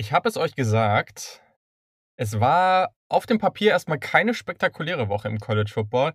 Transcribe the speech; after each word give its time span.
Ich 0.00 0.14
habe 0.14 0.30
es 0.30 0.38
euch 0.38 0.54
gesagt, 0.54 1.42
es 2.16 2.40
war 2.40 2.94
auf 3.10 3.26
dem 3.26 3.36
Papier 3.36 3.72
erstmal 3.72 3.98
keine 3.98 4.32
spektakuläre 4.32 5.10
Woche 5.10 5.28
im 5.28 5.38
College 5.38 5.70
Football, 5.70 6.14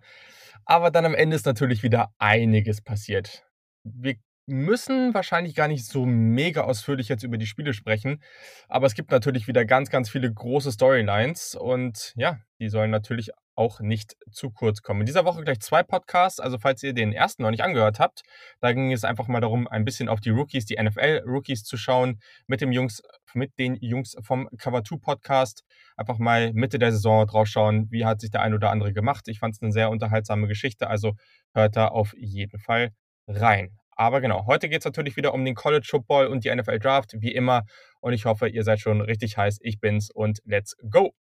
aber 0.64 0.90
dann 0.90 1.04
am 1.04 1.14
Ende 1.14 1.36
ist 1.36 1.46
natürlich 1.46 1.84
wieder 1.84 2.12
einiges 2.18 2.80
passiert. 2.80 3.46
Wir 3.84 4.16
müssen 4.46 5.14
wahrscheinlich 5.14 5.54
gar 5.54 5.68
nicht 5.68 5.86
so 5.86 6.04
mega 6.04 6.62
ausführlich 6.62 7.08
jetzt 7.08 7.22
über 7.22 7.38
die 7.38 7.46
Spiele 7.46 7.72
sprechen, 7.72 8.20
aber 8.66 8.88
es 8.88 8.94
gibt 8.94 9.12
natürlich 9.12 9.46
wieder 9.46 9.64
ganz, 9.64 9.88
ganz 9.88 10.10
viele 10.10 10.34
große 10.34 10.72
Storylines 10.72 11.54
und 11.54 12.12
ja, 12.16 12.40
die 12.58 12.70
sollen 12.70 12.90
natürlich 12.90 13.30
auch 13.56 13.80
nicht 13.80 14.16
zu 14.30 14.50
kurz 14.50 14.82
kommen. 14.82 15.00
In 15.00 15.06
dieser 15.06 15.24
Woche 15.24 15.42
gleich 15.42 15.60
zwei 15.60 15.82
Podcasts, 15.82 16.38
also 16.38 16.58
falls 16.58 16.82
ihr 16.82 16.92
den 16.92 17.12
ersten 17.12 17.42
noch 17.42 17.50
nicht 17.50 17.64
angehört 17.64 17.98
habt, 17.98 18.22
da 18.60 18.72
ging 18.72 18.92
es 18.92 19.02
einfach 19.04 19.26
mal 19.26 19.40
darum, 19.40 19.66
ein 19.66 19.84
bisschen 19.84 20.08
auf 20.08 20.20
die 20.20 20.30
Rookies, 20.30 20.66
die 20.66 20.76
NFL-Rookies 20.80 21.64
zu 21.64 21.76
schauen, 21.76 22.20
mit 22.46 22.60
dem 22.60 22.70
Jungs, 22.70 23.02
mit 23.34 23.58
den 23.58 23.76
Jungs 23.76 24.14
vom 24.22 24.48
Cover 24.58 24.84
2 24.84 24.96
Podcast. 24.98 25.64
Einfach 25.96 26.18
mal 26.18 26.52
Mitte 26.52 26.78
der 26.78 26.92
Saison 26.92 27.26
drauf 27.26 27.48
schauen, 27.48 27.90
wie 27.90 28.04
hat 28.04 28.20
sich 28.20 28.30
der 28.30 28.42
ein 28.42 28.54
oder 28.54 28.70
andere 28.70 28.92
gemacht. 28.92 29.26
Ich 29.28 29.38
fand 29.38 29.54
es 29.54 29.62
eine 29.62 29.72
sehr 29.72 29.90
unterhaltsame 29.90 30.46
Geschichte, 30.46 30.88
also 30.88 31.14
hört 31.54 31.76
da 31.76 31.88
auf 31.88 32.14
jeden 32.16 32.60
Fall 32.60 32.90
rein. 33.26 33.76
Aber 33.98 34.20
genau, 34.20 34.44
heute 34.46 34.68
geht 34.68 34.80
es 34.80 34.84
natürlich 34.84 35.16
wieder 35.16 35.32
um 35.32 35.42
den 35.44 35.54
College 35.54 35.86
Football 35.90 36.26
und 36.26 36.44
die 36.44 36.54
NFL 36.54 36.78
Draft, 36.78 37.14
wie 37.18 37.32
immer. 37.32 37.62
Und 38.00 38.12
ich 38.12 38.26
hoffe, 38.26 38.46
ihr 38.46 38.62
seid 38.62 38.80
schon 38.80 39.00
richtig 39.00 39.38
heiß. 39.38 39.58
Ich 39.62 39.80
bin's 39.80 40.10
und 40.10 40.40
let's 40.44 40.76
go! 40.90 41.14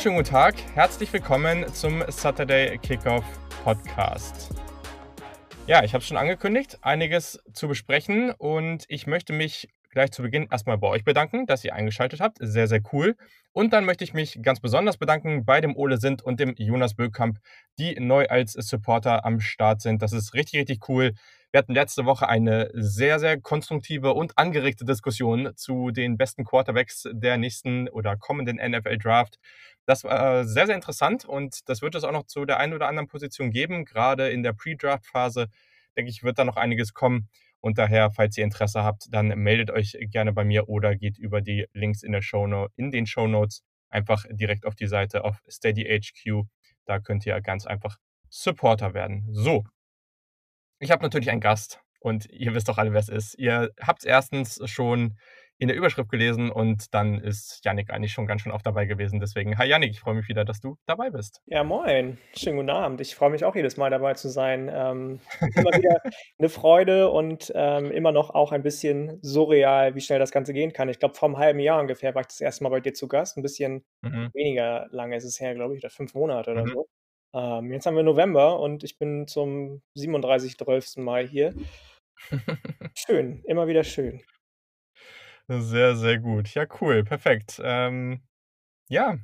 Wunderschönen 0.00 0.24
guten 0.24 0.34
Tag. 0.34 0.54
Herzlich 0.74 1.12
willkommen 1.12 1.66
zum 1.74 2.02
Saturday 2.08 2.78
Kickoff 2.78 3.22
Podcast. 3.64 4.48
Ja, 5.66 5.84
ich 5.84 5.92
habe 5.92 6.00
es 6.00 6.08
schon 6.08 6.16
angekündigt, 6.16 6.78
einiges 6.80 7.38
zu 7.52 7.68
besprechen 7.68 8.30
und 8.30 8.86
ich 8.88 9.06
möchte 9.06 9.34
mich 9.34 9.68
gleich 9.90 10.10
zu 10.10 10.22
Beginn 10.22 10.48
erstmal 10.50 10.78
bei 10.78 10.88
euch 10.88 11.04
bedanken, 11.04 11.44
dass 11.44 11.64
ihr 11.64 11.74
eingeschaltet 11.74 12.20
habt. 12.20 12.38
Sehr, 12.40 12.66
sehr 12.66 12.80
cool. 12.94 13.14
Und 13.52 13.74
dann 13.74 13.84
möchte 13.84 14.02
ich 14.04 14.14
mich 14.14 14.40
ganz 14.40 14.60
besonders 14.60 14.96
bedanken 14.96 15.44
bei 15.44 15.60
dem 15.60 15.76
Ole 15.76 15.98
Sind 15.98 16.22
und 16.22 16.40
dem 16.40 16.54
Jonas 16.56 16.94
Böckamp, 16.94 17.38
die 17.78 18.00
neu 18.00 18.26
als 18.26 18.52
Supporter 18.52 19.26
am 19.26 19.38
Start 19.38 19.82
sind. 19.82 20.00
Das 20.00 20.14
ist 20.14 20.32
richtig, 20.32 20.60
richtig 20.60 20.88
cool. 20.88 21.12
Wir 21.52 21.58
hatten 21.58 21.74
letzte 21.74 22.04
Woche 22.04 22.28
eine 22.28 22.70
sehr, 22.74 23.18
sehr 23.18 23.40
konstruktive 23.40 24.14
und 24.14 24.38
angeregte 24.38 24.84
Diskussion 24.84 25.50
zu 25.56 25.90
den 25.90 26.16
besten 26.16 26.44
Quarterbacks 26.44 27.08
der 27.12 27.38
nächsten 27.38 27.88
oder 27.88 28.16
kommenden 28.16 28.56
NFL 28.56 28.98
Draft. 28.98 29.36
Das 29.86 30.04
war 30.04 30.44
sehr, 30.44 30.66
sehr 30.66 30.74
interessant 30.76 31.24
und 31.24 31.68
das 31.68 31.82
wird 31.82 31.94
es 31.94 32.04
auch 32.04 32.12
noch 32.12 32.26
zu 32.26 32.44
der 32.44 32.58
einen 32.58 32.74
oder 32.74 32.88
anderen 32.88 33.08
Position 33.08 33.50
geben. 33.50 33.84
Gerade 33.84 34.30
in 34.30 34.42
der 34.42 34.52
Pre-Draft-Phase, 34.52 35.48
denke 35.96 36.10
ich, 36.10 36.22
wird 36.22 36.38
da 36.38 36.44
noch 36.44 36.56
einiges 36.56 36.94
kommen. 36.94 37.28
Und 37.60 37.78
daher, 37.78 38.10
falls 38.10 38.38
ihr 38.38 38.44
Interesse 38.44 38.84
habt, 38.84 39.06
dann 39.10 39.28
meldet 39.28 39.70
euch 39.70 39.96
gerne 40.10 40.32
bei 40.32 40.44
mir 40.44 40.68
oder 40.68 40.96
geht 40.96 41.18
über 41.18 41.42
die 41.42 41.66
Links 41.72 42.02
in, 42.02 42.12
der 42.12 42.22
Show 42.22 42.68
in 42.76 42.90
den 42.90 43.06
Show 43.06 43.26
Notes 43.26 43.62
einfach 43.90 44.24
direkt 44.30 44.64
auf 44.64 44.74
die 44.74 44.86
Seite 44.86 45.24
auf 45.24 45.42
SteadyHQ. 45.48 46.44
Da 46.86 47.00
könnt 47.00 47.26
ihr 47.26 47.38
ganz 47.40 47.66
einfach 47.66 47.98
Supporter 48.30 48.94
werden. 48.94 49.28
So, 49.32 49.64
ich 50.78 50.90
habe 50.90 51.02
natürlich 51.02 51.30
einen 51.30 51.42
Gast 51.42 51.80
und 52.00 52.26
ihr 52.30 52.54
wisst 52.54 52.68
doch 52.68 52.78
alle, 52.78 52.92
wer 52.92 53.00
es 53.00 53.10
ist. 53.10 53.34
Ihr 53.38 53.70
habt 53.80 54.00
es 54.00 54.06
erstens 54.06 54.60
schon 54.64 55.18
in 55.60 55.68
der 55.68 55.76
Überschrift 55.76 56.10
gelesen 56.10 56.50
und 56.50 56.94
dann 56.94 57.18
ist 57.18 57.60
Yannick 57.64 57.90
eigentlich 57.90 58.12
schon 58.12 58.26
ganz 58.26 58.40
schön 58.40 58.50
oft 58.50 58.64
dabei 58.64 58.86
gewesen. 58.86 59.20
Deswegen, 59.20 59.58
hi 59.58 59.68
Yannick, 59.68 59.90
ich 59.90 60.00
freue 60.00 60.14
mich 60.14 60.26
wieder, 60.26 60.46
dass 60.46 60.60
du 60.60 60.78
dabei 60.86 61.10
bist. 61.10 61.42
Ja, 61.46 61.62
moin. 61.62 62.16
Schönen 62.34 62.56
guten 62.56 62.70
Abend. 62.70 63.02
Ich 63.02 63.14
freue 63.14 63.28
mich 63.28 63.44
auch 63.44 63.54
jedes 63.54 63.76
Mal 63.76 63.90
dabei 63.90 64.14
zu 64.14 64.30
sein. 64.30 64.70
Ähm, 64.72 65.20
immer 65.54 65.70
wieder 65.72 66.00
eine 66.38 66.48
Freude 66.48 67.10
und 67.10 67.52
ähm, 67.54 67.90
immer 67.90 68.10
noch 68.10 68.30
auch 68.30 68.52
ein 68.52 68.62
bisschen 68.62 69.18
surreal, 69.20 69.94
wie 69.94 70.00
schnell 70.00 70.18
das 70.18 70.32
Ganze 70.32 70.54
gehen 70.54 70.72
kann. 70.72 70.88
Ich 70.88 70.98
glaube, 70.98 71.14
vor 71.14 71.28
einem 71.28 71.36
halben 71.36 71.60
Jahr 71.60 71.78
ungefähr 71.78 72.14
war 72.14 72.22
ich 72.22 72.28
das 72.28 72.40
erste 72.40 72.64
Mal 72.64 72.70
bei 72.70 72.80
dir 72.80 72.94
zu 72.94 73.06
Gast. 73.06 73.36
Ein 73.36 73.42
bisschen 73.42 73.84
mhm. 74.00 74.30
weniger 74.32 74.88
lange 74.92 75.16
ist 75.16 75.24
es 75.24 75.40
her, 75.40 75.54
glaube 75.54 75.76
ich, 75.76 75.84
oder 75.84 75.90
fünf 75.90 76.14
Monate 76.14 76.52
oder 76.52 76.64
mhm. 76.64 76.70
so. 76.70 76.88
Ähm, 77.34 77.70
jetzt 77.70 77.84
haben 77.84 77.96
wir 77.96 78.02
November 78.02 78.58
und 78.60 78.82
ich 78.82 78.98
bin 78.98 79.28
zum 79.28 79.82
37.12. 79.94 81.02
Mal 81.02 81.28
hier. 81.28 81.54
schön, 82.94 83.42
immer 83.44 83.66
wieder 83.68 83.84
schön. 83.84 84.22
Sehr, 85.52 85.96
sehr 85.96 86.18
gut. 86.18 86.54
Ja, 86.54 86.64
cool, 86.80 87.02
perfekt. 87.02 87.60
Ähm, 87.64 88.22
ja, 88.88 89.18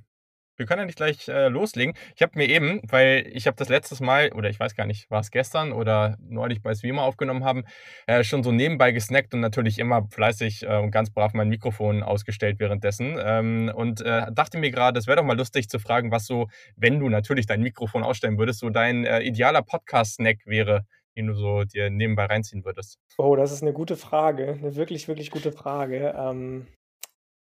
wir 0.56 0.66
können 0.66 0.80
ja 0.80 0.86
nicht 0.86 0.96
gleich 0.98 1.28
äh, 1.28 1.48
loslegen. 1.48 1.94
Ich 2.16 2.22
habe 2.22 2.32
mir 2.36 2.48
eben, 2.48 2.80
weil 2.90 3.28
ich 3.32 3.46
habe 3.46 3.56
das 3.56 3.68
letztes 3.68 4.00
Mal, 4.00 4.32
oder 4.32 4.50
ich 4.50 4.60
weiß 4.60 4.74
gar 4.76 4.86
nicht, 4.86 5.10
war 5.10 5.20
es 5.20 5.30
gestern 5.30 5.72
oder 5.72 6.16
neulich 6.20 6.62
bei 6.62 6.74
Streamer 6.74 7.02
aufgenommen 7.02 7.44
haben, 7.44 7.64
äh, 8.06 8.24
schon 8.24 8.42
so 8.44 8.52
nebenbei 8.52 8.92
gesnackt 8.92 9.34
und 9.34 9.40
natürlich 9.40 9.78
immer 9.78 10.08
fleißig 10.10 10.64
äh, 10.64 10.78
und 10.78 10.92
ganz 10.92 11.10
brav 11.10 11.34
mein 11.34 11.48
Mikrofon 11.50 12.02
ausgestellt 12.02 12.60
währenddessen. 12.60 13.18
Ähm, 13.20 13.72
und 13.74 14.00
äh, 14.02 14.26
dachte 14.32 14.58
mir 14.58 14.70
gerade, 14.72 14.98
es 14.98 15.06
wäre 15.06 15.18
doch 15.18 15.24
mal 15.24 15.38
lustig 15.38 15.68
zu 15.68 15.78
fragen, 15.80 16.10
was 16.12 16.26
so, 16.26 16.48
wenn 16.76 17.00
du 17.00 17.08
natürlich 17.08 17.46
dein 17.46 17.62
Mikrofon 17.62 18.04
ausstellen 18.04 18.38
würdest, 18.38 18.60
so 18.60 18.70
dein 18.70 19.04
äh, 19.04 19.22
idealer 19.22 19.62
Podcast-Snack 19.62 20.38
wäre, 20.46 20.86
du 21.24 21.34
so 21.34 21.64
dir 21.64 21.88
nebenbei 21.88 22.26
reinziehen 22.26 22.64
würdest? 22.64 22.98
Oh, 23.16 23.36
das 23.36 23.52
ist 23.52 23.62
eine 23.62 23.72
gute 23.72 23.96
Frage. 23.96 24.58
Eine 24.60 24.76
wirklich, 24.76 25.08
wirklich 25.08 25.30
gute 25.30 25.52
Frage. 25.52 26.14
Ähm, 26.16 26.66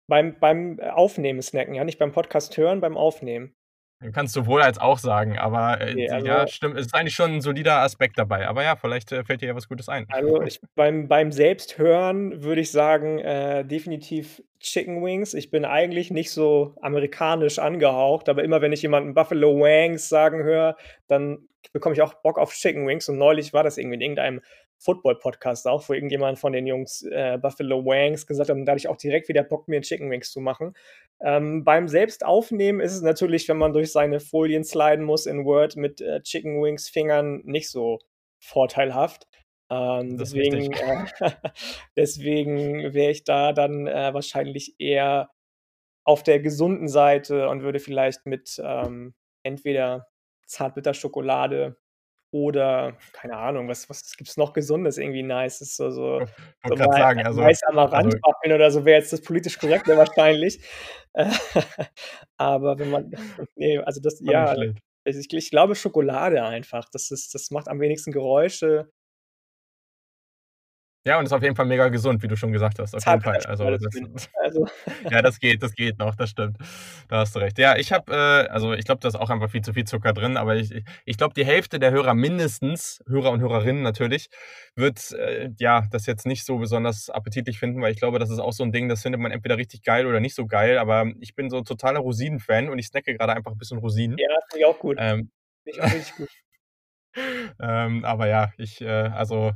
beim, 0.09 0.38
beim 0.38 0.78
Aufnehmen 0.81 1.41
snacken, 1.41 1.75
ja, 1.75 1.84
nicht 1.84 1.99
beim 1.99 2.12
Podcast 2.12 2.56
hören, 2.59 2.81
beim 2.81 2.99
Aufnehmen. 2.99 3.55
Kannst 4.12 4.34
du 4.36 4.46
wohl 4.46 4.62
als 4.62 4.78
auch 4.78 4.98
sagen, 4.98 5.38
aber 5.38 5.80
äh, 5.80 5.92
okay, 5.92 6.10
also, 6.10 6.26
ja, 6.26 6.46
stimmt, 6.46 6.76
es 6.78 6.86
ist 6.86 6.94
eigentlich 6.94 7.14
schon 7.14 7.34
ein 7.34 7.40
solider 7.40 7.78
Aspekt 7.78 8.18
dabei. 8.18 8.48
Aber 8.48 8.62
ja, 8.62 8.76
vielleicht 8.76 9.12
äh, 9.12 9.24
fällt 9.24 9.42
dir 9.42 9.48
ja 9.48 9.54
was 9.54 9.68
Gutes 9.68 9.88
ein. 9.88 10.06
Also 10.10 10.42
ich, 10.42 10.60
beim, 10.74 11.08
beim 11.08 11.30
Selbsthören 11.30 12.42
würde 12.42 12.60
ich 12.60 12.70
sagen, 12.70 13.18
äh, 13.18 13.64
definitiv 13.64 14.42
Chicken 14.60 15.04
Wings. 15.04 15.34
Ich 15.34 15.50
bin 15.50 15.64
eigentlich 15.64 16.10
nicht 16.10 16.30
so 16.30 16.74
amerikanisch 16.80 17.58
angehaucht, 17.58 18.28
aber 18.28 18.44
immer 18.44 18.60
wenn 18.62 18.72
ich 18.72 18.82
jemanden 18.82 19.14
Buffalo 19.14 19.58
Wangs 19.58 20.08
sagen 20.08 20.42
höre, 20.42 20.76
dann 21.08 21.48
bekomme 21.72 21.94
ich 21.94 22.02
auch 22.02 22.14
Bock 22.14 22.38
auf 22.38 22.52
Chicken 22.52 22.86
Wings. 22.86 23.08
Und 23.08 23.19
neulich 23.19 23.52
war 23.52 23.62
das 23.62 23.78
irgendwie 23.78 23.96
in 23.96 24.00
irgendeinem 24.00 24.40
Football-Podcast 24.82 25.66
auch, 25.66 25.88
wo 25.88 25.93
irgendjemand 25.93 26.38
von 26.38 26.53
den 26.53 26.66
Jungs 26.66 27.03
äh, 27.03 27.38
Buffalo 27.41 27.84
Wangs 27.84 28.26
gesagt 28.26 28.50
hat, 28.50 28.56
und 28.56 28.66
da 28.66 28.72
hatte 28.72 28.81
ich 28.81 28.88
auch 28.88 28.97
direkt 28.97 29.28
wieder 29.28 29.44
Bock, 29.44 29.69
mir 29.69 29.81
Chicken 29.81 30.10
Wings 30.10 30.32
zu 30.32 30.41
machen. 30.41 30.75
Ähm, 31.20 31.65
beim 31.65 31.88
Selbstaufnehmen 31.88 32.81
ist 32.81 32.94
es 32.94 33.03
natürlich, 33.03 33.48
wenn 33.48 33.59
man 33.59 33.72
durch 33.72 33.93
seine 33.93 34.20
Folien 34.20 34.65
sliden 34.65 35.04
muss 35.04 35.26
in 35.26 35.44
Word 35.44 35.76
mit 35.76 36.00
äh, 36.00 36.20
Chicken 36.22 36.62
Wings 36.62 36.88
Fingern 36.88 37.43
nicht 37.44 37.70
so 37.70 37.98
vorteilhaft. 38.41 39.28
Ähm, 39.70 40.19
deswegen 40.19 40.72
äh, 40.72 41.04
deswegen 41.97 42.93
wäre 42.93 43.12
ich 43.12 43.25
da 43.25 43.53
dann 43.53 43.87
äh, 43.87 44.12
wahrscheinlich 44.12 44.75
eher 44.78 45.31
auf 46.04 46.22
der 46.22 46.41
gesunden 46.41 46.88
Seite 46.88 47.49
und 47.49 47.62
würde 47.62 47.78
vielleicht 47.78 48.26
mit 48.26 48.60
ähm, 48.62 49.14
entweder 49.44 50.09
Zartbitterschokolade 50.47 51.76
oder, 52.32 52.97
keine 53.12 53.37
Ahnung, 53.37 53.69
was, 53.69 53.88
was 53.91 54.16
gibt 54.16 54.31
es 54.31 54.38
noch 54.38 54.54
Gesundes, 54.54 54.97
irgendwie 54.97 55.22
nice? 55.22 55.60
Ist 55.60 55.76
so, 55.76 55.91
so, 55.91 56.22
ich 56.22 56.28
so 56.66 56.75
mal, 56.75 56.91
sagen, 56.91 57.26
also, 57.26 57.43
nice 57.43 57.62
Amaranth 57.65 58.15
also, 58.22 58.54
oder 58.54 58.70
so 58.70 58.84
wäre 58.87 58.98
jetzt 58.98 59.12
das 59.12 59.20
politisch 59.20 59.59
korrekte 59.59 59.97
wahrscheinlich. 59.98 60.59
Aber 62.38 62.78
wenn 62.78 62.91
man, 62.91 63.10
nee, 63.54 63.78
also 63.78 64.00
das, 64.00 64.19
ja, 64.25 64.56
ich, 65.04 65.31
ich, 65.31 65.50
glaube 65.50 65.75
Schokolade 65.75 66.43
einfach. 66.43 66.88
Das, 66.91 67.10
ist, 67.10 67.34
das 67.34 67.50
macht 67.50 67.69
am 67.69 67.81
wenigsten 67.81 68.12
Geräusche. 68.12 68.91
Ja, 71.04 71.18
und 71.18 71.24
ist 71.24 71.32
auf 71.32 71.42
jeden 71.42 71.56
Fall 71.56 71.66
mega 71.66 71.88
gesund, 71.88 72.22
wie 72.22 72.28
du 72.28 72.36
schon 72.36 72.52
gesagt 72.52 72.78
hast. 72.78 72.94
Auf 72.94 73.04
jeden 73.04 73.20
Fall. 73.22 73.40
Also, 73.46 73.68
das, 73.68 74.30
also. 74.40 74.68
ja, 75.10 75.20
das 75.20 75.40
geht, 75.40 75.60
das 75.60 75.74
geht 75.74 75.99
noch, 75.99 76.14
das 76.14 76.31
stimmt. 76.31 76.58
Da 77.08 77.19
hast 77.19 77.34
du 77.34 77.40
recht. 77.40 77.58
Ja, 77.58 77.76
ich 77.76 77.93
habe, 77.93 78.12
äh, 78.12 78.49
also 78.49 78.72
ich 78.72 78.84
glaube, 78.84 79.00
da 79.00 79.08
ist 79.08 79.16
auch 79.16 79.31
einfach 79.31 79.50
viel 79.50 79.62
zu 79.62 79.72
viel 79.72 79.84
Zucker 79.84 80.12
drin, 80.12 80.37
aber 80.37 80.54
ich, 80.54 80.72
ich 81.04 81.16
glaube, 81.16 81.34
die 81.34 81.44
Hälfte 81.44 81.81
der 81.81 81.90
Hörer 81.90 82.14
mindestens, 82.14 83.02
Hörer 83.08 83.32
und 83.32 83.40
Hörerinnen 83.40 83.82
natürlich, 83.82 84.28
wird 84.76 85.10
äh, 85.12 85.50
ja 85.58 85.82
das 85.90 86.06
jetzt 86.06 86.25
nicht 86.25 86.44
so 86.44 86.58
besonders 86.58 87.10
appetitlich 87.10 87.58
finden, 87.58 87.82
weil 87.82 87.90
ich 87.90 87.98
glaube, 87.98 88.20
das 88.20 88.31
ist 88.31 88.38
auch 88.38 88.52
so 88.52 88.62
ein 88.62 88.70
Ding, 88.70 88.88
das 88.88 89.02
findet 89.02 89.20
man 89.20 89.32
entweder 89.32 89.56
richtig 89.56 89.82
geil 89.82 90.06
oder 90.06 90.20
nicht 90.20 90.37
so 90.37 90.46
geil, 90.46 90.78
aber 90.78 91.10
ich 91.19 91.34
bin 91.34 91.50
so 91.50 91.62
totaler 91.62 91.98
Rosinen-Fan 91.98 92.69
und 92.69 92.78
ich 92.78 92.87
snacke 92.87 93.16
gerade 93.16 93.34
einfach 93.34 93.50
ein 93.50 93.58
bisschen 93.58 93.78
Rosinen. 93.78 94.19
Ja, 94.19 94.28
finde 94.48 94.64
ich 94.64 94.66
auch 94.66 94.78
gut. 94.78 94.98
Ähm, 95.00 95.31
finde 95.64 95.78
ich 95.78 95.82
auch 95.82 95.93
richtig 95.93 96.16
gut. 96.16 96.28
ähm, 97.60 98.05
aber 98.05 98.28
ja, 98.28 98.52
ich, 98.56 98.81
äh, 98.81 98.87
also 98.87 99.52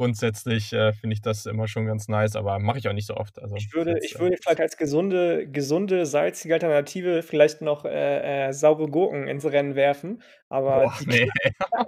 grundsätzlich 0.00 0.72
äh, 0.72 0.94
finde 0.94 1.12
ich 1.12 1.20
das 1.20 1.44
immer 1.44 1.68
schon 1.68 1.84
ganz 1.84 2.08
nice, 2.08 2.34
aber 2.34 2.58
mache 2.58 2.78
ich 2.78 2.88
auch 2.88 2.94
nicht 2.94 3.06
so 3.06 3.18
oft. 3.18 3.38
Also, 3.38 3.54
ich 3.56 3.74
würde, 3.74 3.90
jetzt, 3.90 4.06
ich 4.06 4.18
würde 4.18 4.38
vielleicht 4.42 4.62
als 4.62 4.78
gesunde, 4.78 5.46
gesunde, 5.46 6.06
salzige 6.06 6.54
Alternative 6.54 7.22
vielleicht 7.22 7.60
noch 7.60 7.84
äh, 7.84 8.48
äh, 8.48 8.52
saure 8.54 8.88
Gurken 8.88 9.28
ins 9.28 9.44
Rennen 9.44 9.74
werfen. 9.74 10.22
Aber 10.48 10.84
Boah, 10.84 10.94
die 11.00 11.06
nee. 11.06 11.28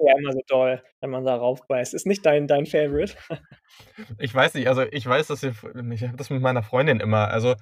ja 0.07 0.19
immer 0.19 0.33
so 0.33 0.43
toll, 0.47 0.83
wenn 1.01 1.09
man 1.09 1.25
da 1.25 1.37
raufbeißt. 1.37 1.95
Ist 1.95 2.05
nicht 2.05 2.27
dein, 2.27 2.47
dein 2.47 2.67
Favorite? 2.67 3.15
ich 4.19 4.35
weiß 4.35 4.53
nicht, 4.55 4.69
also 4.69 4.83
ich 4.83 5.07
weiß, 5.07 5.29
dass 5.29 5.43
ich, 5.43 5.55
ich 5.93 6.03
habe 6.03 6.17
das 6.19 6.29
mit 6.29 6.43
meiner 6.43 6.63
Freundin 6.63 7.01
immer. 7.01 7.29
Also 7.29 7.55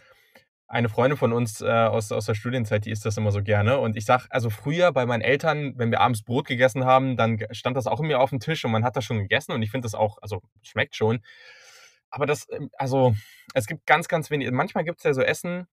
eine 0.71 0.89
Freundin 0.89 1.19
von 1.19 1.33
uns 1.33 1.61
äh, 1.61 1.69
aus, 1.69 2.13
aus 2.13 2.27
der 2.27 2.35
Studienzeit, 2.35 2.85
die 2.85 2.93
isst 2.93 3.05
das 3.05 3.17
immer 3.17 3.33
so 3.33 3.43
gerne. 3.43 3.79
Und 3.79 3.97
ich 3.97 4.05
sag, 4.05 4.29
also 4.31 4.51
früher 4.51 4.93
bei 4.93 5.05
meinen 5.05 5.21
Eltern, 5.21 5.73
wenn 5.77 5.91
wir 5.91 6.01
abends 6.01 6.23
Brot 6.23 6.47
gegessen 6.47 6.85
haben, 6.85 7.17
dann 7.17 7.39
stand 7.51 7.77
das 7.77 7.89
auch 7.89 7.99
in 7.99 8.07
mir 8.07 8.21
auf 8.21 8.31
dem 8.31 8.39
Tisch 8.39 8.65
und 8.65 8.71
man 8.71 8.85
hat 8.85 8.95
das 8.95 9.05
schon 9.05 9.19
gegessen 9.19 9.51
und 9.51 9.63
ich 9.63 9.73
finde 9.73 9.87
das 9.87 9.97
auch, 9.97 10.19
also 10.23 10.41
schmeckt 10.63 10.95
schon. 10.95 11.25
Aber 12.09 12.25
das, 12.25 12.47
ähm, 12.53 12.71
also 12.79 13.17
es 13.53 13.67
gibt 13.67 13.85
ganz, 13.85 14.07
ganz 14.07 14.31
wenig. 14.31 14.49
Manchmal 14.53 14.85
gibt 14.85 14.99
es 14.99 15.05
ja 15.05 15.13
so 15.13 15.23
Essen, 15.23 15.67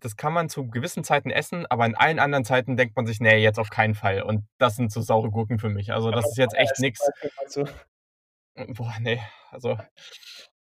das 0.00 0.16
kann 0.16 0.32
man 0.32 0.48
zu 0.48 0.66
gewissen 0.68 1.04
Zeiten 1.04 1.28
essen, 1.28 1.66
aber 1.66 1.84
in 1.84 1.94
allen 1.94 2.18
anderen 2.18 2.46
Zeiten 2.46 2.78
denkt 2.78 2.96
man 2.96 3.04
sich, 3.04 3.20
nee, 3.20 3.36
jetzt 3.36 3.58
auf 3.58 3.68
keinen 3.68 3.94
Fall. 3.94 4.22
Und 4.22 4.46
das 4.56 4.76
sind 4.76 4.90
so 4.90 5.02
saure 5.02 5.30
Gurken 5.30 5.58
für 5.58 5.68
mich. 5.68 5.92
Also 5.92 6.10
das 6.10 6.26
ist 6.26 6.38
jetzt 6.38 6.56
echt 6.56 6.78
nichts. 6.78 7.06
Boah, 8.68 8.94
nee, 9.00 9.20
also 9.50 9.76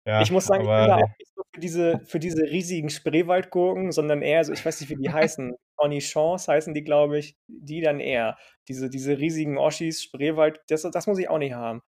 ja, 0.06 0.22
ich 0.22 0.32
muss 0.32 0.46
sagen, 0.46 0.64
ich 0.64 0.68
bin 0.68 0.88
da 0.88 0.96
auch 0.98 1.18
nicht 1.20 1.34
so 1.36 1.44
für 1.54 1.60
diese, 1.60 2.00
für 2.06 2.20
diese 2.20 2.44
riesigen 2.44 2.90
Spreewaldgurken, 2.90 3.92
sondern 3.92 4.22
eher 4.22 4.44
so, 4.44 4.54
ich 4.54 4.66
weiß 4.66 4.82
nicht, 4.82 4.90
wie 4.90 5.02
die 5.02 5.12
heißen. 5.12 5.56
Cornichons 5.76 6.48
heißen 6.48 6.74
die, 6.74 6.84
glaube 6.84 7.18
ich, 7.18 7.36
die 7.48 7.82
dann 7.82 8.00
eher. 8.00 8.38
Diese, 8.68 8.90
diese 8.90 9.18
riesigen 9.18 9.58
Oschis, 9.58 10.04
Spreewald, 10.04 10.62
das, 10.70 10.84
das 10.84 11.08
muss 11.08 11.20
ich 11.20 11.30
auch 11.30 11.38
nicht 11.38 11.54
haben. 11.54 11.82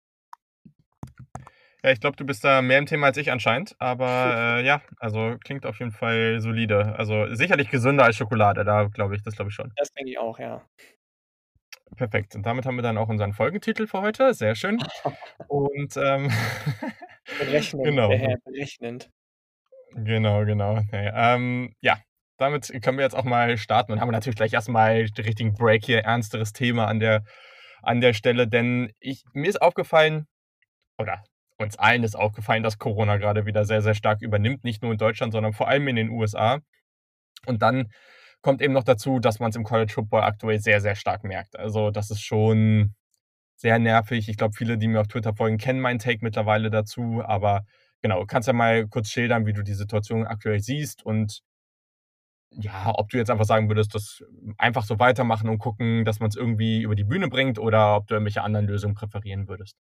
Ja, 1.84 1.92
ich 1.92 2.00
glaube, 2.00 2.18
du 2.18 2.26
bist 2.26 2.44
da 2.44 2.62
mehr 2.62 2.80
im 2.80 2.86
Thema 2.86 3.08
als 3.08 3.18
ich 3.18 3.32
anscheinend. 3.32 3.76
Aber 3.80 4.58
äh, 4.60 4.66
ja, 4.66 4.82
also 4.98 5.36
klingt 5.44 5.66
auf 5.66 5.80
jeden 5.80 5.92
Fall 5.92 6.42
solide. 6.42 6.96
Also 6.98 7.34
sicherlich 7.34 7.70
gesünder 7.70 8.06
als 8.06 8.16
Schokolade, 8.16 8.66
da 8.66 8.86
glaube 8.86 9.16
ich, 9.16 9.22
das 9.24 9.36
glaube 9.36 9.50
ich 9.50 9.56
schon. 9.56 9.72
Das 9.78 9.92
denke 9.94 10.12
ich 10.12 10.18
auch, 10.18 10.40
ja. 10.40 10.66
Perfekt. 11.96 12.36
Und 12.36 12.46
damit 12.46 12.66
haben 12.66 12.76
wir 12.76 12.84
dann 12.84 12.98
auch 12.98 13.08
unseren 13.08 13.34
Folgentitel 13.34 13.88
für 13.88 14.02
heute. 14.02 14.34
Sehr 14.34 14.56
schön. 14.56 14.80
Und 15.48 15.96
ähm, 15.98 16.30
berechnend, 17.40 17.84
genau. 17.84 18.12
Herr 18.12 18.38
berechnend. 18.44 19.10
Genau, 19.94 20.46
genau. 20.46 20.82
Nee, 20.92 21.12
ähm, 21.14 21.74
ja, 21.82 21.98
damit 22.38 22.72
können 22.84 22.98
wir 22.98 23.04
jetzt 23.04 23.16
auch 23.16 23.24
mal 23.24 23.58
starten 23.58 23.92
und 23.92 24.02
haben 24.02 24.12
natürlich 24.12 24.36
gleich 24.36 24.54
erstmal 24.54 25.06
den 25.06 25.26
richtigen 25.26 25.54
Break 25.54 25.86
hier, 25.86 26.00
ernsteres 26.04 26.54
Thema 26.54 26.88
an 26.88 27.00
der, 27.00 27.24
an 27.82 28.02
der 28.02 28.14
Stelle, 28.14 28.48
denn 28.48 28.92
ich, 29.00 29.24
mir 29.34 29.50
ist 29.50 29.62
aufgefallen, 29.62 30.28
oder 30.98 31.24
uns 31.58 31.78
allen 31.78 32.04
ist 32.04 32.16
aufgefallen, 32.16 32.64
dass 32.64 32.78
Corona 32.78 33.18
gerade 33.18 33.46
wieder 33.46 33.66
sehr, 33.66 33.82
sehr 33.82 33.96
stark 33.96 34.22
übernimmt, 34.22 34.64
nicht 34.64 34.84
nur 34.84 34.92
in 34.92 34.98
Deutschland, 34.98 35.34
sondern 35.34 35.54
vor 35.54 35.68
allem 35.68 35.88
in 35.88 35.96
den 35.96 36.10
USA. 36.10 36.60
Und 37.46 37.62
dann 37.62 37.92
kommt 38.42 38.62
eben 38.62 38.74
noch 38.74 38.84
dazu, 38.84 39.20
dass 39.20 39.40
man 39.40 39.50
es 39.50 39.56
im 39.56 39.64
College 39.64 39.92
Football 39.92 40.22
aktuell 40.22 40.60
sehr, 40.60 40.82
sehr 40.82 40.96
stark 40.96 41.24
merkt. 41.24 41.58
Also 41.58 41.90
das 41.90 42.12
ist 42.12 42.22
schon 42.22 42.94
sehr 43.58 43.80
nervig. 43.80 44.30
Ich 44.30 44.38
glaube, 44.38 44.56
viele, 44.56 44.78
die 44.78 44.88
mir 44.88 45.02
auf 45.02 45.08
Twitter 45.08 45.36
folgen, 45.36 45.58
kennen 45.58 45.82
meinen 45.82 46.00
Take 46.00 46.20
mittlerweile 46.24 46.70
dazu. 46.72 47.22
Aber 47.26 47.66
genau, 48.02 48.26
kannst 48.26 48.48
ja 48.48 48.54
mal 48.54 48.88
kurz 48.88 49.10
schildern, 49.10 49.46
wie 49.46 49.54
du 49.54 49.64
die 49.64 49.74
Situation 49.74 50.26
aktuell 50.28 50.60
siehst 50.62 51.04
und 51.06 51.42
ja, 52.52 52.94
ob 52.98 53.10
du 53.10 53.18
jetzt 53.18 53.30
einfach 53.30 53.46
sagen 53.46 53.70
würdest, 53.70 53.94
das 53.96 54.24
einfach 54.58 54.84
so 54.86 55.00
weitermachen 55.00 55.50
und 55.50 55.60
gucken, 55.60 56.06
dass 56.06 56.20
man 56.20 56.30
es 56.30 56.36
irgendwie 56.36 56.82
über 56.82 56.96
die 56.96 57.04
Bühne 57.04 57.28
bringt 57.30 57.60
oder 57.60 57.96
ob 57.98 58.08
du 58.08 58.16
irgendwelche 58.16 58.42
anderen 58.44 58.68
Lösungen 58.68 58.96
präferieren 58.96 59.48
würdest. 59.48 59.78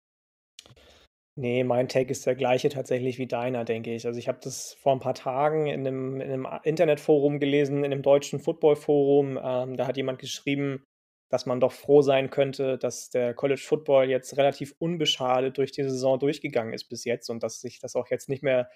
Nee, 1.39 1.65
mein 1.65 1.89
Take 1.89 2.11
ist 2.11 2.25
der 2.27 2.35
gleiche 2.35 2.71
tatsächlich 2.71 3.19
wie 3.19 3.27
deiner, 3.27 3.65
denke 3.67 3.95
ich. 3.95 4.07
Also, 4.07 4.19
ich 4.19 4.27
habe 4.27 4.39
das 4.43 4.73
vor 4.73 4.93
ein 4.93 5.01
paar 5.01 5.13
Tagen 5.15 5.67
in 5.67 5.87
einem 5.87 6.21
in 6.21 6.29
'nem 6.31 6.47
Internetforum 6.63 7.39
gelesen, 7.41 7.85
in 7.85 7.91
'nem 7.91 8.01
deutschen 8.03 8.41
Footballforum. 8.41 9.39
Ähm, 9.43 9.77
da 9.77 9.87
hat 9.87 9.99
jemand 9.99 10.19
geschrieben, 10.19 10.83
dass 11.29 11.47
man 11.47 11.61
doch 11.61 11.73
froh 11.73 12.03
sein 12.03 12.31
könnte, 12.31 12.79
dass 12.79 13.11
der 13.11 13.35
College 13.35 13.61
Football 13.65 14.09
jetzt 14.11 14.37
relativ 14.37 14.75
unbeschadet 14.79 15.59
durch 15.59 15.73
die 15.73 15.83
Saison 15.85 16.19
durchgegangen 16.19 16.73
ist 16.75 16.85
bis 16.89 17.05
jetzt 17.05 17.31
und 17.31 17.43
dass 17.43 17.61
sich 17.61 17.81
das 17.81 17.97
auch 17.97 18.09
jetzt 18.11 18.29
nicht 18.29 18.43
mehr 18.43 18.69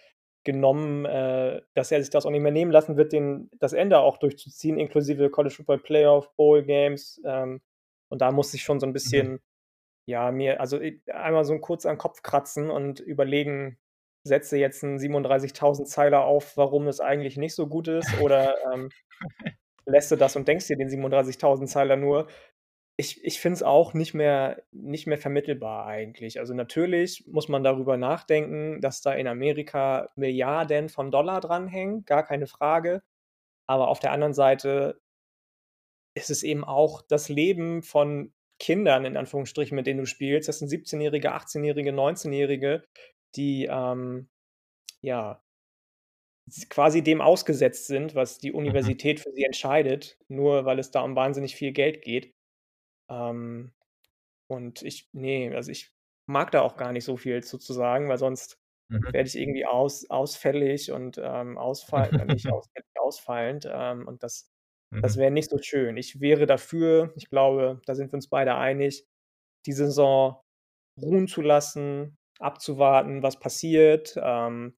genommen 0.44 1.04
äh, 1.04 1.60
dass 1.74 1.92
er 1.92 2.00
sich 2.02 2.10
das 2.10 2.24
auch 2.26 2.30
nicht 2.30 2.40
mehr 2.42 2.52
nehmen 2.52 2.72
lassen 2.72 2.96
wird, 2.96 3.12
den 3.12 3.50
das 3.58 3.72
Ende 3.74 3.98
auch 4.00 4.16
durchzuziehen, 4.18 4.78
inklusive 4.78 5.30
College 5.30 5.54
Football 5.54 5.80
Playoff, 5.80 6.34
Bowl 6.36 6.62
Games. 6.64 7.20
Ähm, 7.26 7.60
und 8.08 8.22
da 8.22 8.32
musste 8.32 8.56
ich 8.56 8.62
schon 8.64 8.80
so 8.80 8.86
ein 8.86 8.92
Mhm. 9.04 9.30
bisschen 9.32 9.40
ja, 10.06 10.32
mir 10.32 10.60
also, 10.60 10.80
einmal 11.12 11.44
so 11.44 11.58
kurz 11.60 11.86
an 11.86 11.94
den 11.94 11.98
Kopf 11.98 12.22
kratzen 12.22 12.70
und 12.70 13.00
überlegen, 13.00 13.78
setze 14.24 14.58
jetzt 14.58 14.82
'n 14.84 14.98
37.000 14.98 15.88
Zeiler 15.88 16.24
auf, 16.24 16.56
warum 16.56 16.88
es 16.88 17.00
eigentlich 17.00 17.36
nicht 17.38 17.54
so 17.54 17.68
gut 17.68 17.88
ist 17.88 18.14
oder, 18.14 18.54
ähm, 18.74 18.92
lässt 19.90 20.10
du 20.10 20.16
das 20.16 20.36
und 20.36 20.48
denkst 20.48 20.66
dir 20.68 20.76
den 20.76 20.88
37.000 20.88 21.66
Zeiler 21.66 21.96
nur. 21.96 22.28
Ich 22.96 23.24
ich 23.24 23.40
finde 23.40 23.56
es 23.56 23.62
auch 23.62 23.94
nicht 23.94 24.14
mehr 24.14 24.62
nicht 24.72 25.06
mehr 25.06 25.18
vermittelbar 25.18 25.86
eigentlich. 25.86 26.38
Also, 26.38 26.54
natürlich 26.54 27.24
muss 27.28 27.48
man 27.48 27.64
darüber 27.64 27.96
nachdenken, 27.96 28.80
dass 28.80 29.02
da 29.02 29.14
in 29.14 29.26
Amerika 29.26 30.10
Milliarden 30.16 30.88
von 30.88 31.10
Dollar 31.10 31.40
dranhängen, 31.40 32.04
gar 32.04 32.24
keine 32.24 32.46
Frage. 32.46 33.02
Aber 33.66 33.88
auf 33.88 34.00
der 34.00 34.12
anderen 34.12 34.34
Seite 34.34 35.00
ist 36.14 36.30
es 36.30 36.42
eben 36.42 36.64
auch 36.64 37.02
das 37.02 37.28
Leben 37.28 37.82
von 37.82 38.32
Kindern 38.58 39.04
in 39.04 39.16
Anführungsstrichen, 39.16 39.74
mit 39.76 39.86
denen 39.86 40.00
du 40.00 40.06
spielst. 40.06 40.48
Das 40.48 40.58
sind 40.58 40.70
17-Jährige, 40.70 41.34
18-Jährige, 41.34 41.92
19-Jährige, 41.92 42.84
die 43.36 43.66
ähm, 43.70 44.28
ja 45.02 45.42
quasi 46.68 47.02
dem 47.02 47.20
ausgesetzt 47.20 47.86
sind, 47.86 48.14
was 48.14 48.38
die 48.38 48.50
mhm. 48.50 48.58
Universität 48.58 49.20
für 49.20 49.32
sie 49.32 49.44
entscheidet, 49.44 50.18
nur 50.28 50.64
weil 50.64 50.78
es 50.78 50.90
da 50.90 51.02
um 51.02 51.16
wahnsinnig 51.16 51.54
viel 51.54 51.72
Geld 51.72 52.02
geht. 52.02 52.34
Ähm, 53.08 53.72
und 54.48 54.82
ich, 54.82 55.08
nee, 55.12 55.54
also 55.54 55.70
ich 55.70 55.92
mag 56.26 56.50
da 56.50 56.62
auch 56.62 56.76
gar 56.76 56.92
nicht 56.92 57.04
so 57.04 57.16
viel 57.16 57.42
zu, 57.42 57.58
sagen, 57.58 58.08
weil 58.08 58.18
sonst 58.18 58.58
mhm. 58.88 59.04
werde 59.12 59.28
ich 59.28 59.36
irgendwie 59.36 59.66
aus, 59.66 60.08
ausfällig 60.10 60.90
und 60.90 61.18
ähm, 61.22 61.56
ausfall, 61.58 62.14
äh, 62.14 62.24
nicht 62.24 62.48
ausfällig, 62.52 62.88
ausfallend. 62.96 63.68
Ähm, 63.70 64.06
und 64.06 64.22
das 64.22 64.50
das 64.90 65.16
mhm. 65.16 65.20
wäre 65.20 65.30
nicht 65.30 65.50
so 65.50 65.58
schön. 65.58 65.96
Ich 65.96 66.20
wäre 66.20 66.46
dafür, 66.46 67.12
ich 67.16 67.30
glaube, 67.30 67.80
da 67.86 67.94
sind 67.94 68.12
wir 68.12 68.16
uns 68.16 68.28
beide 68.28 68.56
einig, 68.56 69.06
die 69.66 69.72
Saison 69.72 70.40
ruhen 71.00 71.28
zu 71.28 71.42
lassen, 71.42 72.18
abzuwarten, 72.38 73.22
was 73.22 73.38
passiert, 73.38 74.14
ähm, 74.20 74.76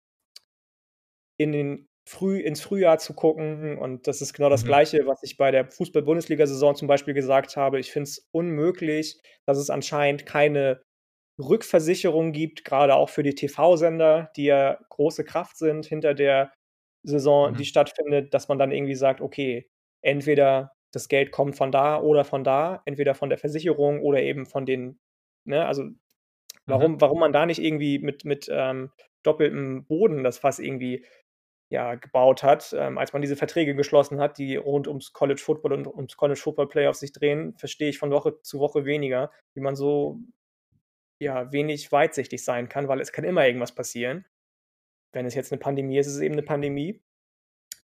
in 1.42 1.52
den 1.52 1.88
früh 2.08 2.40
ins 2.40 2.62
Frühjahr 2.62 2.98
zu 3.00 3.14
gucken. 3.14 3.78
Und 3.78 4.08
das 4.08 4.22
ist 4.22 4.34
genau 4.34 4.50
das 4.50 4.64
Mhm. 4.64 4.68
Gleiche, 4.68 5.06
was 5.08 5.22
ich 5.24 5.38
bei 5.38 5.52
der 5.52 5.70
Fußball-Bundesliga-Saison 5.72 6.76
zum 6.76 6.88
Beispiel 6.88 7.14
gesagt 7.14 7.56
habe. 7.58 7.80
Ich 7.80 7.92
finde 7.92 8.10
es 8.10 8.28
unmöglich, 8.32 9.20
dass 9.46 9.58
es 9.58 9.70
anscheinend 9.70 10.26
keine 10.26 10.82
Rückversicherung 11.40 12.32
gibt, 12.34 12.66
gerade 12.66 12.96
auch 12.96 13.10
für 13.10 13.24
die 13.24 13.36
TV-Sender, 13.36 14.32
die 14.36 14.46
ja 14.46 14.80
große 14.90 15.24
Kraft 15.24 15.58
sind 15.58 15.86
hinter 15.86 16.14
der 16.14 16.54
Saison, 17.04 17.56
die 17.56 17.66
mhm. 17.66 17.66
stattfindet, 17.66 18.34
dass 18.34 18.48
man 18.48 18.60
dann 18.60 18.72
irgendwie 18.72 18.96
sagt: 18.96 19.22
„Okay, 19.22 19.70
entweder 20.02 20.74
das 20.94 21.08
Geld 21.08 21.32
kommt 21.32 21.56
von 21.56 21.72
da 21.72 22.00
oder 22.02 22.26
von 22.26 22.44
da, 22.44 22.82
entweder 22.86 23.16
von 23.16 23.30
der 23.30 23.38
Versicherung 23.40 24.02
oder 24.02 24.22
eben 24.22 24.46
von 24.46 24.66
den, 24.66 25.00
ne, 25.46 25.66
also 25.66 25.84
warum, 26.68 26.94
mhm. 26.94 27.02
warum 27.02 27.20
man 27.20 27.34
da 27.34 27.46
nicht 27.46 27.60
irgendwie 27.62 28.00
mit, 28.00 28.26
mit 28.26 28.48
ähm, 28.52 28.92
doppeltem 29.24 29.86
Boden 29.86 30.24
das 30.24 30.40
Fass 30.40 30.60
irgendwie 30.60 31.06
ja, 31.72 31.96
gebaut 31.96 32.44
hat, 32.44 32.76
ähm, 32.78 32.98
als 32.98 33.14
man 33.14 33.22
diese 33.22 33.38
Verträge 33.38 33.76
geschlossen 33.76 34.20
hat, 34.20 34.38
die 34.38 34.58
rund 34.58 34.90
ums 34.90 35.14
College 35.14 35.42
Football 35.42 35.72
und 35.72 35.88
ums 35.88 36.18
College 36.18 36.40
Football 36.40 36.68
Playoff 36.68 36.98
sich 36.98 37.14
drehen, 37.14 37.56
verstehe 37.56 37.88
ich 37.88 37.98
von 37.98 38.12
Woche 38.12 38.42
zu 38.42 38.60
Woche 38.60 38.84
weniger, 38.84 39.32
wie 39.54 39.62
man 39.62 39.78
so 39.78 40.20
ja, 41.22 41.50
wenig 41.54 41.90
weitsichtig 41.94 42.44
sein 42.44 42.68
kann, 42.68 42.90
weil 42.90 43.00
es 43.00 43.14
kann 43.14 43.24
immer 43.24 43.48
irgendwas 43.48 43.74
passieren. 43.74 44.26
Wenn 45.14 45.26
es 45.26 45.34
jetzt 45.34 45.54
eine 45.54 45.60
Pandemie 45.60 45.98
ist, 45.98 46.08
ist 46.08 46.16
es 46.16 46.22
eben 46.22 46.34
eine 46.34 46.44
Pandemie. 46.44 47.02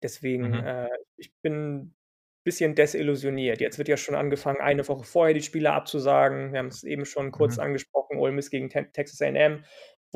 Deswegen, 0.03 0.49
mhm. 0.49 0.67
äh, 0.67 0.89
ich 1.17 1.33
bin 1.43 1.95
bisschen 2.43 2.75
desillusioniert. 2.75 3.61
Jetzt 3.61 3.79
wird 3.79 3.89
ja 3.89 3.97
schon 3.97 4.15
angefangen, 4.17 4.61
eine 4.61 4.87
Woche 4.89 5.05
vorher 5.05 5.35
die 5.35 5.43
Spiele 5.43 5.73
abzusagen. 5.73 6.53
Wir 6.53 6.59
haben 6.59 6.69
es 6.69 6.83
eben 6.83 7.05
schon 7.05 7.31
kurz 7.31 7.57
mhm. 7.57 7.65
angesprochen, 7.65 8.19
Ole 8.19 8.33
Miss 8.33 8.51
gegen 8.51 8.69
Texas 8.69 9.23
A&M 9.23 9.65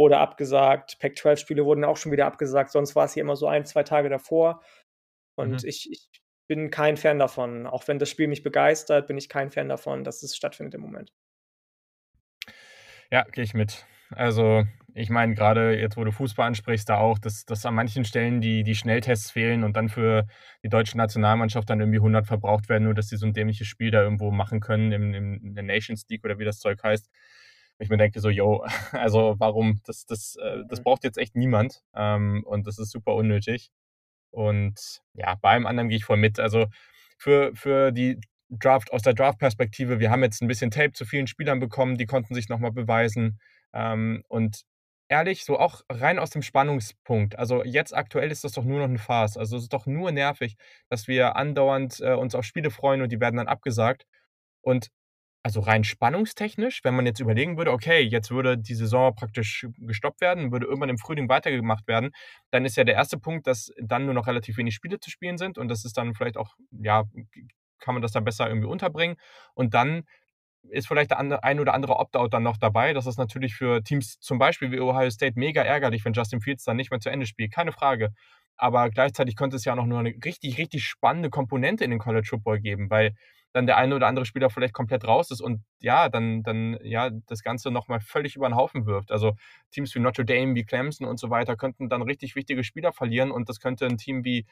wurde 0.01 0.17
abgesagt, 0.17 0.99
Pac-12-Spiele 0.99 1.67
wurden 1.67 1.85
auch 1.85 1.99
schon 1.99 2.11
wieder 2.11 2.25
abgesagt, 2.25 2.73
sonst 2.73 2.97
war 2.97 3.05
es 3.05 3.13
hier 3.13 3.21
immer 3.21 3.37
so 3.37 3.47
ein, 3.47 3.67
zwei 3.67 3.83
Tage 3.83 4.09
davor. 4.09 4.63
Und 5.35 5.63
mhm. 5.63 5.69
ich, 5.69 5.93
ich 5.93 6.09
bin 6.49 6.71
kein 6.71 6.97
Fan 6.97 7.19
davon. 7.19 7.67
Auch 7.67 7.87
wenn 7.87 7.99
das 7.99 8.09
Spiel 8.09 8.27
mich 8.27 8.43
begeistert, 8.43 9.07
bin 9.09 9.19
ich 9.19 9.29
kein 9.29 9.51
Fan 9.51 9.69
davon, 9.69 10.03
dass 10.03 10.23
es 10.23 10.35
stattfindet 10.35 10.75
im 10.75 10.81
Moment. 10.81 11.13
Ja, 13.11 13.25
gehe 13.25 13.45
ich 13.45 13.53
mit. 13.53 13.85
Also, 14.13 14.65
ich 14.95 15.11
meine, 15.11 15.35
gerade 15.35 15.79
jetzt, 15.79 15.99
wo 15.99 16.05
du 16.05 16.13
Fußball 16.13 16.47
ansprichst, 16.47 16.89
da 16.89 16.97
auch, 16.97 17.19
dass, 17.19 17.45
dass 17.45 17.67
an 17.67 17.75
manchen 17.75 18.07
Stellen 18.07 18.41
die, 18.41 18.65
die 18.65 18.75
Schnelltests 18.75 19.31
fehlen 19.31 19.65
und 19.65 19.77
dann 19.77 19.91
für 19.91 20.27
die 20.65 20.71
deutsche 20.71 20.97
Nationalmannschaft 20.97 21.69
dann 21.69 21.81
irgendwie 21.81 21.99
100 21.99 22.27
verbraucht 22.27 22.71
werden, 22.71 22.85
nur 22.85 22.95
dass 22.95 23.09
sie 23.09 23.19
so 23.19 23.27
ein 23.27 23.35
dämliches 23.35 23.67
Spiel 23.67 23.91
da 23.91 24.03
irgendwo 24.03 24.31
machen 24.31 24.61
können 24.61 24.93
im, 24.93 25.13
in 25.13 25.55
der 25.55 25.65
Nations 25.65 26.07
League 26.09 26.25
oder 26.25 26.39
wie 26.39 26.47
das 26.47 26.59
Zeug 26.59 26.83
heißt. 26.83 27.11
Ich 27.81 27.89
mir 27.89 27.97
denke 27.97 28.21
so, 28.21 28.31
yo, 28.31 28.65
also 28.93 29.37
warum, 29.39 29.81
das, 29.87 30.07
das, 30.07 30.37
äh, 30.37 30.65
das 30.69 30.81
mhm. 30.81 30.85
braucht 30.85 31.05
jetzt 31.05 31.19
echt 31.19 31.37
niemand 31.37 31.83
ähm, 31.95 32.45
und 32.47 32.67
das 32.67 32.79
ist 32.79 32.91
super 32.91 33.15
unnötig. 33.15 33.71
Und 34.31 35.03
ja, 35.15 35.37
bei 35.43 35.51
allem 35.51 35.67
anderen 35.67 35.89
gehe 35.89 35.99
ich 35.99 36.05
voll 36.05 36.19
mit. 36.19 36.39
Also 36.41 36.67
für, 37.19 37.53
für 37.55 37.93
die 37.93 38.21
Draft, 38.51 38.93
aus 38.93 39.03
der 39.03 39.15
Draft-Perspektive, 39.15 40.01
wir 40.01 40.11
haben 40.11 40.23
jetzt 40.23 40.43
ein 40.43 40.49
bisschen 40.49 40.71
Tape 40.71 40.93
zu 40.93 41.05
vielen 41.05 41.27
Spielern 41.27 41.61
bekommen, 41.61 41.99
die 41.99 42.07
konnten 42.07 42.35
sich 42.35 42.49
nochmal 42.49 42.73
beweisen. 42.73 43.41
Ähm, 43.73 44.25
und 44.29 44.63
ehrlich, 45.09 45.45
so 45.45 45.59
auch 45.59 45.83
rein 45.91 46.19
aus 46.19 46.31
dem 46.31 46.43
Spannungspunkt. 46.43 47.39
Also 47.39 47.65
jetzt 47.65 47.95
aktuell 47.95 48.31
ist 48.31 48.45
das 48.45 48.53
doch 48.53 48.65
nur 48.65 48.81
noch 48.81 48.89
'ne 48.89 48.99
Farce. 48.99 49.37
Also, 49.37 49.57
es 49.57 49.65
ist 49.65 49.73
doch 49.73 49.87
nur 49.87 50.13
nervig, 50.13 50.57
dass 50.89 51.09
wir 51.09 51.37
andauernd, 51.37 52.01
äh, 52.01 52.15
uns 52.15 52.35
auf 52.35 52.45
Spiele 52.45 52.71
freuen 52.71 53.03
und 53.03 53.11
die 53.13 53.21
werden 53.21 53.37
dann 53.37 53.49
abgesagt. 53.49 54.07
Und 54.63 54.91
also 55.43 55.61
rein 55.61 55.85
spannungstechnisch, 55.85 56.81
wenn 56.85 56.95
man 56.95 57.07
jetzt 57.07 57.21
überlegen 57.21 57.57
würde, 57.57 57.73
okay, 57.73 58.01
jetzt 58.03 58.31
würde 58.31 58.59
die 58.59 58.75
Saison 58.75 59.15
praktisch 59.15 59.67
gestoppt 59.79 60.21
werden, 60.21 60.53
würde 60.53 60.67
irgendwann 60.67 60.91
im 60.91 60.99
Frühling 60.99 61.29
weitergemacht 61.31 61.87
werden, 61.89 62.11
dann 62.51 62.65
ist 62.67 62.77
ja 62.77 62.85
der 62.85 62.95
erste 62.97 63.19
Punkt, 63.19 63.47
dass 63.47 63.71
dann 63.81 64.05
nur 64.05 64.15
noch 64.15 64.27
relativ 64.27 64.59
wenig 64.59 64.75
Spiele 64.75 65.01
zu 65.01 65.11
spielen 65.11 65.39
sind 65.39 65.57
und 65.59 65.69
das 65.69 65.85
ist 65.85 65.97
dann 65.97 66.15
vielleicht 66.15 66.37
auch 66.37 66.55
ja, 66.73 67.05
kann 67.79 67.95
man 67.95 68.03
das 68.03 68.13
da 68.13 68.21
besser 68.21 68.49
irgendwie 68.49 68.69
unterbringen. 68.69 69.17
Und 69.55 69.73
dann 69.75 70.03
ist 70.71 70.89
vielleicht 70.89 71.11
der 71.13 71.19
ein 71.45 71.61
oder 71.61 71.75
andere 71.75 71.97
Opt-out 71.97 72.35
dann 72.35 72.43
noch 72.43 72.59
dabei. 72.59 72.93
Das 72.93 73.07
ist 73.07 73.19
natürlich 73.19 73.55
für 73.55 73.83
Teams 73.83 74.19
zum 74.21 74.39
Beispiel 74.39 74.71
wie 74.73 74.81
Ohio 74.81 75.11
State 75.11 75.39
mega 75.39 75.63
ärgerlich, 75.63 76.05
wenn 76.05 76.13
Justin 76.13 76.41
Fields 76.43 76.65
dann 76.65 76.77
nicht 76.77 76.91
mehr 76.91 77.01
zu 77.01 77.11
Ende 77.11 77.27
spielt, 77.27 77.53
keine 77.53 77.73
Frage. 77.73 78.11
Aber 78.57 78.91
gleichzeitig 78.91 79.37
könnte 79.37 79.57
es 79.57 79.65
ja 79.65 79.73
auch 79.73 79.77
noch 79.77 79.87
nur 79.87 80.03
'ne 80.03 80.15
richtig, 80.25 80.59
richtig 80.59 80.85
spannende 80.85 81.31
Komponente 81.31 81.85
in 81.85 81.91
den 81.91 81.99
College 81.99 82.27
Football 82.29 82.61
geben, 82.61 82.91
weil 82.91 83.15
dann 83.53 83.67
der 83.67 83.77
eine 83.79 83.95
oder 83.97 84.07
andere 84.09 84.25
Spieler 84.27 84.51
vielleicht 84.51 84.75
komplett 84.75 85.07
raus 85.07 85.31
ist 85.31 85.41
und 85.41 85.63
ja, 85.81 86.09
dann 86.09 86.43
dann, 86.45 86.79
ja, 86.83 87.11
das 87.29 87.43
Ganze 87.43 87.71
noch 87.71 87.89
mal 87.89 88.01
völlig 88.01 88.37
über 88.37 88.47
'n 88.47 88.55
Haufen 88.57 88.87
wirft. 88.87 89.11
Also, 89.13 89.35
Teams 89.73 89.95
wie 89.95 90.01
Notre 90.01 90.25
Dame, 90.25 90.55
wie 90.55 90.65
Clemson 90.65 91.07
und 91.09 91.19
so 91.21 91.31
weiter 91.31 91.57
könnten 91.57 91.89
dann 91.89 92.03
richtig 92.03 92.37
wichtige 92.37 92.65
Spieler 92.65 92.93
verlieren 92.93 93.31
und 93.33 93.49
das 93.49 93.61
könnte 93.61 93.87
'n 93.87 93.99
Team 93.99 94.25
wie 94.25 94.47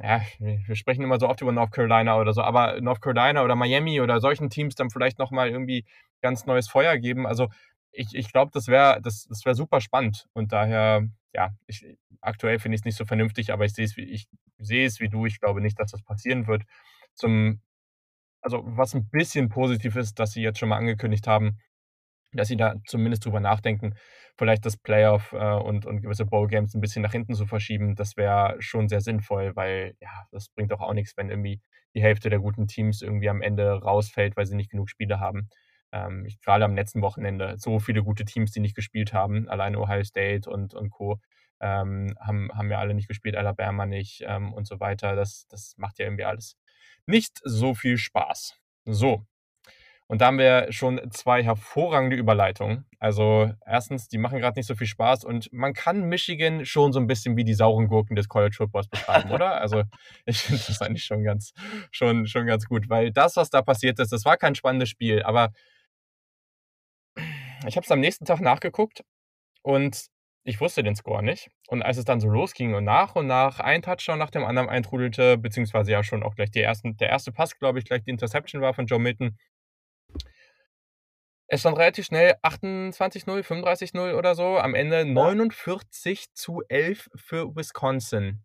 ja, 0.00 0.20
wir 0.40 0.76
sprechen 0.76 1.02
immer 1.04 1.20
so 1.20 1.28
oft 1.28 1.40
über 1.42 1.52
North 1.52 1.72
Carolina 1.72 2.18
oder 2.18 2.32
so, 2.34 2.42
aber 2.42 2.80
North 2.80 3.00
Carolina 3.02 3.42
oder 3.44 3.56
Miami 3.56 4.00
oder 4.00 4.20
solchen 4.20 4.50
Teams 4.50 4.74
dann 4.76 4.90
vielleicht 4.90 5.18
noch 5.20 5.30
mal 5.32 5.48
irgendwie 5.50 5.84
ganz 6.22 6.46
neues 6.46 6.68
Feuer 6.68 6.98
geben. 6.98 7.26
Also, 7.26 7.48
ich 7.92 8.08
ich 8.14 8.32
glaube, 8.32 8.50
das 8.54 8.68
wäre 8.68 9.00
das 9.02 9.26
das 9.28 9.44
wäre 9.44 9.54
super 9.56 9.80
spannend 9.80 10.26
und 10.34 10.52
daher, 10.52 11.08
ja, 11.34 11.50
ich 11.68 11.86
aktuell 12.22 12.58
finde 12.60 12.76
ich's 12.76 12.84
nicht 12.86 12.96
so 12.98 13.04
vernünftig, 13.06 13.52
aber 13.52 13.64
ich 13.66 13.72
sehe 13.74 13.84
es 13.86 13.96
wie 13.96 14.04
ich 14.04 14.26
sehe 14.58 14.86
es 14.86 15.00
wie 15.00 15.08
du. 15.10 15.26
Ich 15.26 15.40
glaube 15.40 15.60
nicht, 15.60 15.78
dass 15.80 15.92
das 15.92 16.02
passieren 16.04 16.46
wird. 16.48 16.62
Zum 17.14 17.60
also, 18.44 18.62
was 18.66 18.94
'n 18.94 19.08
bisschen 19.10 19.48
positiv 19.50 19.96
ist, 19.96 20.18
dass 20.20 20.32
sie 20.32 20.42
jetzt 20.42 20.58
schon 20.60 20.70
mal 20.70 20.78
angekündigt 20.78 21.26
haben, 21.28 21.58
dass 22.32 22.48
sie 22.48 22.56
da 22.58 22.76
zumindest 22.86 23.24
drüber 23.26 23.40
nachdenken, 23.40 23.94
vielleicht 24.38 24.66
das 24.66 24.76
Playoff, 24.78 25.32
äh, 25.34 25.38
und 25.56 25.86
und 25.86 26.02
gewisse 26.02 26.26
Bowl-Games 26.26 26.74
'n 26.76 26.80
bisschen 26.82 27.02
nach 27.02 27.12
hinten 27.12 27.34
zu 27.34 27.46
verschieben. 27.46 27.96
Das 27.96 28.16
wäre 28.18 28.56
schon 28.60 28.88
sehr 28.88 29.00
sinnvoll, 29.02 29.56
weil, 29.56 29.96
ja, 30.00 30.10
das 30.32 30.48
bringt 30.50 30.72
doch 30.72 30.80
auch 30.82 30.94
nix, 30.94 31.16
wenn 31.18 31.30
irgendwie 31.30 31.60
die 31.96 32.02
Hälfte 32.02 32.30
der 32.30 32.40
guten 32.40 32.68
Teams 32.68 33.02
irgendwie 33.02 33.30
am 33.30 33.42
Ende 33.42 33.72
rausfällt, 33.82 34.36
weil 34.36 34.46
sie 34.46 34.56
nicht 34.56 34.70
genug 34.70 34.90
Spiele 34.90 35.20
haben. 35.20 35.48
Ähm, 35.92 36.26
ich 36.26 36.40
grade 36.42 36.64
am 36.66 36.76
letzten 36.76 37.02
Wochenende 37.02 37.56
so 37.58 37.80
viele 37.80 38.02
gute 38.04 38.24
Teams, 38.26 38.52
die 38.52 38.60
nicht 38.60 38.76
gespielt 38.76 39.12
haben. 39.14 39.48
Alleine 39.48 39.78
Ohio 39.80 40.04
State 40.04 40.50
und 40.50 40.74
und 40.74 40.90
Co., 40.90 41.20
ähm, 41.60 42.16
haben 42.20 42.50
haben 42.54 42.70
ja 42.70 42.78
alle 42.80 42.94
nicht 42.94 43.08
gespielt, 43.08 43.36
Alabama 43.36 43.86
nicht, 43.86 44.24
ähm, 44.26 44.52
und 44.54 44.66
so 44.68 44.80
weiter. 44.80 45.16
Das 45.16 45.46
das 45.50 45.74
macht 45.78 45.98
ja 46.00 46.06
irgendwie 46.06 46.24
alles 46.24 46.56
nicht 47.06 47.40
so 47.44 47.74
viel 47.74 47.98
Spaß. 47.98 48.56
So, 48.86 49.24
und 50.08 50.20
da 50.20 50.26
haben 50.26 50.38
wir 50.38 50.68
schon 50.72 51.00
2 51.12 51.42
hervorragende 51.44 52.16
Überleitungen. 52.16 52.86
Also, 53.00 53.52
1., 53.66 54.08
die 54.08 54.18
machen 54.18 54.40
grad 54.40 54.56
nicht 54.56 54.66
so 54.66 54.74
viel 54.76 54.86
Spaß 54.88 55.24
und 55.24 55.52
man 55.52 55.74
kann 55.74 56.04
Michigan 56.08 56.66
schon 56.66 56.92
so 56.92 57.00
'n 57.00 57.06
bisschen 57.08 57.36
wie 57.36 57.44
die 57.44 57.54
sauren 57.54 57.88
Gurken 57.88 58.16
des 58.16 58.28
College 58.28 58.56
Footballs 58.56 58.88
beschreiben, 58.88 59.30
oder? 59.32 59.60
Also, 59.60 59.84
ich 60.26 60.38
finde 60.42 60.62
das 60.68 60.82
eigentlich 60.82 61.04
schon 61.04 61.24
ganz 61.24 61.54
schon 61.92 62.26
schon 62.26 62.46
ganz 62.46 62.66
gut, 62.66 62.88
weil 62.90 63.12
das, 63.12 63.36
was 63.36 63.50
da 63.50 63.62
passiert 63.62 63.98
ist, 64.00 64.12
das 64.12 64.24
war 64.26 64.36
kein 64.38 64.54
spannendes 64.56 64.90
Spiel, 64.90 65.22
aber 65.24 65.50
ich 67.66 67.76
habe 67.76 67.84
es 67.84 67.90
am 67.90 68.00
nächsten 68.00 68.24
Tag 68.24 68.40
nachgeguckt 68.40 69.04
und 69.62 70.06
ich 70.44 70.60
wusste 70.60 70.82
den 70.82 70.94
Score 70.96 71.22
nicht. 71.22 71.50
Und 71.68 71.82
als 71.82 71.96
es 71.96 72.04
dann 72.04 72.20
so 72.20 72.28
losging 72.28 72.74
und 72.74 72.84
nach 72.84 73.16
und 73.16 73.26
nach 73.26 73.60
ein 73.60 73.80
Touchdown 73.82 74.18
nach 74.18 74.30
dem 74.30 74.44
anderen 74.44 74.68
eintrudelte, 74.68 75.38
beziehungsweise 75.38 75.92
ja 75.92 76.02
schon 76.04 76.22
auch 76.22 76.34
gleich 76.36 76.50
die 76.50 76.60
ersten 76.60 76.96
der 76.98 77.08
erste 77.08 77.32
Pass, 77.32 77.58
glaube 77.58 77.78
ich, 77.78 77.84
gleich 77.86 78.02
die 78.04 78.10
Interception 78.10 78.60
war 78.62 78.74
von 78.74 78.86
Joe 78.86 78.98
Milton 79.00 79.36
es 81.50 81.60
stand 81.60 81.76
relativ 81.78 82.06
schnell 82.06 82.34
28:0, 82.42 83.42
35:0 83.42 84.14
oder 84.14 84.34
so, 84.34 84.56
am 84.58 84.74
Ende 84.74 85.00
Ja. 85.00 85.04
49:11 85.04 87.10
für 87.14 87.54
Wisconsin. 87.54 88.44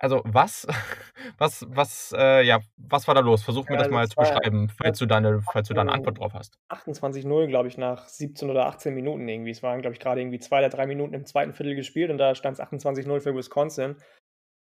Also, 0.00 0.22
was 0.24 0.66
was 1.38 1.64
was, 1.68 2.12
äh, 2.16 2.42
ja, 2.42 2.60
was 2.76 3.06
war 3.06 3.14
da 3.14 3.20
los? 3.20 3.42
Versuch 3.44 3.68
mir 3.68 3.76
Ja, 3.76 3.78
das 3.78 3.90
mal 3.90 4.04
es 4.04 4.08
zu 4.08 4.16
beschreiben, 4.18 4.68
falls 4.68 4.98
du 4.98 5.06
da 5.06 5.20
'ne 5.20 5.40
falls 5.42 5.68
du 5.68 5.74
'ne 5.74 5.88
achten 5.88 5.92
Antwort 5.92 6.18
drauf 6.18 6.34
hast. 6.34 6.56
28:0, 6.68 7.46
glaube 7.48 7.68
ich, 7.68 7.78
nach 7.78 8.08
17 8.08 8.50
oder 8.50 8.66
18 8.66 8.94
Minuten 8.94 9.28
irgendwie. 9.28 9.50
Es 9.50 9.62
waren, 9.62 9.82
glaube 9.82 9.94
ich, 9.94 10.00
grade 10.00 10.20
irgendwie 10.20 10.38
2 10.40 10.58
oder 10.60 10.70
3 10.70 10.86
Minuten 10.86 11.14
im 11.14 11.26
2. 11.26 11.54
Viertel 11.54 11.74
gespielt 11.76 12.10
und 12.10 12.18
da 12.18 12.34
stand's 12.34 12.60
28:0 12.60 13.20
für 13.20 13.34
Wisconsin. 13.36 13.96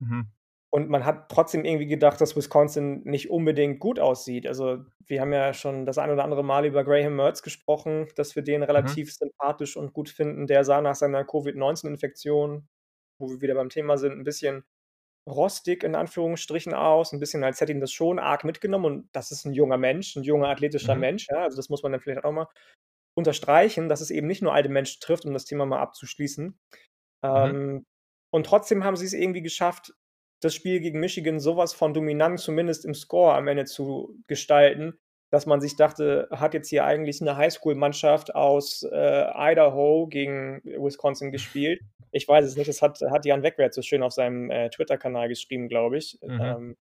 Mhm. 0.01 0.35
Und 0.73 0.89
man 0.91 1.05
hat 1.05 1.29
trotzdem 1.31 1.65
irgendwie 1.65 1.87
gedacht, 1.87 2.21
dass 2.21 2.35
Wisconsin 2.37 3.03
nicht 3.05 3.31
unbedingt 3.31 3.79
gut 3.79 4.01
aussieht. 4.01 4.47
Also, 4.47 4.79
wir 5.07 5.21
haben 5.21 5.33
ja 5.33 5.53
schon 5.55 5.87
das 5.87 5.99
ein 5.99 6.11
oder 6.11 6.25
andere 6.25 6.43
Mal 6.43 6.65
über 6.67 6.83
Graham 6.85 7.17
Mertz 7.17 7.43
gesprochen, 7.43 8.09
dass 8.17 8.35
wir 8.35 8.43
den 8.43 8.63
Mhm. 8.77 8.97
relativ 8.97 9.13
sympathisch 9.15 9.77
und 9.77 9.93
gut 9.93 10.09
finden. 10.09 10.47
Der 10.49 10.65
sah 10.65 10.81
nach 10.81 10.97
seiner 10.97 11.25
Covid-19-Infektion, 11.25 12.69
wo 13.19 13.31
wir 13.31 13.41
wieder 13.41 13.55
beim 13.55 13.69
Thema 13.69 13.99
sind, 13.99 14.13
'n 14.19 14.25
bisschen 14.25 14.65
rostig 15.29 15.85
in 15.85 15.95
Anführungsstrichen 15.97 16.75
aus, 16.75 17.13
'n 17.13 17.21
bisschen, 17.21 17.45
als 17.45 17.61
hätte 17.61 17.73
ihn 17.73 17.81
das 17.81 17.93
schon 17.93 18.19
arg 18.19 18.45
mitgenommen 18.45 18.85
und 18.87 19.09
das 19.13 19.31
ist 19.33 19.47
'n 19.47 19.53
junger 19.55 19.79
Mensch, 19.79 20.17
'n 20.17 20.23
junger 20.25 20.49
athletischer 20.49 20.95
Mhm. 20.95 21.05
Mensch, 21.05 21.29
ja? 21.31 21.39
Also, 21.45 21.57
das 21.57 21.69
muss 21.71 21.83
man 21.83 21.93
dann 21.93 22.01
vielleicht 22.03 22.25
auch 22.25 22.33
mal 22.33 22.49
unterstreichen, 23.17 23.89
dass 23.91 24.01
es 24.03 24.11
eben 24.11 24.27
nicht 24.29 24.43
nur 24.43 24.55
alte 24.55 24.69
Menschen 24.71 25.01
trifft, 25.03 25.27
um 25.27 25.35
das 25.35 25.45
Thema 25.47 25.67
mal 25.67 25.81
abzuschließen. 25.81 26.59
Mhm. 27.35 27.55
Ähm, 27.55 27.87
und 28.33 28.47
trotzdem 28.47 28.85
haben 28.85 28.97
sie's 28.97 29.15
irgendwie 29.15 29.43
geschafft, 29.43 29.95
das 30.43 30.55
Spiel 30.55 30.81
gegen 30.81 31.01
Michigan 31.01 31.41
so 31.41 31.57
was 31.59 31.75
von 31.75 31.95
dominant, 31.95 32.41
zumindest 32.41 32.85
im 32.87 32.95
Score 32.95 33.35
am 33.37 33.49
Ende 33.49 33.65
zu 33.67 34.17
gestalten, 34.29 34.99
dass 35.35 35.47
man 35.47 35.61
sich 35.63 35.77
dachte: 35.77 36.29
„Hat 36.33 36.55
jetzt 36.55 36.71
hier 36.71 36.87
eigentlich 36.87 37.21
'ne 37.23 37.37
Highschool-Mannschaft 37.37 38.35
aus, 38.37 38.85
äh, 38.93 39.27
Idaho 39.53 40.09
gegen 40.09 40.63
Wisconsin 40.65 41.33
gespielt?“ 41.33 41.83
Ich 42.13 42.29
weiß 42.29 42.47
es 42.47 42.57
nicht. 42.57 42.69
Das 42.71 42.83
hat 42.83 43.01
hat 43.11 43.27
Jan 43.27 43.43
Wegwert 43.45 43.75
so 43.75 43.83
schön 43.83 44.03
auf 44.05 44.13
seinem, 44.15 44.51
äh, 44.51 44.71
Twitter-Kanal 44.71 45.29
geschrieben, 45.29 45.69
glaube 45.69 45.99
ich. 45.99 46.19
Mhm. 46.27 46.57
Ähm 46.57 46.77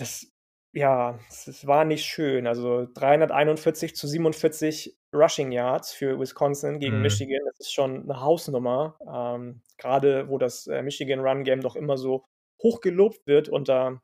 das 0.00 0.30
ja, 0.72 1.18
es 1.30 1.66
war 1.66 1.84
nicht 1.86 2.04
schön. 2.04 2.46
Also, 2.46 2.86
341 2.92 3.96
zu 3.96 4.06
47 4.06 4.94
Rushing 5.14 5.50
Yards 5.50 5.92
für 5.94 6.20
Wisconsin 6.20 6.78
gegen 6.80 7.00
Mhm. 7.00 7.00
Michigan. 7.00 7.40
Das 7.46 7.60
ist 7.60 7.72
schon 7.72 8.04
'ne 8.06 8.20
Hausnummer, 8.20 8.98
ähm, 9.10 9.62
grade 9.78 10.28
wo 10.28 10.36
das, 10.36 10.66
äh, 10.66 10.82
Michigan 10.82 11.20
Run 11.20 11.44
Game 11.44 11.62
doch 11.62 11.76
immer 11.76 11.96
so 11.96 12.26
hoch 12.62 12.80
gelobt 12.82 13.26
wird 13.26 13.48
unter 13.48 14.02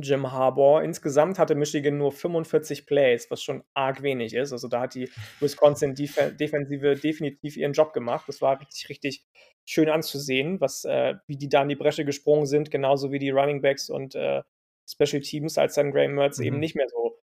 Jim 0.00 0.30
Harbaugh. 0.32 0.80
Insgesamt 0.82 1.38
hatte 1.38 1.54
Michigan 1.54 1.98
nur 1.98 2.12
45 2.12 2.86
Plays, 2.86 3.30
was 3.30 3.42
schon 3.42 3.64
arg 3.74 4.02
wenig 4.02 4.34
ist. 4.34 4.52
Also, 4.52 4.68
da 4.68 4.82
hat 4.82 4.94
die 4.94 5.10
Wisconsin 5.40 5.94
Defe 5.94 6.32
Defensive 6.32 6.96
definitiv 6.96 7.56
ihren 7.56 7.72
Job 7.72 7.92
gemacht. 7.92 8.24
Das 8.28 8.42
war 8.42 8.60
richtig, 8.60 8.88
richtig 8.90 9.24
schön 9.64 9.88
anzusehen, 9.88 10.60
was 10.60 10.84
äh, 10.84 11.14
wie 11.26 11.36
die 11.36 11.48
da 11.48 11.62
in 11.62 11.68
die 11.70 11.76
Bresche 11.76 12.04
gesprungen 12.04 12.46
sind, 12.46 12.70
genauso 12.70 13.10
wie 13.12 13.18
die 13.18 13.30
Running 13.30 13.62
Backs 13.62 13.90
und, 13.90 14.14
äh, 14.14 14.42
Special 14.88 15.20
Teams, 15.22 15.58
als 15.58 15.74
dann 15.74 15.90
Graham 15.92 16.14
Mertz 16.14 16.38
eben 16.40 16.56
Mhm. 16.56 16.60
nicht 16.60 16.76
mehr 16.76 16.86
so, 16.88 17.18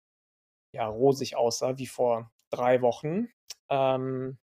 ja, 0.74 0.86
rosig 0.88 1.36
aussah 1.36 1.78
wie 1.78 1.86
vor 1.88 2.32
3 2.50 2.82
Wochen. 2.82 3.28
Ähm, 3.70 4.38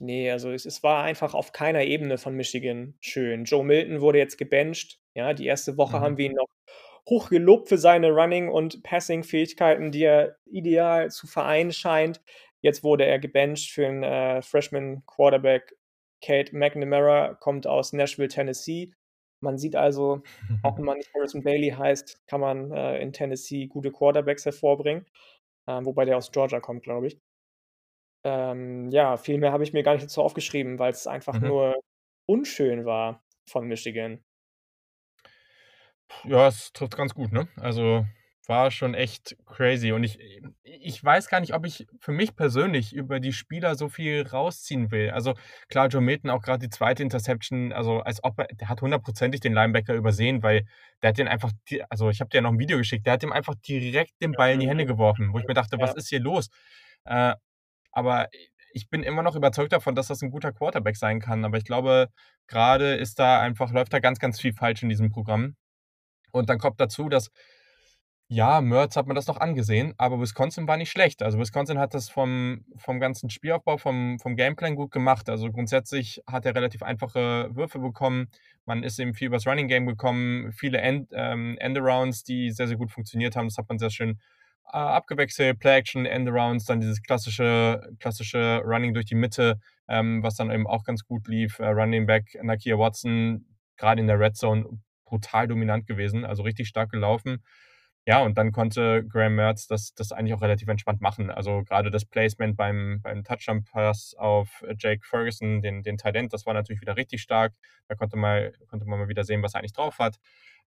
ne, 0.00 0.30
also, 0.32 0.52
es 0.52 0.66
es 0.66 0.82
war 0.84 1.04
einfach 1.04 1.34
auf 1.34 1.52
keiner 1.52 1.82
Ebene 1.84 2.18
von 2.18 2.34
Michigan 2.36 2.96
schön. 3.00 3.44
Joe 3.44 3.64
Milton 3.64 4.00
wurde 4.02 4.18
jetzt 4.18 4.38
gebencht. 4.38 5.00
Ja, 5.14 5.34
die 5.34 5.46
1. 5.46 5.76
Woche 5.78 6.00
Mhm. 6.00 6.02
haben 6.02 6.18
wir 6.18 6.26
ihn 6.26 6.34
noch 6.34 6.48
hoch 7.08 7.28
gelobt 7.30 7.68
für 7.68 7.78
seine 7.78 8.10
Running 8.12 8.48
und 8.48 8.82
Passing-Fähigkeiten, 8.82 9.90
die 9.92 10.04
er 10.04 10.36
ideal 10.46 11.10
zu 11.10 11.26
vereinen 11.26 11.72
scheint. 11.72 12.22
Jetzt 12.60 12.82
wurde 12.84 13.04
er 13.06 13.18
gebencht 13.18 13.70
für 13.72 13.86
'n, 13.86 14.02
äh, 14.02 14.42
Freshman 14.42 15.04
Quarterback. 15.06 15.76
Cade 16.22 16.56
McNamara 16.56 17.34
kommt 17.34 17.66
aus 17.66 17.92
Nashville, 17.92 18.28
Tennessee. 18.28 18.92
Man 19.40 19.58
sieht 19.58 19.76
also, 19.76 20.22
auch 20.62 20.78
wenn 20.78 20.84
man 20.86 20.96
nicht 20.98 21.12
Harrison 21.14 21.42
Bailey 21.42 21.70
heißt, 21.70 22.26
kann 22.26 22.40
man, 22.40 22.72
äh, 22.72 22.98
in 23.00 23.12
Tennessee 23.12 23.66
gute 23.66 23.92
Quarterbacks 23.92 24.46
hervorbringen, 24.46 25.06
ähm, 25.68 25.84
wobei 25.86 26.04
der 26.06 26.16
aus 26.18 26.32
Georgia 26.32 26.60
kommt, 26.60 26.84
glaube 26.84 27.08
ich. 27.08 27.20
Ähm, 28.24 28.90
ja, 28.90 29.16
viel 29.18 29.38
mehr 29.38 29.52
habe 29.52 29.64
ich 29.64 29.72
mir 29.74 29.82
gar 29.82 29.92
nicht 29.94 30.04
dazu 30.04 30.22
aufgeschrieben, 30.22 30.78
weil's 30.78 31.06
einfach 31.06 31.40
Mhm. 31.40 31.40
nur 31.42 31.74
unschön 32.26 32.84
war 32.86 33.22
von 33.46 33.66
Michigan. 33.68 34.24
Ja, 36.22 36.48
es 36.48 36.72
trifft's 36.72 36.96
ganz 36.96 37.14
gut, 37.14 37.32
ne? 37.32 37.48
Also, 37.56 38.06
war 38.46 38.70
schon 38.70 38.94
echt 38.94 39.36
crazy 39.46 39.92
und 39.92 40.04
ich 40.04 40.18
ich 40.62 41.02
weiß 41.04 41.28
gar 41.28 41.40
nicht, 41.40 41.54
ob 41.54 41.64
ich 41.66 41.86
für 41.98 42.12
mich 42.12 42.34
persönlich 42.36 42.92
über 42.94 43.20
die 43.20 43.32
Spieler 43.32 43.74
so 43.74 43.88
viel 43.88 44.26
rausziehen 44.26 44.90
will. 44.90 45.10
Also, 45.10 45.34
klar, 45.68 45.88
Joe 45.88 46.00
Milton 46.02 46.30
auch 46.30 46.42
grad 46.42 46.62
die 46.62 46.70
2. 46.70 47.02
Interception, 47.02 47.72
also, 47.72 48.00
als 48.00 48.22
ob 48.24 48.38
er 48.38 48.46
der 48.46 48.68
hat 48.70 48.80
hundertprozentig 48.82 49.40
den 49.40 49.52
Linebacker 49.54 49.94
übersehen, 49.94 50.42
weil 50.42 50.64
der 51.02 51.10
hat 51.10 51.18
den 51.18 51.28
einfach 51.28 51.52
also, 51.90 52.08
ich 52.10 52.20
habe 52.20 52.30
dir 52.30 52.38
ja 52.38 52.42
noch 52.42 52.52
'n 52.52 52.58
Video 52.58 52.78
geschickt, 52.78 53.04
der 53.06 53.14
hat 53.14 53.22
ihm 53.22 53.32
einfach 53.32 53.54
direkt 53.56 54.12
den 54.22 54.34
Ball 54.34 54.52
in 54.54 54.60
die 54.60 54.68
Hände 54.68 54.86
geworfen, 54.86 55.32
wo 55.32 55.38
ich 55.38 55.46
mir 55.46 55.54
dachte: 55.54 55.80
„Was 55.80 55.92
Ja. 55.92 55.94
ist 55.94 56.08
hier 56.08 56.20
los?“ 56.20 56.48
Äh, 57.04 57.34
aber 57.92 58.28
ich 58.72 58.88
bin 58.90 59.02
immer 59.04 59.22
noch 59.22 59.36
überzeugt 59.36 59.72
davon, 59.72 59.94
dass 59.96 60.08
das 60.08 60.22
ein 60.22 60.30
guter 60.30 60.52
Quarterback 60.52 60.96
sein 60.96 61.20
kann. 61.20 61.44
Aber 61.44 61.58
ich 61.58 61.64
glaube, 61.64 62.08
gerade 62.48 62.94
ist 62.96 63.18
da 63.20 63.40
einfach, 63.40 63.72
läuft 63.72 63.92
da 63.94 64.00
ganz, 64.00 64.18
ganz 64.20 64.40
viel 64.40 64.52
falsch 64.54 64.82
in 64.84 64.88
diesem 64.90 65.10
Programm. 65.10 65.56
Und 66.34 66.50
dann 66.50 66.58
kommt 66.58 66.80
dazu, 66.80 67.08
dass 67.08 67.30
ja, 68.28 68.60
Mertz 68.62 68.96
hat 68.96 69.06
man 69.06 69.14
das 69.14 69.26
noch 69.26 69.36
angesehen, 69.36 69.94
aber 69.98 70.18
Wisconsin 70.20 70.66
war 70.66 70.76
nicht 70.78 70.90
schlecht. 70.90 71.22
Also 71.22 71.38
Wisconsin 71.38 71.78
hat 71.78 71.94
das 71.94 72.08
vom, 72.08 72.64
vom 72.76 72.98
ganzen 72.98 73.28
Spielaufbau, 73.30 73.76
vom, 73.76 74.18
vom 74.18 74.34
Gameplan 74.34 74.74
gut 74.76 74.90
gemacht. 74.90 75.28
Also 75.28 75.52
grundsätzlich 75.52 76.22
hat 76.26 76.46
er 76.46 76.54
relativ 76.54 76.82
einfache 76.82 77.50
Würfe 77.54 77.78
bekommen. 77.78 78.28
Man 78.64 78.82
ist 78.82 78.98
eben 78.98 79.14
viel 79.14 79.28
übers 79.28 79.46
Running 79.46 79.68
Game 79.68 79.86
gekommen, 79.86 80.52
viele 80.52 80.78
End, 80.78 81.10
ähm, 81.12 81.56
Endarounds, 81.60 82.24
die 82.24 82.50
sehr, 82.50 82.66
sehr 82.66 82.78
gut 82.78 82.90
funktioniert 82.90 83.36
haben. 83.36 83.46
Das 83.46 83.58
hat 83.58 83.68
man 83.68 83.78
sehr 83.78 83.90
schön 83.90 84.18
äh, 84.72 84.78
abgewechselt. 84.78 85.60
Play-Action, 85.60 86.06
Endarounds, 86.06 86.64
dann 86.64 86.80
dieses 86.80 87.02
klassische, 87.02 87.92
klassische 88.00 88.62
Running 88.64 88.94
durch 88.94 89.06
die 89.06 89.14
Mitte, 89.14 89.60
ähm, 89.86 90.22
was 90.22 90.34
dann 90.36 90.50
eben 90.50 90.66
auch 90.66 90.84
ganz 90.84 91.04
gut 91.04 91.28
lief. 91.28 91.58
Äh, 91.58 91.66
Running 91.68 92.06
Back 92.06 92.38
Nakia 92.42 92.78
Watson, 92.78 93.44
gerade 93.76 94.00
in 94.00 94.06
der 94.06 94.18
Red 94.18 94.36
Zone, 94.36 94.64
brutal 95.14 95.46
dominant 95.46 95.86
gewesen, 95.86 96.24
also 96.24 96.42
richtig 96.42 96.66
stark 96.66 96.90
gelaufen. 96.90 97.42
Ja, 98.06 98.20
und 98.22 98.36
dann 98.36 98.52
konnte 98.52 99.02
Graham 99.06 99.36
Mertz 99.36 99.66
das, 99.66 99.94
das 99.94 100.12
eigentlich 100.12 100.34
auch 100.34 100.42
relativ 100.42 100.68
entspannt 100.68 101.00
machen. 101.00 101.30
Also 101.30 101.62
gerade 101.62 101.90
das 101.90 102.04
Placement 102.04 102.54
beim, 102.56 103.00
beim 103.00 103.24
Touchdown-Pass 103.24 104.14
auf 104.18 104.62
Jake 104.76 105.06
Ferguson, 105.06 105.62
den, 105.62 105.82
den 105.82 105.96
Talent, 105.96 106.32
das 106.34 106.44
war 106.44 106.52
natürlich 106.52 106.82
wieder 106.82 106.96
richtig 106.96 107.22
stark. 107.22 107.54
Da 107.88 107.94
konnte, 107.94 108.16
mal, 108.16 108.52
konnte 108.68 108.84
man 108.86 108.98
mal 108.98 109.08
wieder 109.08 109.24
sehen, 109.24 109.42
was 109.42 109.54
er 109.54 109.60
eigentlich 109.60 109.72
drauf 109.72 109.98
hat. 109.98 110.18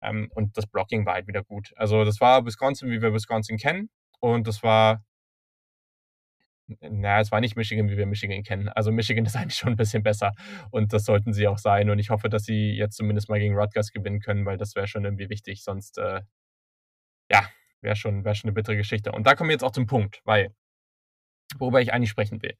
Ähm, 0.02 0.30
und 0.34 0.56
das 0.56 0.66
Blocking 0.66 1.06
war 1.06 1.14
halt 1.14 1.28
wieder 1.28 1.44
gut. 1.44 1.72
Also 1.76 2.04
das 2.04 2.20
war 2.20 2.44
Wisconsin, 2.44 2.90
wie 2.90 3.02
wir 3.02 3.12
Wisconsin 3.12 3.56
kennen. 3.56 3.88
Und 4.18 4.48
das 4.48 4.64
war, 4.64 5.04
naja, 6.80 7.20
es 7.20 7.32
war 7.32 7.40
nicht 7.40 7.56
Michigan, 7.56 7.88
wie 7.88 7.96
wir 7.96 8.06
Michigan 8.06 8.42
kennen. 8.42 8.68
Also 8.68 8.92
Michigan 8.92 9.24
ist 9.24 9.36
eigentlich 9.36 9.56
schon 9.56 9.70
ein 9.70 9.76
bisschen 9.76 10.02
besser. 10.02 10.32
Und 10.70 10.92
das 10.92 11.04
sollten 11.04 11.32
sie 11.32 11.48
auch 11.48 11.58
sein. 11.58 11.90
Und 11.90 11.98
ich 11.98 12.10
hoffe, 12.10 12.28
dass 12.28 12.44
sie 12.44 12.72
jetzt 12.72 12.96
zumindest 12.96 13.28
mal 13.28 13.40
gegen 13.40 13.56
Rutgers 13.56 13.90
gewinnen 13.90 14.20
können, 14.20 14.44
weil 14.46 14.56
das 14.56 14.74
wäre 14.74 14.86
schon 14.86 15.04
irgendwie 15.04 15.30
wichtig. 15.30 15.62
Sonst 15.62 15.98
äh, 15.98 16.22
ja, 17.30 17.48
wäre 17.80 17.96
schon, 17.96 18.24
wär 18.24 18.34
schon 18.34 18.48
eine 18.48 18.54
bittere 18.54 18.76
Geschichte. 18.76 19.12
Und 19.12 19.26
da 19.26 19.34
kommen 19.34 19.48
wir 19.48 19.54
jetzt 19.54 19.64
auch 19.64 19.72
zum 19.72 19.86
Punkt, 19.86 20.20
weil, 20.24 20.54
worüber 21.58 21.80
ich 21.80 21.92
eigentlich 21.92 22.10
sprechen 22.10 22.42
will. 22.42 22.54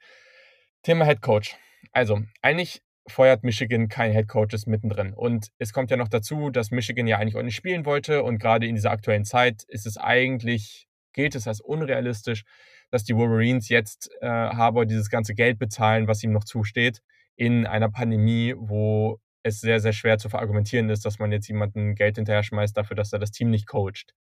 Thema 0.83 1.05
Head 1.05 1.21
Coach. 1.21 1.57
Also, 1.93 2.23
eigentlich 2.43 2.83
feuert 3.07 3.43
Michigan 3.43 3.89
keine 3.89 4.15
Head 4.15 4.29
Coaches 4.29 4.67
mittendrin. 4.67 5.15
Und 5.15 5.49
es 5.59 5.73
kommt 5.73 5.91
ja 5.91 5.97
noch 5.97 6.09
dazu, 6.09 6.51
dass 6.51 6.71
Michigan 6.71 7.07
ja 7.07 7.19
eigentlich 7.19 7.37
auch 7.37 7.43
nicht 7.43 7.57
spielen 7.57 7.85
wollte. 7.85 8.23
Und 8.23 8.39
gerade 8.39 8.67
in 8.67 8.75
dieser 8.75 8.91
aktuellen 8.91 9.25
Zeit 9.25 9.65
ist 9.69 9.87
es 9.87 9.97
eigentlich, 9.97 10.89
gilt 11.13 11.35
es 11.35 11.49
als 11.49 11.61
unrealistisch, 11.61 12.45
dass 12.91 13.05
die 13.05 13.17
Wolverines 13.17 13.69
jetzt 13.69 14.11
äh, 14.21 14.27
Harbour 14.27 14.87
dieses 14.87 15.11
ganze 15.11 15.35
Geld 15.35 15.59
bezahlen, 15.59 16.09
was 16.09 16.23
ihm 16.23 16.33
noch 16.33 16.45
zusteht, 16.45 17.03
in 17.37 17.67
einer 17.67 17.91
Pandemie, 17.91 18.55
wo 18.57 19.19
es 19.43 19.61
sehr, 19.61 19.81
sehr 19.81 19.93
schwer 19.93 20.19
zu 20.19 20.29
verargumentieren 20.29 20.91
ist, 20.91 21.05
dass 21.05 21.19
man 21.19 21.33
jetzt 21.33 21.49
jemanden 21.49 21.95
Geld 21.95 22.17
hinterher 22.17 22.43
schmeißt 22.43 22.77
dafür, 22.77 22.97
dass 22.97 23.13
er 23.13 23.19
das 23.19 23.31
Team 23.31 23.51
nicht 23.51 23.67
coacht. 23.67 24.15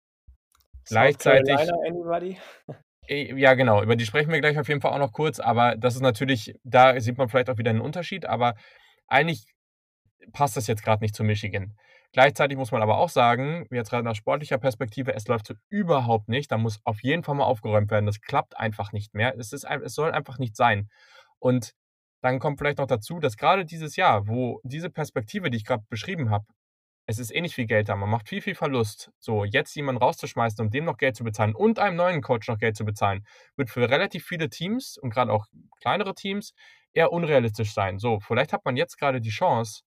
Gleichzeitig. 0.85 1.55
anybody? 1.85 2.37
Ja, 3.09 3.53
genau. 3.53 3.81
Über 3.81 3.95
die 3.95 4.05
sprechen 4.05 4.33
wir 4.33 4.41
gleich 4.41 4.59
auf 4.59 4.67
jeden 4.67 4.81
Fall 4.81 4.91
auch 4.91 4.99
noch 4.99 5.13
kurz. 5.13 5.39
Aber 5.39 5.77
das 5.77 5.95
ist 5.95 6.01
natürlich, 6.01 6.55
da 6.65 6.99
sieht 6.99 7.17
man 7.17 7.29
vielleicht 7.29 7.49
auch 7.49 7.57
wieder 7.57 7.69
einen 7.69 7.79
Unterschied. 7.79 8.25
Aber 8.25 8.55
eigentlich 9.07 9.45
passt 10.33 10.57
das 10.57 10.67
jetzt 10.67 10.83
gerade 10.83 11.01
nicht 11.01 11.15
zu 11.15 11.23
Michigan. 11.23 11.77
Gleichzeitig 12.13 12.57
muss 12.57 12.71
man 12.71 12.81
aber 12.81 12.97
auch 12.97 13.09
sagen, 13.09 13.67
jetzt 13.69 13.89
gerade 13.89 14.03
nach 14.03 14.15
sportlicher 14.15 14.57
Perspektive, 14.57 15.13
es 15.13 15.27
läuft 15.27 15.47
so 15.47 15.53
überhaupt 15.69 16.29
nicht. 16.29 16.51
Da 16.51 16.57
muss 16.57 16.79
auf 16.83 17.03
jeden 17.03 17.23
Fall 17.23 17.35
mal 17.35 17.43
aufgeräumt 17.43 17.91
werden. 17.91 18.05
Das 18.05 18.21
klappt 18.21 18.57
einfach 18.57 18.91
nicht 18.91 19.13
mehr. 19.13 19.37
Es, 19.37 19.53
ist, 19.53 19.65
es 19.65 19.93
soll 19.93 20.11
einfach 20.11 20.39
nicht 20.39 20.55
sein. 20.55 20.89
Und 21.39 21.73
dann 22.21 22.39
kommt 22.39 22.57
vielleicht 22.59 22.79
noch 22.79 22.87
dazu, 22.87 23.19
dass 23.19 23.37
gerade 23.37 23.65
dieses 23.65 23.95
Jahr, 23.95 24.27
wo 24.27 24.59
diese 24.63 24.89
Perspektive, 24.89 25.49
die 25.49 25.57
ich 25.57 25.65
gerade 25.65 25.83
beschrieben 25.89 26.29
habe, 26.31 26.45
es 27.09 27.19
ist 27.19 27.33
eh 27.33 27.39
nicht 27.41 27.55
viel 27.55 27.67
Geld 27.67 27.87
da, 27.87 27.95
man 27.95 28.09
macht 28.09 28.27
viel, 28.27 28.41
viel 28.41 28.55
Verlust. 28.55 29.11
So, 29.17 29.45
jetzt 29.45 29.73
jemanden 29.75 30.01
rauszuschmeißen, 30.01 30.63
um 30.63 30.69
dem 30.69 30.83
noch 30.85 30.97
Geld 30.97 31.15
zu 31.15 31.23
bezahlen 31.23 31.55
und 31.55 31.79
einem 31.79 31.95
neuen 31.95 32.21
Coach 32.21 32.47
noch 32.49 32.57
Geld 32.57 32.75
zu 32.75 32.83
bezahlen, 32.83 33.25
wird 33.55 33.69
für 33.69 33.89
relativ 33.89 34.25
viele 34.25 34.49
Teams 34.49 34.97
und 34.97 35.11
gerade 35.11 35.31
auch 35.31 35.45
kleinere 35.79 36.13
Teams 36.15 36.53
eher 36.93 37.13
unrealistisch 37.13 37.73
sein. 37.73 37.97
So, 37.97 38.19
vielleicht 38.19 38.51
hat 38.51 38.65
man 38.65 38.75
jetzt 38.75 38.97
gerade 38.97 39.21
die 39.21 39.29
Chance, 39.29 39.83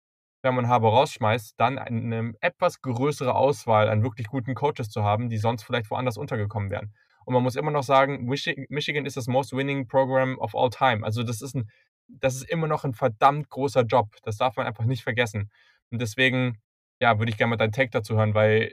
wenn 0.46 0.54
man 0.54 0.68
Harbour 0.68 0.92
rausschmeißt, 0.92 1.54
dann 1.58 1.78
eine 1.78 2.32
etwas 2.40 2.80
größere 2.80 3.34
Auswahl 3.34 3.88
an 3.88 4.02
wirklich 4.02 4.28
guten 4.28 4.54
Coaches 4.54 4.88
zu 4.88 5.02
haben, 5.02 5.28
die 5.28 5.38
sonst 5.38 5.64
vielleicht 5.64 5.90
woanders 5.90 6.16
untergekommen 6.16 6.70
wären. 6.70 6.94
Und 7.24 7.34
man 7.34 7.42
muss 7.42 7.56
immer 7.56 7.72
noch 7.72 7.82
sagen, 7.82 8.24
Michigan 8.26 9.04
ist 9.04 9.16
das 9.16 9.26
most 9.26 9.52
winning 9.52 9.88
program 9.88 10.38
of 10.38 10.54
all 10.54 10.70
time. 10.70 11.04
Also 11.04 11.24
das 11.24 11.42
ist 11.42 11.56
ein, 11.56 11.68
das 12.06 12.36
ist 12.36 12.48
immer 12.48 12.68
noch 12.68 12.84
ein 12.84 12.94
verdammt 12.94 13.50
großer 13.50 13.82
Job. 13.82 14.14
Das 14.22 14.36
darf 14.36 14.56
man 14.56 14.66
einfach 14.66 14.84
nicht 14.84 15.02
vergessen. 15.02 15.50
Und 15.90 16.00
deswegen 16.00 16.62
ja, 17.00 17.18
würde 17.18 17.30
ich 17.30 17.36
gerne 17.36 17.50
mal 17.50 17.56
deinen 17.56 17.72
Take 17.72 17.90
dazu 17.90 18.16
hören, 18.16 18.34
weil 18.34 18.72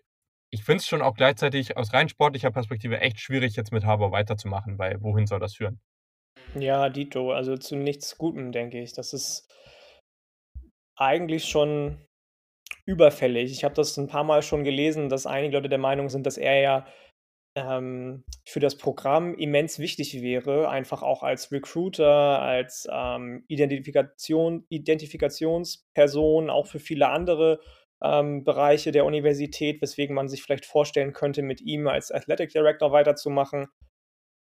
ich 0.49 0.63
finde 0.63 0.77
es 0.77 0.87
schon 0.87 1.01
auch 1.01 1.15
gleichzeitig 1.15 1.77
aus 1.77 1.93
rein 1.93 2.09
sportlicher 2.09 2.51
Perspektive 2.51 2.99
echt 2.99 3.19
schwierig, 3.19 3.55
jetzt 3.55 3.71
mit 3.71 3.85
Harbour 3.85 4.11
weiterzumachen, 4.11 4.77
weil 4.77 5.01
wohin 5.01 5.25
soll 5.25 5.39
das 5.39 5.55
führen? 5.55 5.81
Ja, 6.55 6.89
Dito, 6.89 7.31
also 7.31 7.57
zu 7.57 7.75
nichts 7.75 8.17
Gutem, 8.17 8.51
denke 8.51 8.79
ich. 8.79 8.93
Das 8.93 9.13
ist 9.13 9.49
eigentlich 10.95 11.45
schon 11.45 12.05
überfällig. 12.85 13.51
Ich 13.51 13.63
habe 13.63 13.75
das 13.75 13.97
ein 13.97 14.07
paar 14.07 14.23
Mal 14.23 14.41
schon 14.41 14.63
gelesen, 14.63 15.09
dass 15.09 15.25
einige 15.25 15.55
Leute 15.57 15.69
der 15.69 15.77
Meinung 15.79 16.09
sind, 16.09 16.25
dass 16.25 16.37
er 16.37 16.59
ja 16.61 16.85
ähm, 17.55 18.23
für 18.45 18.59
das 18.59 18.77
Programm 18.77 19.35
immens 19.35 19.79
wichtig 19.79 20.21
wäre, 20.21 20.69
einfach 20.69 21.03
auch 21.03 21.23
als 21.23 21.51
Recruiter, 21.51 22.41
als 22.41 22.87
ähm, 22.91 23.43
Identifikation, 23.47 24.65
Identifikationsperson, 24.69 26.49
auch 26.49 26.67
für 26.67 26.79
viele 26.79 27.09
andere 27.09 27.59
ähm, 28.01 28.43
Bereiche 28.43 28.91
der 28.91 29.05
Universität, 29.05 29.81
weswegen 29.81 30.15
man 30.15 30.27
sich 30.27 30.43
vielleicht 30.43 30.65
vorstellen 30.65 31.13
könnte, 31.13 31.41
mit 31.41 31.61
ihm 31.61 31.87
als 31.87 32.11
Athletic 32.11 32.51
Director 32.51 32.91
weiterzumachen. 32.91 33.67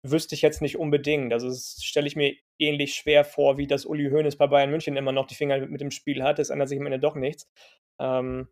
Wüsste 0.03 0.35
ich 0.35 0.41
jetzt 0.41 0.61
nicht 0.61 0.77
unbedingt. 0.77 1.33
Also 1.33 1.47
das 1.47 1.79
stelle 1.81 2.07
ich 2.07 2.15
mir 2.15 2.35
ähnlich 2.59 2.95
schwer 2.95 3.25
vor, 3.25 3.57
wie 3.57 3.67
das 3.67 3.85
Uli 3.85 4.09
Hoeneß 4.09 4.37
bei 4.37 4.47
Bayern 4.47 4.71
München 4.71 4.95
immer 4.95 5.11
noch 5.11 5.27
die 5.27 5.35
Finger 5.35 5.59
mit, 5.59 5.71
mit 5.71 5.81
dem 5.81 5.91
Spiel 5.91 6.23
hat. 6.23 6.39
Es 6.39 6.49
ändert 6.49 6.69
sich 6.69 6.79
am 6.79 6.85
Ende 6.85 6.99
doch 6.99 7.15
nichts. 7.15 7.49
Ähm, 7.99 8.47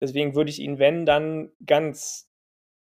deswegen 0.00 0.34
würde 0.34 0.50
ich 0.50 0.58
ihn, 0.58 0.78
wenn, 0.78 1.06
dann 1.06 1.52
ganz 1.64 2.28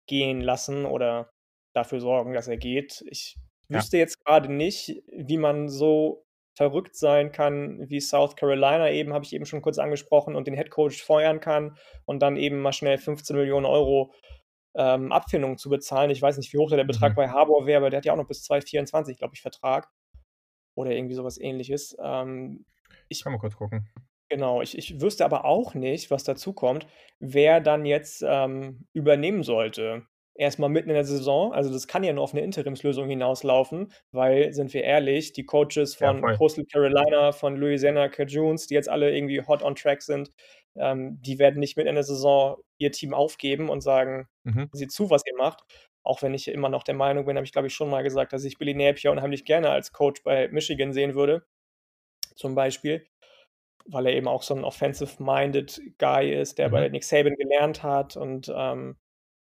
gehen 0.08 0.42
lassen 0.42 0.86
oder 0.86 1.32
dafür 1.74 2.00
sorgen, 2.00 2.34
dass 2.34 2.48
er 2.48 2.58
geht. 2.58 3.04
Ich 3.10 3.38
ja. 3.70 3.78
wüsste 3.78 3.98
jetzt 3.98 4.24
gerade 4.26 4.52
nicht, 4.52 5.04
wie 5.08 5.38
man 5.38 5.70
so 5.70 6.26
verrückt 6.58 6.96
sein 6.96 7.32
kann, 7.32 7.88
wie 7.88 8.02
South 8.02 8.36
Carolina 8.36 8.90
eben, 8.90 9.14
habe 9.14 9.24
ich 9.24 9.34
eben 9.34 9.46
schon 9.46 9.62
kurz 9.62 9.78
angesprochen, 9.78 10.36
und 10.36 10.48
den 10.48 10.56
Head 10.56 10.72
Coach 10.72 11.04
feuern 11.04 11.40
kann 11.40 11.78
und 12.06 12.20
dann 12.20 12.36
eben 12.36 12.60
mal 12.60 12.74
schnell 12.74 12.98
15 12.98 13.36
Millionen 13.36 13.68
Euro 13.68 14.12
ähm, 14.78 15.12
Abfindung 15.12 15.58
zu 15.58 15.70
bezahlen. 15.70 16.12
Ich 16.12 16.22
weiß 16.22 16.38
nicht, 16.38 16.54
wie 16.54 16.58
hoch 16.58 16.70
der 16.70 16.84
Betrag 16.84 17.14
mhm. 17.14 17.16
bei 17.16 17.30
Harbour 17.30 17.66
wäre, 17.66 17.78
aber 17.78 17.90
der 17.90 17.98
hat 17.98 18.06
ja 18.06 18.14
auch 18.14 18.18
noch 18.18 18.28
bis 18.28 18.44
2024, 18.44 19.18
glaube 19.18 19.34
ich, 19.36 19.42
Vertrag. 19.42 19.90
Oder 20.76 20.92
irgendwie 20.92 21.16
sowas 21.16 21.40
ähnliches. 21.40 21.98
Ähm, 22.00 22.66
ich 23.10 23.24
kann 23.24 23.34
mal 23.34 23.40
kurz 23.40 23.56
gucken. 23.56 23.90
Genau, 24.30 24.62
ich, 24.62 24.78
ich 24.78 25.02
wüsste 25.02 25.26
aber 25.26 25.46
auch 25.46 25.74
nicht, 25.74 26.12
was 26.12 26.24
dazu 26.24 26.54
kommt, 26.54 26.86
wer 27.20 27.60
dann 27.60 27.86
jetzt 27.86 28.24
ähm, 28.28 28.86
übernehmen 28.94 29.42
sollte 29.42 30.06
erstmal 30.38 30.70
mitten 30.70 30.90
in 30.90 30.96
der 30.96 31.04
Saison. 31.04 31.54
Also 31.54 31.72
das 31.72 31.88
kann 31.88 32.04
ja 32.04 32.14
nur 32.14 32.24
auf 32.24 32.34
eine 32.34 32.44
Interimslösung 32.44 33.10
hinauslaufen, 33.10 33.92
weil, 34.12 34.54
sind 34.54 34.74
wir 34.74 34.84
ehrlich, 34.84 35.34
die 35.34 35.46
Coaches 35.46 35.96
von 35.96 36.22
ja, 36.22 36.36
Coastal 36.36 36.66
Carolina, 36.66 37.32
von 37.32 37.56
Louisiana 37.56 38.08
Cajuns, 38.10 38.68
die 38.68 38.74
jetzt 38.74 38.90
alle 38.90 39.16
irgendwie 39.16 39.42
hot 39.42 39.64
on 39.64 39.76
track 39.76 40.02
sind, 40.02 40.32
ähm, 40.76 41.20
die 41.22 41.40
werden 41.40 41.60
nicht 41.60 41.78
mitten 41.78 41.90
in 41.90 41.96
der 41.96 42.04
Saison 42.04 42.58
ihr 42.78 42.92
Team 42.92 43.14
aufgeben 43.14 43.70
und 43.70 43.82
sagen, 43.82 44.28
mhm. 44.44 44.70
sieh 44.72 44.88
zu, 44.88 45.10
was 45.10 45.24
ihr 45.26 45.36
macht. 45.38 45.64
Auch 46.04 46.22
wenn 46.22 46.34
ich 46.34 46.48
immer 46.48 46.70
noch 46.70 46.84
der 46.84 46.96
Meinung 46.96 47.26
bin, 47.26 47.36
habe 47.36 47.46
ich 47.46 47.52
glaube 47.52 47.68
ich 47.68 47.74
schon 47.74 47.90
mal 47.90 48.04
gesagt, 48.04 48.32
dass 48.32 48.46
ich 48.46 48.58
Billy 48.58 48.74
Napier 48.74 49.12
unheimlich 49.12 49.44
gerne 49.44 49.72
als 49.72 49.92
Coach 49.92 50.24
bei 50.24 50.48
Michigan 50.50 50.94
sehen 50.94 51.16
würde. 51.16 51.46
Zum 52.36 52.56
Beispiel 52.56 53.06
weil 53.88 54.06
er 54.06 54.14
eben 54.14 54.28
auch 54.28 54.44
so 54.44 54.54
ein 54.54 54.64
offensive-minded 54.64 55.82
Guy 55.98 56.34
ist, 56.34 56.58
der 56.58 56.68
mhm. 56.68 56.72
bei 56.72 56.90
Nick 56.90 57.04
Saban 57.04 57.36
gelernt 57.36 57.84
hat 57.84 58.18
und 58.18 58.52
ähm, 58.54 58.98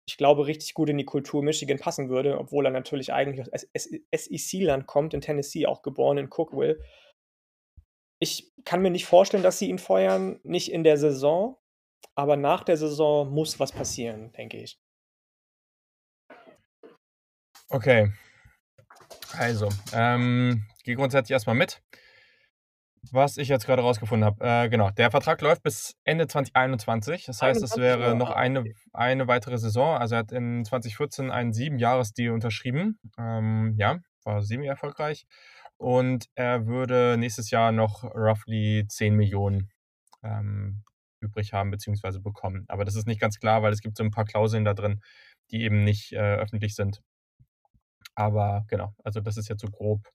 ich 0.08 0.16
glaube, 0.16 0.46
richtig 0.46 0.72
gut 0.72 0.88
in 0.88 0.96
die 0.96 1.04
Kultur 1.04 1.42
Michigan 1.42 1.78
passen 1.78 2.08
würde, 2.08 2.38
obwohl 2.38 2.64
er 2.64 2.70
natürlich 2.70 3.12
eigentlich 3.12 3.52
aus 3.52 3.68
SEC-Land 3.74 4.86
kommt, 4.86 5.12
in 5.12 5.20
Tennessee 5.20 5.66
auch 5.66 5.82
geboren, 5.82 6.16
in 6.16 6.30
Cookville. 6.30 6.82
Ich 8.18 8.50
kann 8.64 8.80
mir 8.80 8.90
nicht 8.90 9.04
vorstellen, 9.04 9.42
dass 9.42 9.58
sie 9.58 9.68
ihn 9.68 9.78
feuern, 9.78 10.40
nicht 10.44 10.72
in 10.72 10.82
der 10.82 10.96
Saison, 10.96 11.58
aber 12.14 12.36
nach 12.36 12.64
der 12.64 12.78
Saison 12.78 13.30
muss 13.30 13.60
was 13.60 13.70
passieren, 13.70 14.32
denke 14.32 14.56
ich. 14.56 14.80
Okay. 17.68 18.10
Also, 19.32 19.68
ähm, 19.92 20.66
gehe 20.84 20.96
grundsätzlich 20.96 21.32
erstmal 21.32 21.54
mit 21.54 21.82
was 23.10 23.36
ich 23.36 23.48
jetzt 23.48 23.66
gerade 23.66 23.82
rausgefunden 23.82 24.24
habe. 24.24 24.44
Äh, 24.44 24.68
genau, 24.68 24.90
der 24.90 25.10
Vertrag 25.10 25.40
läuft 25.40 25.62
bis 25.62 25.94
Ende 26.04 26.26
2021. 26.26 27.26
Das 27.26 27.42
heißt, 27.42 27.62
es 27.62 27.76
wäre 27.76 28.14
noch 28.16 28.30
eine, 28.30 28.64
eine 28.92 29.28
weitere 29.28 29.58
Saison. 29.58 29.96
Also 29.96 30.16
er 30.16 30.20
hat 30.20 30.32
in 30.32 30.64
2014 30.64 31.30
einen 31.30 31.52
Siebenjahresdeal 31.52 32.32
unterschrieben. 32.32 32.98
Ähm, 33.18 33.74
ja, 33.78 33.98
war 34.24 34.42
sieben 34.42 34.64
erfolgreich. 34.64 35.26
und 35.78 36.26
er 36.34 36.66
würde 36.66 37.16
nächstes 37.18 37.50
Jahr 37.50 37.72
noch 37.72 38.02
roughly 38.04 38.84
10 38.88 39.14
Millionen 39.14 39.70
ähm, 40.22 40.82
übrig 41.20 41.52
haben 41.52 41.70
bzw. 41.70 42.18
bekommen. 42.20 42.64
Aber 42.68 42.84
das 42.84 42.96
ist 42.96 43.06
nicht 43.06 43.20
ganz 43.20 43.38
klar, 43.38 43.62
weil 43.62 43.72
es 43.72 43.80
gibt 43.80 43.96
so 43.96 44.04
ein 44.04 44.10
paar 44.10 44.24
Klauseln 44.24 44.64
da 44.64 44.74
drin, 44.74 45.00
die 45.50 45.62
eben 45.62 45.84
nicht 45.84 46.12
äh, 46.12 46.36
öffentlich 46.36 46.74
sind. 46.74 47.00
Aber 48.14 48.64
genau, 48.68 48.94
also 49.04 49.20
das 49.20 49.36
ist 49.36 49.48
jetzt 49.48 49.60
so 49.62 49.68
grob 49.68 50.08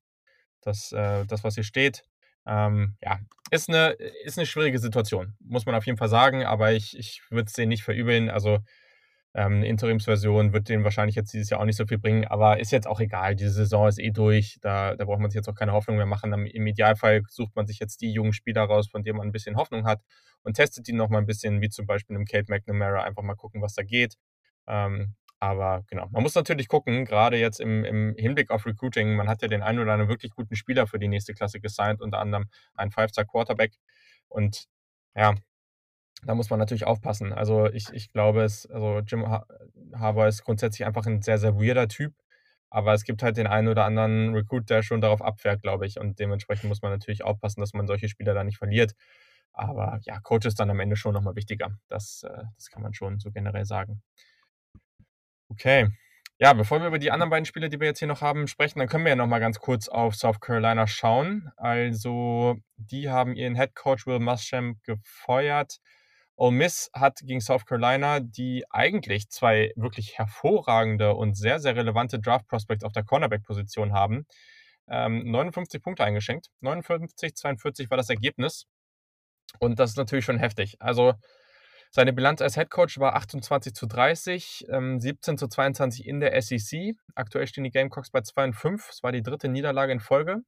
das, 0.62 0.92
äh, 0.92 1.26
das 1.26 1.44
was 1.44 1.56
hier 1.56 1.64
steht. 1.64 2.04
Ähm, 2.46 2.96
ja, 3.02 3.20
ist 3.52 3.70
eine, 3.70 3.92
ist 4.26 4.38
eine 4.38 4.46
schwierige 4.46 4.80
Situation, 4.80 5.36
muss 5.40 5.66
man 5.66 5.76
auf 5.76 5.86
jeden 5.86 5.98
Fall 5.98 6.10
sagen, 6.10 6.44
aber 6.44 6.74
ich, 6.74 6.98
ich 6.98 7.22
würde 7.30 7.48
es 7.48 7.54
denen 7.54 7.70
nicht 7.70 7.84
verübeln. 7.84 8.30
Also 8.30 8.60
ähm, 9.36 9.54
eine 9.58 9.68
Interimsversion 9.68 10.54
wird 10.54 10.70
denen 10.70 10.84
wahrscheinlich 10.84 11.16
jetzt 11.16 11.34
dieses 11.34 11.50
Jahr 11.50 11.60
auch 11.60 11.66
nicht 11.66 11.78
so 11.78 11.88
viel 11.88 11.98
bringen, 11.98 12.26
aber 12.26 12.60
ist 12.60 12.72
jetzt 12.72 12.88
auch 12.88 13.00
egal. 13.00 13.36
Diese 13.36 13.52
Saison 13.52 13.88
ist 13.88 14.00
eh 14.00 14.12
durch. 14.12 14.60
Da, 14.62 14.96
da 14.96 15.06
braucht 15.06 15.20
man 15.20 15.32
sich 15.32 15.38
jetzt 15.38 15.50
auch 15.50 15.56
keine 15.56 15.72
Hoffnung 15.74 15.98
mehr 15.98 16.06
machen. 16.06 16.32
Im 16.34 16.68
Idealfall 16.68 17.24
sucht 17.30 17.56
man 17.56 17.66
sich 17.66 17.80
jetzt 17.80 18.02
die 18.02 18.12
jungen 18.12 18.34
Spieler 18.34 18.64
raus, 18.64 18.88
von 18.90 19.04
denen 19.04 19.18
man 19.18 19.28
ein 19.28 19.32
bisschen 19.32 19.56
Hoffnung 19.56 19.86
hat 19.86 20.02
und 20.44 20.56
testet 20.56 20.88
die 20.88 20.94
nochmal 20.94 21.22
ein 21.22 21.26
bisschen, 21.26 21.62
wie 21.62 21.70
zum 21.70 21.88
Beispiel 21.88 22.16
im 22.16 22.26
Kate 22.26 22.46
McNamara, 22.50 23.04
einfach 23.04 23.24
mal 23.24 23.36
gucken, 23.36 23.62
was 23.62 23.74
da 23.74 23.84
geht. 23.84 24.16
Ähm, 24.68 25.16
aber 25.44 25.84
genau, 25.90 26.08
man 26.10 26.24
muss 26.24 26.36
natürlich 26.36 26.70
gucken, 26.70 27.04
gerade 27.04 27.36
jetzt 27.36 27.60
im, 27.60 27.84
im, 27.84 28.16
Hinblick 28.18 28.50
auf 28.50 28.66
Recruiting, 28.66 29.18
man 29.18 29.28
hat 29.28 29.42
ja 29.42 29.50
den 29.50 29.62
einen 29.62 29.80
oder 29.80 29.92
anderen 29.92 30.10
wirklich 30.10 30.32
guten 30.32 30.56
Spieler 30.56 30.88
für 30.88 31.00
die 31.00 31.10
nächste 31.10 31.34
Klasse 31.34 31.60
gesigned, 31.60 32.00
unter 32.00 32.20
anderem 32.20 32.46
einen 32.76 32.92
Five-Star-Quarterback. 32.92 33.74
Und 34.30 34.68
ja, 35.18 35.36
da 36.26 36.34
muss 36.34 36.50
man 36.50 36.60
natürlich 36.60 36.86
aufpassen. 36.88 37.34
Also 37.34 37.68
ich, 37.68 37.90
ich 37.92 38.14
glaube 38.14 38.44
es, 38.44 38.68
also 38.68 39.00
Jim 39.00 39.28
Harbour 39.94 40.28
ist 40.28 40.46
grundsätzlich 40.46 40.88
einfach 40.88 41.06
ein 41.08 41.22
sehr, 41.22 41.38
sehr 41.38 41.56
weirder 41.56 41.90
Typ. 41.90 42.14
Aber 42.70 42.94
es 42.94 43.04
gibt 43.04 43.22
halt 43.22 43.36
den 43.36 43.46
einen 43.46 43.68
oder 43.68 43.84
anderen 43.84 44.34
Recruit, 44.34 44.70
der 44.70 44.82
schon 44.82 45.02
darauf 45.02 45.22
abfährt, 45.22 45.62
glaube 45.62 45.86
ich. 45.86 46.00
Und 46.00 46.20
dementsprechend 46.20 46.70
muss 46.70 46.82
man 46.82 46.92
natürlich 46.92 47.26
aufpassen, 47.26 47.60
dass 47.60 47.74
man 47.74 47.86
solche 47.86 48.08
Spieler 48.08 48.34
da 48.34 48.46
nicht 48.46 48.60
verliert. 48.60 48.94
Aber 49.52 50.00
ja, 50.04 50.22
Coach 50.22 50.46
ist 50.48 50.62
dann 50.62 50.70
am 50.70 50.80
Ende 50.80 50.96
schon 50.96 51.14
nochmal 51.14 51.36
wichtiger. 51.36 51.78
Das, 51.90 52.24
äh, 52.24 52.44
das 52.56 52.70
kann 52.70 52.82
man 52.82 52.94
schon 52.94 53.20
so 53.20 53.30
generell 53.30 53.66
sagen. 53.66 54.02
Okay. 55.54 55.88
Ja, 56.40 56.54
bevor 56.54 56.82
wir 56.82 56.88
über 56.88 57.00
die 57.00 57.12
anderen 57.12 57.30
beiden 57.30 57.46
Spiele, 57.46 57.70
die 57.70 57.80
wir 57.80 57.88
jetzt 57.88 58.00
hier 58.00 58.08
noch 58.08 58.22
haben, 58.22 58.48
sprechen, 58.48 58.80
dann 58.80 58.88
können 58.88 59.06
wir 59.06 59.12
ja 59.12 59.16
noch 59.16 59.28
mal 59.28 59.40
ganz 59.40 59.60
kurz 59.60 59.88
auf 59.88 60.16
South 60.16 60.40
Carolina 60.40 60.88
schauen. 60.88 61.52
Also, 61.58 62.58
die 62.76 63.10
haben 63.10 63.36
ihren 63.36 63.56
Head 63.56 63.76
Coach 63.76 64.08
Will 64.08 64.20
Muschamp 64.20 64.82
gefeuert. 64.84 65.78
Ole 66.36 66.52
Miss 66.52 66.90
hat 66.94 67.20
gegen 67.24 67.40
South 67.40 67.66
Carolina, 67.66 68.20
die 68.20 68.66
eigentlich 68.72 69.30
zwei 69.30 69.72
wirklich 69.76 70.18
hervorragende 70.18 71.14
und 71.14 71.36
sehr, 71.38 71.60
sehr 71.60 71.76
relevante 71.76 72.20
Draft 72.20 72.48
Prospects 72.48 72.84
auf 72.84 72.94
der 72.94 73.04
Cornerback-Position 73.04 73.94
haben, 73.94 74.26
ähm, 74.90 75.30
59 75.30 75.84
Punkte 75.84 76.04
eingeschenkt. 76.04 76.48
59, 76.62 77.36
42 77.36 77.90
war 77.92 77.98
das 77.98 78.10
Ergebnis. 78.10 78.66
Und 79.60 79.80
das 79.80 79.92
ist 79.92 79.98
natürlich 79.98 80.26
schon 80.26 80.40
heftig. 80.40 80.78
Also, 80.80 81.14
seine 81.96 82.12
Bilanz 82.12 82.42
als 82.42 82.56
Head 82.56 82.72
Coach 82.72 83.00
war 83.00 83.16
28 83.16 83.76
zu 83.76 83.86
30, 83.86 84.66
ähm, 84.70 85.00
17 85.00 85.38
zu 85.38 85.48
22 85.48 86.08
in 86.08 86.20
der 86.20 86.42
SEC. 86.42 86.96
Aktuell 87.14 87.46
stehen 87.46 87.64
die 87.64 87.70
Gamecocks 87.70 88.10
bei 88.10 88.22
2 88.22 88.46
und 88.46 88.54
5. 88.54 88.90
Es 88.90 89.04
war 89.04 89.12
die 89.12 89.22
dritte 89.22 89.48
Niederlage 89.48 89.92
in 89.92 90.00
Folge. 90.00 90.42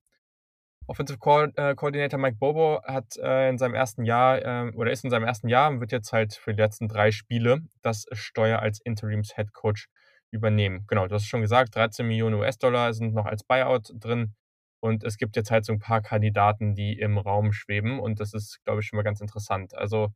Offensive 0.87 1.19
äh, 1.55 1.75
Coordinator 1.75 2.19
Mike 2.19 2.37
Bobo 2.39 2.81
hat 2.83 3.17
äh, 3.17 3.49
in 3.49 3.59
seinem 3.59 3.75
ersten 3.75 4.05
Jahr 4.05 4.43
äh, 4.43 4.71
oder 4.75 4.91
ist 4.91 5.03
in 5.03 5.11
seinem 5.11 5.25
ersten 5.25 5.47
Jahr 5.47 5.69
und 5.69 5.81
wird 5.81 5.91
jetzt 5.91 6.11
halt 6.13 6.33
für 6.33 6.55
die 6.55 6.61
letzten 6.61 6.87
drei 6.87 7.11
Spiele 7.11 7.61
das 7.83 8.05
Steuer 8.11 8.59
als 8.59 8.81
Interims 8.81 9.35
Head 9.35 9.53
Coach 9.53 9.87
übernehmen. 10.31 10.85
Genau, 10.87 11.07
du 11.07 11.13
hast 11.13 11.27
schon 11.27 11.41
gesagt, 11.41 11.75
13 11.75 12.07
Millionen 12.07 12.35
US-Dollar 12.35 12.93
sind 12.93 13.13
noch 13.13 13.25
als 13.25 13.43
Buyout 13.43 13.91
drin. 13.93 14.33
Und 14.79 15.03
es 15.03 15.17
gibt 15.17 15.35
jetzt 15.35 15.51
halt 15.51 15.65
so 15.65 15.73
ein 15.73 15.79
paar 15.79 16.01
Kandidaten, 16.01 16.73
die 16.73 16.97
im 16.99 17.19
Raum 17.19 17.53
schweben. 17.53 17.99
Und 17.99 18.19
das 18.19 18.33
ist, 18.33 18.59
glaube 18.65 18.81
ich, 18.81 18.87
schon 18.87 18.97
mal 18.97 19.03
ganz 19.03 19.21
interessant. 19.21 19.75
Also 19.75 20.09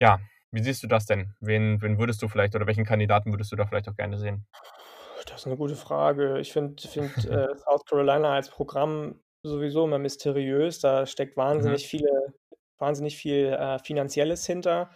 ja, 0.00 0.20
wie 0.52 0.62
siehst 0.62 0.82
du 0.82 0.86
das 0.88 1.06
denn? 1.06 1.34
Wen 1.40 1.80
wen 1.82 1.98
würdest 1.98 2.22
du 2.22 2.28
vielleicht 2.28 2.54
oder 2.54 2.66
welchen 2.66 2.84
Kandidaten 2.84 3.32
würdest 3.32 3.52
du 3.52 3.56
da 3.56 3.66
vielleicht 3.66 3.88
auch 3.88 3.96
gerne 3.96 4.18
sehen? 4.18 4.46
Das 5.26 5.40
ist 5.42 5.46
'ne 5.46 5.56
gute 5.56 5.76
Frage. 5.76 6.38
Ich 6.40 6.52
finde 6.52 6.86
finde, 6.88 7.28
äh, 7.52 7.56
South 7.58 7.84
Carolina 7.86 8.34
als 8.34 8.50
Programm 8.50 9.20
sowieso 9.42 9.84
immer 9.84 9.98
mysteriös. 9.98 10.80
Da 10.80 11.06
steckt 11.06 11.36
Mhm. 11.56 11.76
wahnsinnig 11.76 11.88
viele 11.88 12.34
wahnsinnig 12.78 13.16
viel, 13.16 13.46
äh, 13.46 13.78
Finanzielles 13.80 14.46
hinter, 14.46 14.90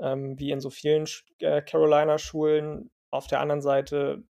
ähm, 0.00 0.38
wie 0.38 0.50
in 0.52 0.60
so 0.60 0.70
vielen 0.70 1.06
äh, 1.40 1.62
Carolina-Schulen. 1.62 2.90
Auf 3.12 3.26
der 3.28 3.40
anderen 3.40 3.62
Seite 3.62 4.24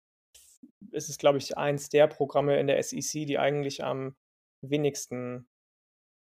ist 0.91 1.09
es, 1.09 1.19
glaube 1.19 1.39
ich, 1.39 1.57
eins 1.59 1.89
der 1.89 2.07
Programme 2.09 2.59
in 2.59 2.67
der 2.67 2.79
SEC, 2.79 3.25
die 3.27 3.39
eigentlich 3.39 3.85
am 3.85 4.17
wenigsten 4.63 5.49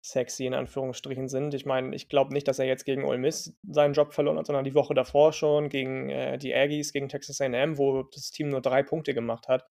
sexy 0.04 0.46
in 0.46 0.54
Anführungsstrichen 0.54 1.28
sind. 1.28 1.54
Ich 1.54 1.66
meine, 1.66 1.94
ich 1.94 2.08
glaube 2.08 2.32
nicht, 2.32 2.48
dass 2.48 2.58
er 2.58 2.66
jetzt 2.66 2.84
gegen 2.84 3.04
Ole 3.04 3.18
Miss 3.18 3.54
seinen 3.68 3.94
Job 3.94 4.14
verloren 4.14 4.38
hat, 4.38 4.46
sondern 4.46 4.64
die 4.64 4.74
Woche 4.74 4.94
davor 4.94 5.32
schon 5.32 5.68
gegen 5.68 6.08
äh, 6.08 6.38
die 6.38 6.54
Aggies, 6.54 6.92
gegen 6.92 7.08
Texas 7.08 7.40
A&M, 7.40 7.76
wo 7.76 8.02
das 8.04 8.30
Team 8.30 8.48
nur 8.48 8.62
drei 8.62 8.82
Punkte 8.82 9.14
gemacht 9.14 9.48
hat. 9.48 9.66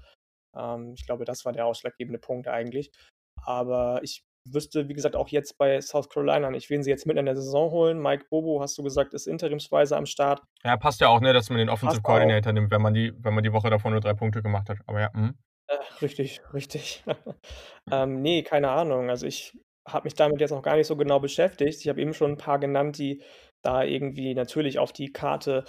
Ähm, 0.55 0.93
ich 0.95 1.05
glaube, 1.05 1.25
das 1.25 1.45
war 1.45 1.53
der 1.53 1.65
ausschlaggebende 1.65 2.19
Punkt 2.19 2.47
eigentlich. 2.47 2.91
Aber 3.43 4.01
ich 4.03 4.23
wüsste, 4.45 4.87
wie 4.87 4.93
gesagt, 4.93 5.15
auch 5.15 5.29
jetzt 5.29 5.57
bei 5.57 5.81
South 5.81 6.09
Carolina 6.09 6.49
nicht, 6.49 6.69
wen 6.69 6.83
sie 6.83 6.89
jetzt 6.89 7.05
mitten 7.05 7.19
in 7.19 7.25
der 7.25 7.35
Saison 7.35 7.71
holen. 7.71 7.99
Mike 7.99 8.25
Bobo, 8.29 8.61
hast 8.61 8.77
du 8.77 8.83
gesagt, 8.83 9.13
ist 9.13 9.27
interimsweise 9.27 9.97
am 9.97 10.05
Start. 10.05 10.41
Ja, 10.63 10.77
passt 10.77 11.01
ja 11.01 11.07
auch, 11.07 11.21
ne, 11.21 11.33
dass 11.33 11.49
man 11.49 11.59
den 11.59 11.69
Offensive 11.69 12.01
Coordinator 12.01 12.53
nimmt, 12.53 12.71
wenn 12.71 12.81
man 12.81 12.93
die, 12.93 13.13
wenn 13.17 13.33
man 13.33 13.43
die 13.43 13.53
Woche 13.53 13.69
davor 13.69 13.91
nur 13.91 13.99
drei 13.99 14.13
Punkte 14.13 14.41
gemacht 14.41 14.69
hat. 14.69 14.77
Aber 14.85 14.99
ja. 14.99 15.09
Mh. 15.13 15.33
Äh, 15.67 15.77
richtig, 16.01 16.41
richtig. 16.53 17.03
ähm, 17.91 18.21
nee, 18.21 18.43
keine 18.43 18.69
Ahnung. 18.69 19.09
Also 19.09 19.25
ich 19.25 19.57
habe 19.93 20.05
mich 20.05 20.15
damit 20.15 20.39
jetzt 20.39 20.51
noch 20.51 20.61
gar 20.61 20.75
nicht 20.75 20.87
so 20.87 20.95
genau 20.95 21.19
beschäftigt. 21.19 21.81
Ich 21.81 21.89
habe 21.89 22.01
eben 22.01 22.13
schon 22.13 22.31
ein 22.31 22.37
paar 22.37 22.59
genannt, 22.59 22.97
die 22.97 23.21
da 23.61 23.83
irgendwie 23.83 24.33
natürlich 24.33 24.79
auf 24.79 24.93
die 24.93 25.11
Karte 25.11 25.65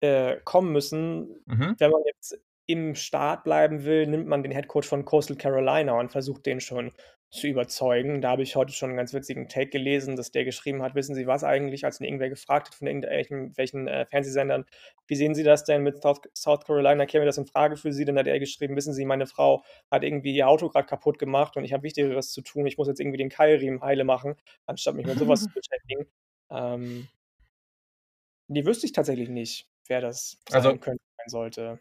äh, 0.00 0.36
kommen 0.44 0.72
müssen. 0.72 1.42
Mhm. 1.46 1.74
Wenn 1.78 1.90
man 1.90 2.02
jetzt 2.06 2.38
im 2.66 2.94
Start 2.94 3.44
bleiben 3.44 3.84
will, 3.84 4.06
nimmt 4.06 4.26
man 4.26 4.42
den 4.42 4.52
Headcoach 4.52 4.84
von 4.84 5.04
Coastal 5.04 5.36
Carolina 5.36 5.98
und 5.98 6.12
versucht 6.12 6.46
den 6.46 6.60
schon 6.60 6.92
zu 7.30 7.46
überzeugen. 7.46 8.22
Da 8.22 8.30
habe 8.30 8.42
ich 8.42 8.56
heute 8.56 8.72
schon 8.72 8.90
einen 8.90 8.96
ganz 8.96 9.12
witzigen 9.12 9.48
Take 9.48 9.68
gelesen, 9.68 10.16
dass 10.16 10.30
der 10.30 10.44
geschrieben 10.44 10.82
hat, 10.82 10.94
wissen 10.94 11.14
Sie 11.14 11.26
was 11.26 11.44
eigentlich, 11.44 11.84
als 11.84 12.00
ihn 12.00 12.04
irgendwer 12.04 12.30
gefragt 12.30 12.68
hat 12.68 12.74
von 12.74 12.86
irgendwelchen 12.86 13.86
äh, 13.86 14.06
Fernsehsendern, 14.06 14.64
wie 15.06 15.16
sehen 15.16 15.34
Sie 15.34 15.42
das 15.42 15.64
denn 15.64 15.82
mit 15.82 16.00
South, 16.02 16.20
South 16.34 16.64
Carolina, 16.64 17.04
käme 17.06 17.26
das 17.26 17.36
in 17.36 17.46
Frage 17.46 17.76
für 17.76 17.92
Sie? 17.92 18.04
Dann 18.04 18.18
hat 18.18 18.26
er 18.26 18.38
geschrieben, 18.38 18.76
wissen 18.76 18.94
Sie, 18.94 19.04
meine 19.04 19.26
Frau 19.26 19.62
hat 19.90 20.04
irgendwie 20.04 20.34
ihr 20.34 20.48
Auto 20.48 20.70
gerade 20.70 20.86
kaputt 20.86 21.18
gemacht 21.18 21.56
und 21.56 21.64
ich 21.64 21.72
habe 21.72 21.82
Wichtigeres 21.82 22.32
zu 22.32 22.40
tun, 22.40 22.66
ich 22.66 22.78
muss 22.78 22.88
jetzt 22.88 23.00
irgendwie 23.00 23.18
den 23.18 23.28
Keilriemen 23.30 23.82
heile 23.82 24.04
machen, 24.04 24.36
anstatt 24.66 24.94
mich 24.94 25.06
mit 25.06 25.18
sowas 25.18 25.42
zu 25.42 25.50
beschäftigen. 25.50 26.06
Ähm, 26.50 27.08
die 28.48 28.64
wüsste 28.64 28.86
ich 28.86 28.92
tatsächlich 28.92 29.28
nicht, 29.28 29.68
wer 29.86 30.00
das 30.00 30.40
sein 30.48 30.64
also, 30.64 30.78
könnte, 30.78 31.02
sein 31.18 31.28
sollte. 31.28 31.80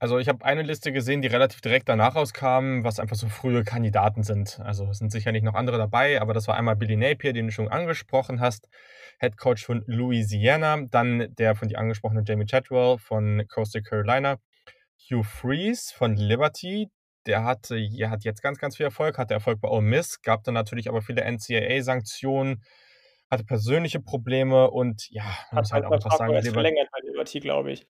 Also 0.00 0.18
ich 0.18 0.28
habe 0.28 0.44
eine 0.44 0.62
Liste 0.62 0.92
gesehen, 0.92 1.22
die 1.22 1.28
relativ 1.28 1.60
direkt 1.60 1.88
danach 1.88 2.14
rauskam, 2.14 2.84
was 2.84 3.00
einfach 3.00 3.16
so 3.16 3.28
frühe 3.28 3.64
Kandidaten 3.64 4.22
sind. 4.22 4.60
Also 4.62 4.86
es 4.86 4.98
sind 4.98 5.10
sicherlich 5.10 5.42
noch 5.42 5.54
andere 5.54 5.78
dabei, 5.78 6.20
aber 6.20 6.34
das 6.34 6.46
war 6.46 6.56
einmal 6.56 6.76
Billy 6.76 6.96
Napier, 6.96 7.32
den 7.32 7.46
du 7.46 7.52
schon 7.52 7.68
angesprochen 7.68 8.40
hast, 8.40 8.68
Head 9.20 9.36
Coach 9.36 9.64
von 9.64 9.82
Louisiana, 9.86 10.78
dann 10.90 11.34
der 11.36 11.56
von 11.56 11.68
dir 11.68 11.78
angesprochene 11.78 12.22
Jamie 12.24 12.46
Chadwell 12.46 12.98
von 12.98 13.44
Coastal 13.48 13.82
Carolina, 13.82 14.36
Hugh 15.10 15.24
Freeze 15.24 15.92
von 15.92 16.14
Liberty, 16.14 16.90
der 17.26 17.44
hatte, 17.44 17.76
hat 17.76 18.24
jetzt 18.24 18.42
ganz, 18.42 18.58
ganz 18.58 18.76
viel 18.76 18.86
Erfolg, 18.86 19.18
hatte 19.18 19.34
Erfolg 19.34 19.60
bei 19.60 19.68
Ole 19.68 19.82
Miss, 19.82 20.22
gab 20.22 20.44
dann 20.44 20.54
natürlich 20.54 20.88
aber 20.88 21.02
viele 21.02 21.22
NCAA-Sanktionen, 21.24 22.62
hatte 23.30 23.44
persönliche 23.44 24.00
Probleme 24.00 24.70
und 24.70 25.10
ja, 25.10 25.24
man 25.50 25.62
muss 25.62 25.72
halt 25.72 25.84
auch 25.84 25.92
etwas 25.92 26.16
sagen. 26.16 26.40
Verlängert 26.42 26.88
bei 26.92 27.00
Liberty, 27.06 27.40
glaube 27.40 27.72
ich. 27.72 27.86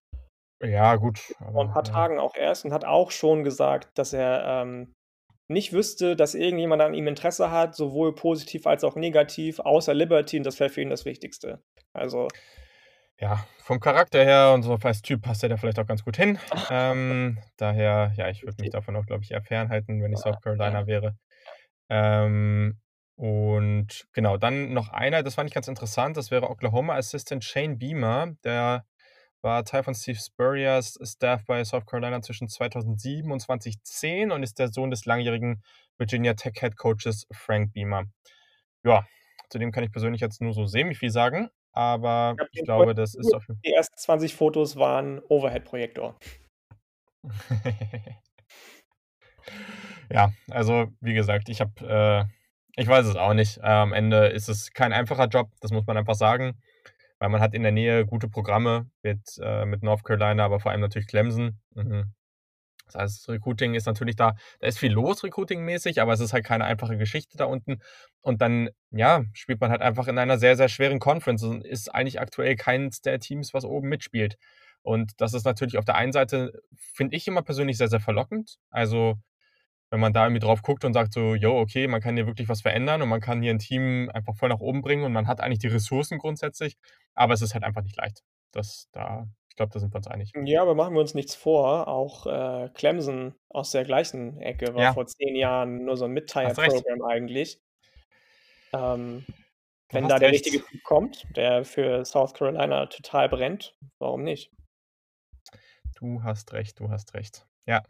Ja, 0.61 0.95
gut. 0.95 1.19
Vor 1.19 1.63
ein 1.63 1.71
paar 1.71 1.85
ja. 1.85 1.91
Tagen 1.91 2.19
auch 2.19 2.35
erst 2.35 2.65
und 2.65 2.73
hat 2.73 2.85
auch 2.85 3.11
schon 3.11 3.43
gesagt, 3.43 3.97
dass 3.97 4.13
er 4.13 4.43
ähm, 4.45 4.93
nicht 5.47 5.73
wüsste, 5.73 6.15
dass 6.15 6.35
irgendjemand 6.35 6.81
an 6.81 6.93
ihm 6.93 7.07
Interesse 7.07 7.51
hat, 7.51 7.75
sowohl 7.75 8.13
positiv 8.13 8.67
als 8.67 8.83
auch 8.83 8.95
negativ, 8.95 9.59
außer 9.59 9.93
Liberty, 9.93 10.37
und 10.37 10.45
das 10.45 10.59
wäre 10.59 10.69
für 10.69 10.81
ihn 10.81 10.89
das 10.89 11.05
Wichtigste. 11.05 11.63
Also. 11.93 12.27
Ja, 13.19 13.45
vom 13.63 13.79
Charakter 13.79 14.23
her 14.23 14.51
und 14.53 14.63
so 14.63 14.77
als 14.81 15.01
Typ 15.01 15.23
passt 15.23 15.43
er 15.43 15.49
da 15.49 15.57
vielleicht 15.57 15.79
auch 15.79 15.87
ganz 15.87 16.05
gut 16.05 16.15
hin. 16.15 16.37
ähm, 16.69 17.37
daher, 17.57 18.13
ja, 18.15 18.29
ich 18.29 18.43
würde 18.43 18.61
mich 18.61 18.69
davon 18.69 18.95
auch, 18.95 19.05
glaube 19.05 19.23
ich, 19.23 19.31
eher 19.31 19.41
fernhalten, 19.41 20.01
wenn 20.01 20.13
ich 20.13 20.19
South 20.19 20.39
Carolina 20.41 20.87
wäre. 20.87 21.17
Ähm, 21.89 22.79
und 23.15 24.05
genau, 24.13 24.37
dann 24.37 24.71
noch 24.71 24.89
einer, 24.89 25.23
das 25.23 25.35
fand 25.35 25.49
ich 25.49 25.53
ganz 25.53 25.67
interessant, 25.67 26.15
das 26.15 26.31
wäre 26.31 26.49
Oklahoma 26.49 26.95
Assistant 26.95 27.43
Shane 27.43 27.77
Beamer, 27.77 28.35
der 28.45 28.85
war 29.41 29.63
Teil 29.63 29.83
von 29.83 29.95
Steve 29.95 30.17
Spurriers 30.17 30.97
Staff 31.03 31.45
bei 31.45 31.63
South 31.63 31.85
Carolina 31.85 32.21
zwischen 32.21 32.49
2007 32.49 33.31
und 33.31 33.39
2010 33.39 34.31
und 34.31 34.43
ist 34.43 34.59
der 34.59 34.69
Sohn 34.69 34.91
des 34.91 35.05
langjährigen 35.05 35.63
Virginia 35.97 36.33
Tech 36.33 36.53
Head 36.59 36.77
Coaches 36.77 37.25
Frank 37.31 37.73
Beamer. 37.73 38.05
Ja, 38.83 39.05
zu 39.49 39.59
dem 39.59 39.71
kann 39.71 39.83
ich 39.83 39.91
persönlich 39.91 40.21
jetzt 40.21 40.41
nur 40.41 40.53
so 40.53 40.65
semi 40.65 40.95
viel 40.95 41.11
sagen, 41.11 41.49
aber 41.73 42.35
ich, 42.51 42.59
ich 42.59 42.65
glaube, 42.65 42.93
das 42.93 43.15
ist 43.15 43.33
auf 43.33 43.45
Die 43.65 43.71
ersten 43.71 43.97
20 43.97 44.35
Fotos 44.35 44.75
waren 44.75 45.21
Overhead-Projektor. 45.27 46.17
Ja, 50.11 50.31
also 50.49 50.87
wie 51.01 51.13
gesagt, 51.13 51.49
ich 51.49 51.61
habe, 51.61 51.71
äh, 51.87 52.81
ich 52.81 52.87
weiß 52.87 53.05
es 53.05 53.15
auch 53.15 53.33
nicht. 53.33 53.57
Äh, 53.59 53.67
am 53.67 53.93
Ende 53.93 54.27
ist 54.27 54.49
es 54.49 54.71
kein 54.73 54.91
einfacher 54.91 55.27
Job, 55.27 55.51
das 55.61 55.71
muss 55.71 55.85
man 55.85 55.97
einfach 55.97 56.15
sagen, 56.15 56.59
weil 57.19 57.29
man 57.29 57.41
hat 57.41 57.53
in 57.53 57.63
der 57.63 57.71
Nähe 57.71 58.05
gute 58.05 58.29
Programme 58.29 58.89
mit, 59.03 59.39
äh, 59.41 59.65
mit 59.65 59.83
North 59.83 60.03
Carolina, 60.03 60.45
aber 60.45 60.59
vor 60.59 60.71
allem 60.71 60.81
natürlich 60.81 61.07
Clemson. 61.07 61.59
Mhm. 61.75 62.13
Das 62.91 62.95
heißt, 62.95 63.29
Recruiting 63.29 63.75
ist 63.75 63.85
natürlich 63.85 64.15
da, 64.15 64.35
da 64.59 64.67
ist 64.67 64.79
viel 64.79 64.91
los 64.91 65.23
recruitingmäßig, 65.23 66.01
aber 66.01 66.13
es 66.13 66.19
ist 66.19 66.33
halt 66.33 66.45
keine 66.45 66.65
einfache 66.65 66.97
Geschichte 66.97 67.37
da 67.37 67.45
unten. 67.45 67.81
Und 68.21 68.41
dann, 68.41 68.69
ja, 68.91 69.23
spielt 69.33 69.61
man 69.61 69.69
halt 69.69 69.81
einfach 69.81 70.07
in 70.07 70.17
einer 70.17 70.39
sehr, 70.39 70.55
sehr 70.55 70.69
schweren 70.69 70.99
Conference 70.99 71.43
und 71.43 71.63
ist 71.63 71.93
eigentlich 71.93 72.19
aktuell 72.19 72.55
keins 72.55 73.01
der 73.01 73.19
Teams, 73.19 73.53
was 73.53 73.63
oben 73.63 73.89
mitspielt. 73.89 74.37
Und 74.81 75.21
das 75.21 75.33
ist 75.33 75.45
natürlich 75.45 75.77
auf 75.77 75.85
der 75.85 75.95
einen 75.95 76.13
Seite, 76.13 76.53
finde 76.75 77.15
ich 77.15 77.27
immer 77.27 77.41
persönlich 77.43 77.77
sehr, 77.77 77.89
sehr 77.89 77.99
verlockend. 77.99 78.57
Also, 78.71 79.19
wenn 79.91 79.99
man 79.99 80.13
da 80.13 80.25
irgendwie 80.25 80.39
drauf 80.41 80.61
guckt 80.61 80.85
und 80.85 80.93
sagt 80.93 81.13
so, 81.13 81.35
jo, 81.35 81.57
okay, 81.59 81.87
man 81.87 82.01
kann 82.01 82.15
hier 82.15 82.27
wirklich 82.27 82.49
was 82.49 82.61
verändern 82.61 83.01
und 83.01 83.09
man 83.09 83.21
kann 83.21 83.41
hier 83.41 83.51
ein 83.51 83.59
Team 83.59 84.09
einfach 84.13 84.35
voll 84.37 84.49
nach 84.49 84.59
oben 84.59 84.81
bringen 84.81 85.03
und 85.03 85.13
man 85.13 85.27
hat 85.27 85.41
eigentlich 85.41 85.59
die 85.59 85.67
Ressourcen 85.67 86.17
grundsätzlich, 86.19 86.75
aber 87.15 87.33
es 87.33 87.41
ist 87.41 87.53
halt 87.55 87.63
einfach 87.63 87.81
nicht 87.83 87.97
leicht. 87.97 88.21
Das 88.51 88.87
da 88.91 89.27
ich 89.49 89.55
glaube, 89.55 89.73
da 89.73 89.79
sind 89.79 89.93
wir 89.93 89.97
uns 89.97 90.07
einig. 90.07 90.33
Ja, 90.35 90.61
aber 90.61 90.75
machen 90.75 90.93
wir 90.93 91.01
uns 91.01 91.15
nichts 91.15 91.33
vor, 91.35 91.87
auch, 91.87 92.27
äh, 92.27 92.69
Clemson 92.75 93.33
aus 93.49 93.71
der 93.71 93.83
gleichen 93.83 94.39
Ecke 94.41 94.75
war 94.75 94.81
Ja. 94.83 94.93
vor 94.93 95.07
10 95.07 95.35
Jahren 95.35 95.85
nur 95.85 95.97
so 95.97 96.05
'n 96.05 96.13
Hast 96.43 96.57
recht. 96.59 96.85
Mid-Tier-Program 96.85 97.01
eigentlich. 97.03 97.59
Ähm, 98.73 99.25
wenn 99.91 100.07
da 100.07 100.19
der 100.19 100.29
recht. 100.29 100.45
richtige 100.45 100.63
Typ 100.63 100.83
kommt, 100.83 101.25
der 101.35 101.65
für 101.65 102.05
South 102.05 102.33
Carolina 102.33 102.85
total 102.87 103.29
brennt, 103.29 103.75
warum 103.99 104.23
nicht? 104.23 104.51
Du 105.97 106.23
hast 106.23 106.53
recht, 106.53 106.79
du 106.79 106.89
hast 106.89 107.13
recht. 107.13 107.45
Ja, 107.65 107.83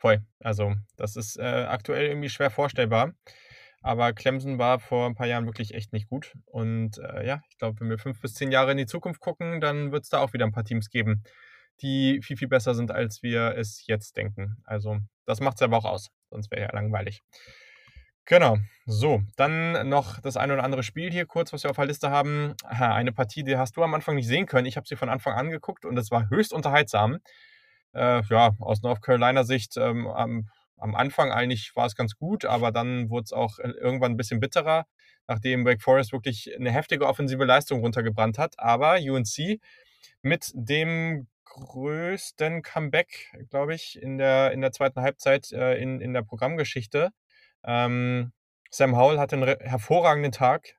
voll. 0.00 0.24
Also, 0.40 0.74
das 0.96 1.16
ist, 1.16 1.38
äh, 1.38 1.42
aktuell 1.44 2.08
irgendwie 2.08 2.30
schwer 2.30 2.50
vorstellbar, 2.50 3.14
aber 3.82 4.12
Clemson 4.14 4.58
war 4.58 4.80
vor 4.80 5.06
'n 5.08 5.14
paar 5.16 5.26
Jahren 5.28 5.46
wirklich 5.46 5.74
echt 5.74 5.92
nicht 5.92 6.08
gut 6.08 6.34
und, 6.46 6.98
äh, 6.98 7.26
ja, 7.26 7.42
ich 7.50 7.58
glaube, 7.58 7.80
wenn 7.80 7.90
wir 7.90 7.98
5 7.98 8.20
bis 8.22 8.34
10 8.34 8.52
Jahre 8.52 8.72
in 8.72 8.78
die 8.78 8.86
Zukunft 8.86 9.20
gucken, 9.20 9.60
dann 9.60 9.92
wird's 9.92 10.10
da 10.10 10.20
auch 10.20 10.32
wieder 10.34 10.46
'n 10.46 10.52
paar 10.52 10.64
Teams 10.64 10.90
geben, 10.90 11.24
die 11.82 12.20
viel, 12.22 12.36
viel 12.38 12.48
besser 12.48 12.74
sind, 12.74 12.92
als 12.92 13.22
wir 13.22 13.56
es 13.58 13.86
jetzt 13.86 14.16
denken. 14.18 14.58
Also, 14.64 14.98
das 15.26 15.40
macht's 15.40 15.62
aber 15.62 15.78
auch 15.78 15.86
aus, 15.86 16.10
sonst 16.30 16.50
wäre 16.52 16.62
ja 16.64 16.72
langweilig. 16.74 17.22
Genau. 18.28 18.58
So, 18.86 19.22
dann 19.36 19.88
noch 19.88 20.20
das 20.20 20.36
eine 20.36 20.52
oder 20.54 20.64
andere 20.64 20.82
Spiel 20.82 21.10
hier 21.10 21.26
kurz, 21.26 21.52
was 21.52 21.62
wir 21.64 21.70
auf 21.70 21.76
der 21.76 21.86
Liste 21.86 22.10
haben. 22.10 22.54
Eine 22.64 23.12
Partie, 23.12 23.44
die 23.44 23.56
hast 23.56 23.76
du 23.76 23.82
am 23.82 23.94
Anfang 23.94 24.14
nicht 24.16 24.26
sehen 24.28 24.46
können. 24.46 24.66
Ich 24.66 24.76
habe 24.76 24.86
sie 24.86 24.96
von 24.96 25.08
Anfang 25.08 25.34
an 25.34 25.50
geguckt 25.50 25.84
und 25.84 25.96
es 25.98 26.10
war 26.10 26.28
höchst 26.30 26.52
unterhaltsam. 26.52 27.18
Äh, 27.94 28.22
ja, 28.30 28.52
aus 28.60 28.82
North 28.82 29.02
Carolina 29.02 29.44
Sicht, 29.44 29.76
ähm, 29.76 30.06
am 30.08 30.48
am 30.82 30.94
Anfang 30.94 31.30
eigentlich 31.30 31.72
war 31.76 31.84
es 31.84 31.94
ganz 31.94 32.16
gut, 32.16 32.46
aber 32.46 32.72
dann 32.72 33.10
wurd's 33.10 33.34
auch, 33.34 33.58
äh, 33.58 33.68
irgendwann 33.68 34.12
'n 34.12 34.16
bisschen 34.16 34.40
bitterer, 34.40 34.86
nachdem 35.28 35.66
Wake 35.66 35.82
Forest 35.82 36.12
wirklich 36.12 36.50
'ne 36.58 36.70
heftige 36.72 37.06
offensive 37.06 37.44
Leistung 37.44 37.80
runtergebrannt 37.80 38.38
hat. 38.38 38.54
Aber 38.58 38.94
UNC 38.98 39.60
mit 40.22 40.50
dem 40.54 41.28
größten 41.44 42.62
Comeback, 42.62 43.26
glaube 43.50 43.74
ich, 43.74 44.00
in 44.00 44.16
der 44.18 44.52
in 44.52 44.62
der 44.62 44.72
2. 44.72 45.02
Halbzeit, 45.02 45.52
äh, 45.52 45.74
in 45.82 46.00
in 46.00 46.14
der 46.14 46.22
Programmgeschichte. 46.22 47.10
Ähm, 47.64 48.32
Sam 48.70 48.96
Howell 48.96 49.18
hatte 49.18 49.36
'n 49.36 49.42
re 49.44 49.58
hervorragenden 49.60 50.32
Tag, 50.32 50.76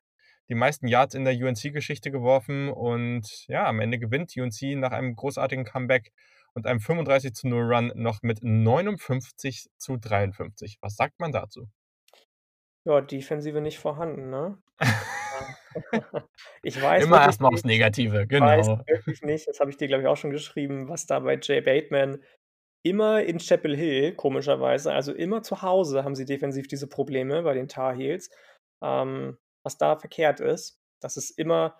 die 0.48 0.54
meisten 0.56 0.88
Yards 0.88 1.14
in 1.14 1.24
der 1.24 1.34
UNC-Geschichte 1.34 2.10
geworfen 2.10 2.70
und 2.70 3.46
ja, 3.48 3.66
am 3.66 3.80
Ende 3.80 3.98
gewinnt 4.00 4.32
UNC 4.36 4.74
nach 4.76 4.90
einem 4.92 5.14
großartigen 5.16 5.64
Comeback 5.64 6.12
und 6.54 6.66
einem 6.66 6.80
35:0 6.80 7.74
Run 7.74 7.92
noch 7.94 8.22
mit 8.22 8.42
59:53. 8.42 10.78
Was 10.80 10.96
sagt 10.96 11.20
man 11.20 11.32
dazu? 11.32 11.68
Ja, 12.84 13.00
Defensive 13.00 13.60
nicht 13.60 13.78
vorhanden, 13.78 14.30
ne? 14.30 14.58
Ich 16.62 16.80
weiß 16.80 17.04
Immer 17.04 17.16
wirklich 17.16 17.26
erst 17.26 17.40
mal 17.40 17.48
aufs 17.48 17.64
Negative, 17.64 18.26
ich 18.30 18.40
weiß 18.40 18.66
genau. 18.66 18.82
wirklich 18.86 19.22
nicht, 19.22 19.48
das 19.48 19.58
habe 19.58 19.70
ich 19.70 19.78
dir, 19.78 19.88
glaube 19.88 20.02
ich, 20.02 20.08
auch 20.08 20.16
schon 20.16 20.30
geschrieben, 20.30 20.88
was 20.88 21.06
da 21.06 21.18
bei 21.20 21.38
Jay 21.40 21.62
Bateman 21.62 22.22
immer 22.84 23.22
in 23.22 23.38
Chapel 23.38 23.76
Hill, 23.76 24.14
komischerweise, 24.14 24.92
also 24.92 25.12
immer 25.12 25.42
zu 25.42 25.62
Hause 25.62 26.04
haben 26.04 26.14
sie 26.14 26.24
defensiv 26.24 26.68
diese 26.68 26.88
Probleme 26.88 27.42
bei 27.42 27.54
den 27.54 27.68
Tar 27.68 27.94
Heels, 27.94 28.30
ähm, 28.82 29.38
was 29.64 29.78
da 29.78 29.96
verkehrt 29.96 30.40
ist, 30.40 30.80
dass 31.00 31.16
es 31.16 31.30
immer 31.30 31.78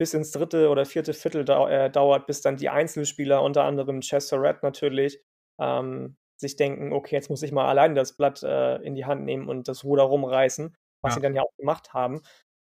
bis 0.00 0.14
ins 0.14 0.32
3. 0.32 0.70
oder 0.70 0.86
4. 0.86 1.14
Viertel 1.14 1.44
dau 1.46 1.68
äh, 1.68 1.90
dauert, 1.90 2.26
bis 2.28 2.42
dann 2.42 2.56
die 2.58 2.70
Einzelspieler, 2.70 3.42
unter 3.44 3.64
anderem 3.64 4.00
Chaz 4.02 4.28
Surratt 4.30 4.64
natürlich, 4.64 5.22
ähm, 5.60 6.16
sich 6.38 6.56
denken: 6.56 6.92
„Okay, 6.94 7.16
jetzt 7.16 7.30
muss 7.30 7.44
ich 7.44 7.52
mal 7.52 7.68
alleine 7.68 7.94
das 7.94 8.16
Blatt, 8.18 8.42
äh, 8.44 8.76
in 8.82 8.96
die 8.96 9.06
Hand 9.06 9.24
nehmen 9.26 9.48
und 9.50 9.68
das 9.68 9.84
Ruder 9.84 10.04
rumreißen“, 10.04 10.76
was 11.02 11.14
sie 11.14 11.20
Ja. 11.20 11.22
dann 11.22 11.36
ja 11.36 11.42
auch 11.44 11.54
gemacht 11.58 11.94
haben. 11.94 12.22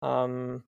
Ähm 0.04 0.66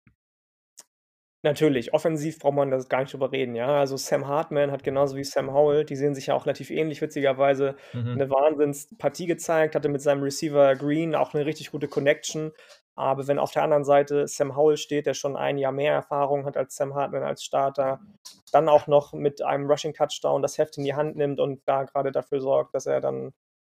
natürlich, 1.44 1.94
offensiv 1.94 2.40
braucht 2.40 2.56
man 2.56 2.72
das 2.72 2.90
gar 2.90 3.02
nicht 3.02 3.14
drüber 3.14 3.32
reden, 3.32 3.56
ja? 3.56 3.68
Also, 3.80 3.98
Sam 3.98 4.28
Hartman 4.28 4.72
hat 4.72 4.84
genauso 4.84 5.16
wie 5.18 5.24
Sam 5.24 5.54
Howell 5.54 5.86
die 5.86 5.96
sehen 5.96 6.16
sich 6.16 6.28
ja 6.28 6.36
auch 6.36 6.46
relativ 6.46 6.70
ähnlich, 6.72 7.02
witzigerweise, 7.02 7.76
Mhm. 7.94 8.24
'ne 8.24 8.30
Wahnsinnspartie 8.30 9.28
gezeigt, 9.28 9.76
hatte 9.76 9.90
mit 9.90 10.02
seinem 10.02 10.24
Receiver 10.24 10.76
Green 10.76 11.16
auch 11.16 11.34
'ne 11.34 11.46
richtig 11.46 11.72
gute 11.72 11.88
Connection. 11.88 12.52
Aber 12.96 13.28
wenn 13.28 13.40
auf 13.40 13.52
der 13.52 13.64
anderen 13.64 13.86
Seite 13.86 14.28
Sam 14.28 14.56
Howell 14.56 14.78
steht, 14.78 15.06
der 15.06 15.14
schon 15.16 15.36
ein 15.36 15.58
Jahr 15.58 15.72
mehr 15.72 15.94
Erfahrung 15.94 16.46
hat 16.46 16.58
als 16.58 16.76
Sam 16.76 16.94
Hartman 16.96 17.24
als 17.24 17.44
Starter, 17.44 18.02
dann 18.52 18.70
auch 18.70 18.88
noch 18.88 19.14
mit 19.14 19.42
einem 19.42 19.70
Rushing-Touchdown 19.70 20.42
das 20.42 20.58
Heft 20.58 20.78
in 20.78 20.84
die 20.84 20.94
Hand 20.96 21.16
nimmt 21.16 21.40
und 21.40 21.62
da 21.66 21.84
grade 21.84 22.12
dafür 22.12 22.40
sorgt, 22.42 22.76
dass 22.76 22.86
er 22.86 23.02
dann 23.02 23.34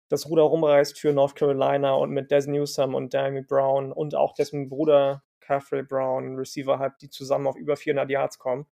das 0.10 0.28
Ruder 0.30 0.44
rumreißt 0.44 1.00
für 1.00 1.14
North 1.14 1.36
Carolina 1.36 1.94
und 1.96 2.12
mit 2.12 2.32
Dazz 2.32 2.48
Newsome 2.48 2.96
und 2.98 3.14
Dyami 3.14 3.42
Brown 3.44 3.92
und 3.92 4.16
auch 4.16 4.34
dessen 4.36 4.70
Bruder 4.70 5.24
Khafre 5.44 5.84
Brown 5.84 6.36
Receiver 6.38 6.80
hat, 6.80 7.02
die 7.02 7.10
zusammen 7.10 7.48
auf 7.48 7.56
über 7.58 7.76
400 7.78 8.10
Yards 8.10 8.40
kommen 8.40 8.68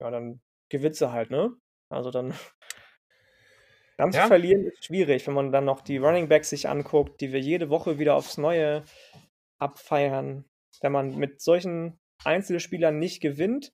ja, 0.00 0.10
dann 0.10 0.40
gewinnst 0.68 1.00
du 1.00 1.12
halt, 1.12 1.30
ne? 1.30 1.56
Also, 1.88 2.10
dann 2.10 2.34
dann 3.98 4.12
zu 4.12 4.18
Ja. 4.18 4.26
verlieren 4.26 4.66
ist 4.66 4.84
schwierig, 4.84 5.26
wenn 5.26 5.34
man 5.34 5.52
dann 5.52 5.64
noch 5.64 5.80
die 5.80 5.98
Running 5.98 6.28
Backs 6.28 6.50
sich 6.50 6.68
anguckt, 6.68 7.20
die 7.20 7.32
wir 7.32 7.40
jede 7.40 7.70
Woche 7.70 7.98
wieder 7.98 8.16
aufs 8.16 8.38
Neue 8.38 8.84
abfeiern. 9.58 10.44
Wenn 10.80 10.92
man 10.92 11.16
mit 11.16 11.40
solchen 11.40 12.00
Einzelspielern 12.24 12.98
nicht 12.98 13.20
gewinnt, 13.20 13.72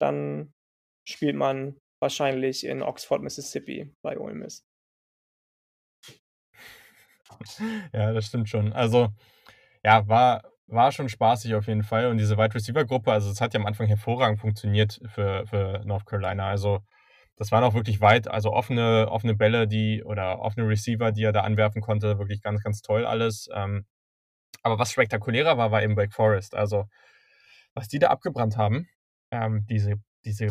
dann 0.00 0.54
spielt 1.08 1.36
man 1.36 1.78
wahrscheinlich 2.00 2.64
in 2.64 2.82
Oxford, 2.82 3.22
Mississippi 3.22 3.94
bei 4.02 4.18
Ole 4.18 4.34
Miss. 4.34 4.64
Ja, 7.92 8.12
das 8.12 8.26
stimmt 8.26 8.48
schon. 8.48 8.72
Also, 8.72 9.08
ja, 9.84 10.06
war 10.08 10.51
war 10.72 10.92
schon 10.92 11.08
spaßig 11.08 11.54
auf 11.54 11.66
jeden 11.68 11.82
Fall 11.84 12.06
und 12.08 12.18
diese 12.18 12.36
Wide-Receiver-Gruppe, 12.38 13.12
also, 13.12 13.30
es 13.30 13.40
hat 13.40 13.54
ja 13.54 13.60
am 13.60 13.66
Anfang 13.66 13.86
hervorragend 13.88 14.40
funktioniert 14.40 15.00
für 15.06 15.46
für 15.46 15.82
North 15.84 16.06
Carolina. 16.06 16.48
Also, 16.48 16.80
das 17.36 17.52
waren 17.52 17.64
auch 17.64 17.74
wirklich 17.74 18.00
weit 18.00 18.28
also, 18.28 18.52
offene 18.52 19.08
offene 19.10 19.34
Bälle, 19.34 19.68
die 19.68 20.04
oder 20.04 20.40
offene 20.40 20.68
Receiver, 20.68 21.12
die 21.12 21.24
er 21.24 21.32
da 21.32 21.42
anwerfen 21.42 21.82
konnte, 21.82 22.18
wirklich 22.18 22.42
ganz, 22.42 22.62
ganz 22.62 22.82
toll 22.82 23.06
alles. 23.06 23.48
Ähm, 23.54 23.86
aber 24.62 24.78
was 24.78 24.92
spektakulärer 24.92 25.58
war, 25.58 25.70
war 25.72 25.82
eben 25.82 25.96
Wake 25.96 26.12
Forest. 26.14 26.54
Also, 26.56 26.86
was 27.74 27.88
die 27.88 27.98
da 28.00 28.08
abgebrannt 28.08 28.56
haben, 28.58 28.88
ähm, 29.32 29.66
diese 29.68 29.94
diese 30.24 30.48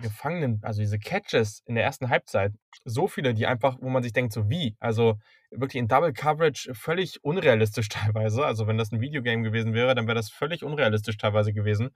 gefangenen 0.00 0.60
also, 0.62 0.80
diese 0.82 0.98
Catches 0.98 1.62
in 1.66 1.74
der 1.76 1.84
1. 1.84 2.08
Halbzeit, 2.10 2.52
so 2.84 3.08
viele, 3.08 3.34
die 3.34 3.46
einfach 3.46 3.78
wo 3.80 3.88
man 3.90 4.02
sich 4.02 4.12
denkt: 4.12 4.32
„So, 4.32 4.48
wie?“ 4.50 4.76
Also, 4.80 5.18
wirklich 5.50 5.80
in 5.80 5.88
Double 5.88 6.12
Coverage 6.12 6.74
völlig 6.74 7.22
unrealistisch 7.24 7.88
teilweise. 7.90 8.44
Also, 8.46 8.66
wenn 8.66 8.78
das 8.78 8.92
'n 8.92 9.00
Videogame 9.00 9.42
gewesen 9.42 9.74
wäre, 9.74 9.94
dann 9.94 10.06
wäre 10.06 10.16
das 10.16 10.30
völlig 10.30 10.64
unrealistisch 10.64 11.16
teilweise 11.18 11.52
gewesen. 11.52 11.90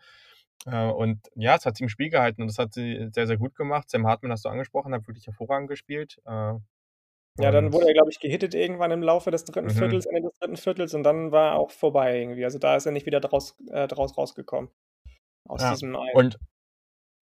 Äh, 0.66 0.86
und 0.86 1.20
ja, 1.36 1.56
es 1.56 1.66
hat 1.66 1.76
sie 1.76 1.84
im 1.84 1.88
Spiel 1.90 2.10
gehalten 2.10 2.42
und 2.42 2.48
das 2.48 2.58
hat 2.58 2.74
sie 2.74 3.08
sehr, 3.12 3.26
sehr 3.28 3.38
gut 3.38 3.54
gemacht. 3.56 3.90
Sam 3.90 4.06
Hartman 4.06 4.32
hast 4.32 4.44
du 4.44 4.48
angesprochen, 4.50 4.94
hat 4.94 5.06
wirklich 5.08 5.26
hervorragend 5.26 5.68
gespielt. 5.70 6.18
Äh, 6.26 6.54
Ja, 7.40 7.52
dann 7.52 7.72
wurde 7.72 7.86
er, 7.86 7.94
glaube 7.94 8.10
ich, 8.10 8.18
gehittet 8.18 8.54
irgendwann 8.54 8.90
im 8.90 9.00
Laufe 9.02 9.30
des 9.30 9.44
3. 9.44 9.70
Mhm. 9.70 9.70
Viertels 9.70 10.06
Ende 10.06 10.22
des 10.28 10.38
3. 10.40 10.56
Viertels 10.56 10.92
und 10.94 11.04
dann 11.04 11.30
war 11.30 11.54
auch 11.56 11.70
vorbei 11.70 12.18
irgendwie. 12.20 12.44
Also, 12.44 12.58
da 12.58 12.74
ist 12.76 12.86
er 12.86 12.90
nicht 12.92 13.06
wieder 13.06 13.20
draus 13.20 13.56
äh, 13.70 13.86
draus 13.86 14.18
rausgekommen 14.18 14.70
aus 15.46 15.64
Ja, 15.64 15.66
diesem 15.66 15.96
Ei. 15.96 16.10
und 16.10 16.38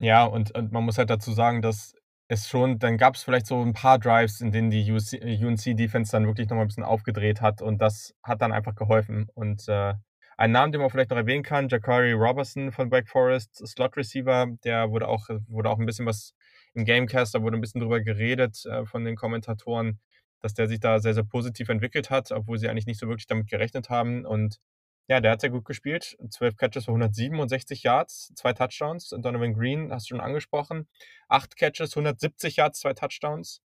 ja, 0.00 0.24
und 0.24 0.52
und 0.54 0.72
man 0.72 0.84
muss 0.84 0.98
halt 0.98 1.10
dazu 1.10 1.32
sagen, 1.32 1.62
dass 1.62 1.94
es 2.28 2.48
schon 2.48 2.78
dann 2.78 2.98
gab's 2.98 3.22
vielleicht 3.22 3.46
so 3.46 3.60
'n 3.62 3.72
paar 3.72 3.98
Drives, 3.98 4.40
in 4.40 4.52
denen 4.52 4.70
die 4.70 4.90
UNC-Defense 4.90 6.12
dann 6.12 6.26
wirklich 6.26 6.48
noch 6.48 6.56
mal 6.56 6.62
'n 6.64 6.66
bisschen 6.68 6.84
aufgedreht 6.84 7.40
hat 7.40 7.62
und 7.62 7.78
das 7.80 8.14
hat 8.22 8.42
dann 8.42 8.52
einfach 8.52 8.74
geholfen. 8.74 9.28
Und, 9.34 9.68
äh, 9.68 9.94
ein 10.38 10.50
Namen, 10.52 10.72
den 10.72 10.80
man 10.82 10.90
vielleicht 10.90 11.10
noch 11.10 11.16
erwähnen 11.16 11.42
kann, 11.42 11.68
Ja'Cory 11.68 12.12
Roberson 12.14 12.72
von 12.72 12.90
Wake 12.90 13.08
Forest, 13.08 13.56
Slot-Receiver, 13.66 14.48
der 14.64 14.90
wurde 14.90 15.08
auch 15.08 15.28
wurde 15.48 15.70
auch 15.70 15.78
'n 15.78 15.86
bisschen 15.86 16.06
was 16.06 16.34
im 16.74 16.84
Gamecast 16.84 17.34
da 17.34 17.42
wurde 17.42 17.56
'n 17.56 17.60
bisschen 17.62 17.80
drüber 17.80 18.00
geredet, 18.00 18.64
äh, 18.66 18.84
von 18.86 19.04
den 19.04 19.16
Kommentatoren, 19.16 20.00
dass 20.42 20.52
der 20.54 20.68
sich 20.68 20.80
da 20.80 20.98
sehr, 21.00 21.14
sehr 21.14 21.24
positiv 21.24 21.68
entwickelt 21.70 22.10
hat, 22.10 22.32
obwohl 22.32 22.58
sie 22.58 22.68
eigentlich 22.68 22.86
nicht 22.86 23.00
so 23.00 23.08
wirklich 23.08 23.26
damit 23.26 23.48
gerechnet 23.48 23.88
haben. 23.88 24.26
Und 24.26 24.58
ja, 25.08 25.20
der 25.20 25.32
hat 25.32 25.40
sehr 25.40 25.50
gut 25.50 25.64
gespielt. 25.64 26.16
12 26.28 26.56
Catches 26.56 26.84
für 26.86 26.90
167 26.90 27.82
Yards, 27.82 28.32
2 28.34 28.52
Touchdowns. 28.54 29.10
Donovan 29.10 29.54
Green 29.54 29.92
hast 29.92 30.06
du 30.06 30.14
schon 30.14 30.20
angesprochen, 30.20 30.88
8 31.28 31.56
Catches, 31.56 31.96
170 31.96 32.56
Yards, 32.56 32.80
2 32.80 32.94
Touchdowns. 32.94 33.62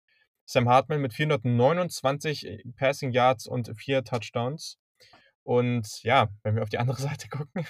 Sam 0.46 0.70
Hartman 0.70 1.02
mit 1.02 1.14
429 1.14 2.46
äh, 2.46 2.64
Passing 2.78 3.12
Yards 3.12 3.48
und 3.48 3.72
vier 3.78 4.04
Touchdowns. 4.04 4.78
Und 5.44 6.04
ja, 6.04 6.30
wenn 6.44 6.56
wir 6.56 6.64
auf 6.64 6.70
die 6.70 6.78
andere 6.78 6.98
Seite 7.02 7.28
gucken, 7.30 7.66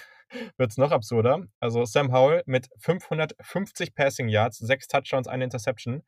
wird 0.56 0.70
es 0.70 0.76
noch 0.76 0.92
absurder. 0.92 1.46
Also 1.60 1.84
Sam 1.84 2.12
Howell 2.12 2.42
mit 2.46 2.68
550 2.78 3.94
Passing 3.94 4.28
Yards, 4.28 4.58
sechs 4.58 4.88
Touchdowns, 4.88 5.26
eine 5.26 5.44
Interception. 5.44 6.02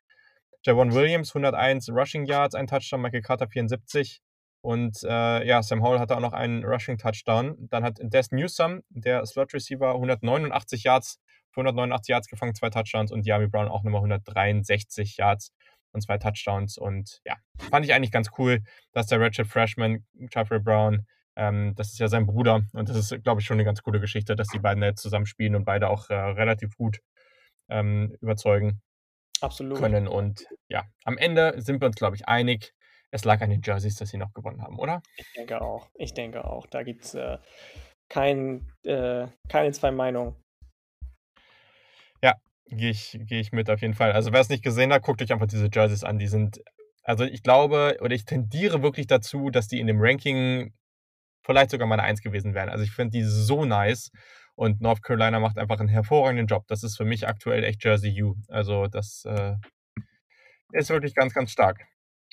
Javon 0.62 0.92
Williams 0.92 1.30
101 1.30 1.88
Rushing 1.90 2.26
Yards, 2.26 2.54
ein 2.54 2.66
Touchdown, 2.66 3.00
Michael 3.00 3.22
Carter 3.22 3.48
74. 3.48 4.20
Und 4.60 5.02
äh, 5.04 5.46
ja, 5.46 5.62
Sam 5.62 5.82
Howell 5.82 6.00
hatte 6.00 6.16
auch 6.16 6.20
noch 6.20 6.32
einen 6.32 6.64
Rushing 6.64 6.98
Touchdown. 6.98 7.56
Dann 7.70 7.84
hat 7.84 7.98
Des 8.00 8.32
Newsome, 8.32 8.82
der 8.88 9.24
Slot 9.24 9.54
Receiver, 9.54 9.94
189 9.94 10.84
Yards, 10.84 11.20
189 11.52 12.08
Yards 12.10 12.28
gefangen, 12.28 12.54
zwei 12.54 12.70
Touchdowns 12.70 13.12
und 13.12 13.26
Yami 13.26 13.48
Brown 13.48 13.68
auch 13.68 13.84
nochmal 13.84 14.00
163 14.00 15.16
Yards 15.16 15.52
und 15.92 16.02
zwei 16.02 16.18
Touchdowns. 16.18 16.76
Und 16.78 17.20
ja, 17.24 17.36
fand 17.70 17.84
ich 17.84 17.94
eigentlich 17.94 18.12
ganz 18.12 18.30
cool, 18.38 18.60
dass 18.92 19.06
der 19.06 19.20
Ratchet 19.20 19.46
Freshman, 19.46 20.04
Jeffrey 20.32 20.60
Brown, 20.60 21.06
ähm, 21.36 21.74
das 21.76 21.92
ist 21.92 21.98
ja 21.98 22.08
sein 22.08 22.26
Bruder 22.26 22.62
und 22.72 22.88
das 22.88 22.96
ist, 22.96 23.22
glaube 23.22 23.40
ich, 23.40 23.46
schon 23.46 23.56
eine 23.56 23.64
ganz 23.64 23.82
coole 23.82 24.00
Geschichte, 24.00 24.36
dass 24.36 24.48
die 24.48 24.58
beiden 24.58 24.82
jetzt 24.82 25.02
zusammen 25.02 25.26
spielen 25.26 25.54
und 25.54 25.64
beide 25.64 25.88
auch 25.88 26.10
äh, 26.10 26.14
relativ 26.14 26.76
gut 26.76 27.00
ähm, 27.68 28.16
überzeugen 28.20 28.80
Absolut. 29.40 29.78
können. 29.78 30.08
Und 30.08 30.46
ja, 30.68 30.84
am 31.04 31.16
Ende 31.16 31.54
sind 31.60 31.80
wir 31.80 31.86
uns, 31.86 31.96
glaube 31.96 32.16
ich, 32.16 32.26
einig. 32.26 32.74
Es 33.10 33.24
lag 33.24 33.40
an 33.40 33.50
den 33.50 33.62
Jerseys, 33.62 33.96
dass 33.96 34.10
sie 34.10 34.18
noch 34.18 34.34
gewonnen 34.34 34.62
haben, 34.62 34.78
oder? 34.78 35.02
Ich 35.16 35.32
denke 35.34 35.60
auch. 35.60 35.88
Ich 35.94 36.12
denke 36.12 36.44
auch. 36.44 36.66
Da 36.66 36.82
gibt 36.82 37.04
es 37.04 37.14
äh, 37.14 37.38
kein, 38.08 38.70
äh, 38.84 39.26
keine 39.48 39.72
zwei 39.72 39.90
Meinungen. 39.90 40.36
Ja, 42.22 42.34
gehe 42.66 42.90
ich, 42.90 43.18
geh 43.22 43.40
ich 43.40 43.52
mit 43.52 43.70
auf 43.70 43.80
jeden 43.80 43.94
Fall. 43.94 44.12
Also 44.12 44.32
wer 44.32 44.40
es 44.40 44.50
nicht 44.50 44.62
gesehen 44.62 44.92
hat, 44.92 45.02
guckt 45.02 45.22
euch 45.22 45.32
einfach 45.32 45.46
diese 45.46 45.70
Jerseys 45.72 46.04
an. 46.04 46.18
Die 46.18 46.26
sind, 46.26 46.60
also 47.02 47.24
ich 47.24 47.42
glaube 47.42 47.98
oder 48.00 48.14
ich 48.14 48.24
tendiere 48.26 48.82
wirklich 48.82 49.06
dazu, 49.06 49.50
dass 49.50 49.68
die 49.68 49.80
in 49.80 49.86
dem 49.86 50.00
Ranking 50.00 50.74
vielleicht 51.42 51.70
sogar 51.70 51.88
meine 51.88 52.02
Eins 52.02 52.20
gewesen 52.20 52.54
wären. 52.54 52.68
Also 52.68 52.84
ich 52.84 52.90
finde 52.90 53.18
die 53.18 53.24
so 53.24 53.64
nice 53.64 54.10
und 54.54 54.82
North 54.82 55.02
Carolina 55.02 55.40
macht 55.40 55.56
einfach 55.56 55.80
einen 55.80 55.88
hervorragenden 55.88 56.46
Job. 56.46 56.64
Das 56.68 56.82
ist 56.82 56.96
für 56.96 57.06
mich 57.06 57.26
aktuell 57.26 57.64
echt 57.64 57.82
Jersey 57.84 58.22
U. 58.22 58.34
Also 58.48 58.86
das 58.86 59.24
äh, 59.24 59.54
ist 60.72 60.90
wirklich 60.90 61.14
ganz, 61.14 61.32
ganz 61.32 61.50
stark. 61.52 61.86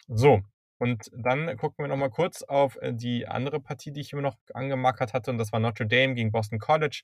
So, 0.08 0.42
und 0.78 1.10
dann 1.16 1.56
gucken 1.58 1.84
wir 1.84 1.88
nochmal 1.88 2.10
kurz 2.10 2.44
auf 2.44 2.78
äh, 2.82 2.94
die 2.94 3.28
andere 3.28 3.60
Partie, 3.60 3.92
die 3.92 4.02
ich 4.02 4.14
immer 4.14 4.22
noch 4.22 4.36
angemarkert 4.54 5.14
hatte, 5.14 5.32
und 5.32 5.38
das 5.38 5.52
war 5.52 5.60
Notre 5.60 5.88
Dame 5.88 6.16
gegen 6.16 6.32
Boston 6.32 6.60
College. 6.60 7.04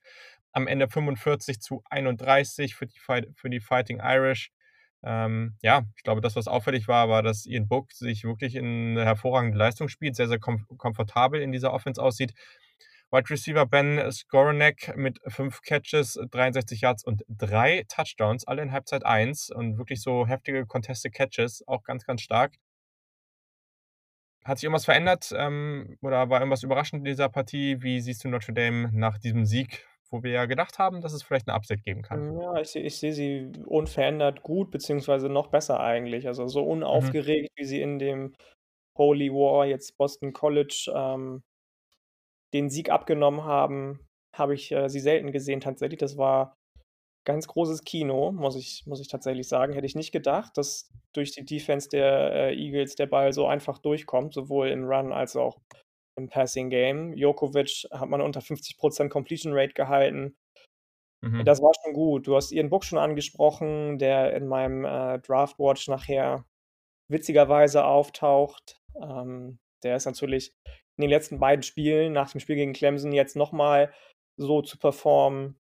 Am 0.51 0.67
Ende 0.67 0.89
45 0.89 1.61
zu 1.61 1.81
31 1.89 2.75
für 2.75 2.87
die, 2.87 2.99
für 2.99 3.49
die 3.49 3.61
Fighting 3.61 4.01
Irish. 4.03 4.51
Ähm, 5.03 5.55
ja, 5.61 5.83
ich 5.95 6.03
glaube, 6.03 6.21
das, 6.21 6.35
was 6.35 6.47
auffällig 6.47 6.87
war, 6.87 7.09
war, 7.09 7.23
dass 7.23 7.45
Ian 7.45 7.67
Book 7.67 7.91
sich 7.93 8.23
wirklich 8.23 8.55
in 8.55 8.91
eine 8.91 9.05
hervorragende 9.05 9.57
Leistung 9.57 9.87
spielt, 9.87 10.15
sehr, 10.15 10.27
sehr 10.27 10.39
kom 10.39 10.65
komfortabel 10.77 11.41
in 11.41 11.51
dieser 11.51 11.73
Offense 11.73 12.01
aussieht. 12.01 12.33
Wide 13.09 13.29
Receiver 13.29 13.65
Ben 13.65 14.11
Skoronek 14.11 14.95
mit 14.95 15.19
fünf 15.27 15.61
Catches, 15.63 16.19
63 16.31 16.81
Yards 16.81 17.03
und 17.03 17.23
drei 17.27 17.83
Touchdowns, 17.89 18.47
alle 18.47 18.61
in 18.61 18.71
Halbzeit 18.71 19.05
1 19.05 19.49
und 19.49 19.77
wirklich 19.77 20.01
so 20.01 20.27
heftige 20.27 20.65
Contested 20.65 21.13
Catches, 21.13 21.63
auch 21.67 21.83
ganz, 21.83 22.05
ganz 22.05 22.21
stark. 22.21 22.53
Hat 24.43 24.57
sich 24.57 24.63
irgendwas 24.65 24.85
verändert 24.85 25.33
ähm, 25.37 25.97
oder 26.01 26.29
war 26.29 26.39
irgendwas 26.39 26.63
überraschend 26.63 27.01
in 27.01 27.05
dieser 27.05 27.29
Partie? 27.29 27.81
Wie 27.81 28.01
siehst 28.01 28.23
du 28.23 28.29
Notre 28.29 28.53
Dame 28.53 28.89
nach 28.93 29.17
diesem 29.19 29.45
Sieg, 29.45 29.87
wo 30.09 30.23
wir 30.23 30.31
ja 30.31 30.45
gedacht 30.45 30.79
haben, 30.79 31.01
dass 31.01 31.13
es 31.13 31.23
vielleicht 31.23 31.47
eine 31.47 31.57
Upset 31.57 31.83
geben 31.83 32.01
kann? 32.01 32.25
Ja, 32.41 32.59
ich 32.59 32.67
sehe 32.69 32.83
ich 32.83 32.97
sehe 32.99 33.13
sie 33.13 33.51
unverändert 33.65 34.43
gut, 34.43 34.69
beziehungsweise 34.69 35.29
noch 35.29 35.47
besser 35.47 35.79
eigentlich. 35.79 36.27
Also 36.27 36.45
so 36.47 36.61
Mhm. 36.91 37.13
unaufgeregt, 37.13 37.51
wie 37.55 37.63
sie 37.63 37.81
in 37.81 37.99
dem 37.99 38.33
Holy 38.97 39.31
War, 39.31 39.65
jetzt 39.65 39.97
Boston 39.97 40.33
College, 40.33 40.91
ähm, 40.93 41.43
den 42.53 42.69
Sieg 42.69 42.89
abgenommen 42.89 43.43
haben, 43.43 43.99
habe 44.35 44.53
ich 44.53 44.71
äh, 44.71 44.89
sie 44.89 44.99
selten 44.99 45.31
gesehen 45.31 45.61
tatsächlich. 45.61 45.99
Das 45.99 46.17
war 46.17 46.55
ganz 47.25 47.47
großes 47.47 47.83
Kino, 47.83 48.31
muss 48.31 48.55
ich, 48.55 48.83
muss 48.85 48.99
ich 48.99 49.07
tatsächlich 49.07 49.47
sagen. 49.47 49.73
Hätte 49.73 49.85
ich 49.85 49.95
nicht 49.95 50.11
gedacht, 50.11 50.57
dass 50.57 50.91
durch 51.13 51.31
die 51.31 51.45
Defense 51.45 51.89
der 51.89 52.31
äh, 52.33 52.55
Eagles 52.55 52.95
der 52.95 53.07
Ball 53.07 53.33
so 53.33 53.47
einfach 53.47 53.77
durchkommt, 53.77 54.33
sowohl 54.33 54.69
im 54.69 54.85
Run 54.85 55.11
als 55.13 55.35
auch 55.35 55.59
im 56.17 56.29
Passing 56.29 56.69
Game. 56.69 57.13
Jokovic 57.13 57.87
hat 57.91 58.09
man 58.09 58.21
unter 58.21 58.41
50% 58.41 59.09
Completion 59.09 59.53
Rate 59.53 59.73
gehalten. 59.73 60.35
Mhm. 61.23 61.45
Das 61.45 61.61
war 61.61 61.71
schon 61.83 61.93
gut. 61.93 62.27
Du 62.27 62.35
hast 62.35 62.51
Ian 62.51 62.69
Book 62.69 62.83
schon 62.83 62.97
angesprochen, 62.97 63.99
der 63.99 64.33
in 64.33 64.47
meinem 64.47 64.85
äh, 64.85 65.19
Draft 65.19 65.59
Watch 65.59 65.87
nachher 65.87 66.45
witzigerweise 67.09 67.85
auftaucht. 67.85 68.81
Ähm, 68.99 69.59
der 69.83 69.95
ist 69.95 70.05
natürlich 70.05 70.53
in 70.97 71.03
den 71.03 71.09
letzten 71.09 71.39
beiden 71.39 71.63
Spielen, 71.63 72.13
nach 72.13 72.31
dem 72.31 72.39
Spiel 72.39 72.55
gegen 72.55 72.73
Clemson, 72.73 73.11
jetzt 73.11 73.35
nochmal 73.35 73.93
so 74.37 74.61
zu 74.61 74.77
performen, 74.77 75.59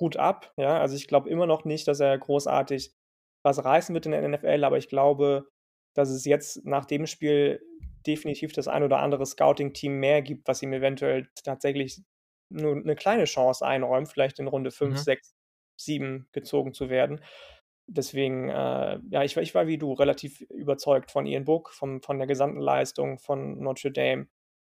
Hut 0.00 0.16
ab. 0.16 0.52
Ja, 0.56 0.80
also 0.80 0.96
ich 0.96 1.08
glaube 1.08 1.28
immer 1.30 1.46
noch 1.46 1.64
nicht, 1.64 1.88
dass 1.88 2.00
er 2.00 2.16
großartig 2.18 2.92
was 3.44 3.64
reißen 3.64 3.94
wird 3.94 4.06
in 4.06 4.12
der 4.12 4.22
NFL, 4.22 4.64
aber 4.64 4.78
ich 4.78 4.88
glaube, 4.88 5.48
dass 5.94 6.10
es 6.10 6.24
jetzt 6.24 6.64
nach 6.64 6.84
dem 6.84 7.06
Spiel 7.06 7.60
definitiv 8.06 8.52
das 8.52 8.68
ein 8.68 8.82
oder 8.82 8.98
andere 9.00 9.26
Scouting-Team 9.26 9.98
mehr 10.00 10.22
gibt, 10.22 10.48
was 10.48 10.62
ihm 10.62 10.72
eventuell 10.72 11.28
tatsächlich 11.44 12.00
nur 12.50 12.76
eine 12.76 12.96
kleine 12.96 13.24
Chance 13.24 13.64
einräumt, 13.66 14.08
vielleicht 14.08 14.38
in 14.38 14.48
Runde 14.48 14.70
5, 14.70 14.98
Mhm. 14.98 15.02
6, 15.02 15.34
7 15.76 16.28
gezogen 16.32 16.72
zu 16.74 16.88
werden. 16.90 17.20
Deswegen, 17.86 18.48
äh, 18.50 18.98
ja, 19.10 19.22
ich, 19.24 19.34
war- 19.36 19.42
ich 19.42 19.54
war 19.54 19.66
wie 19.66 19.78
du 19.78 19.92
relativ 19.94 20.40
überzeugt 20.42 21.10
von 21.10 21.26
Ian 21.26 21.44
Book, 21.44 21.70
vom, 21.72 22.02
von 22.02 22.18
der 22.18 22.26
gesamten 22.26 22.60
Leistung 22.60 23.18
von 23.18 23.58
Notre 23.60 23.90
Dame. 23.92 24.28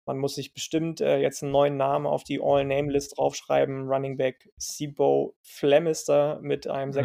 Man 0.08 0.18
muss 0.18 0.36
sich 0.36 0.54
bestimmt 0.54 1.02
äh, 1.02 1.18
jetzt 1.18 1.44
einen 1.44 1.52
neuen 1.52 1.76
Namen 1.78 2.06
auf 2.06 2.24
die 2.24 2.40
All-Name-List 2.42 3.18
draufschreiben. 3.18 3.88
Running 3.88 4.18
Back 4.18 4.50
Sibo 4.58 5.36
Flemister 5.42 6.40
mit 6.42 6.66
einem 6.68 6.92
Mhm. 6.92 6.96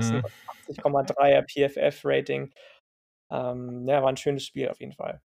86,3er 0.69 1.43
PFF-Rating. 1.43 2.53
Ähm, 3.31 3.89
ja, 3.89 4.03
war 4.03 4.09
ein 4.09 4.17
schönes 4.17 4.45
Spiel 4.47 4.69
auf 4.69 4.79
jeden 4.81 4.93
Fall. 4.93 5.21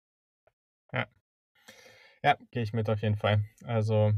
Ja. 0.93 1.07
Ja, 2.23 2.37
gehe 2.53 2.63
ich 2.63 2.73
mit 2.73 2.89
auf 2.89 3.01
jeden 3.03 3.17
Fall. 3.17 3.43
Also 3.65 4.13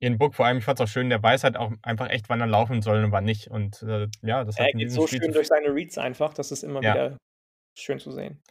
Ian 0.00 0.18
Book 0.18 0.34
vor 0.34 0.44
allem, 0.46 0.58
ich 0.58 0.64
fand 0.64 0.80
es 0.80 0.84
auch 0.84 0.90
schön, 0.92 1.08
der 1.08 1.22
weiß 1.22 1.44
halt 1.44 1.56
auch 1.56 1.72
einfach 1.82 2.10
echt, 2.10 2.28
wann 2.28 2.40
er 2.40 2.46
laufen 2.46 2.82
soll 2.82 3.04
und 3.04 3.12
wann 3.12 3.24
nicht. 3.24 3.48
Und 3.48 3.82
äh, 3.82 4.08
ja, 4.22 4.44
das 4.44 4.58
hat 4.58 4.66
Er 4.66 4.72
geht 4.72 4.90
so 4.90 5.06
Spiel 5.06 5.22
schön 5.22 5.32
durch 5.32 5.46
seine 5.46 5.72
Reads 5.72 5.96
einfach, 5.96 6.34
das 6.34 6.50
ist 6.50 6.64
immer 6.64 6.82
Ja. 6.82 6.94
wieder 6.94 7.16
schön 7.78 7.98
zu 7.98 8.10
sehen. 8.10 8.42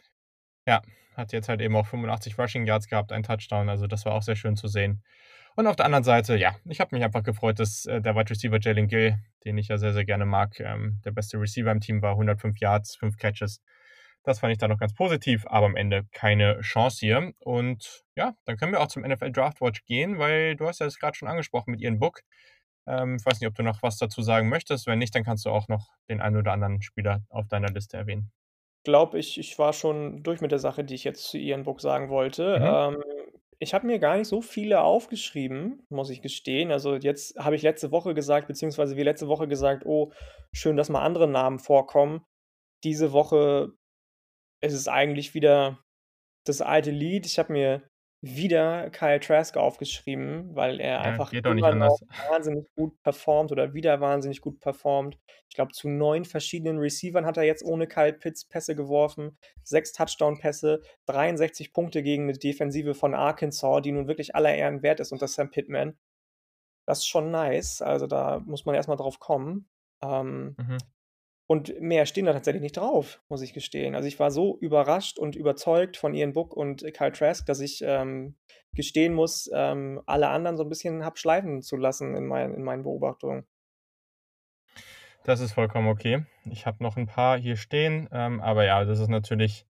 Ja, 0.66 0.82
hat 1.16 1.32
jetzt 1.32 1.48
halt 1.48 1.60
eben 1.60 1.76
auch 1.76 1.86
85 1.86 2.38
Rushing 2.38 2.66
Yards 2.66 2.88
gehabt, 2.88 3.12
ein 3.12 3.22
Touchdown, 3.22 3.68
also 3.68 3.86
das 3.86 4.04
war 4.04 4.14
auch 4.14 4.22
sehr 4.22 4.36
schön 4.36 4.56
zu 4.56 4.68
sehen. 4.68 5.02
Und 5.56 5.66
auf 5.66 5.76
der 5.76 5.86
anderen 5.86 6.04
Seite, 6.04 6.36
ja, 6.36 6.54
ich 6.66 6.80
habe 6.80 6.94
mich 6.94 7.02
einfach 7.02 7.22
gefreut, 7.22 7.58
dass 7.58 7.86
äh, 7.86 8.02
der 8.02 8.14
Wide 8.14 8.28
Receiver 8.28 8.58
Jalen 8.60 8.88
Gill, 8.88 9.16
den 9.44 9.56
ich 9.56 9.68
ja 9.68 9.78
sehr, 9.78 9.94
sehr 9.94 10.04
gerne 10.04 10.26
mag, 10.26 10.60
ähm, 10.60 11.00
der 11.04 11.12
beste 11.12 11.40
Receiver 11.40 11.72
im 11.72 11.80
Team 11.80 12.02
war, 12.02 12.12
105 12.12 12.58
Yards, 12.60 12.96
5 12.96 13.16
Catches. 13.16 13.62
Das 14.22 14.40
fand 14.40 14.52
ich 14.52 14.58
da 14.58 14.68
noch 14.68 14.78
ganz 14.78 14.92
positiv, 14.92 15.46
aber 15.46 15.66
am 15.66 15.76
Ende 15.76 16.04
keine 16.12 16.60
Chance 16.60 16.98
hier. 17.00 17.32
Und 17.38 18.04
ja, 18.16 18.34
dann 18.44 18.58
können 18.58 18.72
wir 18.72 18.80
auch 18.80 18.88
zum 18.88 19.02
NFL 19.02 19.32
Draft 19.32 19.60
Watch 19.62 19.84
gehen, 19.86 20.18
weil 20.18 20.56
du 20.56 20.66
hast 20.66 20.80
ja 20.80 20.86
das 20.86 20.98
gerade 20.98 21.16
schon 21.16 21.28
angesprochen 21.28 21.70
mit 21.70 21.80
Ian 21.80 22.00
Book. 22.00 22.20
Ähm, 22.86 23.16
ich 23.18 23.24
weiß 23.24 23.40
nicht, 23.40 23.48
ob 23.48 23.54
du 23.54 23.62
noch 23.62 23.82
was 23.82 23.96
dazu 23.98 24.20
sagen 24.22 24.48
möchtest. 24.50 24.86
Wenn 24.86 24.98
nicht, 24.98 25.14
dann 25.14 25.24
kannst 25.24 25.46
du 25.46 25.50
auch 25.50 25.68
noch 25.68 25.88
den 26.10 26.20
einen 26.20 26.36
oder 26.36 26.52
anderen 26.52 26.82
Spieler 26.82 27.22
auf 27.30 27.48
deiner 27.48 27.68
Liste 27.68 27.96
erwähnen. 27.96 28.30
Glaube, 28.86 29.18
ich, 29.18 29.36
ich 29.38 29.58
war 29.58 29.72
schon 29.72 30.22
durch 30.22 30.40
mit 30.40 30.52
der 30.52 30.60
Sache, 30.60 30.84
die 30.84 30.94
ich 30.94 31.04
jetzt 31.04 31.24
zu 31.28 31.38
Book 31.64 31.80
sagen 31.80 32.08
wollte. 32.08 32.58
Mhm. 32.60 32.96
Ähm, 32.96 33.04
ich 33.58 33.74
habe 33.74 33.86
mir 33.86 33.98
gar 33.98 34.16
nicht 34.16 34.28
so 34.28 34.40
viele 34.40 34.80
aufgeschrieben, 34.80 35.84
muss 35.88 36.10
ich 36.10 36.22
gestehen. 36.22 36.70
Also 36.70 36.94
jetzt 36.94 37.36
habe 37.36 37.56
ich 37.56 37.62
letzte 37.62 37.90
Woche 37.90 38.14
gesagt, 38.14 38.46
beziehungsweise 38.46 38.96
wie 38.96 39.02
letzte 39.02 39.26
Woche 39.26 39.48
gesagt, 39.48 39.84
oh, 39.86 40.12
schön, 40.52 40.76
dass 40.76 40.88
mal 40.88 41.02
andere 41.02 41.26
Namen 41.26 41.58
vorkommen. 41.58 42.24
Diese 42.84 43.12
Woche 43.12 43.72
ist 44.62 44.74
es 44.74 44.86
eigentlich 44.86 45.34
wieder 45.34 45.82
das 46.44 46.60
alte 46.60 46.92
Lied. 46.92 47.26
Ich 47.26 47.38
habe 47.40 47.52
mir 47.52 47.82
wieder 48.22 48.90
Kyle 48.90 49.20
Trask 49.20 49.56
aufgeschrieben, 49.56 50.54
weil 50.54 50.80
er 50.80 50.94
Ja, 50.94 51.00
einfach 51.02 51.32
immer 51.32 51.74
noch 51.74 52.00
wahnsinnig 52.30 52.66
gut 52.74 53.00
performt 53.02 53.52
oder 53.52 53.74
wieder 53.74 54.00
wahnsinnig 54.00 54.40
gut 54.40 54.60
performt. 54.60 55.18
Ich 55.48 55.54
glaube, 55.54 55.72
zu 55.72 55.88
neun 55.88 56.24
verschiedenen 56.24 56.78
Receivern 56.78 57.26
hat 57.26 57.36
er 57.36 57.44
jetzt 57.44 57.64
ohne 57.64 57.86
Kyle 57.86 58.12
Pitts 58.12 58.44
Pässe 58.46 58.74
geworfen, 58.74 59.38
sechs 59.62 59.92
Touchdown-Pässe, 59.92 60.80
63 61.06 61.72
Punkte 61.72 62.02
gegen 62.02 62.24
eine 62.24 62.32
Defensive 62.32 62.94
von 62.94 63.14
Arkansas, 63.14 63.82
die 63.82 63.92
nun 63.92 64.08
wirklich 64.08 64.34
aller 64.34 64.54
Ehren 64.54 64.82
wert 64.82 65.00
ist 65.00 65.12
unter 65.12 65.28
Sam 65.28 65.50
Pittman. 65.50 65.96
Das 66.86 66.98
ist 66.98 67.06
schon 67.06 67.30
nice. 67.30 67.82
Also 67.82 68.06
da 68.06 68.40
muss 68.44 68.64
man 68.64 68.74
erstmal 68.74 68.96
drauf 68.96 69.18
kommen. 69.18 69.68
Ähm, 70.02 70.54
Mhm. 70.58 70.78
Und 71.46 71.80
mehr 71.80 72.06
stehen 72.06 72.26
da 72.26 72.32
tatsächlich 72.32 72.62
nicht 72.62 72.76
drauf, 72.76 73.20
muss 73.28 73.42
ich 73.42 73.52
gestehen. 73.52 73.94
Also 73.94 74.08
ich 74.08 74.18
war 74.18 74.30
so 74.30 74.58
überrascht 74.58 75.18
und 75.18 75.36
überzeugt 75.36 75.96
von 75.96 76.14
Ian 76.14 76.32
Book 76.32 76.56
und 76.56 76.82
Kyle 76.92 77.12
Trask, 77.12 77.46
dass 77.46 77.60
ich 77.60 77.82
ähm, 77.84 78.36
gestehen 78.72 79.14
muss, 79.14 79.48
ähm, 79.54 80.02
alle 80.06 80.28
anderen 80.28 80.56
so 80.56 80.64
ein 80.64 80.68
bisschen 80.68 81.04
hab 81.04 81.18
schleifen 81.18 81.62
zu 81.62 81.76
lassen 81.76 82.16
in, 82.16 82.26
mein, 82.26 82.52
in 82.54 82.62
meinen 82.62 82.82
Beobachtungen. 82.82 83.46
Das 85.24 85.40
ist 85.40 85.52
vollkommen 85.52 85.88
okay. 85.88 86.24
Ich 86.44 86.66
habe 86.66 86.82
noch 86.82 86.96
ein 86.96 87.06
paar 87.06 87.38
hier 87.38 87.56
stehen, 87.56 88.08
ähm, 88.12 88.40
aber 88.40 88.64
ja, 88.64 88.84
das 88.84 89.00
ist 89.00 89.08
natürlich 89.08 89.66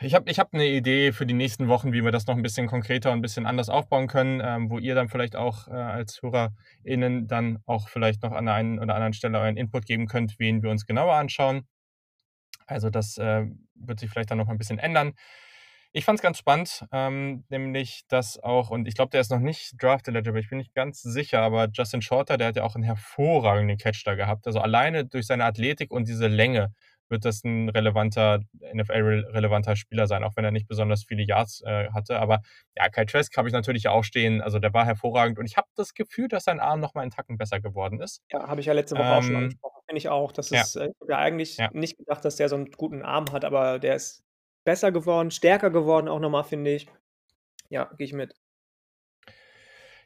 ich 0.00 0.14
habe 0.14 0.30
ich 0.30 0.38
hab 0.38 0.54
eine 0.54 0.66
Idee 0.66 1.12
für 1.12 1.26
die 1.26 1.34
nächsten 1.34 1.68
Wochen, 1.68 1.92
wie 1.92 2.04
wir 2.04 2.12
das 2.12 2.26
noch 2.26 2.36
ein 2.36 2.42
bisschen 2.42 2.66
konkreter 2.66 3.12
und 3.12 3.18
ein 3.18 3.22
bisschen 3.22 3.46
anders 3.46 3.68
aufbauen 3.68 4.06
können, 4.06 4.40
ähm, 4.42 4.70
wo 4.70 4.78
ihr 4.78 4.94
dann 4.94 5.08
vielleicht 5.08 5.36
auch 5.36 5.68
äh, 5.68 5.72
als 5.72 6.22
HörerInnen 6.22 7.28
dann 7.28 7.58
auch 7.66 7.88
vielleicht 7.88 8.22
noch 8.22 8.32
an 8.32 8.46
der 8.46 8.54
einen 8.54 8.78
oder 8.78 8.94
anderen 8.94 9.12
Stelle 9.12 9.38
euren 9.38 9.56
Input 9.56 9.86
geben 9.86 10.06
könnt, 10.06 10.38
wen 10.38 10.62
wir 10.62 10.70
uns 10.70 10.86
genauer 10.86 11.14
anschauen. 11.14 11.66
Also 12.66 12.88
das 12.88 13.18
äh, 13.18 13.46
wird 13.74 14.00
sich 14.00 14.10
vielleicht 14.10 14.30
dann 14.30 14.38
noch 14.38 14.48
ein 14.48 14.58
bisschen 14.58 14.78
ändern. 14.78 15.12
Ich 15.92 16.04
fand 16.04 16.20
es 16.20 16.22
ganz 16.22 16.38
spannend, 16.38 16.86
ähm, 16.92 17.44
nämlich 17.48 18.04
dass 18.06 18.38
auch, 18.38 18.70
und 18.70 18.86
ich 18.86 18.94
glaube, 18.94 19.10
der 19.10 19.20
ist 19.20 19.30
noch 19.32 19.40
nicht 19.40 19.74
draft 19.82 20.06
eligible, 20.06 20.40
ich 20.40 20.48
bin 20.48 20.58
nicht 20.58 20.72
ganz 20.72 21.02
sicher, 21.02 21.42
aber 21.42 21.68
Justin 21.72 22.00
Shorter, 22.00 22.36
der 22.36 22.48
hat 22.48 22.56
ja 22.56 22.62
auch 22.62 22.76
einen 22.76 22.84
hervorragenden 22.84 23.76
Catch 23.76 24.04
da 24.06 24.14
gehabt. 24.14 24.46
Also 24.46 24.60
alleine 24.60 25.04
durch 25.04 25.26
seine 25.26 25.44
Athletik 25.44 25.90
und 25.90 26.06
diese 26.06 26.28
Länge 26.28 26.72
wird 27.10 27.24
das 27.24 27.44
ein 27.44 27.68
relevanter, 27.68 28.40
NFL-relevanter 28.72 29.76
Spieler 29.76 30.06
sein, 30.06 30.24
auch 30.24 30.36
wenn 30.36 30.44
er 30.44 30.50
nicht 30.50 30.68
besonders 30.68 31.04
viele 31.04 31.22
Yards 31.22 31.62
äh, 31.62 31.90
hatte. 31.90 32.18
Aber 32.18 32.40
ja, 32.76 32.88
Kyle 32.88 33.06
Trask 33.06 33.36
habe 33.36 33.48
ich 33.48 33.54
natürlich 33.54 33.88
auch 33.88 34.04
stehen. 34.04 34.40
Also 34.40 34.58
der 34.58 34.72
war 34.72 34.84
hervorragend 34.84 35.38
und 35.38 35.46
ich 35.46 35.56
habe 35.56 35.68
das 35.76 35.94
Gefühl, 35.94 36.28
dass 36.28 36.44
sein 36.44 36.60
Arm 36.60 36.80
noch 36.80 36.94
mal 36.94 37.02
einen 37.02 37.10
Tacken 37.10 37.36
besser 37.38 37.60
geworden 37.60 38.00
ist. 38.00 38.22
Ja, 38.32 38.48
habe 38.48 38.60
ich 38.60 38.66
ja 38.66 38.72
letzte 38.72 38.96
Woche 38.96 39.06
ähm, 39.06 39.12
auch 39.12 39.22
schon 39.22 39.34
ähm, 39.34 39.42
angesprochen. 39.42 39.82
Finde 39.86 39.98
ich 39.98 40.08
auch. 40.08 40.32
Das 40.32 40.50
ist, 40.50 40.74
ja. 40.74 40.82
äh, 40.82 40.88
ich 40.88 41.00
habe 41.00 41.12
ja 41.12 41.18
eigentlich 41.18 41.56
ja. 41.56 41.70
nicht 41.72 41.98
gedacht, 41.98 42.24
dass 42.24 42.36
der 42.36 42.48
so 42.48 42.56
einen 42.56 42.70
guten 42.70 43.02
Arm 43.02 43.26
hat, 43.32 43.44
aber 43.44 43.78
der 43.78 43.96
ist 43.96 44.22
besser 44.64 44.92
geworden, 44.92 45.30
stärker 45.30 45.70
geworden 45.70 46.08
auch 46.08 46.20
nochmal, 46.20 46.44
finde 46.44 46.72
ich. 46.72 46.86
Ja, 47.68 47.90
gehe 47.96 48.04
ich 48.04 48.12
mit. 48.12 48.34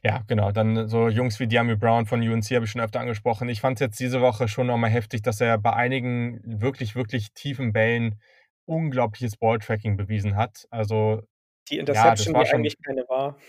Ja, 0.05 0.21
genau. 0.27 0.51
Dann 0.51 0.87
so 0.87 1.09
Jungs 1.09 1.39
wie 1.39 1.47
Diami 1.47 1.75
Brown 1.75 2.05
von 2.05 2.21
UNC 2.21 2.51
habe 2.51 2.65
ich 2.65 2.71
schon 2.71 2.81
öfter 2.81 2.99
angesprochen. 2.99 3.49
Ich 3.49 3.59
fand 3.59 3.77
es 3.77 3.79
jetzt 3.79 3.99
diese 3.99 4.21
Woche 4.21 4.47
schon 4.47 4.67
nochmal 4.67 4.91
heftig, 4.91 5.23
dass 5.23 5.41
er 5.41 5.57
bei 5.57 5.73
einigen 5.73 6.39
wirklich, 6.45 6.95
wirklich 6.95 7.33
tiefen 7.33 7.73
Bällen 7.73 8.21
unglaubliches 8.65 9.37
Balltracking 9.37 9.97
bewiesen 9.97 10.35
hat. 10.35 10.67
Also 10.69 11.23
die 11.69 11.79
Interception, 11.79 12.35
ja, 12.35 12.41
die 12.43 12.45
schon, 12.47 12.59
eigentlich 12.59 12.75
keine 12.85 13.01
war. 13.09 13.39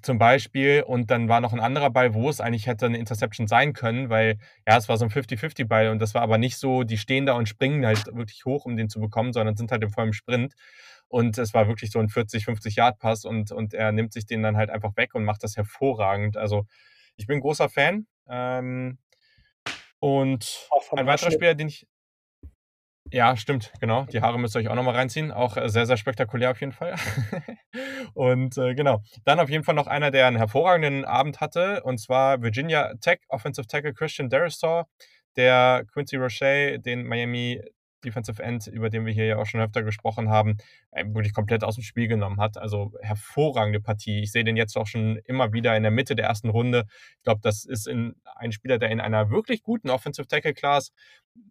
Zum 0.00 0.16
Beispiel, 0.16 0.82
und 0.86 1.10
dann 1.10 1.28
war 1.28 1.42
noch 1.42 1.52
ein 1.52 1.60
anderer 1.60 1.90
Ball, 1.90 2.14
wo 2.14 2.30
es 2.30 2.40
eigentlich 2.40 2.66
hätte 2.66 2.86
eine 2.86 2.96
Interception 2.96 3.46
sein 3.46 3.74
können, 3.74 4.08
weil 4.08 4.38
ja, 4.66 4.78
es 4.78 4.88
war 4.88 4.96
so 4.96 5.04
ein 5.04 5.10
50-50-Ball 5.10 5.90
und 5.90 5.98
das 5.98 6.14
war 6.14 6.22
aber 6.22 6.38
nicht 6.38 6.56
so, 6.56 6.84
die 6.84 6.96
stehen 6.96 7.26
da 7.26 7.34
und 7.34 7.50
springen 7.50 7.84
halt 7.84 8.06
wirklich 8.14 8.46
hoch, 8.46 8.64
um 8.64 8.76
den 8.76 8.88
zu 8.88 8.98
bekommen, 8.98 9.34
sondern 9.34 9.56
sind 9.56 9.72
halt 9.72 9.82
im 9.82 9.90
vollen 9.90 10.14
Sprint. 10.14 10.54
Und 11.10 11.38
es 11.38 11.52
war 11.54 11.66
wirklich 11.66 11.90
so 11.90 11.98
ein 11.98 12.08
40, 12.08 12.44
50 12.44 12.76
Yard 12.76 13.00
Pass 13.00 13.24
und, 13.24 13.50
und 13.50 13.74
er 13.74 13.90
nimmt 13.90 14.12
sich 14.12 14.26
den 14.26 14.44
dann 14.44 14.56
halt 14.56 14.70
einfach 14.70 14.96
weg 14.96 15.14
und 15.14 15.24
macht 15.24 15.42
das 15.42 15.56
hervorragend. 15.56 16.36
Also 16.36 16.66
ich 17.16 17.26
bin 17.26 17.40
großer 17.40 17.68
Fan. 17.68 18.06
Ähm, 18.28 18.98
und 19.98 20.68
ein 20.92 21.06
weiterer 21.06 21.32
Spieler, 21.32 21.54
den 21.54 21.66
ich, 21.66 21.86
ja, 23.12 23.36
stimmt, 23.36 23.72
genau. 23.80 24.04
Die 24.04 24.20
Haare 24.20 24.38
müsst 24.38 24.54
ihr 24.54 24.60
euch 24.60 24.68
auch 24.68 24.76
nochmal 24.76 24.94
reinziehen. 24.94 25.32
Auch 25.32 25.56
äh, 25.56 25.68
sehr, 25.68 25.84
sehr 25.84 25.96
spektakulär 25.96 26.52
auf 26.52 26.60
jeden 26.60 26.72
Fall. 26.72 26.94
und 28.14 28.56
äh, 28.56 28.74
genau. 28.74 29.02
Dann 29.24 29.40
auf 29.40 29.50
jeden 29.50 29.64
Fall 29.64 29.74
noch 29.74 29.88
einer, 29.88 30.12
der 30.12 30.28
einen 30.28 30.36
hervorragenden 30.36 31.04
Abend 31.04 31.40
hatte. 31.40 31.82
Und 31.82 31.98
zwar 31.98 32.40
Virginia 32.40 32.94
Tech 33.00 33.18
Offensive 33.28 33.66
Tackle 33.66 33.94
Christian 33.94 34.28
Derisaw, 34.28 34.84
der 35.36 35.84
Quincy 35.92 36.16
Roche, 36.16 36.78
den 36.78 37.04
Miami 37.04 37.60
Defensive 38.04 38.42
End, 38.42 38.66
über 38.66 38.90
den 38.90 39.06
wir 39.06 39.12
hier 39.12 39.26
ja 39.26 39.36
auch 39.38 39.46
schon 39.46 39.60
öfter 39.60 39.82
gesprochen 39.82 40.28
haben, 40.28 40.56
äh, 40.90 41.04
wirklich 41.06 41.34
komplett 41.34 41.64
aus 41.64 41.76
dem 41.76 41.84
Spiel 41.84 42.08
genommen 42.08 42.40
hat. 42.40 42.58
Also 42.58 42.92
hervorragende 43.00 43.80
Partie. 43.80 44.20
Ich 44.20 44.32
sehe 44.32 44.44
den 44.44 44.56
jetzt 44.56 44.76
auch 44.76 44.86
schon 44.86 45.16
immer 45.24 45.52
wieder 45.52 45.76
in 45.76 45.82
der 45.82 45.92
Mitte 45.92 46.14
der 46.16 46.26
ersten 46.26 46.48
Runde. 46.50 46.84
Ich 47.18 47.22
glaube, 47.24 47.40
das 47.42 47.64
ist 47.64 47.86
in, 47.86 48.14
ein 48.36 48.52
Spieler, 48.52 48.78
der 48.78 48.90
in 48.90 49.00
einer 49.00 49.30
wirklich 49.30 49.62
guten 49.62 49.90
Offensive 49.90 50.26
Tackle 50.26 50.54
Class 50.54 50.92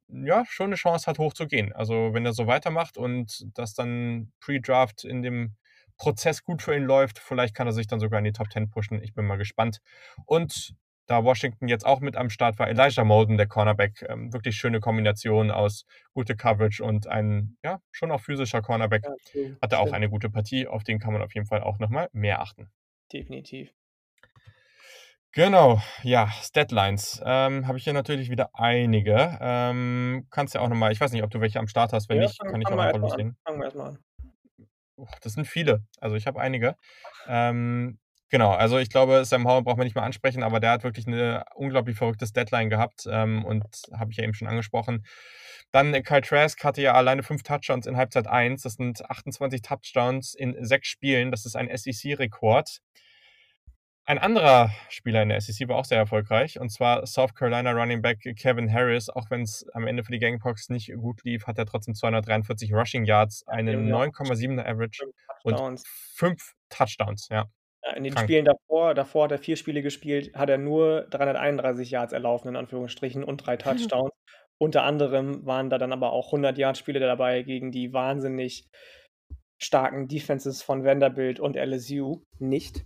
ja 0.08 0.44
schon 0.48 0.68
eine 0.68 0.76
Chance 0.76 1.08
hat, 1.08 1.20
hochzugehen. 1.20 1.74
Also 1.74 2.14
wenn 2.14 2.26
er 2.26 2.34
so 2.34 2.48
weitermacht 2.48 2.98
und 2.98 3.48
das 3.54 3.74
dann 3.74 4.32
Pre-Draft 4.40 5.04
in 5.04 5.22
dem 5.22 5.56
Prozess 5.98 6.44
gut 6.44 6.62
für 6.62 6.76
ihn 6.76 6.84
läuft, 6.84 7.20
vielleicht 7.20 7.56
kann 7.56 7.68
er 7.68 7.74
sich 7.74 7.88
dann 7.88 8.00
sogar 8.00 8.20
in 8.20 8.26
die 8.26 8.32
Top 8.32 8.52
10 8.52 8.70
pushen. 8.70 9.04
Ich 9.04 9.14
bin 9.14 9.26
mal 9.26 9.38
gespannt. 9.38 9.80
Und 10.26 10.74
da 11.10 11.24
Washington 11.24 11.68
jetzt 11.68 11.86
auch 11.86 12.02
mit 12.02 12.16
am 12.16 12.30
Start 12.30 12.60
war, 12.60 12.68
Elijah 12.68 13.04
Molden, 13.04 13.38
der 13.38 13.48
Cornerback. 13.48 14.06
Ähm, 14.08 14.32
wirklich 14.32 14.56
schöne 14.56 14.80
Kombination 14.80 15.50
aus 15.50 15.86
gute 16.14 16.36
Coverage 16.36 16.84
und 16.84 17.08
ein, 17.08 17.58
ja, 17.64 17.82
schon 17.92 18.12
auch 18.12 18.22
physischer 18.22 18.62
Cornerback. 18.62 19.04
Ja, 19.04 19.12
okay. 19.12 19.56
Hatte 19.62 19.80
auch 19.80 19.92
eine 19.92 20.10
gute 20.10 20.30
Partie, 20.30 20.68
auf 20.68 20.84
den 20.84 21.00
kann 21.00 21.14
man 21.14 21.24
auf 21.24 21.34
jeden 21.34 21.48
Fall 21.48 21.62
auch 21.62 21.80
nochmal 21.80 22.10
mehr 22.12 22.42
achten. 22.42 22.70
Definitiv. 23.12 23.74
Genau, 25.32 25.82
ja, 26.04 26.28
Statlines. 26.42 27.22
Ähm, 27.26 27.68
Habe 27.68 27.78
ich 27.78 27.84
hier 27.84 27.94
natürlich 27.94 28.30
wieder 28.30 28.50
einige. 28.54 29.38
Ähm, 29.42 30.28
kannst 30.30 30.54
ja 30.54 30.62
auch 30.62 30.70
nochmal, 30.70 30.92
ich 30.92 31.02
weiß 31.02 31.12
nicht, 31.12 31.24
ob 31.24 31.32
du 31.32 31.42
welche 31.42 31.60
am 31.60 31.68
Start 31.68 31.92
hast. 31.92 32.10
Wenn 32.10 32.18
ja, 32.18 32.24
nicht, 32.24 32.40
kann 32.40 32.62
ich 32.62 32.68
auch 32.68 32.78
einfach 32.78 33.00
loslegen. 33.00 33.36
Fangen 33.44 33.60
wir 33.60 33.66
erstmal 33.66 33.88
an. 33.90 34.00
Das 35.22 35.34
sind 35.34 35.46
viele. 35.46 35.84
Also 36.00 36.16
ich 36.16 36.28
habe 36.28 36.40
einige. 36.40 36.76
Ähm, 37.28 38.00
Genau, 38.30 38.52
also 38.52 38.78
ich 38.78 38.90
glaube, 38.90 39.26
Sam 39.26 39.48
Howell 39.48 39.64
braucht 39.64 39.78
man 39.78 39.86
nicht 39.86 39.96
mehr 39.96 40.04
ansprechen, 40.04 40.44
aber 40.44 40.60
der 40.60 40.72
hat 40.72 40.84
wirklich 40.84 41.08
eine 41.08 41.44
unglaublich 41.56 41.98
verrücktes 41.98 42.32
Deadline 42.32 42.70
gehabt 42.70 43.08
ähm, 43.10 43.44
und 43.44 43.66
habe 43.92 44.12
ich 44.12 44.18
ja 44.18 44.24
eben 44.24 44.36
schon 44.36 44.48
angesprochen. 44.48 45.04
Dann 45.72 45.94
äh, 45.94 46.02
Kyle 46.02 46.22
Trask 46.22 46.64
hatte 46.64 46.82
ja 46.82 46.94
alleine 46.94 47.24
fünf 47.24 47.44
Touchdowns 47.44 47.88
in 47.88 47.98
Halbzeit 47.98 48.28
1. 48.28 48.64
Das 48.64 48.74
sind 48.74 49.10
28 49.10 49.62
Touchdowns 49.62 50.36
in 50.36 50.56
sechs 50.64 50.88
Spielen. 50.88 51.32
Das 51.32 51.46
ist 51.46 51.56
ein 51.56 51.70
SEC-Rekord. 51.76 52.82
Ein 54.06 54.18
anderer 54.18 54.72
Spieler 54.90 55.22
in 55.22 55.30
der 55.30 55.40
SEC 55.40 55.68
war 55.68 55.76
auch 55.76 55.86
sehr 55.86 56.00
erfolgreich, 56.00 56.60
und 56.60 56.72
zwar 56.72 57.06
South 57.06 57.36
Carolina 57.36 57.72
Running 57.74 58.02
Back 58.02 58.22
Kevin 58.40 58.74
Harris. 58.74 59.08
Auch 59.08 59.30
wenn 59.30 59.44
es 59.44 59.68
am 59.74 59.86
Ende 59.86 60.04
für 60.04 60.12
die 60.12 60.18
Gamecocks 60.18 60.70
nicht 60.70 60.92
gut 60.96 61.24
lief, 61.24 61.46
hat 61.46 61.60
er 61.60 61.68
trotzdem 61.68 61.94
243 61.94 62.74
Rushing 62.74 63.06
Yards, 63.06 63.48
einen 63.48 63.88
9,7er 63.94 64.66
Average 64.66 65.06
und 65.44 65.84
fünf 66.16 66.54
Touchdowns. 66.70 67.28
Ja, 67.30 67.46
in 67.96 68.04
den 68.04 68.14
Krank. 68.14 68.26
Spielen 68.26 68.46
davor, 68.46 68.94
davor 68.94 69.26
hat 69.26 69.32
er 69.32 69.38
vier 69.38 69.56
Spiele 69.56 69.82
gespielt, 69.82 70.34
hat 70.36 70.50
er 70.50 70.58
nur 70.58 71.08
331 71.10 71.92
Yards 71.92 72.14
erlaufen, 72.14 72.50
in 72.50 72.56
Anführungsstrichen, 72.56 73.24
und 73.24 73.38
drei 73.38 73.58
Touchdowns. 73.58 74.12
Unter 74.62 74.84
anderem 74.84 75.46
waren 75.46 75.70
da 75.70 75.78
dann 75.78 75.94
aber 75.94 76.12
auch 76.12 76.28
100 76.28 76.58
Yards 76.58 76.80
Spiele 76.80 77.00
dabei 77.00 77.44
gegen 77.44 77.72
die 77.72 77.94
wahnsinnig 77.94 78.68
starken 79.62 80.08
Defenses 80.08 80.62
von 80.62 80.84
Vanderbilt 80.84 81.40
und 81.40 81.56
LSU 81.56 82.22
nicht. 82.40 82.84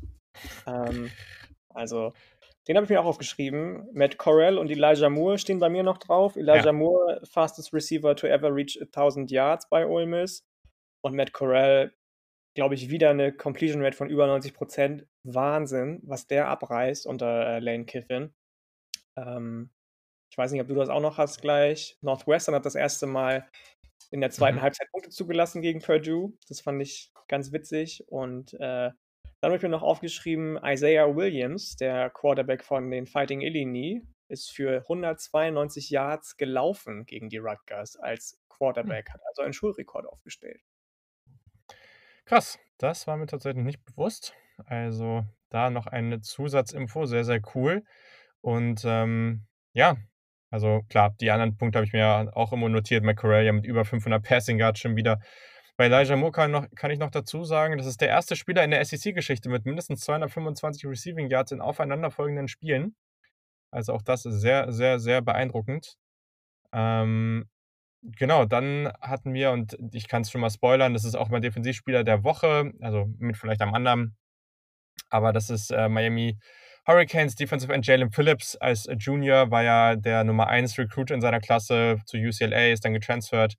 Ähm, 0.67 1.11
also, 1.69 2.13
den 2.67 2.75
habe 2.75 2.85
ich 2.85 2.89
mir 2.89 3.01
auch 3.01 3.05
aufgeschrieben. 3.05 3.87
Matt 3.93 4.17
Corell 4.17 4.57
und 4.57 4.69
Elijah 4.69 5.09
Moore 5.09 5.37
stehen 5.37 5.59
bei 5.59 5.69
mir 5.69 5.83
noch 5.83 5.97
drauf. 5.97 6.35
Elijah 6.35 6.67
ja. 6.67 6.73
Moore, 6.73 7.21
fastest 7.29 7.73
receiver 7.73 8.15
to 8.15 8.27
ever 8.27 8.53
reach 8.53 8.79
1000 8.81 9.31
Yards 9.31 9.67
bei 9.69 9.85
Ole 9.85 10.05
Miss. 10.05 10.43
Und 11.01 11.15
Matt 11.15 11.33
Corell, 11.33 11.93
glaube 12.53 12.75
ich, 12.75 12.89
wieder 12.89 13.09
eine 13.09 13.33
Completion 13.33 13.83
Rate 13.83 13.97
von 13.97 14.09
über 14.09 14.27
90 14.27 14.53
Prozent. 14.53 15.07
Wahnsinn, 15.23 16.01
was 16.03 16.27
der 16.27 16.47
abreißt 16.47 17.05
unter 17.07 17.47
äh, 17.47 17.59
Lane 17.59 17.85
Kiffin. 17.85 18.33
Ähm, 19.17 19.71
ich 20.31 20.37
weiß 20.37 20.51
nicht, 20.51 20.61
ob 20.61 20.67
du 20.67 20.75
das 20.75 20.89
auch 20.89 21.01
noch 21.01 21.17
hast 21.17 21.41
gleich. 21.41 21.97
Northwestern 22.01 22.55
hat 22.55 22.65
das 22.65 22.75
erste 22.75 23.05
Mal 23.05 23.47
in 24.11 24.21
der 24.21 24.31
zweiten 24.31 24.57
mhm. 24.57 24.61
Halbzeit 24.61 24.89
Punkte 24.91 25.09
zugelassen 25.09 25.61
gegen 25.61 25.81
Purdue. 25.81 26.33
Das 26.47 26.61
fand 26.61 26.81
ich 26.81 27.11
ganz 27.27 27.51
witzig. 27.51 28.03
Und 28.07 28.53
äh, 28.55 28.91
dann 29.41 29.51
habe 29.51 29.57
ich 29.57 29.61
mir 29.61 29.69
noch 29.69 29.83
aufgeschrieben, 29.83 30.59
Isaiah 30.63 31.15
Williams, 31.15 31.75
der 31.75 32.09
Quarterback 32.09 32.63
von 32.63 32.89
den 32.91 33.05
Fighting 33.05 33.41
Illini, 33.41 34.01
ist 34.29 34.51
für 34.51 34.81
192 34.81 35.89
Yards 35.89 36.37
gelaufen 36.37 37.05
gegen 37.05 37.29
die 37.29 37.37
Rutgers 37.37 37.95
als 37.97 38.39
Quarterback, 38.49 39.09
mhm. 39.09 39.13
hat 39.13 39.21
also 39.27 39.41
einen 39.41 39.53
Schulrekord 39.53 40.07
aufgestellt. 40.07 40.61
Krass, 42.25 42.59
das 42.77 43.07
war 43.07 43.17
mir 43.17 43.27
tatsächlich 43.27 43.63
nicht 43.63 43.83
bewusst. 43.83 44.33
Also 44.65 45.25
da 45.49 45.69
noch 45.69 45.87
eine 45.87 46.21
Zusatzinfo, 46.21 47.05
sehr, 47.05 47.23
sehr 47.23 47.41
cool. 47.55 47.83
Und 48.41 48.83
ähm, 48.85 49.45
ja, 49.73 49.97
also 50.49 50.81
klar, 50.89 51.15
die 51.19 51.31
anderen 51.31 51.57
Punkte 51.57 51.79
habe 51.79 51.85
ich 51.85 51.93
mir 51.93 52.31
auch 52.35 52.53
immer 52.53 52.69
notiert. 52.69 53.03
McCorrell 53.03 53.45
ja 53.45 53.51
mit 53.53 53.65
über 53.65 53.85
500 53.85 54.23
Passing 54.23 54.59
Yards 54.59 54.79
schon 54.79 54.95
wieder. 54.95 55.19
Bei 55.77 55.85
Elijah 55.85 56.15
Moore 56.15 56.31
kann, 56.31 56.51
noch, 56.51 56.67
kann 56.75 56.91
ich 56.91 56.99
noch 56.99 57.09
dazu 57.09 57.43
sagen, 57.43 57.77
das 57.77 57.87
ist 57.87 57.99
der 58.01 58.09
erste 58.09 58.35
Spieler 58.35 58.63
in 58.63 58.69
der 58.71 58.85
SEC-Geschichte 58.85 59.49
mit 59.49 59.65
mindestens 59.65 60.01
225 60.01 60.85
Receiving 60.85 61.29
Yards 61.29 61.51
in 61.51 61.61
aufeinanderfolgenden 61.61 62.47
Spielen. 62.47 62.95
Also 63.71 63.93
auch 63.93 64.03
das 64.03 64.25
ist 64.25 64.41
sehr, 64.41 64.71
sehr, 64.71 64.99
sehr 64.99 65.21
beeindruckend. 65.21 65.95
Ähm, 66.71 67.49
Genau, 68.05 68.43
dann 68.45 68.91
hatten 69.01 69.33
wir, 69.33 69.51
und 69.51 69.77
ich 69.93 70.07
kann 70.09 70.23
es 70.23 70.31
schon 70.31 70.41
mal 70.41 70.49
spoilern, 70.49 70.93
das 70.93 71.05
ist 71.05 71.15
auch 71.15 71.29
mein 71.29 71.41
Defensivspieler 71.41 72.03
der 72.03 72.23
Woche, 72.25 72.73
also 72.81 73.05
mit 73.17 73.37
vielleicht 73.37 73.61
einem 73.61 73.73
anderen, 73.73 74.17
aber 75.09 75.33
das 75.33 75.49
ist 75.49 75.71
äh, 75.71 75.89
Miami 75.89 76.37
Hurricanes 76.87 77.35
Defensive 77.35 77.73
End 77.73 77.87
Jalen 77.87 78.11
Phillips 78.11 78.55
als 78.57 78.87
Junior, 78.99 79.51
war 79.51 79.63
ja 79.63 79.95
der 79.95 80.23
Nummer 80.25 80.47
1 80.47 80.77
Recruit 80.79 81.11
in 81.11 81.21
seiner 81.21 81.39
Klasse 81.41 81.97
zu 82.05 82.17
UCLA, 82.17 82.71
ist 82.73 82.85
dann 82.85 82.93
getransfert 82.93 83.55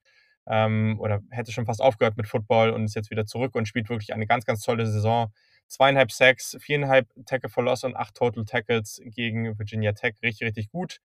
ähm, 0.47 0.99
oder 1.01 1.20
hätte 1.30 1.53
schon 1.53 1.66
fast 1.66 1.80
aufgehört 1.82 2.16
mit 2.16 2.28
Football 2.28 2.70
und 2.70 2.84
ist 2.84 2.97
jetzt 2.97 3.11
wieder 3.11 3.26
zurück 3.26 3.55
und 3.55 3.68
spielt 3.68 3.88
wirklich 3.90 4.14
eine 4.14 4.26
ganz, 4.26 4.45
ganz 4.47 4.62
tolle 4.62 4.86
Saison. 4.86 5.32
Zweieinhalb 5.68 6.12
Sacks, 6.12 6.57
viereinhalb 6.61 7.09
Tackle 7.26 7.49
for 7.51 7.64
Loss 7.64 7.84
und 7.84 7.97
acht 7.97 8.14
Total 8.14 8.45
Tackles 8.45 9.01
gegen 9.05 9.59
Virginia 9.59 9.92
Tech. 9.92 10.14
Richtig, 10.22 10.47
richtig 10.49 10.70
gut. 10.70 11.01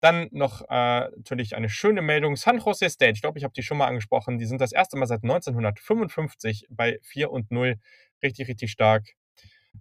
Dann 0.00 0.28
noch 0.32 0.62
äh, 0.62 1.08
natürlich 1.16 1.56
eine 1.56 1.68
schöne 1.68 2.02
Meldung. 2.02 2.36
San 2.36 2.58
Jose 2.58 2.90
State, 2.90 3.12
ich 3.12 3.22
glaube, 3.22 3.38
ich 3.38 3.44
habe 3.44 3.54
die 3.54 3.62
schon 3.62 3.78
mal 3.78 3.86
angesprochen. 3.86 4.38
Die 4.38 4.46
sind 4.46 4.60
das 4.60 4.72
erste 4.72 4.96
Mal 4.98 5.06
seit 5.06 5.22
1955 5.22 6.66
bei 6.70 6.98
4 7.02 7.30
und 7.30 7.50
0. 7.50 7.76
Richtig, 8.22 8.48
richtig 8.48 8.70
stark. 8.70 9.14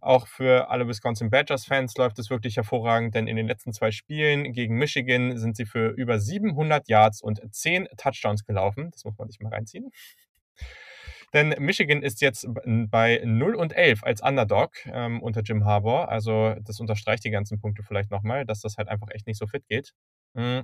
Auch 0.01 0.28
für 0.28 0.70
alle 0.70 0.88
Wisconsin 0.88 1.30
Badgers-Fans 1.30 1.95
läuft 1.97 2.20
es 2.20 2.30
wirklich 2.30 2.57
hervorragend, 2.57 3.16
denn 3.16 3.28
in 3.28 3.36
den 3.36 3.47
letzten 3.47 3.74
zwei 3.74 3.91
Spielen 3.91 4.51
gegen 4.53 4.76
Michigan 4.76 5.38
sind 5.38 5.55
sie 5.55 5.66
für 5.66 5.89
über 5.89 6.20
700 6.20 6.88
Yards 6.89 7.22
und 7.22 7.41
10 7.51 7.88
Touchdowns 7.97 8.43
gelaufen. 8.43 8.89
Das 8.91 9.05
muss 9.05 9.18
man 9.18 9.30
sich 9.30 9.39
mal 9.39 9.53
reinziehen. 9.53 9.91
Denn 11.34 11.55
Michigan 11.57 12.03
ist 12.03 12.21
jetzt 12.21 12.47
bei 12.53 13.21
0 13.23 13.55
und 13.55 13.73
11 13.73 14.03
als 14.03 14.21
Underdog 14.21 14.71
ähm, 14.86 15.21
unter 15.21 15.41
Jim 15.41 15.65
Harbour. 15.65 16.09
Also 16.09 16.55
das 16.61 16.79
unterstreicht 16.79 17.25
die 17.25 17.31
ganzen 17.31 17.59
Punkte 17.59 17.84
vielleicht 17.84 18.11
nochmal, 18.11 18.45
dass 18.45 18.61
das 18.61 18.77
halt 18.77 18.88
einfach 18.88 19.07
echt 19.11 19.25
nicht 19.25 19.39
so 19.39 19.47
fit 19.47 19.67
geht. 19.67 19.93
Mhm. 20.34 20.63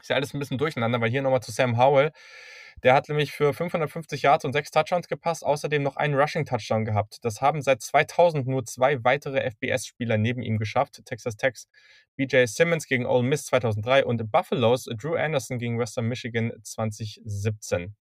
Ist 0.00 0.10
ja 0.10 0.16
alles 0.16 0.34
ein 0.34 0.38
bisschen 0.38 0.58
durcheinander, 0.58 1.00
weil 1.00 1.10
hier 1.10 1.22
nochmal 1.22 1.42
zu 1.42 1.52
Sam 1.52 1.78
Howell. 1.78 2.12
Der 2.84 2.94
hat 2.94 3.08
nämlich 3.08 3.32
für 3.32 3.52
550 3.52 4.22
Yards 4.22 4.44
und 4.44 4.52
6 4.52 4.70
Touchdowns 4.70 5.08
gepasst, 5.08 5.44
außerdem 5.44 5.82
noch 5.82 5.96
einen 5.96 6.14
Rushing-Touchdown 6.14 6.84
gehabt. 6.84 7.18
Das 7.22 7.40
haben 7.40 7.60
seit 7.60 7.82
2000 7.82 8.46
nur 8.46 8.64
zwei 8.66 9.02
weitere 9.02 9.40
FBS-Spieler 9.50 10.16
neben 10.16 10.42
ihm 10.42 10.58
geschafft. 10.58 11.02
Texas 11.04 11.36
Techs 11.36 11.68
BJ 12.16 12.44
Simmons 12.46 12.86
gegen 12.86 13.06
Ole 13.06 13.24
Miss 13.24 13.46
2003 13.46 14.04
und 14.04 14.30
Buffalo's 14.30 14.84
Drew 14.84 15.16
Anderson 15.16 15.58
gegen 15.58 15.78
Western 15.78 16.06
Michigan 16.06 16.52
2017. 16.62 17.96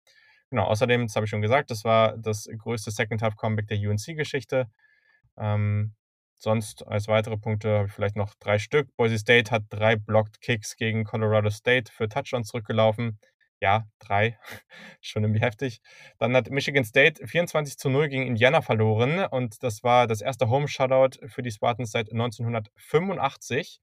Genau, 0.52 0.64
außerdem, 0.64 1.06
das 1.06 1.16
habe 1.16 1.24
ich 1.24 1.30
schon 1.30 1.40
gesagt, 1.40 1.70
das 1.70 1.82
war 1.82 2.18
das 2.18 2.46
größte 2.46 2.90
Second-Half-Comeback 2.90 3.68
der 3.68 3.78
UNC-Geschichte. 3.78 4.68
Ähm, 5.38 5.94
sonst 6.36 6.86
als 6.86 7.08
weitere 7.08 7.38
Punkte 7.38 7.78
habe 7.78 7.86
ich 7.86 7.92
vielleicht 7.94 8.16
noch 8.16 8.34
drei 8.34 8.58
Stück. 8.58 8.94
Boise 8.96 9.18
State 9.18 9.50
hat 9.50 9.64
drei 9.70 9.96
Blocked 9.96 10.42
Kicks 10.42 10.76
gegen 10.76 11.04
Colorado 11.04 11.48
State 11.48 11.90
für 11.90 12.06
Touchdowns 12.06 12.48
zurückgelaufen 12.48 13.18
ja, 13.62 13.86
drei, 14.00 14.38
schon 15.00 15.22
irgendwie 15.22 15.40
heftig. 15.40 15.80
Dann 16.18 16.36
hat 16.36 16.50
Michigan 16.50 16.84
State 16.84 17.26
24 17.26 17.78
zu 17.78 17.88
0 17.88 18.08
gegen 18.08 18.26
Indiana 18.26 18.60
verloren 18.60 19.24
und 19.24 19.62
das 19.62 19.84
war 19.84 20.06
das 20.06 20.20
erste 20.20 20.50
Home-Shutout 20.50 21.26
für 21.28 21.42
die 21.42 21.52
Spartans 21.52 21.92
seit 21.92 22.10
1985. 22.10 23.80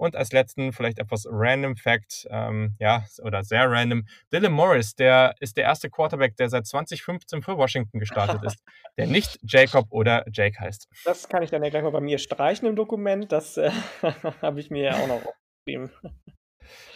Und 0.00 0.16
als 0.16 0.32
letzten 0.32 0.72
vielleicht 0.72 0.98
etwas 0.98 1.26
random 1.30 1.76
Fact, 1.76 2.26
ähm, 2.30 2.74
ja, 2.78 3.04
oder 3.22 3.44
sehr 3.44 3.70
random. 3.70 4.06
Dylan 4.32 4.50
Morris, 4.50 4.94
der 4.94 5.34
ist 5.40 5.58
der 5.58 5.64
erste 5.64 5.90
Quarterback, 5.90 6.38
der 6.38 6.48
seit 6.48 6.66
2015 6.66 7.42
für 7.42 7.58
Washington 7.58 7.98
gestartet 7.98 8.42
ist, 8.42 8.64
der 8.96 9.06
nicht 9.08 9.38
Jacob 9.42 9.88
oder 9.90 10.24
Jake 10.32 10.58
heißt. 10.58 10.88
Das 11.04 11.28
kann 11.28 11.42
ich 11.42 11.50
dann 11.50 11.62
ja 11.62 11.68
gleich 11.68 11.82
mal 11.82 11.90
bei 11.90 12.00
mir 12.00 12.16
streichen 12.16 12.66
im 12.66 12.76
Dokument. 12.76 13.30
Das 13.30 13.58
äh, 13.58 13.70
habe 14.40 14.60
ich 14.60 14.70
mir 14.70 14.84
ja 14.84 14.94
auch 14.94 15.06
noch 15.06 15.20
aufgeschrieben. 15.22 15.90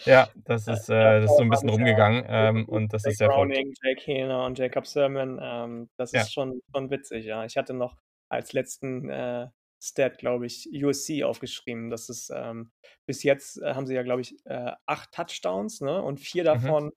Ja, 0.06 0.30
das 0.36 0.66
ist, 0.66 0.88
äh, 0.88 1.20
das 1.20 1.30
ist 1.30 1.36
so 1.36 1.42
ein 1.42 1.50
bisschen 1.50 1.68
rumgegangen 1.68 2.24
ähm, 2.26 2.64
und 2.66 2.94
das 2.94 3.02
Jake 3.02 3.12
ist 3.12 3.18
sehr 3.18 3.28
Browning, 3.28 3.74
Jake 3.82 4.00
Hehner 4.00 4.46
und 4.46 4.58
Jacob 4.58 4.86
Sermon. 4.86 5.38
Ähm, 5.42 5.90
das 5.98 6.14
ist 6.14 6.22
ja. 6.22 6.26
schon, 6.26 6.62
schon 6.74 6.90
witzig, 6.90 7.26
ja. 7.26 7.44
Ich 7.44 7.58
hatte 7.58 7.74
noch 7.74 7.98
als 8.30 8.54
letzten 8.54 9.10
äh, 9.10 9.48
Stat, 9.84 10.18
glaube 10.18 10.46
ich, 10.46 10.68
USC 10.72 11.24
aufgeschrieben. 11.24 11.90
Das 11.90 12.08
ist 12.08 12.30
ähm, 12.34 12.70
bis 13.06 13.22
jetzt 13.22 13.60
äh, 13.60 13.74
haben 13.74 13.86
sie 13.86 13.94
ja, 13.94 14.02
glaube 14.02 14.22
ich, 14.22 14.34
äh, 14.46 14.72
acht 14.86 15.12
Touchdowns, 15.12 15.80
ne? 15.80 16.02
Und 16.02 16.18
vier 16.18 16.42
mhm. 16.42 16.46
davon 16.46 16.84
mhm. 16.86 16.92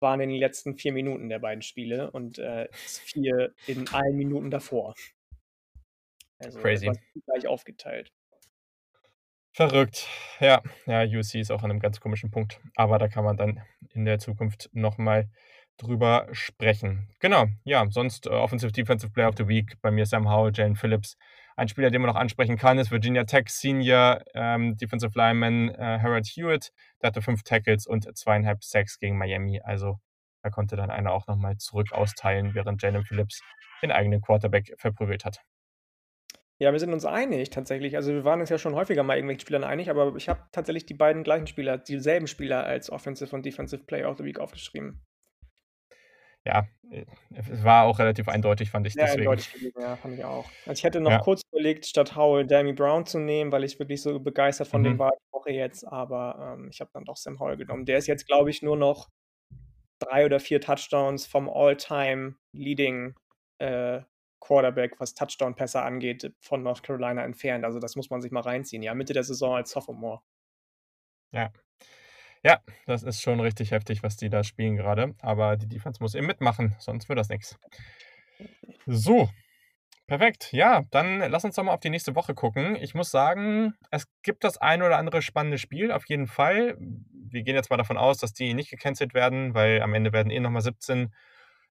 waren 0.00 0.20
in 0.20 0.30
den 0.30 0.38
letzten 0.38 0.76
vier 0.76 0.92
Minuten 0.92 1.28
der 1.28 1.38
beiden 1.38 1.62
Spiele 1.62 2.10
und 2.10 2.38
äh, 2.38 2.68
vier 2.72 3.54
in 3.66 3.88
allen 3.88 4.16
Minuten 4.16 4.50
davor. 4.50 4.94
Also 6.38 6.58
Crazy. 6.58 6.90
gleich 7.26 7.46
aufgeteilt. 7.46 8.10
Verrückt. 9.54 10.08
Ja, 10.40 10.62
ja, 10.86 11.04
USC 11.04 11.40
ist 11.40 11.50
auch 11.50 11.62
an 11.62 11.70
einem 11.70 11.80
ganz 11.80 12.00
komischen 12.00 12.30
Punkt. 12.30 12.58
Aber 12.74 12.98
da 12.98 13.08
kann 13.08 13.24
man 13.24 13.36
dann 13.36 13.60
in 13.92 14.06
der 14.06 14.18
Zukunft 14.18 14.70
nochmal 14.72 15.28
drüber 15.76 16.26
sprechen. 16.32 17.10
Genau, 17.20 17.46
ja, 17.64 17.86
sonst 17.90 18.26
äh, 18.26 18.30
Offensive 18.30 18.72
Defensive 18.72 19.12
Player 19.12 19.28
of 19.28 19.36
the 19.36 19.48
Week. 19.48 19.76
Bei 19.82 19.90
mir 19.90 20.06
Sam 20.06 20.28
Howell, 20.28 20.52
Jalen 20.54 20.76
Phillips. 20.76 21.18
Ein 21.56 21.68
Spieler, 21.68 21.90
den 21.90 22.00
man 22.00 22.10
noch 22.10 22.20
ansprechen 22.20 22.56
kann, 22.56 22.78
ist 22.78 22.90
Virginia 22.90 23.24
Tech 23.24 23.48
Senior 23.48 24.22
ähm, 24.34 24.76
Defensive 24.76 25.12
Lineman 25.14 25.70
äh, 25.70 25.98
Harold 26.00 26.26
Hewitt. 26.26 26.72
Der 27.00 27.08
hatte 27.08 27.22
fünf 27.22 27.42
Tackles 27.42 27.86
und 27.86 28.16
zweieinhalb 28.16 28.64
Sacks 28.64 28.98
gegen 28.98 29.18
Miami. 29.18 29.60
Also 29.62 29.98
da 30.42 30.50
konnte 30.50 30.76
dann 30.76 30.90
einer 30.90 31.12
auch 31.12 31.26
nochmal 31.26 31.56
zurück 31.58 31.92
austeilen, 31.92 32.54
während 32.54 32.82
Jalen 32.82 33.04
Phillips 33.04 33.42
den 33.82 33.92
eigenen 33.92 34.20
Quarterback 34.20 34.74
verprügelt 34.76 35.24
hat. 35.24 35.42
Ja, 36.58 36.72
wir 36.72 36.78
sind 36.78 36.92
uns 36.92 37.04
einig 37.04 37.50
tatsächlich. 37.50 37.96
Also 37.96 38.12
wir 38.12 38.24
waren 38.24 38.40
uns 38.40 38.48
ja 38.48 38.58
schon 38.58 38.74
häufiger 38.74 39.02
mal 39.02 39.16
irgendwelchen 39.16 39.40
Spielern 39.40 39.64
einig, 39.64 39.90
aber 39.90 40.14
ich 40.16 40.28
habe 40.28 40.46
tatsächlich 40.52 40.86
die 40.86 40.94
beiden 40.94 41.24
gleichen 41.24 41.48
Spieler, 41.48 41.76
dieselben 41.76 42.28
Spieler 42.28 42.64
als 42.64 42.90
Offensive 42.90 43.34
und 43.34 43.44
Defensive 43.44 43.84
Player 43.84 44.08
of 44.08 44.18
the 44.18 44.24
Week 44.24 44.38
aufgeschrieben. 44.38 45.02
Ja, 46.44 46.66
es 47.34 47.64
war 47.64 47.84
auch 47.84 47.98
relativ 47.98 48.28
eindeutig, 48.28 48.70
fand 48.70 48.86
ich. 48.86 48.94
Sehr 48.94 49.04
deswegen. 49.04 49.22
eindeutig 49.22 49.52
gewesen, 49.52 49.80
ja, 49.80 49.96
fand 49.96 50.14
ich 50.14 50.24
auch. 50.24 50.44
Also 50.66 50.72
ich 50.72 50.84
hätte 50.84 51.00
noch 51.00 51.10
ja. 51.10 51.18
kurz 51.18 51.42
überlegt, 51.50 51.86
statt 51.86 52.16
Howell 52.16 52.46
Dammy 52.46 52.72
Brown 52.72 53.06
zu 53.06 53.18
nehmen, 53.18 53.52
weil 53.52 53.64
ich 53.64 53.78
wirklich 53.78 54.02
so 54.02 54.18
begeistert 54.20 54.68
von 54.68 54.82
mhm. 54.82 54.84
dem 54.84 54.98
war 54.98 55.10
die 55.10 55.32
Woche 55.32 55.50
jetzt, 55.52 55.86
aber 55.86 56.56
ähm, 56.58 56.68
ich 56.70 56.80
habe 56.80 56.90
dann 56.92 57.04
doch 57.04 57.16
Sam 57.16 57.38
Howell 57.40 57.56
genommen. 57.56 57.86
Der 57.86 57.98
ist 57.98 58.08
jetzt, 58.08 58.26
glaube 58.26 58.50
ich, 58.50 58.60
nur 58.60 58.76
noch 58.76 59.08
drei 60.00 60.26
oder 60.26 60.40
vier 60.40 60.60
Touchdowns 60.60 61.26
vom 61.26 61.48
All-Time 61.48 62.34
Leading 62.52 63.14
äh, 63.58 64.00
Quarterback, 64.40 64.98
was 64.98 65.14
Touchdown-Pässe 65.14 65.80
angeht, 65.80 66.34
von 66.40 66.62
North 66.62 66.82
Carolina 66.82 67.24
entfernt. 67.24 67.64
Also 67.64 67.78
das 67.78 67.94
muss 67.94 68.10
man 68.10 68.20
sich 68.20 68.32
mal 68.32 68.40
reinziehen. 68.40 68.82
Ja, 68.82 68.94
Mitte 68.94 69.12
der 69.12 69.22
Saison 69.22 69.54
als 69.54 69.70
Sophomore. 69.70 70.20
Ja. 71.32 71.52
Ja, 72.44 72.60
das 72.86 73.04
ist 73.04 73.22
schon 73.22 73.38
richtig 73.40 73.70
heftig, 73.70 74.02
was 74.02 74.16
die 74.16 74.28
da 74.28 74.42
spielen 74.42 74.76
gerade. 74.76 75.14
Aber 75.20 75.56
die 75.56 75.68
Defense 75.68 76.02
muss 76.02 76.14
eben 76.14 76.26
mitmachen, 76.26 76.74
sonst 76.78 77.08
wird 77.08 77.18
das 77.18 77.28
nichts. 77.28 77.56
So, 78.86 79.30
perfekt. 80.08 80.52
Ja, 80.52 80.82
dann 80.90 81.20
lass 81.30 81.44
uns 81.44 81.54
doch 81.54 81.62
mal 81.62 81.72
auf 81.72 81.80
die 81.80 81.90
nächste 81.90 82.16
Woche 82.16 82.34
gucken. 82.34 82.76
Ich 82.76 82.94
muss 82.94 83.10
sagen, 83.10 83.74
es 83.90 84.06
gibt 84.22 84.44
das 84.44 84.58
ein 84.58 84.82
oder 84.82 84.98
andere 84.98 85.22
spannende 85.22 85.58
Spiel, 85.58 85.92
auf 85.92 86.08
jeden 86.08 86.26
Fall. 86.26 86.76
Wir 86.78 87.42
gehen 87.42 87.54
jetzt 87.54 87.70
mal 87.70 87.76
davon 87.76 87.96
aus, 87.96 88.18
dass 88.18 88.32
die 88.32 88.54
nicht 88.54 88.70
gecancelt 88.70 89.14
werden, 89.14 89.54
weil 89.54 89.80
am 89.80 89.94
Ende 89.94 90.12
werden 90.12 90.30
eh 90.30 90.40
nochmal 90.40 90.62
17 90.62 91.14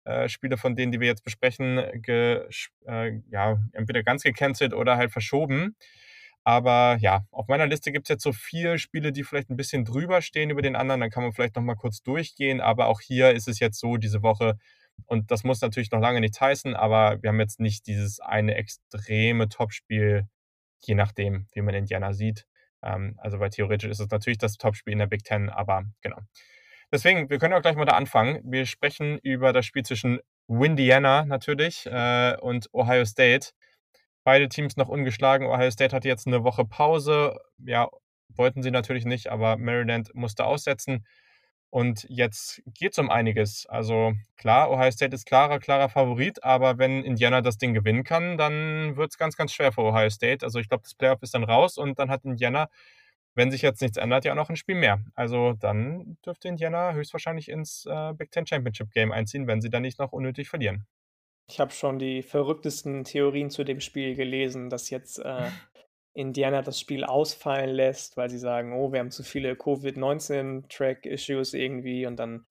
äh, 0.05 0.29
Spiele 0.29 0.57
von 0.57 0.75
denen, 0.75 0.91
die 0.91 0.99
wir 0.99 1.07
jetzt 1.07 1.23
besprechen, 1.23 1.77
äh, 1.77 2.47
ja, 3.29 3.57
entweder 3.73 4.03
ganz 4.03 4.23
gecancelt 4.23 4.73
oder 4.73 4.97
halt 4.97 5.11
verschoben. 5.11 5.75
Aber 6.43 6.97
ja, 6.99 7.25
auf 7.31 7.47
meiner 7.47 7.67
Liste 7.67 7.91
gibt 7.91 8.07
es 8.07 8.09
jetzt 8.09 8.23
so 8.23 8.33
vier 8.33 8.77
Spiele, 8.77 9.11
die 9.11 9.23
vielleicht 9.23 9.49
ein 9.49 9.57
bisschen 9.57 9.85
drüber 9.85 10.21
stehen 10.21 10.49
über 10.49 10.61
den 10.61 10.75
anderen. 10.75 11.01
Dann 11.01 11.11
kann 11.11 11.23
man 11.23 11.33
vielleicht 11.33 11.55
nochmal 11.55 11.75
kurz 11.75 12.01
durchgehen. 12.01 12.61
Aber 12.61 12.87
auch 12.87 13.01
hier 13.01 13.31
ist 13.31 13.47
es 13.47 13.59
jetzt 13.59 13.79
so, 13.79 13.97
diese 13.97 14.23
Woche, 14.23 14.57
und 15.05 15.31
das 15.31 15.43
muss 15.43 15.61
natürlich 15.61 15.91
noch 15.91 15.99
lange 15.99 16.19
nichts 16.19 16.39
heißen, 16.39 16.75
aber 16.75 17.21
wir 17.21 17.29
haben 17.29 17.39
jetzt 17.39 17.59
nicht 17.59 17.87
dieses 17.87 18.19
eine 18.19 18.55
extreme 18.55 19.49
Topspiel, 19.49 20.27
je 20.81 20.95
nachdem, 20.95 21.47
wie 21.53 21.61
man 21.61 21.75
Indiana 21.75 22.13
sieht. 22.13 22.45
Ähm, 22.83 23.15
also, 23.17 23.39
weil 23.39 23.49
theoretisch 23.49 23.89
ist 23.89 23.99
es 23.99 24.09
natürlich 24.09 24.37
das 24.37 24.57
Topspiel 24.57 24.93
in 24.93 24.99
der 24.99 25.07
Big 25.07 25.23
Ten, 25.23 25.49
aber 25.49 25.85
genau. 26.01 26.17
Deswegen, 26.91 27.29
wir 27.29 27.37
können 27.39 27.53
auch 27.53 27.61
gleich 27.61 27.75
mal 27.75 27.85
da 27.85 27.93
anfangen. 27.93 28.41
Wir 28.43 28.65
sprechen 28.65 29.17
über 29.19 29.53
das 29.53 29.65
Spiel 29.65 29.83
zwischen 29.83 30.19
Windiana 30.47 31.25
natürlich 31.25 31.85
äh, 31.85 32.35
und 32.41 32.69
Ohio 32.73 33.05
State. 33.05 33.51
Beide 34.23 34.49
Teams 34.49 34.77
noch 34.77 34.87
ungeschlagen. 34.87 35.47
Ohio 35.47 35.71
State 35.71 35.95
hat 35.95 36.05
jetzt 36.05 36.27
eine 36.27 36.43
Woche 36.43 36.65
Pause. 36.65 37.39
Ja, 37.57 37.89
wollten 38.29 38.63
sie 38.63 38.71
natürlich 38.71 39.05
nicht, 39.05 39.27
aber 39.27 39.57
Maryland 39.57 40.13
musste 40.13 40.45
aussetzen. 40.45 41.05
Und 41.69 42.05
jetzt 42.09 42.61
geht 42.65 42.91
es 42.91 42.99
um 42.99 43.09
einiges. 43.09 43.65
Also 43.65 44.13
klar, 44.35 44.69
Ohio 44.71 44.91
State 44.91 45.15
ist 45.15 45.25
klarer, 45.25 45.59
klarer 45.59 45.89
Favorit, 45.89 46.43
aber 46.43 46.77
wenn 46.77 47.03
Indiana 47.03 47.41
das 47.41 47.57
Ding 47.57 47.73
gewinnen 47.73 48.03
kann, 48.03 48.37
dann 48.37 48.97
wird 48.97 49.11
es 49.11 49.17
ganz, 49.17 49.37
ganz 49.37 49.53
schwer 49.53 49.71
für 49.71 49.81
Ohio 49.81 50.09
State. 50.09 50.45
Also 50.45 50.59
ich 50.59 50.67
glaube, 50.67 50.83
das 50.83 50.95
Playoff 50.95 51.21
ist 51.21 51.33
dann 51.33 51.45
raus 51.45 51.77
und 51.77 51.97
dann 51.97 52.09
hat 52.09 52.25
Indiana 52.25 52.67
wenn 53.35 53.51
sich 53.51 53.61
jetzt 53.61 53.81
nichts 53.81 53.97
ändert, 53.97 54.25
ja 54.25 54.33
auch 54.33 54.37
noch 54.37 54.49
ein 54.49 54.55
Spiel 54.55 54.75
mehr. 54.75 55.03
Also 55.15 55.53
dann 55.53 56.17
dürfte 56.25 56.47
Indiana 56.47 56.93
höchstwahrscheinlich 56.93 57.49
ins 57.49 57.85
äh, 57.85 58.13
Big 58.13 58.31
Ten 58.31 58.45
Championship 58.45 58.91
Game 58.91 59.11
einziehen, 59.11 59.47
wenn 59.47 59.61
sie 59.61 59.69
dann 59.69 59.83
nicht 59.83 59.99
noch 59.99 60.11
unnötig 60.11 60.49
verlieren. 60.49 60.85
Ich 61.51 61.59
habe 61.59 61.71
schon 61.71 61.99
die 61.99 62.21
verrücktesten 62.23 63.03
Theorien 63.03 63.49
zu 63.49 63.65
dem 63.65 63.81
Spiel 63.81 64.15
gelesen, 64.15 64.69
dass 64.69 64.89
jetzt 64.89 65.19
äh, 65.19 65.49
Indiana 66.13 66.61
das 66.61 66.79
Spiel 66.79 67.03
ausfallen 67.03 67.71
lässt, 67.71 68.15
weil 68.15 68.29
sie 68.29 68.37
sagen, 68.37 68.71
oh, 68.73 68.93
wir 68.93 68.99
haben 69.01 69.11
zu 69.11 69.21
viele 69.23 69.57
Covid-19-Track-Issues 69.57 71.53
irgendwie 71.53 72.05
und 72.05 72.15
dann 72.17 72.45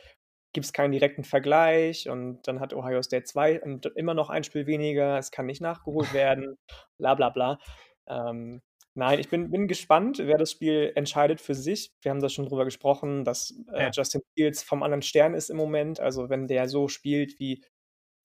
gibt 0.52 0.66
es 0.66 0.74
keinen 0.74 0.92
direkten 0.92 1.24
Vergleich 1.24 2.10
und 2.10 2.46
dann 2.46 2.60
hat 2.60 2.74
Ohio 2.74 3.02
State 3.02 3.24
2 3.24 3.62
und 3.62 3.86
immer 3.96 4.12
noch 4.12 4.28
ein 4.28 4.44
Spiel 4.44 4.66
weniger, 4.66 5.16
es 5.18 5.30
kann 5.30 5.46
nicht 5.46 5.62
nachgeholt 5.62 6.12
werden, 6.14 6.58
bla 6.98 7.14
bla 7.14 7.30
bla. 7.30 7.58
Ähm, 8.06 8.60
Nein, 8.94 9.20
ich 9.20 9.28
bin 9.30 9.50
bin 9.52 9.68
gespannt, 9.68 10.18
wer 10.18 10.36
das 10.36 10.50
Spiel 10.50 10.90
entscheidet 10.96 11.40
für 11.40 11.54
sich. 11.54 11.92
Wir 12.02 12.10
haben 12.10 12.20
da 12.20 12.28
schon 12.28 12.46
drüber 12.46 12.64
gesprochen, 12.64 13.24
dass, 13.24 13.54
äh, 13.72 13.84
Ja. 13.84 13.90
Justin 13.92 14.20
Fields 14.34 14.62
vom 14.64 14.82
anderen 14.82 15.02
Stern 15.02 15.32
ist 15.34 15.48
im 15.48 15.56
Moment. 15.56 16.00
Also, 16.00 16.28
wenn 16.28 16.48
der 16.48 16.68
so 16.68 16.88
spielt 16.88 17.38
wie 17.38 17.62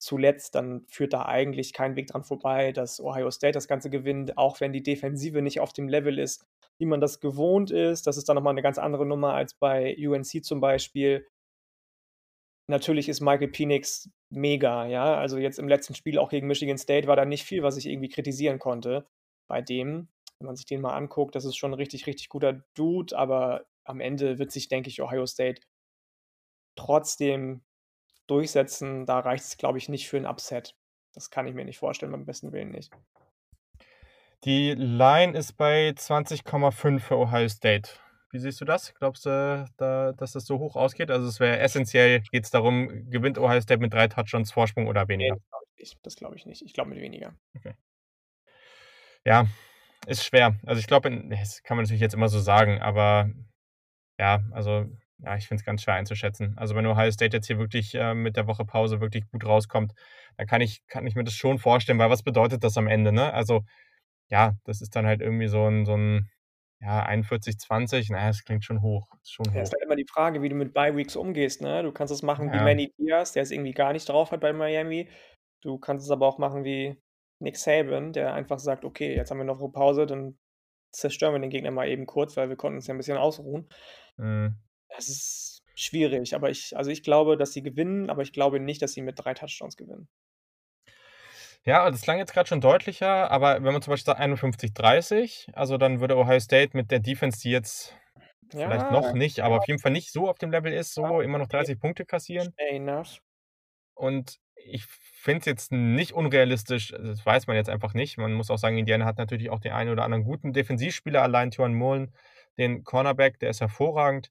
zuletzt, 0.06 0.54
dann 0.56 0.86
führt 0.88 1.12
da 1.14 1.26
eigentlich 1.26 1.74
kein 1.74 1.96
Weg 1.96 2.08
dran 2.08 2.24
vorbei, 2.24 2.72
dass 2.72 3.00
Ohio 3.00 3.30
State 3.32 3.52
das 3.54 3.68
Ganze 3.68 3.90
gewinnt, 3.90 4.38
auch 4.38 4.60
wenn 4.60 4.72
die 4.72 4.82
Defensive 4.84 5.42
nicht 5.42 5.60
auf 5.60 5.72
dem 5.74 5.88
Level 5.88 6.18
ist, 6.18 6.46
wie 6.78 6.86
man 6.86 7.00
das 7.02 7.20
gewohnt 7.20 7.70
ist. 7.72 8.06
Das 8.06 8.16
ist 8.18 8.28
dann 8.28 8.36
noch 8.36 8.42
mal 8.44 8.54
'ne 8.54 8.62
ganz 8.62 8.78
andere 8.78 9.06
Nummer 9.06 9.34
als 9.34 9.54
bei 9.54 9.96
UNC 9.98 10.42
zum 10.42 10.60
Beispiel. 10.60 11.26
Natürlich 12.68 13.08
ist 13.08 13.20
Michael 13.20 13.48
Penix 13.48 14.10
mega, 14.28 14.86
ja. 14.86 15.14
Also, 15.16 15.38
jetzt 15.38 15.58
im 15.60 15.68
letzten 15.68 15.94
Spiel 15.94 16.18
auch 16.18 16.28
gegen 16.30 16.48
Michigan 16.48 16.78
State 16.78 17.06
war 17.06 17.14
da 17.16 17.24
nicht 17.24 17.44
viel, 17.44 17.62
was 17.62 17.76
ich 17.76 17.86
irgendwie 17.86 18.08
kritisieren 18.08 18.58
konnte 18.58 19.06
bei 19.48 19.62
dem. 19.62 20.08
Wenn 20.38 20.46
man 20.46 20.56
sich 20.56 20.66
den 20.66 20.80
mal 20.80 20.94
anguckt, 20.94 21.34
das 21.36 21.44
ist 21.44 21.56
schon 21.56 21.70
'n 21.72 21.74
richtig, 21.74 22.06
richtig 22.06 22.28
guter 22.28 22.64
Dude, 22.74 23.16
aber 23.16 23.66
am 23.84 24.00
Ende 24.00 24.38
wird 24.40 24.50
sich, 24.50 24.66
denke 24.68 24.88
ich, 24.90 25.00
Ohio 25.00 25.26
State 25.26 25.60
trotzdem 26.78 27.62
durchsetzen. 28.26 29.06
Da 29.06 29.20
reicht's, 29.20 29.56
glaube 29.56 29.78
ich, 29.78 29.88
nicht 29.88 30.08
für 30.08 30.16
'n 30.18 30.26
Upset. 30.26 30.74
Das 31.14 31.30
kann 31.30 31.46
ich 31.46 31.54
mir 31.54 31.64
nicht 31.64 31.78
vorstellen, 31.78 32.12
beim 32.12 32.26
besten 32.26 32.52
Willen 32.52 32.70
nicht. 32.70 32.92
Die 34.44 34.74
Line 34.74 35.36
ist 35.36 35.54
bei 35.56 35.92
20,5 35.96 37.04
für 37.04 37.16
Ohio 37.16 37.48
State. 37.48 37.90
Wie 38.30 38.38
siehst 38.38 38.60
du 38.60 38.64
das? 38.64 38.92
Glaubst 38.94 39.24
du, 39.26 39.64
da 39.76 40.12
dass 40.12 40.32
das 40.32 40.44
so 40.44 40.58
hoch 40.58 40.76
ausgeht? 40.76 41.10
Also, 41.10 41.26
es 41.26 41.40
wäre 41.40 41.58
essenziell 41.58 42.20
geht's 42.32 42.50
darum, 42.50 43.10
gewinnt 43.10 43.38
Ohio 43.38 43.60
State 43.60 43.80
mit 43.80 43.94
3 43.94 44.08
Touchdowns 44.08 44.52
Vorsprung 44.52 44.88
oder 44.88 45.08
weniger? 45.08 45.36
das 45.36 45.46
glaube 45.48 45.66
ich 45.74 45.76
nicht. 45.78 45.96
Das 46.02 46.16
glaube 46.16 46.36
ich 46.36 46.46
nicht. 46.46 46.62
Ich 46.62 46.72
glaube 46.74 46.90
mit 46.90 47.00
weniger. 47.00 47.34
Okay. 47.56 47.74
Ja, 49.24 49.46
ist 50.06 50.24
schwer. 50.24 50.56
Also, 50.66 50.80
ich 50.80 50.86
glaube, 50.86 51.10
das 51.30 51.62
kann 51.62 51.76
man 51.76 51.84
natürlich 51.84 52.00
jetzt 52.02 52.14
immer 52.14 52.28
so 52.28 52.38
sagen, 52.40 52.80
aber 52.80 53.30
ja, 54.18 54.42
also, 54.52 54.86
ja, 55.18 55.36
ich 55.36 55.48
finde 55.48 55.60
es 55.62 55.64
ganz 55.66 55.82
schwer 55.82 55.94
einzuschätzen. 55.94 56.54
Also, 56.58 56.74
wenn 56.76 56.86
Ohio 56.86 57.10
State 57.12 57.36
jetzt 57.36 57.46
hier 57.46 57.58
wirklich, 57.58 57.94
äh, 57.94 58.14
mit 58.14 58.36
der 58.36 58.46
Woche 58.48 58.64
Pause 58.66 59.00
wirklich 59.00 59.24
gut 59.30 59.44
rauskommt, 59.46 59.92
dann 60.36 60.46
kann 60.46 60.60
ich 60.62 60.86
kann 60.88 61.06
ich 61.06 61.14
mir 61.16 61.24
das 61.24 61.34
schon 61.34 61.58
vorstellen, 61.58 61.98
weil 61.98 62.10
was 62.10 62.22
bedeutet 62.22 62.64
das 62.64 62.76
am 62.78 62.88
Ende, 62.88 63.12
ne? 63.12 63.32
Also, 63.34 63.64
ja, 64.30 64.56
das 64.64 64.82
ist 64.82 64.96
dann 64.96 65.06
halt 65.06 65.22
irgendwie 65.22 65.48
so 65.48 65.66
'n 65.66 65.86
so 65.86 65.94
'n, 65.94 66.30
ja, 66.80 67.02
41, 67.04 67.58
20. 67.58 68.10
Na 68.10 68.18
ja, 68.20 68.28
das 68.28 68.44
klingt 68.44 68.64
schon 68.64 68.82
hoch. 68.82 69.08
Ist 69.22 69.32
schon 69.34 69.54
Ja, 69.54 69.62
ist 69.62 69.72
hoch. 69.72 69.74
halt 69.74 69.82
immer 69.82 69.96
die 69.96 70.06
Frage, 70.10 70.42
wie 70.42 70.48
du 70.48 70.54
mit 70.54 70.72
Bye 70.74 70.96
Weeks 70.96 71.14
umgehst, 71.16 71.60
ne? 71.60 71.82
Du 71.82 71.92
kannst 71.92 72.12
es 72.12 72.22
machen 72.22 72.52
wie 72.52 72.58
Ja. 72.58 72.60
Manny 72.60 72.92
Diaz, 72.98 73.32
der 73.32 73.42
es 73.42 73.50
irgendwie 73.50 73.72
gar 73.72 73.92
nicht 73.92 74.08
drauf 74.08 74.30
hat 74.30 74.40
bei 74.40 74.52
Miami. 74.52 75.08
Du 75.62 75.78
kannst 75.78 76.04
es 76.06 76.10
aber 76.10 76.26
auch 76.26 76.38
machen 76.38 76.64
wie 76.64 77.00
Nick 77.38 77.56
Saban, 77.56 78.12
der 78.12 78.34
einfach 78.34 78.58
sagt: 78.58 78.84
„Okay, 78.84 79.14
jetzt 79.14 79.30
haben 79.30 79.38
wir 79.38 79.44
noch 79.44 79.60
'ne 79.60 79.68
Pause, 79.70 80.06
dann 80.06 80.38
zerstören 80.92 81.34
wir 81.34 81.40
den 81.40 81.50
Gegner 81.50 81.70
mal 81.70 81.88
eben 81.88 82.06
kurz, 82.06 82.36
weil 82.36 82.48
wir 82.48 82.56
konnten 82.56 82.76
uns 82.78 82.86
ja 82.88 82.94
'n 82.94 82.98
bisschen 82.98 83.18
ausruhen.“ 83.18 83.68
Mhm. 84.18 84.65
Das 84.96 85.08
ist 85.08 85.62
schwierig, 85.76 86.34
aber 86.34 86.50
ich 86.50 86.76
also, 86.76 86.90
ich 86.90 87.02
glaube, 87.04 87.36
dass 87.36 87.52
sie 87.52 87.62
gewinnen, 87.62 88.10
aber 88.10 88.22
ich 88.22 88.32
glaube 88.32 88.58
nicht, 88.60 88.82
dass 88.82 88.92
sie 88.94 89.02
mit 89.02 89.18
3 89.18 89.34
Touchdowns 89.34 89.76
gewinnen. 89.76 90.08
Ja, 91.64 91.90
das 91.90 92.02
klang 92.02 92.18
jetzt 92.18 92.32
grad 92.32 92.48
schon 92.48 92.60
deutlicher, 92.60 93.30
aber 93.30 93.54
wenn 93.56 93.72
man 93.72 93.82
zum 93.82 93.90
Beispiel 93.92 94.06
sagt 94.06 94.20
51, 94.20 94.72
30, 94.72 95.48
also, 95.52 95.76
dann 95.78 96.00
würde 96.00 96.16
Ohio 96.16 96.38
State 96.40 96.76
mit 96.76 96.90
der 96.90 97.00
Defense, 97.00 97.40
die 97.40 97.50
jetzt 97.50 97.94
vielleicht 98.58 98.90
Ja, 98.90 98.90
noch 98.90 99.12
nicht, 99.12 99.40
aber 99.40 99.56
ja. 99.56 99.58
auf 99.58 99.66
jeden 99.68 99.80
Fall 99.80 99.92
nicht 99.92 100.12
so 100.12 100.28
auf 100.30 100.38
dem 100.38 100.50
Level 100.52 100.72
ist, 100.72 100.94
so 100.94 101.20
immer 101.20 101.38
noch 101.38 101.48
okay. 101.48 101.48
30 101.48 101.80
Punkte 101.80 102.06
kassieren. 102.06 102.54
Enough. 102.58 103.20
Und 103.94 104.38
ich 104.54 104.84
finde 104.86 105.40
es 105.40 105.46
jetzt 105.46 105.72
nicht 105.72 106.12
unrealistisch, 106.12 106.88
das 106.88 107.24
weiß 107.24 107.46
man 107.46 107.56
jetzt 107.56 107.68
einfach 107.70 107.94
nicht. 107.94 108.18
Man 108.18 108.32
muss 108.34 108.50
auch 108.50 108.58
sagen, 108.58 108.78
Indiana 108.78 109.04
hat 109.04 109.18
natürlich 109.18 109.50
auch 109.50 109.60
den 109.60 109.72
einen 109.72 109.90
oder 109.90 110.04
anderen 110.04 110.24
guten 110.24 110.52
Defensivspieler, 110.52 111.22
allein 111.22 111.50
Tiawan 111.50 111.74
Mullen, 111.74 112.14
den 112.58 112.84
Cornerback, 112.84 113.38
der 113.38 113.50
ist 113.50 113.60
hervorragend. 113.60 114.30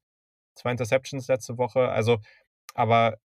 2 0.56 0.72
Interceptions 0.72 1.28
letzte 1.28 1.58
Woche, 1.58 1.88
also 1.88 2.18
aber 2.74 3.16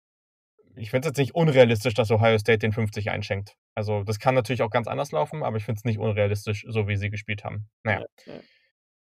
ich 0.76 0.90
finde 0.90 1.08
es 1.08 1.12
jetzt 1.12 1.18
nicht 1.18 1.36
unrealistisch, 1.36 1.94
dass 1.94 2.12
Ohio 2.12 2.38
State 2.38 2.60
den 2.60 2.72
50 2.72 3.10
einschenkt. 3.12 3.56
Also, 3.76 4.04
das 4.04 4.20
kann 4.20 4.36
natürlich 4.36 4.62
auch 4.62 4.70
ganz 4.70 4.88
anders 4.88 5.12
laufen, 5.12 5.44
aber 5.44 5.58
ich 5.58 5.66
finde 5.66 5.80
es 5.80 5.86
nicht 5.86 6.00
unrealistisch, 6.00 6.66
so 6.68 6.88
wie 6.88 6.96
sie 6.96 7.10
gespielt 7.10 7.44
haben. 7.44 7.70
Na 7.84 8.00
ja. 8.00 8.06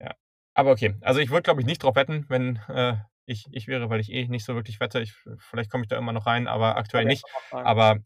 Ja. 0.01 0.11
Aber 0.53 0.71
okay. 0.71 0.95
Also, 1.01 1.19
ich 1.19 1.29
würde, 1.29 1.43
glaube 1.43 1.61
ich, 1.61 1.67
nicht 1.67 1.83
drauf 1.83 1.95
wetten, 1.95 2.25
wenn, 2.27 2.57
äh, 2.67 2.97
ich 3.25 3.45
ich 3.51 3.67
wäre, 3.67 3.89
weil 3.89 3.99
ich 3.99 4.11
eh 4.11 4.27
nicht 4.27 4.45
so 4.45 4.55
wirklich 4.55 4.79
wette. 4.79 5.01
Ich 5.01 5.13
vielleicht 5.39 5.71
komme 5.71 5.83
ich 5.83 5.87
da 5.87 5.97
immer 5.97 6.13
noch 6.13 6.25
rein, 6.25 6.47
aber 6.47 6.77
aktuell 6.77 7.05
nicht. 7.05 7.23
Aber 7.51 7.97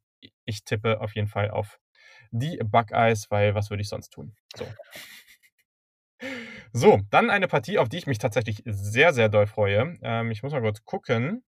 ich 0.46 0.64
tippe 0.64 1.02
auf 1.02 1.16
jeden 1.16 1.28
Fall 1.28 1.52
auf 1.52 1.78
die 2.32 2.58
Buckeyes, 2.64 3.30
weil 3.30 3.56
was 3.56 3.70
würde 3.70 3.82
ich 3.82 3.90
sonst 3.90 4.10
tun? 4.10 4.36
So. 4.56 4.66
So, 6.74 7.00
dann 7.10 7.30
eine 7.30 7.48
Partie, 7.48 7.80
auf 7.80 7.90
die 7.90 7.98
ich 7.98 8.08
mich 8.08 8.20
tatsächlich 8.20 8.62
sehr, 8.66 9.14
sehr 9.14 9.30
doll 9.30 9.48
freue. 9.48 9.98
Ähm, 10.04 10.32
ich 10.32 10.44
muss 10.44 10.52
mal 10.54 10.62
kurz 10.62 10.84
gucken, 10.86 11.44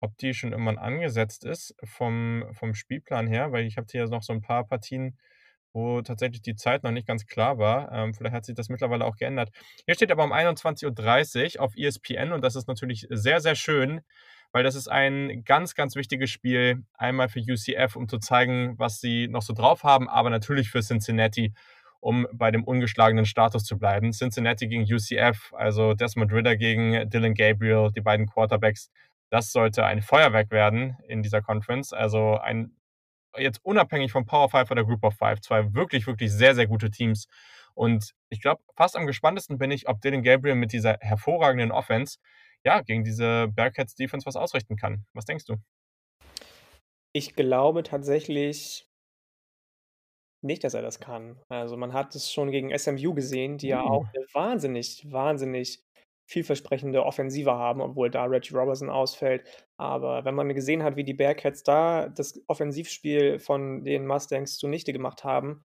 ob 0.00 0.16
die 0.18 0.34
schon 0.34 0.52
irgendwann 0.52 0.78
angesetzt 0.78 1.44
ist 1.44 1.74
vom 1.84 2.44
vom 2.54 2.74
Spielplan 2.74 3.26
her, 3.28 3.52
weil 3.52 3.66
ich 3.66 3.76
habe 3.78 3.86
hier 3.90 4.06
noch 4.08 4.22
so 4.22 4.32
'n 4.34 4.42
paar 4.42 4.66
Partien, 4.66 5.18
wo 5.72 6.02
tatsächlich 6.02 6.42
die 6.42 6.56
Zeit 6.56 6.84
noch 6.84 6.92
nicht 6.92 7.06
ganz 7.08 7.26
klar 7.26 7.58
war. 7.58 7.92
Ähm, 7.92 8.14
vielleicht 8.14 8.34
hat 8.36 8.44
sich 8.46 8.54
das 8.56 8.68
mittlerweile 8.70 9.04
auch 9.06 9.16
geändert. 9.16 9.50
Hier 9.86 9.94
steht 9.96 10.12
aber 10.12 10.24
um 10.24 10.32
21:30 10.32 11.60
auf 11.60 11.76
ESPN 11.76 12.32
und 12.32 12.42
das 12.44 12.56
ist 12.56 12.68
natürlich 12.68 13.06
sehr, 13.10 13.40
sehr 13.40 13.54
schön, 13.56 14.02
weil 14.52 14.64
das 14.64 14.74
ist 14.74 14.88
ein 14.88 15.44
ganz, 15.44 15.74
ganz 15.74 15.96
wichtiges 15.96 16.30
Spiel, 16.30 16.84
einmal 16.94 17.28
für 17.28 17.40
UCF, 17.40 17.96
um 17.96 18.08
zu 18.08 18.18
zeigen, 18.18 18.78
was 18.78 19.00
sie 19.00 19.28
noch 19.28 19.42
so 19.42 19.52
drauf 19.54 19.84
haben, 19.84 20.08
aber 20.08 20.30
natürlich 20.30 20.70
für 20.70 20.80
Cincinnati, 20.82 21.54
um 22.00 22.26
bei 22.32 22.50
dem 22.50 22.64
ungeschlagenen 22.64 23.26
Status 23.26 23.64
zu 23.64 23.78
bleiben. 23.78 24.12
Cincinnati 24.12 24.66
gegen 24.68 24.82
UCF, 24.82 25.52
also 25.52 25.94
Desmond 25.94 26.32
Ridder 26.32 26.56
gegen 26.56 27.08
Dillon 27.08 27.34
Gabriel, 27.34 27.90
die 27.94 28.00
beiden 28.00 28.26
Quarterbacks. 28.26 28.90
Das 29.30 29.52
sollte 29.52 29.84
ein 29.84 30.02
Feuerwerk 30.02 30.50
werden 30.50 30.96
in 31.06 31.22
dieser 31.22 31.42
Conference. 31.42 31.92
Also, 31.92 32.38
ein 32.38 32.74
jetzt 33.36 33.64
unabhängig 33.64 34.10
vom 34.10 34.26
Power 34.26 34.48
5 34.48 34.70
oder 34.70 34.84
Group 34.84 35.04
of 35.04 35.14
5, 35.16 35.40
2 35.40 35.74
wirklich, 35.74 36.06
wirklich 36.06 36.32
sehr, 36.32 36.54
sehr 36.54 36.66
gute 36.66 36.90
Teams. 36.90 37.28
Und 37.74 38.12
ich 38.28 38.40
glaube, 38.40 38.62
fast 38.76 38.96
am 38.96 39.06
gespanntesten 39.06 39.58
bin 39.58 39.70
ich, 39.70 39.88
ob 39.88 40.00
Dillon 40.00 40.22
Gabriel 40.22 40.56
mit 40.56 40.72
dieser 40.72 40.98
hervorragenden 41.00 41.70
Offense, 41.70 42.18
ja, 42.64 42.80
gegen 42.80 43.04
diese 43.04 43.48
Bearcats 43.48 43.94
Defense 43.94 44.26
was 44.26 44.36
ausrichten 44.36 44.76
kann. 44.76 45.06
Was 45.14 45.24
denkst 45.24 45.44
du? 45.46 45.56
Ich 47.12 47.34
glaube 47.34 47.82
tatsächlich 47.82 48.89
nicht, 50.42 50.64
dass 50.64 50.74
er 50.74 50.82
das 50.82 51.00
kann. 51.00 51.40
Also, 51.48 51.76
man 51.76 51.92
hat 51.92 52.14
es 52.14 52.32
schon 52.32 52.50
gegen 52.50 52.70
SMU 52.76 53.14
gesehen, 53.14 53.58
die 53.58 53.68
ja 53.68 53.82
auch 53.82 54.02
Uh. 54.02 54.10
'ne 54.14 54.24
wahnsinnig, 54.32 55.06
wahnsinnig 55.10 55.82
vielversprechende 56.28 57.04
Offensive 57.04 57.52
haben, 57.52 57.80
obwohl 57.80 58.10
da 58.10 58.24
Reggie 58.24 58.54
Roberson 58.54 58.88
ausfällt. 58.90 59.66
Aber 59.78 60.24
wenn 60.24 60.34
man 60.36 60.48
gesehen 60.54 60.82
hat, 60.84 60.96
wie 60.96 61.04
die 61.04 61.14
Bearcats 61.14 61.62
da 61.64 62.08
das 62.08 62.40
Offensivspiel 62.48 63.38
von 63.40 63.84
den 63.84 64.06
Mustangs 64.06 64.56
zunichte 64.58 64.92
gemacht 64.92 65.24
haben 65.24 65.64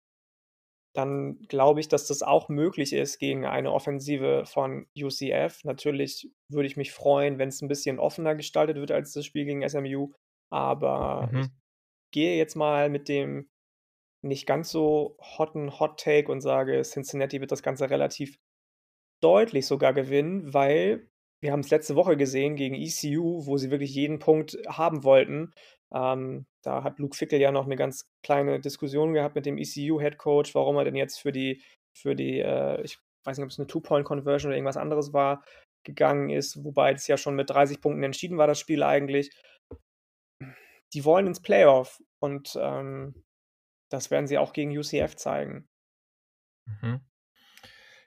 dann 0.96 1.40
glaube 1.50 1.82
ich, 1.82 1.90
dass 1.90 2.08
das 2.08 2.24
auch 2.24 2.48
möglich 2.50 2.94
ist 2.94 3.20
gegen 3.20 3.46
eine 3.46 3.74
Offensive 3.74 4.46
von 4.46 4.88
UCF. 4.98 5.64
Natürlich 5.66 6.32
würde 6.50 6.68
ich 6.68 6.78
mich 6.78 6.94
freuen, 6.94 7.38
wenn's 7.38 7.62
'n 7.62 7.68
bisschen 7.68 8.00
offener 8.00 8.34
gestaltet 8.36 8.78
wird 8.78 8.92
als 8.92 9.12
das 9.14 9.26
Spiel 9.26 9.44
gegen 9.46 9.62
SMU, 9.62 10.14
aber 10.50 11.32
ich 11.36 11.48
Mhm. 11.48 11.56
gehe 12.12 12.38
jetzt 12.38 12.56
mal 12.56 12.90
mit 12.90 13.10
dem 13.10 13.50
nicht 14.26 14.48
ganz 14.48 14.72
so 14.72 15.18
hotten 15.22 15.80
Hot 15.80 16.00
Take 16.02 16.32
und 16.32 16.42
sage, 16.42 16.82
Cincinnati 16.84 17.42
wird 17.42 17.52
das 17.54 17.64
Ganze 17.64 17.90
relativ 17.90 18.38
deutlich 19.22 19.68
sogar 19.68 19.94
gewinnen, 19.94 20.54
weil 20.54 21.10
wir 21.42 21.52
haben's 21.54 21.72
letzte 21.72 21.96
Woche 21.96 22.18
gesehen 22.18 22.56
gegen 22.58 22.76
ECU, 22.76 23.46
wo 23.48 23.58
sie 23.58 23.72
wirklich 23.72 23.96
jeden 23.96 24.20
Punkt 24.20 24.58
haben 24.68 25.04
wollten. 25.06 25.54
Ähm, 25.94 26.48
da 26.64 26.84
hat 26.84 27.00
Luke 27.00 27.18
Fickell 27.18 27.42
ja 27.42 27.52
noch 27.52 27.68
'ne 27.68 27.76
ganz 27.78 28.10
kleine 28.24 28.60
Diskussion 28.62 29.14
gehabt 29.14 29.36
mit 29.36 29.46
dem 29.48 29.58
ECU-Headcoach, 29.60 30.56
warum 30.56 30.78
er 30.78 30.86
denn 30.86 30.96
jetzt 30.96 31.20
für 31.20 31.32
die 31.34 31.62
für 31.98 32.16
die, 32.16 32.40
äh 32.42 32.82
ich 32.84 33.00
weiß 33.26 33.38
nicht, 33.40 33.46
ob's 33.46 33.60
'ne 33.60 33.68
Two-Point-Conversion 33.68 34.50
oder 34.52 34.58
irgendwas 34.58 34.78
anderes 34.78 35.14
war, 35.14 35.44
gegangen 35.86 36.30
ist, 36.32 36.64
wobei 36.66 36.94
das 36.94 37.08
ja 37.08 37.18
schon 37.18 37.36
mit 37.36 37.50
30 37.52 37.82
Punkten 37.82 38.04
entschieden 38.04 38.38
war, 38.40 38.48
das 38.48 38.60
Spiel 38.60 38.84
eigentlich. 38.84 39.32
Die 40.94 41.06
wollen 41.06 41.28
ins 41.28 41.42
Playoff 41.42 42.02
und, 42.20 42.58
ähm, 42.62 43.25
das 43.90 44.12
werden 44.12 44.28
sie 44.28 44.38
auch 44.38 44.54
gegen 44.54 44.78
UCF 44.78 45.16
zeigen. 45.16 45.68
Mhm. 46.68 47.06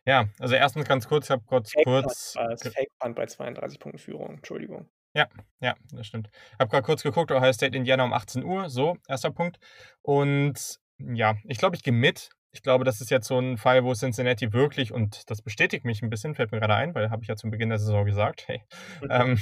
Ja, 0.07 0.29
also, 0.39 0.55
erstens 0.55 0.87
ganz 0.87 1.07
kurz, 1.09 1.26
ich 1.26 1.31
habe 1.31 1.45
kurz 1.45 1.74
Fake 1.74 1.89
kurz 1.89 2.39
Fake 2.72 2.91
Punt 2.99 3.14
bei 3.16 3.26
32 3.26 3.79
Punkten 3.81 3.99
Führung, 3.99 4.37
Entschuldigung. 4.37 4.89
Ja, 5.16 5.26
ja, 5.61 5.74
das 5.91 6.07
stimmt. 6.07 6.31
Habe 6.59 6.70
grad 6.70 6.85
kurz 6.85 7.03
geguckt, 7.03 7.31
Ohio 7.33 7.53
State, 7.53 7.76
Indiana 7.76 8.05
um 8.05 8.12
18:00, 8.12 8.68
so, 8.68 8.97
1. 9.07 9.31
Punkt. 9.31 9.59
Und 10.03 10.79
ja, 10.99 11.37
ich 11.45 11.59
glaube, 11.59 11.76
ich 11.76 11.83
gehe 11.83 11.93
mit. 11.95 12.31
Ich 12.51 12.62
glaube, 12.62 12.85
das 12.85 13.01
ist 13.01 13.11
jetzt 13.11 13.26
so 13.29 13.39
'n 13.39 13.57
Fall, 13.57 13.85
wo 13.85 13.95
Cincinnati 13.95 14.53
wirklich 14.53 14.93
und 14.93 15.31
das 15.31 15.43
bestätigt 15.43 15.85
mich 15.85 16.03
'n 16.03 16.11
bisschen, 16.11 16.35
fällt 16.35 16.53
mir 16.53 16.61
grade 16.61 16.74
ein, 16.74 16.95
weil 16.95 17.11
habe 17.11 17.22
ich 17.22 17.29
ja 17.29 17.37
zum 17.37 17.51
Beginn 17.51 17.68
der 17.70 17.79
Saison 17.79 18.05
gesagt, 18.05 18.49
hey. 18.49 18.62
Ähm, 19.09 19.39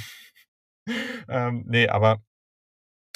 ähm, 1.29 1.65
ne, 1.67 1.89
aber 1.89 2.21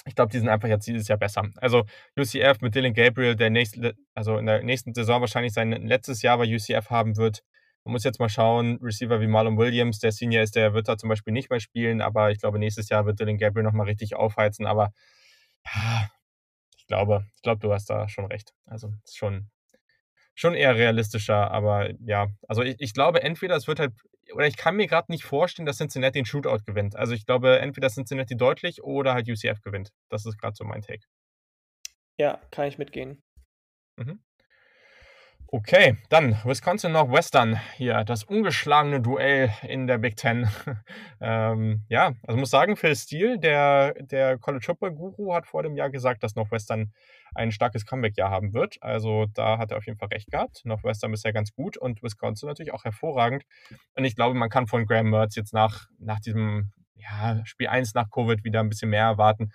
ich 0.06 0.16
glaube, 0.16 0.32
die 0.32 0.40
sind 0.40 0.50
einfach 0.50 0.68
jetzt 0.68 0.88
dieses 0.88 1.08
Jahr 1.08 1.18
besser. 1.18 1.44
Also, 1.58 1.86
UCF 2.18 2.62
mit 2.62 2.74
Dillon 2.76 2.94
Gabriel, 2.94 3.36
der 3.36 3.50
nächste 3.50 3.96
also, 4.16 4.38
in 4.38 4.46
der 4.46 4.64
nächsten 4.64 4.94
Saison 4.94 5.22
wahrscheinlich 5.22 5.54
sein 5.54 5.72
letztes 5.72 6.22
Jahr 6.22 6.38
bei 6.38 6.46
UCF 6.46 6.90
haben 6.90 7.18
wird. 7.18 7.44
Man 7.84 7.94
muss 7.94 8.04
jetzt 8.04 8.20
mal 8.20 8.30
schauen, 8.30 8.80
Receiver 8.82 9.22
wie 9.22 9.28
Marlon 9.28 9.58
Williams, 9.58 10.00
der 10.00 10.12
Senior 10.12 10.44
ist, 10.44 10.56
der 10.56 10.74
wird 10.74 10.88
da 10.88 10.98
zum 10.98 11.10
Beispiel 11.10 11.34
nicht 11.34 11.50
mehr 11.50 11.60
spielen, 11.60 12.02
aber 12.02 12.32
ich 12.32 12.40
glaube, 12.40 12.60
nächstes 12.60 12.90
Jahr 12.90 13.06
wird 13.06 13.20
Dillon 13.20 13.38
Gabriel 13.38 13.64
noch 13.64 13.74
mal 13.74 13.84
richtig 13.84 14.16
aufheizen, 14.16 14.66
aber 14.68 14.92
ja, 15.66 16.10
ich 16.78 16.88
glaube 16.88 17.26
ich 17.36 17.42
glaube, 17.44 17.60
du 17.60 17.74
hast 17.74 17.90
da 17.90 18.10
schon 18.10 18.26
recht. 18.26 18.54
Also, 18.66 18.94
schon 19.12 19.50
schon 20.36 20.54
eher 20.56 20.76
realistischer, 20.76 21.52
aber 21.52 21.92
ja. 22.06 22.28
Also, 22.48 22.64
ich 22.64 22.76
ich 22.80 22.94
glaube, 22.94 23.24
entweder 23.24 23.56
es 23.56 23.68
wird 23.68 23.80
halt 23.80 23.94
oder 24.34 24.48
ich 24.48 24.58
kann 24.58 24.76
mir 24.76 24.88
grad 24.88 25.10
nicht 25.10 25.24
vorstellen, 25.24 25.66
dass 25.66 25.78
Cincinnati 25.78 26.20
'n 26.20 26.26
Shootout 26.26 26.64
gewinnt. 26.66 26.96
Also, 26.96 27.14
ich 27.14 27.26
glaube, 27.26 27.60
entweder 27.60 27.90
Cincinnati 27.90 28.36
deutlich 28.38 28.84
oder 28.84 29.14
halt 29.14 29.28
UCF 29.30 29.62
gewinnt. 29.62 29.92
Das 30.10 30.26
ist 30.26 30.38
grad 30.40 30.56
so 30.56 30.64
mein 30.66 30.82
Take. 30.82 31.06
Ja, 32.20 32.40
kann 32.52 32.68
ich 32.68 32.78
mitgehen. 32.78 33.22
Mhm. 33.98 34.20
Okay, 35.54 35.98
dann 36.08 36.38
Wisconsin 36.46 36.94
Northwestern 36.94 37.60
hier, 37.76 38.06
das 38.06 38.24
ungeschlagene 38.24 39.02
Duell 39.02 39.52
in 39.64 39.86
der 39.86 39.98
Big 39.98 40.16
Ten. 40.16 40.48
Ähm, 41.24 41.84
ja, 41.88 42.14
also, 42.26 42.40
muss 42.40 42.50
sagen, 42.50 42.76
Phil 42.78 42.96
Steele, 42.96 43.38
der 43.38 43.94
der 44.02 44.40
College 44.40 44.64
Football 44.66 44.94
Guru, 44.94 45.34
hat 45.36 45.46
vor 45.46 45.62
dem 45.62 45.76
Jahr 45.76 45.92
gesagt, 45.92 46.24
dass 46.24 46.36
Northwestern 46.36 46.94
ein 47.36 47.52
starkes 47.52 47.86
Comeback-Jahr 47.86 48.32
haben 48.32 48.54
wird. 48.56 48.78
Also, 48.82 49.28
da 49.34 49.58
hat 49.60 49.70
er 49.72 49.78
auf 49.78 49.86
jeden 49.86 50.00
Fall 50.00 50.08
recht 50.08 50.32
gehabt. 50.32 50.62
Northwestern 50.66 51.12
bisher 51.12 51.32
ganz 51.34 51.52
gut 51.54 51.78
und 51.78 52.02
Wisconsin 52.02 52.48
natürlich 52.50 52.74
auch 52.74 52.86
hervorragend. 52.86 53.44
Und 53.96 54.06
ich 54.06 54.16
glaube, 54.16 54.34
man 54.36 54.50
kann 54.50 54.66
von 54.68 54.86
Graham 54.88 55.10
Mertz 55.12 55.36
jetzt 55.36 55.54
nach 55.54 55.88
nach 56.00 56.20
diesem, 56.22 56.72
ja, 56.96 57.40
Spiel 57.46 57.68
1 57.68 57.94
nach 57.94 58.10
Covid 58.10 58.44
wieder 58.44 58.62
'n 58.62 58.70
bisschen 58.70 58.90
mehr 58.90 59.04
erwarten. 59.04 59.52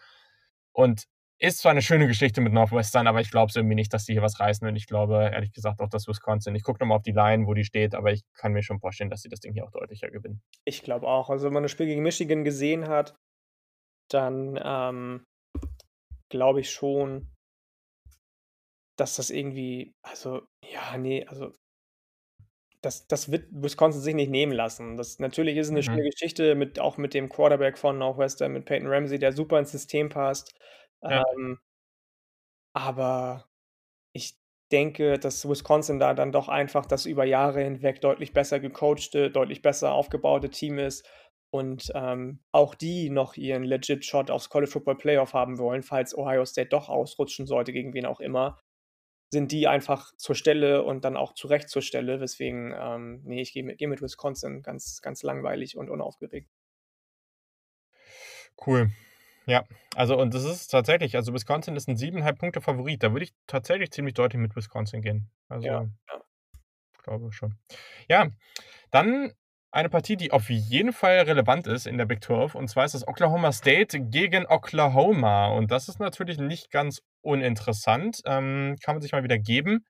Und 0.72 1.04
ist 1.38 1.58
zwar 1.58 1.74
'ne 1.74 1.82
schöne 1.82 2.06
Geschichte 2.06 2.40
mit 2.40 2.52
Northwestern, 2.52 3.06
aber 3.06 3.20
ich 3.20 3.30
glaube 3.30 3.50
es 3.50 3.56
irgendwie 3.56 3.74
nicht, 3.76 3.92
dass 3.92 4.04
die 4.06 4.12
hier 4.14 4.22
was 4.22 4.40
reißen. 4.40 4.66
Und 4.66 4.76
ich 4.76 4.86
glaube 4.86 5.30
ehrlich 5.32 5.52
gesagt 5.52 5.80
auch, 5.80 5.88
dass 5.90 6.08
Wisconsin 6.08 6.54
ich 6.54 6.62
gucke 6.64 6.80
noch 6.82 6.88
mal 6.88 6.96
auf 6.96 7.02
die 7.02 7.12
Line, 7.12 7.46
wo 7.46 7.54
die 7.54 7.64
steht, 7.64 7.94
aber 7.94 8.12
ich 8.12 8.22
kann 8.34 8.52
mir 8.52 8.62
schon 8.62 8.80
vorstellen, 8.80 9.10
dass 9.10 9.22
sie 9.22 9.28
das 9.28 9.40
Ding 9.40 9.52
hier 9.54 9.64
auch 9.64 9.70
deutlicher 9.72 10.10
gewinnen. 10.10 10.40
Ich 10.68 10.82
glaube 10.82 11.06
auch. 11.06 11.30
Also, 11.30 11.46
wenn 11.46 11.52
man 11.52 11.62
das 11.62 11.70
Spiel 11.72 11.86
gegen 11.86 12.02
Michigan 12.02 12.42
gesehen 12.44 12.88
hat, 12.88 13.14
dann, 14.10 14.60
ähm, 14.62 15.24
glaube 16.30 16.60
ich 16.60 16.70
schon 16.72 17.28
dass 18.98 19.16
das 19.16 19.30
irgendwie 19.30 19.94
also, 20.02 20.42
ja, 20.64 20.96
ne, 20.96 21.26
also 21.28 21.52
das 22.84 23.06
das 23.08 23.30
wird 23.32 23.46
Wisconsin 23.50 24.00
sich 24.02 24.14
nicht 24.14 24.30
nehmen 24.30 24.52
lassen. 24.52 24.96
Das 24.96 25.18
natürlich 25.18 25.56
ist 25.56 25.68
es 25.68 25.72
'ne 25.72 25.82
Mhm. 25.82 25.98
schöne 25.98 26.10
Geschichte 26.10 26.54
mit 26.54 26.78
auch 26.78 26.96
mit 26.98 27.14
dem 27.14 27.28
Quarterback 27.28 27.78
von 27.78 27.98
Northwestern, 27.98 28.52
mit 28.52 28.64
Peyton 28.66 28.88
Ramsey, 28.88 29.18
der 29.18 29.32
super 29.32 29.58
ins 29.58 29.72
System 29.72 30.08
passt. 30.08 30.52
Ja. 31.02 31.22
Ähm 31.36 31.58
aber 32.74 33.46
ich 34.12 34.36
denke, 34.72 35.18
dass 35.18 35.48
Wisconsin 35.48 35.98
da 36.00 36.14
dann 36.14 36.32
doch 36.32 36.48
einfach 36.48 36.86
das 36.86 37.06
über 37.06 37.24
Jahre 37.24 37.62
hinweg 37.62 38.00
deutlich 38.02 38.32
besser 38.34 38.60
gecoachte, 38.60 39.30
deutlich 39.30 39.62
besser 39.62 39.92
aufgebaute 39.92 40.50
Team 40.50 40.78
ist 40.78 41.08
und, 41.50 41.92
ähm, 41.94 42.40
auch 42.52 42.74
die 42.76 43.10
noch 43.10 43.36
ihren 43.36 43.64
Legit 43.64 44.04
Shot 44.06 44.30
aufs 44.30 44.50
College 44.50 44.70
Football 44.72 44.96
Playoff 44.98 45.34
haben 45.34 45.58
wollen, 45.58 45.82
falls 45.82 46.16
Ohio 46.18 46.44
State 46.46 46.70
doch 46.70 46.88
ausrutschen 46.90 47.46
sollte, 47.46 47.72
gegen 47.72 47.94
wen 47.94 48.06
auch 48.06 48.20
immer, 48.20 48.58
sind 49.32 49.52
die 49.52 49.68
einfach 49.68 50.14
zur 50.18 50.34
Stelle 50.36 50.84
und 50.84 51.04
dann 51.04 51.16
auch 51.16 51.34
zu 51.34 51.48
Recht 51.48 51.68
zur 51.70 51.82
Stelle, 51.82 52.20
weswegen, 52.20 52.74
ähm, 52.78 53.22
ne, 53.24 53.42
ich 53.42 53.52
gehe 53.54 53.64
mit 53.64 53.78
gehe 53.78 53.88
mit 53.88 54.02
Wisconsin 54.02 54.62
ganz 54.62 55.02
ganz 55.02 55.22
langweilig 55.24 55.76
und 55.78 55.90
unaufgeregt. 55.90 56.48
Cool. 58.56 58.90
Ja, 59.48 59.64
also 59.94 60.18
und 60.18 60.34
das 60.34 60.42
ist 60.44 60.68
tatsächlich 60.68 61.14
also, 61.14 61.32
Wisconsin 61.32 61.76
ist 61.76 61.88
'n 61.88 61.96
7,5 61.96 62.38
Punkte 62.40 62.60
Favorit. 62.60 63.02
Da 63.04 63.12
würde 63.12 63.24
ich 63.24 63.32
tatsächlich 63.46 63.92
ziemlich 63.92 64.14
deutlich 64.14 64.40
mit 64.42 64.56
Wisconsin 64.56 65.02
gehen. 65.02 65.30
Ja, 65.62 65.72
Also 65.72 65.88
ja. 66.08 66.22
glaube 67.02 67.32
schon. 67.32 67.56
Ja, 68.08 68.28
dann 68.90 69.32
eine 69.72 69.90
Partie, 69.90 70.16
die 70.16 70.32
auf 70.32 70.50
jeden 70.50 70.92
Fall 70.92 71.20
relevant 71.22 71.66
ist 71.66 71.86
in 71.86 71.98
der 71.98 72.06
Big 72.06 72.24
12, 72.24 72.54
und 72.56 72.68
zwar 72.68 72.84
ist 72.86 72.94
das 72.94 73.08
Oklahoma 73.08 73.52
State 73.52 74.00
gegen 74.00 74.46
Oklahoma. 74.46 75.48
Und 75.48 75.70
das 75.72 75.88
ist 75.88 76.00
natürlich 76.00 76.38
nicht 76.38 76.70
ganz 76.70 77.02
uninteressant. 77.22 78.22
Ähm, 78.26 78.76
kann 78.82 78.96
man 78.96 79.02
sich 79.02 79.12
mal 79.12 79.24
wieder 79.24 79.38
geben. 79.38 79.86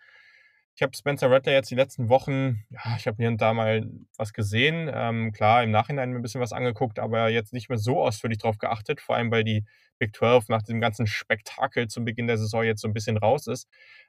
Ich 0.78 0.82
habe 0.82 0.94
Spencer 0.94 1.30
Rattler 1.30 1.54
jetzt 1.54 1.70
die 1.70 1.74
letzten 1.74 2.10
Wochen 2.10 2.62
ja, 2.68 2.96
ich 2.98 3.06
habe 3.06 3.16
hier 3.16 3.28
und 3.28 3.40
da 3.40 3.54
mal 3.54 3.88
was 4.18 4.34
gesehen. 4.34 4.90
Ähm, 4.92 5.32
klar, 5.32 5.62
im 5.62 5.70
Nachhinein 5.70 6.10
mir 6.10 6.16
'n 6.18 6.22
bisschen 6.22 6.42
was 6.42 6.52
angeguckt, 6.52 6.98
aber 6.98 7.30
jetzt 7.30 7.54
nicht 7.54 7.70
mehr 7.70 7.78
so 7.78 8.02
ausführlich 8.02 8.36
drauf 8.38 8.58
geachtet, 8.58 9.00
vor 9.00 9.16
allem, 9.16 9.30
weil 9.30 9.42
die 9.42 9.64
Big 9.98 10.14
12 10.14 10.50
nach 10.50 10.60
diesem 10.60 10.82
ganzen 10.82 11.06
Spektakel 11.06 11.88
zum 11.88 12.04
Beginn 12.04 12.26
der 12.26 12.36
Saison 12.36 12.62
jetzt 12.62 12.82
so 12.82 12.88
'n 12.88 12.92
bisschen 12.92 13.16
raus 13.16 13.46
ist. 13.46 13.68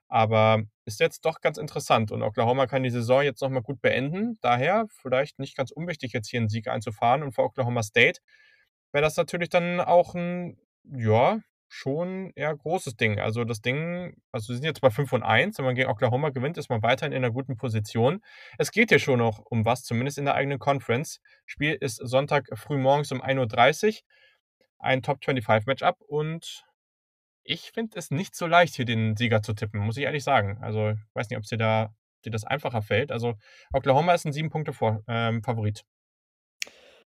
Aber 0.09 0.61
ist 0.83 0.99
jetzt 0.99 1.23
doch 1.23 1.39
ganz 1.39 1.57
interessant 1.57 2.11
und 2.11 2.21
Oklahoma 2.21 2.67
kann 2.67 2.83
die 2.83 2.89
Saison 2.89 3.21
jetzt 3.23 3.41
noch 3.41 3.49
mal 3.49 3.61
gut 3.61 3.81
beenden. 3.81 4.37
Daher 4.41 4.87
vielleicht 4.89 5.39
nicht 5.39 5.55
ganz 5.55 5.71
unwichtig, 5.71 6.11
jetzt 6.11 6.27
hier 6.29 6.41
'n 6.41 6.49
Sieg 6.49 6.67
einzufahren. 6.67 7.23
Und 7.23 7.31
für 7.33 7.43
Oklahoma 7.43 7.81
State 7.81 8.19
wäre 8.93 9.03
das 9.03 9.17
natürlich 9.17 9.49
dann 9.49 9.79
auch 9.81 10.15
'n, 10.15 10.57
ja, 10.83 11.39
schon 11.69 12.31
eher 12.35 12.55
großes 12.55 12.95
Ding. 12.97 13.19
Also, 13.19 13.43
das 13.45 13.61
Ding 13.61 14.15
also, 14.31 14.47
sie 14.53 14.55
sind 14.55 14.65
jetzt 14.65 14.81
bei 14.81 14.89
5 14.91 15.13
und 15.13 15.23
1. 15.23 15.57
Wenn 15.57 15.65
man 15.65 15.75
gegen 15.75 15.89
Oklahoma 15.89 16.29
gewinnt, 16.29 16.57
ist 16.57 16.69
man 16.69 16.81
weiterhin 16.83 17.13
in 17.13 17.21
'ner 17.23 17.31
guten 17.31 17.57
Position. 17.57 18.21
Es 18.57 18.71
geht 18.71 18.89
hier 18.89 18.99
schon 18.99 19.19
noch 19.19 19.39
um 19.45 19.65
was, 19.65 19.83
zumindest 19.83 20.17
in 20.17 20.25
der 20.25 20.35
eigenen 20.35 20.59
Conference. 20.59 21.19
Spiel 21.45 21.73
ist 21.79 21.97
Sonntag 21.97 22.47
frühmorgens 22.57 23.11
um 23.11 23.21
1:30 23.21 24.03
ein 24.79 25.03
Top-25-Match-up 25.03 25.97
und 26.07 26.65
ich 27.43 27.71
finde 27.73 27.97
es 27.99 28.11
nicht 28.11 28.35
so 28.35 28.47
leicht, 28.47 28.75
hier 28.75 28.85
den 28.85 29.17
Sieger 29.17 29.41
zu 29.43 29.53
tippen, 29.53 29.79
muss 29.81 29.97
ich 29.97 30.05
ehrlich 30.05 30.23
sagen. 30.25 30.59
Also, 30.61 30.95
weiß 31.15 31.29
nicht, 31.29 31.37
ob's 31.39 31.49
dir 31.49 31.57
da 31.59 31.93
dir 32.25 32.31
das 32.31 32.45
einfacher 32.45 32.81
fällt. 32.83 33.11
Also, 33.13 33.35
Oklahoma 33.73 34.13
ist 34.15 34.25
'n 34.27 34.33
7 34.33 34.49
Punkte 34.51 34.73
vor 34.73 35.03
ähm, 35.07 35.43
Favorit. 35.43 35.83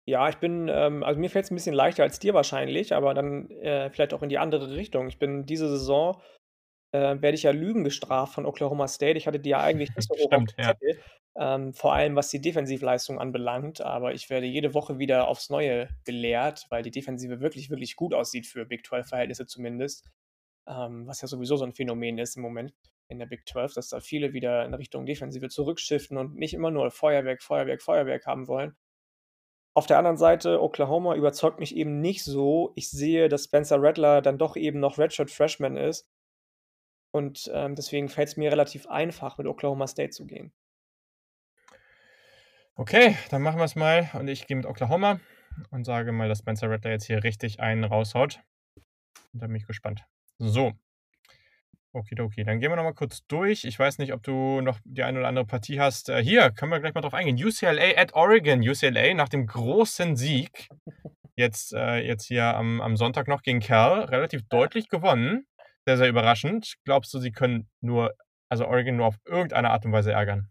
Ja, 0.10 0.30
ich 0.30 0.38
bin 0.38 0.70
ähm, 0.74 1.04
also, 1.04 1.20
mir 1.20 1.30
fällt's 1.30 1.52
'n 1.52 1.56
bisschen 1.56 1.76
leichter 1.76 2.02
als 2.04 2.18
dir 2.18 2.34
wahrscheinlich, 2.34 2.94
aber 2.96 3.14
dann, 3.14 3.50
äh, 3.52 3.90
vielleicht 3.90 4.14
auch 4.14 4.22
in 4.24 4.30
die 4.30 4.38
andere 4.38 4.72
Richtung. 4.74 5.10
Ich 5.10 5.20
bin 5.20 5.46
diese 5.46 5.68
Saison, 5.68 6.22
äh, 6.94 7.00
werde 7.22 7.36
ich 7.36 7.44
ja 7.44 7.52
Lügen 7.52 7.84
gestraft 7.84 8.34
von 8.36 8.46
Oklahoma 8.46 8.88
State. 8.88 9.18
Ich 9.18 9.28
hatte 9.28 9.40
die 9.40 9.50
ja 9.52 9.62
eigentlich 9.62 9.92
nicht 9.96 10.08
so 10.08 10.16
hoch 10.20 10.34
auf'm 10.34 10.50
ja. 10.60 10.74
Ähm, 11.38 11.74
vor 11.74 11.94
allem 11.94 12.16
was 12.16 12.30
die 12.30 12.42
Defensivleistung 12.42 13.20
anbelangt, 13.20 13.82
aber 13.82 14.14
ich 14.14 14.30
werde 14.30 14.48
jede 14.48 14.74
Woche 14.74 15.00
wieder 15.00 15.28
aufs 15.30 15.50
Neue 15.50 15.90
belehrt, 16.06 16.66
weil 16.70 16.84
die 16.84 16.92
Defensive 16.92 17.42
wirklich, 17.42 17.70
wirklich 17.72 17.96
gut 17.96 18.14
aussieht 18.14 18.48
für 18.48 18.66
Big 18.66 18.86
12 18.88 19.08
Verhältnisse 19.10 19.46
zumindest, 19.48 20.06
ähm, 20.68 21.08
was 21.08 21.22
ja 21.22 21.28
sowieso 21.30 21.58
so 21.58 21.66
'n 21.66 21.74
Phänomen 21.74 22.18
ist 22.20 22.38
im 22.38 22.44
Moment 22.44 22.74
in 23.10 23.20
der 23.20 23.28
Big 23.28 23.48
12, 23.50 23.74
dass 23.76 23.90
da 23.90 24.00
viele 24.02 24.34
wieder 24.34 24.66
in 24.66 24.74
Richtung 24.76 25.06
Defensive 25.06 25.50
zurückshiften 25.50 26.18
und 26.18 26.36
nicht 26.36 26.54
immer 26.56 26.72
nur 26.72 26.92
Feuerwerk, 26.92 27.44
Feuerwerk, 27.44 27.82
Feuerwerk 27.84 28.26
haben 28.28 28.48
wollen. 28.48 28.76
Auf 29.78 29.86
der 29.86 30.00
anderen 30.00 30.18
Seite, 30.18 30.60
Oklahoma 30.60 31.14
überzeugt 31.14 31.60
mich 31.60 31.76
eben 31.76 32.02
nicht 32.02 32.24
so. 32.24 32.72
Ich 32.74 32.90
sehe, 32.90 33.30
dass 33.30 33.44
Spencer 33.44 33.80
Rattler 33.80 34.24
dann 34.24 34.40
doch 34.40 34.56
eben 34.56 34.80
noch 34.80 34.98
Redshirt 34.98 35.30
Freshman 35.30 35.78
ist. 35.78 36.10
Und, 37.12 37.52
ähm, 37.54 37.76
deswegen 37.76 38.10
fällt's 38.10 38.38
mir 38.38 38.52
relativ 38.52 38.88
einfach, 38.88 39.38
mit 39.38 39.46
Oklahoma 39.46 39.86
State 39.86 40.10
zu 40.10 40.26
gehen. 40.26 40.52
Okay, 42.74 43.16
dann 43.30 43.44
machen 43.44 43.60
wir's 43.60 43.76
mal 43.76 44.10
und 44.16 44.28
ich 44.28 44.48
gehe 44.48 44.58
mit 44.58 44.66
Oklahoma 44.66 45.20
und 45.70 45.84
sage 45.84 46.12
mal, 46.12 46.28
dass 46.28 46.40
Spencer 46.40 46.72
Rattler 46.72 46.90
jetzt 46.90 47.06
hier 47.06 47.24
richtig 47.24 47.60
einen 47.60 47.84
raushaut. 47.84 48.40
Und 49.32 49.44
dann 49.44 49.50
bin 49.50 49.58
ich 49.58 49.68
gespannt. 49.68 50.06
So. 50.40 50.74
Okidoki, 51.98 52.44
dann 52.44 52.60
gehen 52.60 52.72
wir 52.72 52.76
noch 52.76 52.84
mal 52.84 52.94
kurz 52.94 53.26
durch. 53.28 53.66
Ich 53.66 53.78
weiß 53.78 53.98
nicht, 53.98 54.14
ob 54.14 54.24
du 54.24 54.62
noch 54.62 54.80
die 54.86 55.04
eine 55.04 55.20
oder 55.20 55.28
andere 55.28 55.46
Partie 55.46 55.80
hast. 55.80 56.10
Äh, 56.10 56.24
hier 56.24 56.52
können 56.52 56.72
wir 56.72 56.80
gleich 56.80 56.94
mal 56.94 57.02
drauf 57.02 57.14
eingehen. 57.14 57.38
UCLA 57.38 57.98
at 57.98 58.14
Oregon. 58.14 58.62
UCLA 58.62 59.14
nach 59.14 59.30
dem 59.30 59.46
großen 59.46 60.16
Sieg 60.16 60.70
jetzt 61.36 61.74
äh, 61.74 62.00
jetzt 62.00 62.26
hier 62.26 62.56
am 62.56 62.82
am 62.82 62.98
Sonntag 62.98 63.28
noch 63.28 63.42
gegen 63.42 63.60
Cal 63.60 64.06
relativ 64.06 64.48
deutlich 64.50 64.90
gewonnen. 64.90 65.46
Sehr, 65.86 65.98
sehr 65.98 66.10
überraschend. 66.10 66.76
Glaubst 66.86 67.14
du, 67.14 67.20
sie 67.20 67.32
können 67.32 67.70
nur 67.82 68.14
also, 68.50 68.66
Oregon 68.66 68.96
nur 68.96 69.08
auf 69.08 69.18
irgendeine 69.26 69.72
Art 69.72 69.86
und 69.86 69.92
Weise 69.92 70.14
ärgern? 70.14 70.48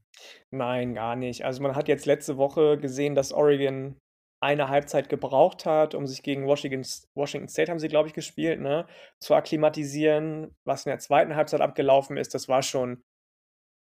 Nein, 0.51 0.95
gar 0.95 1.17
nicht. 1.17 1.45
Also, 1.45 1.63
man 1.63 1.75
hat 1.75 1.89
jetzt 1.89 2.07
letzte 2.07 2.37
Woche 2.37 2.79
gesehen, 2.79 3.15
dass 3.15 3.33
Oregon 3.33 3.97
eine 4.41 4.69
Halbzeit 4.69 5.09
gebraucht 5.09 5.67
hat, 5.67 5.95
um 5.95 6.07
sich 6.07 6.23
gegen 6.23 6.47
Washington 6.47 6.85
Washington 7.15 7.49
State 7.49 7.71
haben 7.71 7.79
sie, 7.81 7.89
glaube 7.89 8.09
ich, 8.09 8.15
gespielt, 8.15 8.61
ne, 8.61 8.87
zu 9.21 9.35
akklimatisieren. 9.35 10.55
Was 10.65 10.87
in 10.87 10.91
der 10.91 10.99
2. 11.01 11.37
Halbzeit 11.37 11.61
abgelaufen 11.63 12.17
ist, 12.19 12.35
das 12.35 12.49
war 12.49 12.63
schon 12.63 13.05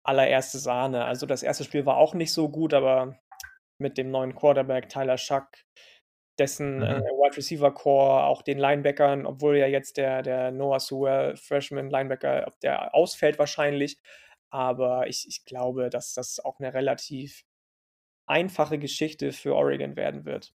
allererste 0.06 0.60
Sahne. 0.60 1.06
Also, 1.06 1.26
das 1.28 1.44
1. 1.44 1.64
Spiel 1.66 1.86
war 1.88 1.98
auch 1.98 2.14
nicht 2.16 2.34
so 2.34 2.50
gut, 2.50 2.74
aber 2.74 3.20
mit 3.80 3.98
dem 3.98 4.12
neuen 4.12 4.36
Quarterback 4.36 4.90
Tyler 4.90 5.18
Shough, 5.20 5.48
dessen, 6.40 6.84
äh, 6.84 6.88
Mhm. 6.88 7.04
Wide 7.20 7.38
Receiver 7.38 7.74
Core, 7.74 8.26
auch 8.26 8.42
den 8.44 8.60
Linebackern, 8.60 9.26
obwohl 9.28 9.58
ja 9.58 9.68
jetzt 9.68 9.98
der 9.98 10.24
der 10.24 10.52
Noah 10.52 10.80
Sewell, 10.82 11.38
Freshman 11.38 11.90
Linebacker 11.92 12.52
der 12.64 12.96
ausfällt 12.96 13.40
wahrscheinlich. 13.40 13.98
Aber 14.52 15.08
ich 15.08 15.28
ich 15.30 15.46
glaube, 15.46 15.90
dass 15.92 16.14
das 16.16 16.40
auch 16.44 16.60
'ne 16.60 16.74
relativ 16.74 17.44
einfache 18.26 18.78
Geschichte 18.80 19.32
für 19.32 19.56
Oregon 19.56 19.96
werden 19.96 20.26
wird. 20.26 20.54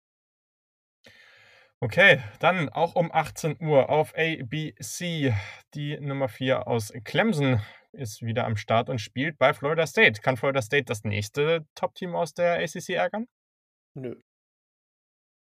Okay, 1.80 2.22
dann 2.40 2.70
auch 2.70 2.96
um 2.96 3.12
18:00 3.12 3.86
auf 3.86 4.16
ABC. 4.16 5.34
Die 5.76 6.00
Nummer 6.00 6.28
4 6.28 6.68
aus 6.68 6.92
Clemson 7.04 7.62
ist 7.92 8.24
wieder 8.24 8.46
am 8.46 8.58
Start 8.58 8.90
und 8.90 9.00
spielt 9.00 9.38
bei 9.38 9.54
Florida 9.54 9.86
State. 9.86 10.22
Kann 10.22 10.38
Florida 10.38 10.62
State 10.62 10.86
das 10.86 11.04
nächste 11.04 11.68
Top-Team 11.76 12.16
aus 12.16 12.34
der 12.34 12.60
ACC 12.60 12.90
ärgern? 12.96 13.28
Nö. 13.96 14.16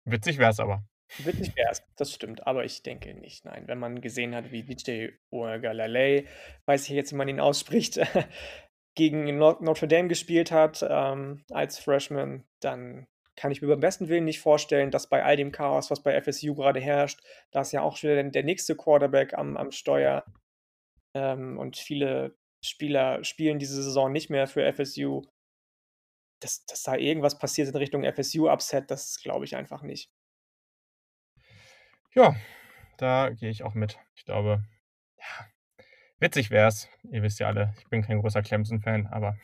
Witzig 0.05 0.37
wär's 0.37 0.59
aber. 0.59 0.85
Witzig 1.19 1.55
wär's, 1.55 1.83
das 1.97 2.11
stimmt, 2.11 2.47
aber 2.47 2.63
ich 2.65 2.81
denke 2.83 3.13
nicht, 3.13 3.45
nein. 3.45 3.67
Wenn 3.67 3.77
man 3.77 4.01
gesehen 4.01 4.33
hat, 4.33 4.51
wie 4.51 4.63
DJ 4.63 5.09
Uiagalelei 5.31 6.25
weiß 6.65 6.83
ich 6.85 6.95
jetzt, 6.95 7.11
wie 7.11 7.17
man 7.17 7.27
ihn 7.27 7.39
ausspricht 7.39 7.99
gegen 8.95 9.37
Notre 9.37 9.87
Dame 9.87 10.07
gespielt 10.07 10.51
hat 10.51 10.85
ähm, 10.87 11.43
als 11.49 11.79
Freshman, 11.79 12.43
dann 12.59 13.07
kann 13.35 13.51
ich 13.51 13.61
mir 13.61 13.67
beim 13.67 13.79
besten 13.79 14.09
Willen 14.09 14.25
nicht 14.25 14.39
vorstellen, 14.39 14.91
dass 14.91 15.09
bei 15.09 15.23
all 15.23 15.35
dem 15.35 15.51
Chaos, 15.51 15.89
was 15.89 16.03
bei 16.03 16.19
FSU 16.21 16.53
gerade 16.53 16.79
herrscht, 16.79 17.21
da 17.51 17.61
ist 17.61 17.71
ja 17.71 17.81
auch 17.81 17.97
schon 17.97 18.09
der, 18.11 18.23
der 18.23 18.43
nächste 18.43 18.75
Quarterback 18.75 19.33
am, 19.33 19.57
am 19.57 19.71
Steuer 19.71 20.23
ähm, 21.15 21.57
und 21.57 21.77
viele 21.77 22.37
Spieler 22.63 23.23
spielen 23.23 23.59
diese 23.59 23.81
Saison 23.81 24.11
nicht 24.11 24.29
mehr 24.29 24.47
für 24.47 24.71
FSU. 24.71 25.23
Dass, 26.41 26.65
dass 26.65 26.83
da 26.83 26.95
irgendwas 26.95 27.39
passiert 27.39 27.69
in 27.69 27.75
Richtung 27.75 28.03
FSU-Upset, 28.03 28.91
das 28.91 29.21
glaube 29.21 29.45
ich 29.45 29.55
einfach 29.55 29.81
nicht. 29.81 30.11
Ja, 32.13 32.35
da 32.97 33.29
gehe 33.29 33.49
ich 33.49 33.63
auch 33.63 33.73
mit. 33.73 33.97
Ich 34.15 34.25
glaube, 34.25 34.63
ja, 35.17 35.47
witzig 36.23 36.49
wäre 36.49 36.69
es. 36.69 36.89
Ihr 37.11 37.21
wisst 37.21 37.39
ja 37.39 37.47
alle, 37.47 37.73
ich 37.77 37.87
bin 37.89 38.01
kein 38.01 38.19
großer 38.19 38.41
Clemson-Fan, 38.41 39.07
aber 39.07 39.35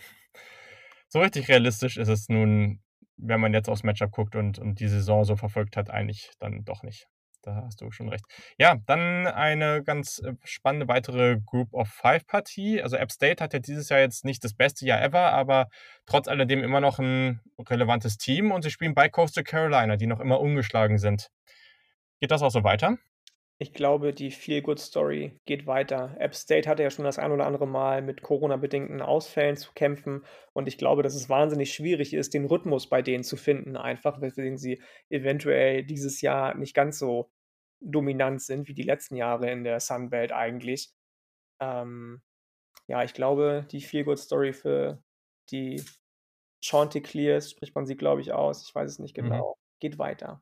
so 1.09 1.19
richtig 1.19 1.49
realistisch 1.49 1.97
ist 1.97 2.07
es 2.07 2.29
nun, 2.29 2.79
wenn 3.17 3.41
man 3.41 3.53
jetzt 3.53 3.69
aufs 3.69 3.83
Matchup 3.83 4.11
guckt 4.11 4.35
und, 4.35 4.57
und 4.59 4.79
die 4.79 4.87
Saison 4.87 5.25
so 5.25 5.35
verfolgt 5.35 5.75
hat, 5.75 5.89
eigentlich 5.89 6.31
dann 6.39 6.63
doch 6.63 6.81
nicht. 6.81 7.07
Da 7.41 7.63
hast 7.65 7.81
du 7.81 7.89
schon 7.91 8.09
recht. 8.09 8.25
Ja, 8.57 8.75
dann 8.85 9.25
eine 9.25 9.81
ganz 9.81 10.19
äh, 10.19 10.33
spannende 10.43 10.87
weitere 10.89 11.37
Group 11.45 11.73
of 11.73 11.87
Five 11.87 12.27
Partie. 12.27 12.81
Also 12.81 12.97
App 12.97 13.11
State 13.11 13.41
hat 13.41 13.53
ja 13.53 13.59
dieses 13.59 13.87
Jahr 13.89 13.99
jetzt 13.99 14.25
nicht 14.25 14.43
das 14.43 14.53
beste 14.53 14.85
Jahr 14.85 15.01
ever, 15.01 15.31
aber 15.31 15.69
trotz 16.05 16.27
alledem 16.27 16.63
immer 16.63 16.81
noch 16.81 16.99
ein 16.99 17.39
relevantes 17.57 18.17
Team 18.17 18.51
und 18.51 18.63
sie 18.63 18.71
spielen 18.71 18.93
bei 18.93 19.07
Coastal 19.07 19.45
Carolina, 19.45 19.95
die 19.95 20.07
noch 20.07 20.19
immer 20.19 20.39
ungeschlagen 20.41 20.97
sind. 20.97 21.29
Geht 22.19 22.31
das 22.31 22.41
auch 22.41 22.51
so 22.51 22.65
weiter? 22.65 22.97
Ich 23.61 23.73
glaube, 23.73 24.13
die 24.13 24.31
Feel-Good-Story 24.31 25.37
geht 25.45 25.67
weiter. 25.67 26.15
App 26.17 26.33
State 26.33 26.69
hatte 26.69 26.81
ja 26.81 26.89
schon 26.89 27.03
das 27.03 27.19
ein 27.19 27.33
oder 27.33 27.45
andere 27.45 27.67
Mal 27.67 28.01
mit 28.01 28.21
Corona-bedingten 28.21 29.01
Ausfällen 29.01 29.57
zu 29.57 29.73
kämpfen. 29.73 30.23
Und 30.53 30.69
ich 30.69 30.77
glaube, 30.77 31.03
dass 31.03 31.13
es 31.13 31.27
wahnsinnig 31.27 31.73
schwierig 31.73 32.13
ist, 32.13 32.33
den 32.33 32.45
Rhythmus 32.45 32.87
bei 32.87 33.01
denen 33.01 33.25
zu 33.25 33.35
finden, 33.35 33.75
einfach, 33.75 34.21
weswegen 34.21 34.57
sie 34.57 34.81
eventuell 35.09 35.83
dieses 35.83 36.21
Jahr 36.21 36.55
nicht 36.55 36.73
ganz 36.73 36.99
so 36.99 37.29
dominant 37.81 38.41
sind 38.41 38.69
wie 38.69 38.73
die 38.73 38.83
letzten 38.83 39.17
Jahre 39.17 39.51
in 39.51 39.65
der 39.65 39.81
Sunbelt 39.81 40.31
eigentlich. 40.31 40.93
Ähm, 41.59 42.21
ja, 42.87 43.03
ich 43.03 43.13
glaube, 43.13 43.67
die 43.71 43.81
Feel-Good-Story 43.81 44.53
für 44.53 45.03
die 45.51 45.83
Chanticleers, 46.63 47.51
spricht 47.51 47.75
man 47.75 47.85
sie, 47.85 47.97
glaube 47.97 48.21
ich, 48.21 48.31
aus. 48.31 48.65
Ich 48.65 48.73
weiß 48.73 48.89
es 48.89 48.99
nicht 48.99 49.17
mhm. 49.17 49.23
genau. 49.23 49.49
Mhm. 49.49 49.79
Geht 49.81 49.99
weiter. 49.99 50.41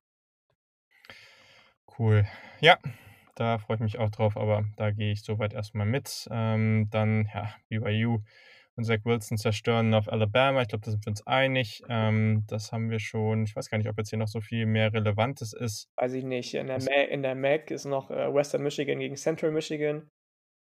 Cool. 1.98 2.28
Ja, 2.62 2.78
da 3.38 3.60
freue 3.60 3.76
ich 3.76 3.82
mich 3.82 4.00
auch 4.00 4.10
drauf, 4.10 4.36
aber 4.36 4.66
da 4.78 4.90
gehe 4.92 5.12
ich 5.12 5.22
soweit 5.22 5.54
erstmal 5.54 5.86
mit. 5.86 6.28
Ähm, 6.32 6.88
dann, 6.90 7.30
ja, 7.34 7.54
BYU 7.70 8.20
und 8.76 8.84
Zach 8.84 9.06
Wilson 9.06 9.38
zerstören 9.38 9.94
auf 9.94 10.12
Alabama. 10.12 10.62
Ich 10.62 10.70
glaube, 10.70 10.86
da 10.86 10.92
sind 10.92 11.06
wir 11.06 11.12
uns 11.12 11.26
einig. 11.28 11.84
Ähm, 11.88 12.46
das 12.48 12.72
haben 12.72 12.90
wir 12.90 13.00
schon. 13.00 13.44
Ich 13.44 13.56
weiß 13.56 13.70
gar 13.70 13.78
nicht, 13.78 13.90
ob 13.90 13.98
jetzt 13.98 14.10
hier 14.10 14.18
noch 14.18 14.28
so 14.28 14.42
viel 14.42 14.66
mehr 14.66 14.92
Relevantes 14.92 15.54
ist. 15.54 15.88
Weiß 15.98 16.14
ich 16.14 16.24
nicht. 16.24 16.56
In 16.56 16.66
der, 16.66 16.82
Ma 16.82 17.02
in 17.10 17.22
der 17.22 17.36
MAC 17.36 17.70
ist 17.70 17.86
noch 17.86 18.10
äh, 18.10 18.34
Western 18.34 18.64
Michigan 18.64 19.00
gegen 19.00 19.16
Central 19.16 19.52
Michigan. 19.52 20.10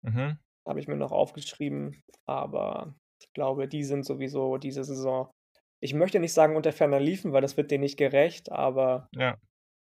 Mhm. 0.03 0.39
Habe 0.67 0.81
ich 0.81 0.87
mir 0.87 0.97
noch 0.97 1.13
aufgeschrieben. 1.13 2.03
Aber 2.27 2.95
ich 3.21 3.33
glaube, 3.33 3.69
die 3.69 3.85
sind 3.85 4.05
sowieso 4.05 4.59
diese 4.59 4.85
Saison. 4.85 5.31
Ich 5.83 5.95
möchte 5.95 6.21
nicht 6.21 6.35
sagen 6.35 6.57
unter 6.57 6.73
ferner 6.73 7.01
liefen, 7.01 7.33
weil 7.33 7.41
das 7.41 7.57
wird 7.57 7.71
denen 7.71 7.85
nicht 7.85 7.97
gerecht, 7.97 8.53
aber 8.53 9.09
ja. 9.15 9.39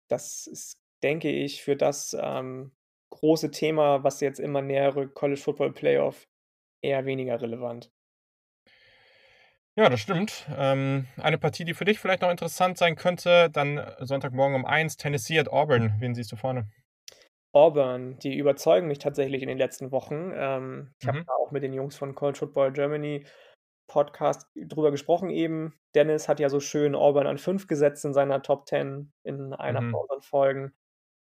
das 0.09 0.47
ist 0.47 0.81
denke 1.03 1.29
ich, 1.29 1.63
für 1.63 1.75
das 1.75 2.15
ähm, 2.19 2.71
große 3.09 3.51
Thema, 3.51 4.03
was 4.03 4.21
jetzt 4.21 4.39
immer 4.39 4.61
nähere 4.61 5.07
College 5.07 5.39
Football 5.39 5.73
Playoff, 5.73 6.27
eher 6.81 7.05
weniger 7.05 7.41
relevant. 7.41 7.91
Ja, 9.75 9.89
das 9.89 9.99
stimmt. 9.99 10.47
Ähm, 10.57 11.05
eine 11.17 11.37
Partie, 11.37 11.63
die 11.63 11.75
für 11.75 11.85
dich 11.85 11.99
vielleicht 11.99 12.23
noch 12.23 12.31
interessant 12.31 12.79
sein 12.79 12.95
könnte, 12.95 13.51
dann 13.51 13.77
äh, 13.77 13.93
Sonntagmorgen 13.99 14.55
um 14.55 14.65
1, 14.65 14.97
Tennessee 14.97 15.39
at 15.39 15.49
Auburn. 15.49 15.93
Wen 15.99 16.15
siehst 16.15 16.31
du 16.31 16.35
vorne? 16.35 16.67
Auburn, 17.51 18.17
die 18.19 18.37
überzeugen 18.37 18.87
mich 18.87 18.99
tatsächlich 18.99 19.43
in 19.43 19.47
den 19.47 19.57
letzten 19.57 19.91
Wochen. 19.91 20.31
Ähm, 20.35 20.93
ich 20.99 21.05
mhm. 21.05 21.11
habe 21.11 21.25
auch 21.31 21.51
mit 21.51 21.61
den 21.61 21.73
Jungs 21.73 21.95
von 21.95 22.15
College 22.15 22.39
Football 22.39 22.73
Germany 22.73 23.23
Podcast 23.87 24.47
drüber 24.55 24.91
gesprochen 24.91 25.29
eben. 25.29 25.73
Dennis 25.95 26.27
hat 26.27 26.39
ja 26.39 26.49
so 26.49 26.59
schön 26.59 26.95
Auburn 26.95 27.27
an 27.27 27.37
5 27.37 27.67
gesetzt 27.67 28.03
in 28.03 28.13
seiner 28.13 28.41
Top 28.41 28.67
10 28.67 29.11
in 29.23 29.53
einer 29.53 29.81
mhm. 29.81 29.91
von 29.91 30.01
unseren 30.01 30.21
Folgen. 30.21 30.73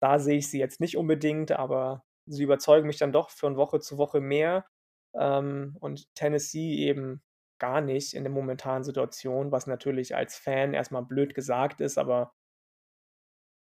Da 0.01 0.19
sehe 0.19 0.39
ich 0.39 0.51
sie 0.51 0.59
jetzt 0.59 0.81
nicht 0.81 0.97
unbedingt, 0.97 1.53
aber 1.53 2.05
sie 2.27 2.45
überzeugen 2.45 2.87
mich 2.87 2.99
dann 2.99 3.13
doch 3.13 3.31
von 3.31 3.57
Woche 3.57 3.81
zu 3.81 3.99
Woche 3.99 4.21
mehr. 4.21 4.67
Ähm, 5.15 5.77
und 5.81 6.15
Tennessee 6.15 6.77
eben 6.87 7.23
gar 7.59 7.81
nicht 7.81 8.15
in 8.15 8.25
der 8.25 8.33
momentanen 8.33 8.85
Situation, 8.85 9.53
was 9.53 9.67
natürlich 9.67 10.17
als 10.17 10.37
Fan 10.39 10.75
erstmal 10.75 11.05
blöd 11.05 11.35
gesagt 11.35 11.81
ist, 11.81 11.99
aber 11.99 12.33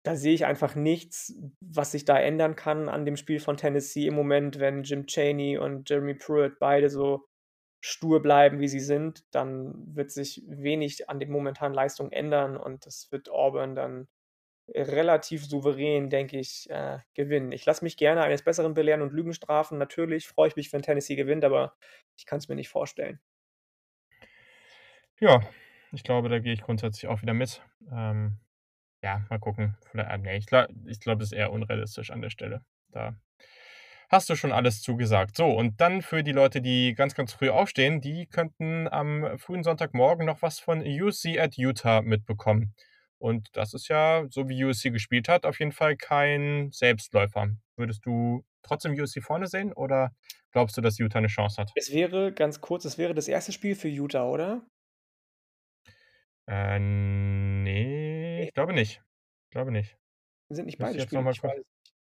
da 0.04 0.16
sehe 0.16 0.34
ich 0.34 0.44
einfach 0.44 0.74
nichts, 0.74 1.34
was 1.60 1.92
sich 1.92 2.04
da 2.04 2.18
ändern 2.18 2.56
kann 2.56 2.90
an 2.90 3.06
dem 3.06 3.16
Spiel 3.16 3.40
von 3.40 3.56
Tennessee 3.56 4.06
im 4.06 4.14
Moment, 4.14 4.58
wenn 4.60 4.82
Jim 4.82 5.06
Cheney 5.06 5.56
und 5.56 5.88
Jeremy 5.88 6.14
Pruitt 6.14 6.58
beide 6.58 6.90
so 6.90 7.26
stur 7.82 8.20
bleiben, 8.22 8.60
wie 8.60 8.68
sie 8.68 8.80
sind, 8.80 9.24
dann 9.30 9.96
wird 9.96 10.10
sich 10.10 10.42
wenig 10.46 11.08
an 11.08 11.20
den 11.20 11.30
momentanen 11.30 11.74
Leistungen 11.74 12.12
ändern 12.12 12.56
und 12.56 12.84
das 12.86 13.10
wird 13.12 13.30
Auburn 13.30 13.74
dann 13.74 14.08
relativ 14.68 15.44
souverän, 15.44 16.10
denke 16.10 16.38
ich, 16.38 16.68
äh, 16.70 16.98
gewinnen. 17.14 17.52
Ich 17.52 17.66
lasse 17.66 17.84
mich 17.84 17.96
gerne 17.96 18.22
eines 18.22 18.42
Besseren 18.42 18.74
belehren 18.74 19.02
und 19.02 19.12
Lügen 19.12 19.34
strafen. 19.34 19.78
Natürlich 19.78 20.26
freue 20.26 20.48
ich 20.48 20.56
mich, 20.56 20.72
wenn 20.72 20.82
Tennessee 20.82 21.16
gewinnt, 21.16 21.44
aber 21.44 21.74
ich 22.16 22.26
kann 22.26 22.38
es 22.38 22.48
mir 22.48 22.54
nicht 22.54 22.68
vorstellen. 22.68 23.20
Ja, 25.20 25.42
ich 25.92 26.02
glaube, 26.02 26.28
da 26.28 26.38
gehe 26.38 26.52
ich 26.52 26.62
grundsätzlich 26.62 27.08
auch 27.08 27.22
wieder 27.22 27.34
mit. 27.34 27.62
Ähm, 27.92 28.38
ja, 29.02 29.24
mal 29.28 29.38
gucken. 29.38 29.76
Nee, 29.92 30.36
ich 30.36 30.46
glaube, 30.46 30.72
ich 30.86 30.98
glaub, 30.98 31.18
das 31.18 31.28
ist 31.28 31.38
eher 31.38 31.52
unrealistisch 31.52 32.10
an 32.10 32.22
der 32.22 32.30
Stelle. 32.30 32.64
Da 32.90 33.14
hast 34.08 34.30
du 34.30 34.36
schon 34.36 34.52
alles 34.52 34.80
zugesagt. 34.80 35.36
So, 35.36 35.46
und 35.46 35.80
dann 35.80 36.02
für 36.02 36.22
die 36.22 36.32
Leute, 36.32 36.60
die 36.62 36.94
ganz, 36.94 37.14
ganz 37.14 37.32
früh 37.32 37.50
aufstehen, 37.50 38.00
die 38.00 38.26
könnten 38.26 38.88
am 38.88 39.38
frühen 39.38 39.62
Sonntagmorgen 39.62 40.24
noch 40.24 40.42
was 40.42 40.58
von 40.58 40.80
UC 40.80 41.38
at 41.38 41.56
Utah 41.56 42.02
mitbekommen. 42.02 42.74
Und 43.24 43.48
das 43.56 43.72
ist 43.72 43.88
ja, 43.88 44.26
so 44.28 44.50
wie 44.50 44.62
USC 44.66 44.90
gespielt 44.90 45.30
hat, 45.30 45.46
auf 45.46 45.58
jeden 45.58 45.72
Fall 45.72 45.96
kein 45.96 46.70
Selbstläufer. 46.72 47.56
Würdest 47.74 48.04
du 48.04 48.44
trotzdem 48.62 48.92
USC 48.92 49.22
vorne 49.22 49.46
sehen 49.46 49.72
oder 49.72 50.14
glaubst 50.50 50.76
du, 50.76 50.82
dass 50.82 50.98
Utah 50.98 51.20
eine 51.20 51.28
Chance 51.28 51.58
hat? 51.58 51.72
Es 51.74 51.90
wäre, 51.90 52.34
ganz 52.34 52.60
kurz, 52.60 52.84
es 52.84 52.98
wäre 52.98 53.14
das 53.14 53.26
erste 53.26 53.52
Spiel 53.52 53.76
für 53.76 53.88
Utah, 53.88 54.28
oder? 54.28 54.66
Äh, 56.46 56.78
nee, 56.78 58.42
ich 58.42 58.52
glaube 58.52 58.74
nicht. 58.74 59.02
Ich 59.46 59.52
glaube 59.52 59.72
nicht. 59.72 59.96
Sind 60.50 60.66
nicht 60.66 60.76
beide 60.76 61.00
Spiele, 61.00 61.30
ich 61.30 61.42
weiß, 61.42 61.62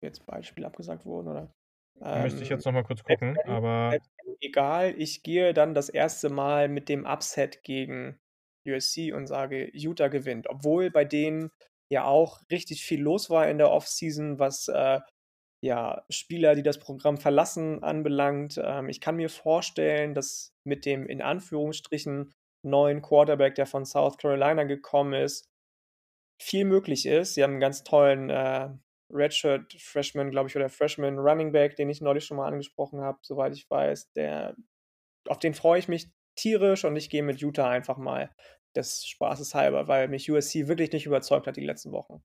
jetzt 0.02 0.28
beide 0.28 0.44
Spiele 0.44 0.68
abgesagt 0.68 1.08
wurden, 1.08 1.30
oder? 1.30 1.56
Ähm, 2.04 2.22
Müsste 2.22 2.44
ich 2.44 2.50
jetzt 2.50 2.68
nochmal 2.68 2.84
kurz 2.84 3.04
gucken, 3.04 3.36
aber. 3.46 3.98
Egal, 4.42 4.94
ich 4.96 5.24
gehe 5.24 5.56
dann 5.56 5.74
das 5.74 5.90
erste 5.90 6.30
Mal 6.30 6.70
mit 6.70 6.88
dem 6.88 7.08
Upset 7.08 7.64
gegen 7.64 8.20
USC 8.72 9.14
und 9.14 9.28
sage, 9.28 9.70
Utah 9.74 10.08
gewinnt. 10.08 10.50
Obwohl 10.50 10.92
bei 10.92 11.06
denen 11.06 11.52
ja 11.92 12.06
auch 12.06 12.42
richtig 12.52 12.84
viel 12.84 13.02
los 13.02 13.30
war 13.30 13.50
in 13.50 13.58
der 13.58 13.72
Offseason, 13.72 14.40
was 14.40 14.68
äh, 14.68 15.00
ja, 15.62 16.06
Spieler, 16.10 16.56
die 16.56 16.64
das 16.64 16.80
Programm 16.80 17.18
verlassen, 17.18 17.84
anbelangt. 17.84 18.60
Ähm, 18.64 18.90
ich 18.90 19.02
kann 19.02 19.18
mir 19.18 19.30
vorstellen, 19.30 20.14
dass 20.14 20.54
mit 20.64 20.86
dem 20.86 21.06
in 21.06 21.22
Anführungsstrichen 21.22 22.32
neuen 22.64 23.02
Quarterback, 23.02 23.56
der 23.56 23.66
von 23.66 23.86
South 23.86 24.18
Carolina 24.18 24.64
gekommen 24.64 25.14
ist, 25.14 25.50
viel 26.42 26.66
möglich 26.66 27.06
ist. 27.06 27.34
Sie 27.34 27.44
haben 27.44 27.52
einen 27.52 27.60
ganz 27.60 27.84
tollen 27.84 28.30
äh, 28.30 28.70
Redshirt 29.12 29.74
Freshman, 29.74 30.32
glaube 30.32 30.50
ich, 30.50 30.56
oder 30.56 30.70
Freshman 30.70 31.18
Running 31.18 31.52
Back, 31.52 31.76
den 31.76 31.90
ich 31.90 32.02
neulich 32.02 32.26
schon 32.26 32.38
mal 32.38 32.48
angesprochen 32.48 33.02
habe, 33.02 33.20
soweit 33.24 33.54
ich 33.54 33.70
weiß. 33.70 34.12
Der, 34.14 34.56
auf 35.28 35.40
den 35.40 35.54
freue 35.54 35.80
ich 35.80 35.88
mich 35.88 36.10
tierisch 36.38 36.86
und 36.86 36.96
ich 36.96 37.10
gehe 37.10 37.24
mit 37.24 37.42
Utah 37.42 37.70
einfach 37.70 37.98
mal 37.98 38.34
des 38.76 39.06
Spaßes 39.06 39.56
halber, 39.56 39.88
weil 39.88 40.08
mich 40.08 40.30
USC 40.30 40.68
wirklich 40.68 40.92
nicht 40.92 41.06
überzeugt 41.06 41.48
hat 41.48 41.58
die 41.58 41.66
letzten 41.66 41.92
Wochen. 41.92 42.22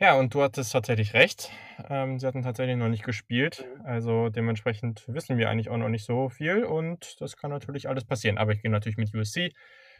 Ja, 0.00 0.18
und 0.18 0.34
du 0.34 0.42
hattest 0.42 0.72
tatsächlich 0.72 1.14
recht. 1.14 1.50
Ähm, 1.88 2.18
sie 2.18 2.26
hatten 2.26 2.42
tatsächlich 2.42 2.76
noch 2.76 2.88
nicht 2.88 3.04
gespielt. 3.04 3.64
Mhm. 3.78 3.86
Also 3.86 4.28
dementsprechend 4.28 5.04
wissen 5.06 5.38
wir 5.38 5.48
eigentlich 5.48 5.70
auch 5.70 5.76
noch 5.76 5.88
nicht 5.88 6.04
so 6.04 6.28
viel 6.28 6.64
und 6.64 7.20
das 7.20 7.36
kann 7.36 7.50
natürlich 7.50 7.88
alles 7.88 8.04
passieren. 8.04 8.36
Aber 8.36 8.52
ich 8.52 8.60
gehe 8.60 8.70
natürlich 8.70 8.96
mit 8.96 9.14
USC, 9.14 9.52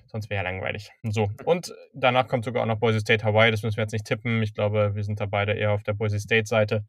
sonst 0.07 0.31
wäre 0.31 0.45
ja 0.45 0.51
langweilig. 0.51 0.91
So, 1.05 1.31
und 1.45 1.73
danach 1.93 2.27
kommt 2.27 2.45
sogar 2.45 2.63
auch 2.63 2.67
noch 2.67 2.81
Boise 2.81 3.01
State 3.01 3.25
Hawaii. 3.25 3.51
Das 3.51 3.63
müssen 3.63 3.77
wir 3.77 3.85
jetzt 3.85 3.93
nicht 3.93 4.07
tippen. 4.07 4.43
Ich 4.43 4.53
glaube, 4.53 4.95
wir 4.95 5.05
sind 5.05 5.21
da 5.21 5.27
beide 5.27 5.53
eher 5.53 5.73
auf 5.73 5.85
der 5.85 5.95
Boise 5.95 6.19
State-Seite. 6.19 6.85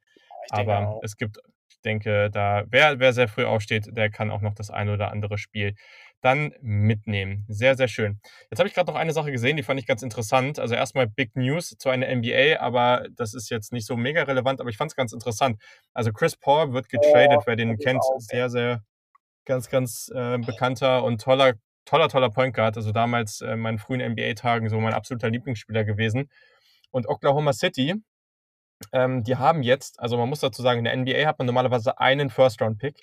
Aber 0.49 0.89
auch. 0.89 1.01
es 1.03 1.15
gibt, 1.15 1.37
ich 1.69 1.81
denke, 1.81 2.29
da 2.31 2.63
wer, 2.69 2.99
wer 2.99 3.13
sehr 3.13 3.27
früh 3.27 3.45
aufsteht, 3.45 3.87
der 3.95 4.09
kann 4.09 4.31
auch 4.31 4.41
noch 4.41 4.55
das 4.55 4.71
ein 4.71 4.89
oder 4.89 5.11
andere 5.11 5.37
Spiel 5.37 5.75
dann 6.25 6.53
mitnehmen. 6.61 7.45
Sehr, 7.47 7.75
sehr 7.75 7.87
schön. 7.87 8.19
Jetzt 8.49 8.57
habe 8.57 8.67
ich 8.67 8.73
gerade 8.73 8.91
noch 8.91 8.97
eine 8.97 9.13
Sache 9.13 9.31
gesehen, 9.31 9.57
die 9.57 9.63
fand 9.63 9.79
ich 9.79 9.85
ganz 9.85 10.01
interessant. 10.01 10.57
Also 10.57 10.73
erstmal 10.73 11.07
Big 11.07 11.35
News 11.35 11.75
zu 11.77 11.89
einer 11.89 12.07
NBA, 12.13 12.59
aber 12.59 13.05
das 13.11 13.35
ist 13.35 13.51
jetzt 13.51 13.71
nicht 13.71 13.85
so 13.85 13.95
mega 13.95 14.23
relevant, 14.23 14.59
aber 14.59 14.71
ich 14.71 14.77
fand 14.77 14.91
es 14.91 14.95
ganz 14.95 15.13
interessant. 15.13 15.61
Also 15.93 16.11
Chris 16.11 16.35
Paul 16.35 16.73
wird 16.73 16.89
getradet, 16.89 17.43
wer 17.45 17.55
den 17.55 17.77
kennt, 17.77 18.01
sehr, 18.17 18.49
sehr 18.49 18.83
ganz, 19.45 19.69
ganz 19.69 20.11
äh, 20.15 20.39
bekannter 20.39 21.03
und 21.03 21.21
toller, 21.21 21.53
toller, 21.85 22.09
toller 22.09 22.31
Point 22.31 22.55
Guard. 22.55 22.75
Also 22.75 22.91
damals 22.91 23.41
äh, 23.41 23.51
in 23.51 23.59
meinen 23.59 23.77
frühen 23.77 24.01
NBA-Tagen 24.01 24.67
so 24.69 24.79
mein 24.79 24.95
absoluter 24.95 25.29
Lieblingsspieler 25.29 25.83
gewesen. 25.83 26.31
Und 26.89 27.07
Oklahoma 27.07 27.53
City, 27.53 28.01
ähm, 28.93 29.23
die 29.23 29.35
haben 29.35 29.61
jetzt, 29.61 29.99
also 29.99 30.17
man 30.17 30.27
muss 30.27 30.39
dazu 30.39 30.63
sagen, 30.63 30.85
in 30.85 30.85
der 30.85 30.97
NBA 30.97 31.27
hat 31.27 31.37
man 31.37 31.45
normalerweise 31.45 31.99
einen 31.99 32.31
First-Round-Pick. 32.31 32.95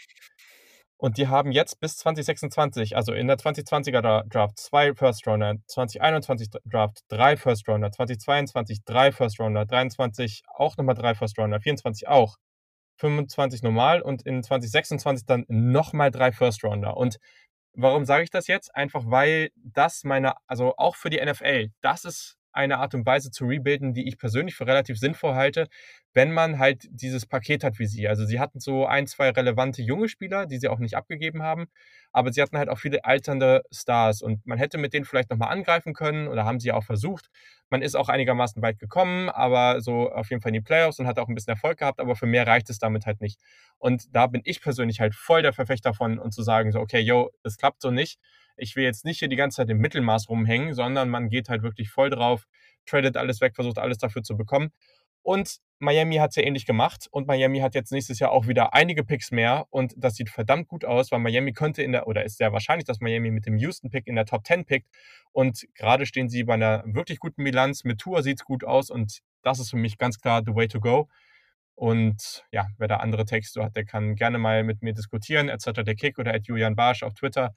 Und 1.02 1.18
die 1.18 1.26
haben 1.26 1.50
jetzt 1.50 1.80
bis 1.80 1.96
2026, 1.96 2.94
also 2.94 3.12
in 3.12 3.26
der 3.26 3.36
2020er 3.36 4.22
Draft 4.28 4.56
zwei 4.56 4.94
First 4.94 5.26
Rounder, 5.26 5.56
2021 5.66 6.48
Draft 6.64 7.00
drei 7.08 7.36
First 7.36 7.68
Rounder, 7.68 7.90
2022 7.90 8.84
drei 8.84 9.10
First 9.10 9.40
Rounder, 9.40 9.66
23 9.66 10.44
auch 10.54 10.76
nochmal 10.76 10.94
drei 10.94 11.16
First 11.16 11.36
Rounder, 11.40 11.60
24 11.60 12.06
auch, 12.06 12.36
25 12.98 13.64
normal 13.64 14.00
und 14.00 14.22
in 14.22 14.44
2026 14.44 15.26
dann 15.26 15.44
nochmal 15.48 16.12
drei 16.12 16.30
First 16.30 16.62
Rounder. 16.62 16.96
Und 16.96 17.18
warum 17.74 18.04
sage 18.04 18.22
ich 18.22 18.30
das 18.30 18.46
jetzt? 18.46 18.72
Einfach 18.72 19.02
weil 19.06 19.50
das 19.56 20.04
meine, 20.04 20.34
also 20.46 20.76
auch 20.76 20.94
für 20.94 21.10
die 21.10 21.20
NFL, 21.20 21.70
das 21.80 22.04
ist 22.04 22.36
eine 22.52 22.78
Art 22.78 22.94
und 22.94 23.06
Weise 23.06 23.30
zu 23.30 23.46
rebuilden, 23.46 23.94
die 23.94 24.06
ich 24.08 24.18
persönlich 24.18 24.54
für 24.54 24.66
relativ 24.66 24.98
sinnvoll 24.98 25.34
halte, 25.34 25.68
wenn 26.14 26.32
man 26.32 26.58
halt 26.58 26.86
dieses 26.90 27.26
Paket 27.26 27.64
hat 27.64 27.78
wie 27.78 27.86
sie. 27.86 28.08
Also 28.08 28.24
sie 28.26 28.38
hatten 28.40 28.60
so 28.60 28.86
ein, 28.86 29.06
zwei 29.06 29.30
relevante 29.30 29.82
junge 29.82 30.08
Spieler, 30.08 30.46
die 30.46 30.58
sie 30.58 30.68
auch 30.68 30.78
nicht 30.78 30.96
abgegeben 30.96 31.42
haben, 31.42 31.66
aber 32.12 32.32
sie 32.32 32.42
hatten 32.42 32.58
halt 32.58 32.68
auch 32.68 32.78
viele 32.78 33.04
alternde 33.04 33.62
Stars 33.72 34.22
und 34.22 34.46
man 34.46 34.58
hätte 34.58 34.78
mit 34.78 34.92
denen 34.92 35.04
vielleicht 35.04 35.30
nochmal 35.30 35.50
angreifen 35.50 35.94
können 35.94 36.28
oder 36.28 36.44
haben 36.44 36.60
sie 36.60 36.72
auch 36.72 36.84
versucht. 36.84 37.30
Man 37.70 37.80
ist 37.80 37.94
auch 37.94 38.10
einigermaßen 38.10 38.60
weit 38.62 38.78
gekommen, 38.78 39.30
aber 39.30 39.80
so 39.80 40.12
auf 40.12 40.28
jeden 40.30 40.42
Fall 40.42 40.50
in 40.50 40.54
die 40.54 40.60
Playoffs 40.60 40.98
und 40.98 41.06
hat 41.06 41.18
auch 41.18 41.28
ein 41.28 41.34
bisschen 41.34 41.54
Erfolg 41.54 41.78
gehabt, 41.78 42.00
aber 42.00 42.16
für 42.16 42.26
mehr 42.26 42.46
reicht 42.46 42.68
es 42.68 42.78
damit 42.78 43.06
halt 43.06 43.20
nicht. 43.22 43.40
Und 43.78 44.14
da 44.14 44.26
bin 44.26 44.42
ich 44.44 44.60
persönlich 44.60 45.00
halt 45.00 45.14
voll 45.14 45.42
der 45.42 45.54
Verfechter 45.54 45.90
davon 45.90 46.18
und 46.18 46.32
zu 46.32 46.42
sagen 46.42 46.70
so, 46.70 46.80
okay, 46.80 47.00
yo, 47.00 47.30
das 47.42 47.56
klappt 47.56 47.80
so 47.82 47.90
nicht 47.90 48.18
ich 48.56 48.76
will 48.76 48.84
jetzt 48.84 49.04
nicht 49.04 49.18
hier 49.18 49.28
die 49.28 49.36
ganze 49.36 49.56
Zeit 49.56 49.70
im 49.70 49.78
Mittelmaß 49.78 50.28
rumhängen, 50.28 50.74
sondern 50.74 51.08
man 51.08 51.28
geht 51.28 51.48
halt 51.48 51.62
wirklich 51.62 51.90
voll 51.90 52.10
drauf, 52.10 52.46
tradet 52.86 53.16
alles 53.16 53.40
weg, 53.40 53.54
versucht 53.54 53.78
alles 53.78 53.98
dafür 53.98 54.22
zu 54.22 54.36
bekommen. 54.36 54.72
Und 55.22 55.58
Miami 55.78 56.16
hat 56.16 56.30
es 56.30 56.36
ja 56.36 56.42
ähnlich 56.44 56.66
gemacht 56.66 57.08
und 57.10 57.26
Miami 57.26 57.60
hat 57.60 57.74
jetzt 57.74 57.92
nächstes 57.92 58.18
Jahr 58.18 58.30
auch 58.30 58.46
wieder 58.46 58.74
einige 58.74 59.04
Picks 59.04 59.30
mehr 59.30 59.66
und 59.70 59.94
das 59.96 60.14
sieht 60.14 60.30
verdammt 60.30 60.68
gut 60.68 60.84
aus, 60.84 61.10
weil 61.10 61.18
Miami 61.18 61.52
könnte 61.52 61.82
in 61.82 61.92
der, 61.92 62.06
oder 62.06 62.24
ist 62.24 62.38
sehr 62.38 62.52
wahrscheinlich, 62.52 62.84
dass 62.84 63.00
Miami 63.00 63.30
mit 63.30 63.46
dem 63.46 63.56
Houston-Pick 63.56 64.06
in 64.06 64.14
der 64.14 64.24
Top 64.24 64.46
10 64.46 64.64
pickt 64.64 64.88
und 65.32 65.66
gerade 65.74 66.06
stehen 66.06 66.28
sie 66.28 66.44
bei 66.44 66.54
einer 66.54 66.84
wirklich 66.86 67.18
guten 67.18 67.42
Bilanz. 67.44 67.84
Mit 67.84 68.00
Tour 68.00 68.22
sieht 68.22 68.40
es 68.40 68.44
gut 68.44 68.64
aus 68.64 68.90
und 68.90 69.20
das 69.42 69.58
ist 69.58 69.70
für 69.70 69.76
mich 69.76 69.98
ganz 69.98 70.20
klar 70.20 70.42
the 70.46 70.54
way 70.54 70.68
to 70.68 70.80
go. 70.80 71.08
Und 71.74 72.44
ja, 72.52 72.68
wer 72.78 72.86
da 72.86 72.98
andere 72.98 73.24
Texte 73.24 73.62
hat, 73.62 73.74
der 73.74 73.84
kann 73.84 74.14
gerne 74.14 74.38
mal 74.38 74.62
mit 74.62 74.82
mir 74.82 74.92
diskutieren, 74.92 75.48
etc. 75.48 75.82
der 75.84 75.96
Kick 75.96 76.18
oder 76.18 76.34
at 76.34 76.46
Julian 76.46 76.76
Barsch 76.76 77.02
auf 77.02 77.14
Twitter. 77.14 77.54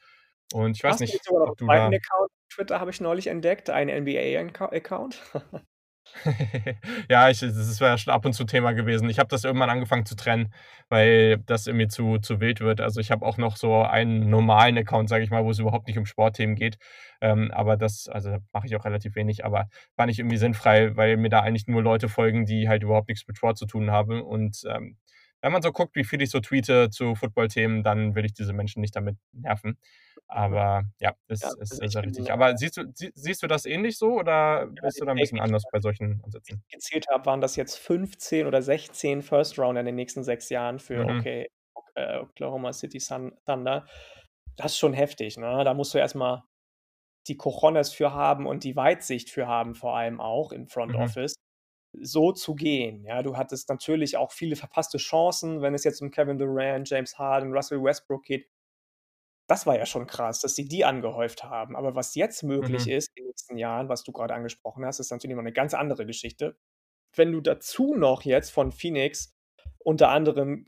Und 0.54 0.78
ich 0.78 0.84
weiß 0.84 0.94
Hast 0.94 1.00
du 1.00 1.04
nicht, 1.06 1.32
noch 1.32 1.50
ob 1.50 1.58
du 1.58 1.68
da. 1.68 1.88
Account 1.88 2.32
auf 2.32 2.54
Twitter 2.54 2.80
habe 2.80 2.92
ich 2.92 3.02
neulich 3.02 3.28
entdeckt, 3.28 3.70
einen 3.70 4.04
NBA-Account? 4.04 5.22
ja, 7.10 7.30
ich, 7.30 7.40
das 7.40 7.80
wäre 7.82 7.98
schon 7.98 8.14
ab 8.14 8.26
und 8.26 8.34
zu 8.34 8.46
Thema 8.46 8.74
gewesen. 8.74 9.10
Ich 9.10 9.20
habe 9.20 9.28
das 9.28 9.44
irgendwann 9.44 9.70
angefangen 9.70 10.06
zu 10.06 10.16
trennen, 10.16 10.54
weil 10.88 11.38
das 11.40 11.68
irgendwie 11.68 11.88
zu, 11.88 12.20
zu 12.20 12.40
wild 12.40 12.62
wird. 12.62 12.80
Also 12.80 13.00
ich 13.00 13.12
habe 13.12 13.26
auch 13.26 13.38
noch 13.38 13.58
so 13.58 13.82
einen 13.82 14.30
normalen 14.30 14.78
Account, 14.78 15.10
sage 15.10 15.24
ich 15.24 15.32
mal, 15.32 15.44
wo 15.44 15.52
es 15.52 15.60
überhaupt 15.60 15.88
nicht 15.88 15.98
um 15.98 16.06
Sportthemen 16.06 16.56
geht. 16.56 16.78
Ähm, 17.22 17.52
aber 17.52 17.76
das, 17.76 18.08
also 18.08 18.30
da 18.30 18.38
mache 18.54 18.68
ich 18.68 18.76
auch 18.76 18.86
relativ 18.86 19.16
wenig, 19.16 19.46
aber 19.46 19.68
war 19.96 20.06
nicht 20.06 20.20
irgendwie 20.20 20.38
sinnfrei, 20.38 20.96
weil 20.96 21.18
mir 21.18 21.30
da 21.30 21.42
eigentlich 21.42 21.68
nur 21.68 21.82
Leute 21.82 22.08
folgen, 22.08 22.46
die 22.46 22.70
halt 22.70 22.84
überhaupt 22.84 23.10
nichts 23.10 23.28
mit 23.28 23.38
Sport 23.38 23.58
zu 23.58 23.66
tun 23.66 23.92
haben. 23.92 24.22
Und 24.22 24.62
ähm, 24.70 24.98
wenn 25.42 25.52
man 25.52 25.62
so 25.62 25.72
guckt, 25.72 25.96
wie 25.96 26.04
viel 26.04 26.22
ich 26.22 26.30
so 26.30 26.40
tweete 26.40 26.90
zu 26.90 27.16
Football-Themen, 27.16 27.84
dann 27.84 28.16
will 28.16 28.26
ich 28.26 28.34
diese 28.34 28.54
Menschen 28.54 28.82
nicht 28.82 28.96
damit 28.96 29.18
nerven. 29.32 29.78
Aber 30.28 30.84
ja, 31.00 31.16
ist, 31.28 31.44
Ja, 31.44 31.56
ist, 31.56 31.82
also 31.82 31.94
ich 31.94 31.96
ja 31.96 32.02
bin 32.02 32.16
richtig. 32.16 32.32
Aber 32.32 32.58
siehst 32.58 32.78
du, 32.78 32.84
sie, 32.94 33.12
siehst 33.16 33.44
du 33.44 33.48
das 33.48 33.66
ähnlich 33.66 33.98
so 33.98 34.14
oder 34.14 34.68
ja, 34.82 34.82
bist 34.82 35.02
du 35.02 35.06
da 35.06 35.12
ein 35.14 35.20
bisschen 35.20 35.40
ich 35.42 35.42
anders 35.42 35.68
bei 35.70 35.80
solchen 35.80 36.22
Ansätzen? 36.24 36.64
gezählt 36.72 37.08
habe, 37.10 37.26
waren 37.26 37.42
das 37.42 37.56
jetzt 37.56 37.78
15 37.78 38.48
oder 38.48 38.62
16 38.62 39.22
First 39.22 39.58
Rounder 39.60 39.82
in 39.82 39.86
den 39.86 39.96
nächsten 39.96 40.24
sechs 40.24 40.50
Jahren 40.50 40.80
für 40.80 41.08
Mhm, 41.08 41.08
okay, 41.08 41.48
äh, 41.96 42.20
Oklahoma 42.20 42.74
City 42.74 43.00
Thunder. 43.00 43.86
Das 44.58 44.74
ist 44.74 44.78
schon 44.80 44.94
heftig, 44.94 45.38
ne? 45.38 45.64
Da 45.66 45.74
musst 45.74 45.94
du 45.94 45.98
erstmal 46.00 46.44
die 47.28 47.38
Cojones 47.38 47.94
für 47.94 48.14
haben 48.14 48.48
und 48.48 48.64
die 48.66 48.76
Weitsicht 48.76 49.30
für 49.32 49.48
haben, 49.48 49.76
vor 49.76 49.98
allem 49.98 50.22
auch 50.22 50.52
im 50.54 50.68
Front 50.68 50.96
mhm, 50.96 50.96
Office, 50.96 51.36
so 51.94 52.32
zu 52.34 52.56
gehen. 52.56 53.06
Ja, 53.06 53.24
du 53.24 53.38
hattest 53.38 53.70
natürlich 53.70 54.18
auch 54.18 54.32
viele 54.34 54.56
verpasste 54.58 54.98
Chancen, 55.00 55.62
wenn 55.62 55.76
es 55.76 55.84
jetzt 55.86 56.02
um 56.02 56.12
Kevin 56.12 56.38
Durant, 56.40 56.90
James 56.90 57.18
Harden, 57.20 57.54
Russell 57.54 57.84
Westbrook 57.84 58.24
geht. 58.26 58.50
Das 59.48 59.68
war 59.68 59.78
ja 59.78 59.86
schon 59.86 60.08
krass, 60.08 60.40
dass 60.40 60.56
sie 60.56 60.68
die 60.68 60.86
angehäuft 60.86 61.44
haben. 61.44 61.76
Aber 61.76 61.96
was 61.96 62.16
jetzt 62.16 62.44
möglich 62.44 62.86
mhm, 62.86 62.92
ist 62.92 63.10
in 63.16 63.24
den 63.24 63.28
nächsten 63.28 63.58
Jahren, 63.58 63.90
was 63.90 64.04
du 64.04 64.12
gerade 64.12 64.34
angesprochen 64.34 64.86
hast, 64.86 65.00
ist 65.00 65.12
natürlich 65.12 65.36
noch 65.36 65.44
eine 65.44 65.54
ganz 65.54 65.74
andere 65.74 66.06
Geschichte. 66.06 66.58
Wenn 67.16 67.32
du 67.32 67.42
dazu 67.42 67.96
noch 67.96 68.24
jetzt 68.24 68.52
von 68.52 68.72
Phoenix 68.72 69.34
unter 69.80 70.10
anderem 70.10 70.68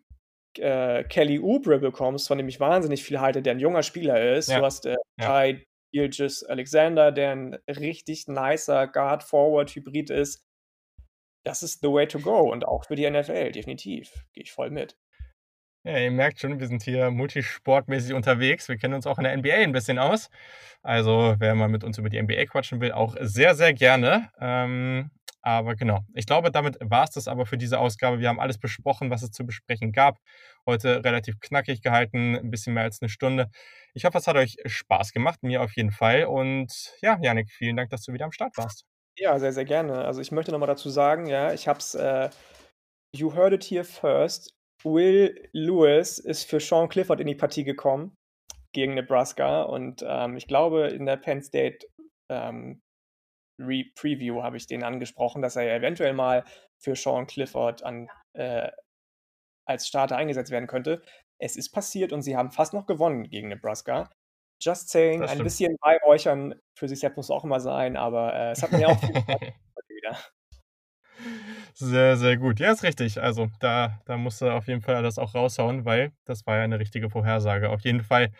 äh, 0.58 1.04
Kelly 1.04 1.40
Oubre 1.40 1.80
bekommst, 1.80 2.28
von 2.28 2.38
dem 2.38 2.48
ich 2.48 2.60
wahnsinnig 2.60 3.04
viel 3.04 3.20
halte, 3.20 3.42
der 3.42 3.54
ein 3.54 3.60
junger 3.60 3.84
Spieler 3.84 4.36
ist. 4.36 4.50
Du 4.50 4.54
ja, 4.54 4.62
hast 4.62 4.86
äh, 4.86 4.96
ja. 5.20 5.44
Ty 5.44 5.64
Gilgis 5.94 6.44
Alexander, 6.44 7.12
der 7.12 7.32
ein 7.32 7.54
richtig 7.68 8.28
nicer 8.28 8.88
Guard-Forward-Hybrid 8.88 10.10
ist. 10.10 10.44
Das 11.46 11.64
ist 11.64 11.82
the 11.82 11.88
way 11.88 12.08
to 12.08 12.20
go 12.20 12.52
und 12.52 12.66
auch 12.66 12.86
für 12.86 12.96
die 12.96 13.10
NFL, 13.10 13.52
definitiv. 13.52 14.26
Gehe 14.34 14.44
ich 14.44 14.52
voll 14.52 14.70
mit. 14.70 14.98
Ja, 15.88 16.00
ihr 16.00 16.12
merkt 16.12 16.42
schon, 16.42 16.60
wir 16.60 16.68
sind 16.68 16.84
hier 16.84 17.12
multisportmäßig 17.12 18.14
unterwegs. 18.14 18.68
Wir 18.68 18.76
kennen 18.76 18.94
uns 18.94 19.08
auch 19.08 19.20
in 19.20 19.24
der 19.24 19.38
NBA 19.38 19.54
ein 19.54 19.72
bisschen 19.72 20.00
aus. 20.00 20.30
Also, 20.84 21.36
wer 21.40 21.56
mal 21.56 21.70
mit 21.70 21.86
uns 21.86 21.98
über 21.98 22.10
die 22.10 22.22
NBA 22.22 22.44
quatschen 22.48 22.82
will, 22.82 22.92
auch 22.92 23.16
sehr, 23.22 23.56
sehr 23.56 23.74
gerne. 23.74 24.30
Ähm, 24.38 25.12
aber 25.42 25.76
genau, 25.76 26.02
ich 26.14 26.26
glaube, 26.26 26.52
damit 26.52 26.78
war 26.82 27.06
es 27.06 27.12
das 27.12 27.30
aber 27.30 27.46
für 27.46 27.58
diese 27.58 27.80
Ausgabe. 27.80 28.20
Wir 28.20 28.28
haben 28.28 28.42
alles 28.42 28.58
besprochen, 28.58 29.10
was 29.12 29.24
es 29.24 29.32
zu 29.32 29.46
besprechen 29.46 29.94
gab. 29.94 30.18
Heute 30.66 31.06
relativ 31.06 31.40
knackig 31.40 31.82
gehalten, 31.82 32.36
ein 32.36 32.52
bisschen 32.52 32.74
mehr 32.74 32.84
als 32.84 33.02
eine 33.02 33.08
Stunde. 33.08 33.50
Ich 33.94 34.04
hoffe, 34.04 34.18
es 34.18 34.28
hat 34.28 34.36
euch 34.36 34.58
Spaß 34.66 35.14
gemacht, 35.14 35.42
mir 35.42 35.62
auf 35.62 35.74
jeden 35.78 35.92
Fall. 35.92 36.26
Und 36.26 36.98
ja, 37.02 37.18
Janik, 37.22 37.50
vielen 37.50 37.78
Dank, 37.78 37.92
dass 37.92 38.02
du 38.02 38.12
wieder 38.12 38.26
am 38.26 38.34
Start 38.34 38.58
warst. 38.58 38.84
Ja, 39.18 39.40
sehr, 39.40 39.54
sehr 39.54 39.64
gerne. 39.64 40.04
Also 40.04 40.20
ich 40.20 40.34
möchte 40.34 40.52
noch 40.52 40.60
mal 40.60 40.68
dazu 40.68 40.90
sagen, 40.90 41.28
ja, 41.28 41.54
ich 41.54 41.70
habe 41.70 41.80
es, 41.80 41.96
äh, 41.96 42.30
you 43.14 43.34
heard 43.34 43.54
it 43.54 43.64
here 43.64 43.86
first. 43.86 44.57
Will 44.84 45.50
Lewis 45.54 46.20
ist 46.20 46.44
für 46.44 46.60
Sean 46.60 46.90
Clifford 46.90 47.20
in 47.20 47.28
die 47.28 47.36
Partie 47.36 47.64
gekommen 47.64 48.16
gegen 48.74 48.94
Nebraska 48.94 49.64
und 49.64 50.04
ähm, 50.08 50.38
ich 50.38 50.48
glaube, 50.48 50.88
in 50.88 51.06
der 51.06 51.18
Penn 51.18 51.42
State 51.42 51.88
ähm, 52.30 52.82
Re 53.60 53.86
Preview 53.96 54.44
habe 54.44 54.58
ich 54.58 54.68
den 54.68 54.84
angesprochen, 54.84 55.42
dass 55.42 55.56
er 55.56 55.64
ja 55.64 55.76
eventuell 55.76 56.14
mal 56.14 56.44
für 56.80 56.96
Sean 56.96 57.26
Clifford 57.26 57.84
an, 57.84 58.08
äh, 58.34 58.70
als 59.68 59.88
Starter 59.88 60.18
eingesetzt 60.18 60.52
werden 60.52 60.68
könnte. 60.68 61.02
Es 61.40 61.56
ist 61.56 61.72
passiert 61.72 62.14
und 62.14 62.22
sie 62.22 62.36
haben 62.36 62.52
fast 62.52 62.74
noch 62.74 62.86
gewonnen 62.86 63.30
gegen 63.30 63.50
Nebraska. 63.50 64.10
Just 64.62 64.90
saying, 64.90 65.24
ein 65.24 65.44
bisschen 65.44 65.76
Beihräuchern 65.82 66.56
für 66.78 66.88
sich 66.88 67.00
selbst 67.00 67.18
muss 67.18 67.30
auch 67.30 67.44
immer 67.44 67.60
sein, 67.60 67.96
aber 67.96 68.34
äh, 68.34 68.52
es 68.52 68.64
hat 68.64 68.72
mir 68.72 68.88
auch 68.88 69.00
viel 69.00 69.16
Spaß 69.16 69.90
wieder. 69.90 70.18
Sehr, 71.74 72.18
sehr 72.18 72.38
gut. 72.38 72.60
Ja, 72.60 72.72
ist 72.72 72.84
richtig. 72.84 73.22
Also 73.22 73.50
da, 73.60 74.00
da 74.06 74.18
du 74.18 74.50
auf 74.52 74.68
jeden 74.68 74.82
Fall 74.82 75.04
das 75.04 75.18
auch 75.18 75.36
raushauen, 75.36 75.86
weil 75.86 76.12
das 76.26 76.46
war 76.48 76.58
ja 76.58 76.64
eine 76.64 76.80
richtige 76.80 77.10
Vorhersage. 77.10 77.70
Auf 77.70 77.82
jeden 77.82 78.02
Fall 78.02 78.32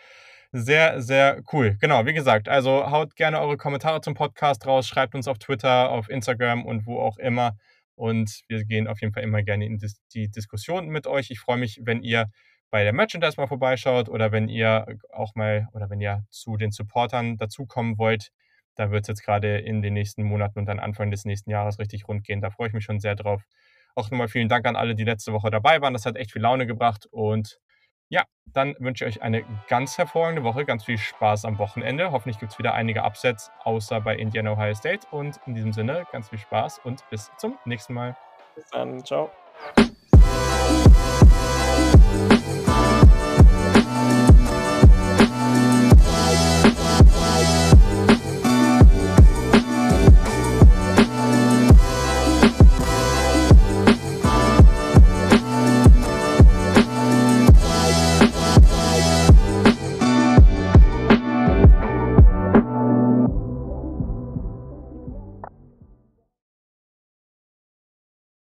sehr, 0.52 1.00
sehr 1.02 1.42
cool. 1.52 1.76
Genau, 1.80 2.06
wie 2.06 2.14
gesagt, 2.14 2.48
also 2.48 2.90
haut 2.90 3.16
gerne 3.16 3.38
eure 3.40 3.56
Kommentare 3.56 4.00
zum 4.00 4.14
Podcast 4.14 4.66
raus, 4.66 4.88
schreibt 4.88 5.14
uns 5.14 5.28
auf 5.28 5.38
Twitter, 5.38 5.90
auf 5.90 6.08
Instagram 6.08 6.64
und 6.64 6.86
wo 6.86 6.98
auch 7.00 7.18
immer. 7.18 7.56
Und 7.94 8.42
wir 8.48 8.64
gehen 8.64 8.88
auf 8.88 9.00
jeden 9.00 9.12
Fall 9.12 9.24
immer 9.24 9.42
gerne 9.42 9.66
in 9.66 9.78
die 10.14 10.30
Diskussion 10.30 10.88
mit 10.88 11.06
euch. 11.06 11.30
Ich 11.30 11.40
freue 11.40 11.58
mich, 11.58 11.80
wenn 11.82 12.02
ihr 12.02 12.30
bei 12.70 12.84
der 12.84 12.92
Merchandise 12.92 13.34
mal 13.36 13.46
vorbeischaut 13.46 14.08
oder 14.08 14.32
wenn 14.32 14.48
ihr 14.48 14.86
auch 15.12 15.34
mal 15.34 15.68
oder 15.72 15.90
wenn 15.90 16.00
ihr 16.00 16.24
zu 16.30 16.56
den 16.56 16.70
Supportern 16.70 17.36
dazukommen 17.36 17.98
wollt. 17.98 18.30
Da 18.78 18.92
wird 18.92 19.02
es 19.02 19.08
jetzt 19.08 19.24
gerade 19.24 19.58
in 19.58 19.82
den 19.82 19.94
nächsten 19.94 20.22
Monaten 20.22 20.60
und 20.60 20.66
dann 20.66 20.78
Anfang 20.78 21.10
des 21.10 21.24
nächsten 21.24 21.50
Jahres 21.50 21.80
richtig 21.80 22.06
rund 22.06 22.22
gehen. 22.22 22.40
Da 22.40 22.50
freue 22.50 22.68
ich 22.68 22.74
mich 22.74 22.84
schon 22.84 23.00
sehr 23.00 23.16
drauf. 23.16 23.42
Auch 23.96 24.08
nochmal 24.12 24.28
vielen 24.28 24.48
Dank 24.48 24.66
an 24.66 24.76
alle, 24.76 24.94
die 24.94 25.02
letzte 25.02 25.32
Woche 25.32 25.50
dabei 25.50 25.80
waren. 25.80 25.94
Das 25.94 26.06
hat 26.06 26.14
echt 26.14 26.30
viel 26.30 26.42
Laune 26.42 26.64
gebracht. 26.64 27.06
Und 27.10 27.58
ja, 28.08 28.22
dann 28.46 28.76
wünsche 28.78 29.04
ich 29.04 29.16
euch 29.16 29.22
eine 29.22 29.42
ganz 29.66 29.98
hervorragende 29.98 30.44
Woche, 30.44 30.64
ganz 30.64 30.84
viel 30.84 30.96
Spaß 30.96 31.44
am 31.44 31.58
Wochenende. 31.58 32.12
Hoffentlich 32.12 32.38
gibt 32.38 32.52
es 32.52 32.58
wieder 32.60 32.74
einige 32.74 33.02
Upsets, 33.02 33.50
außer 33.64 34.00
bei 34.00 34.14
Indiana 34.14 34.52
Ohio 34.52 34.74
State. 34.74 35.08
Und 35.10 35.40
in 35.46 35.54
diesem 35.54 35.72
Sinne, 35.72 36.06
ganz 36.12 36.28
viel 36.28 36.38
Spaß 36.38 36.78
und 36.84 37.02
bis 37.10 37.32
zum 37.38 37.58
nächsten 37.64 37.94
Mal. 37.94 38.16
Bis 38.54 38.70
dann, 38.70 39.04
ciao. 39.04 39.32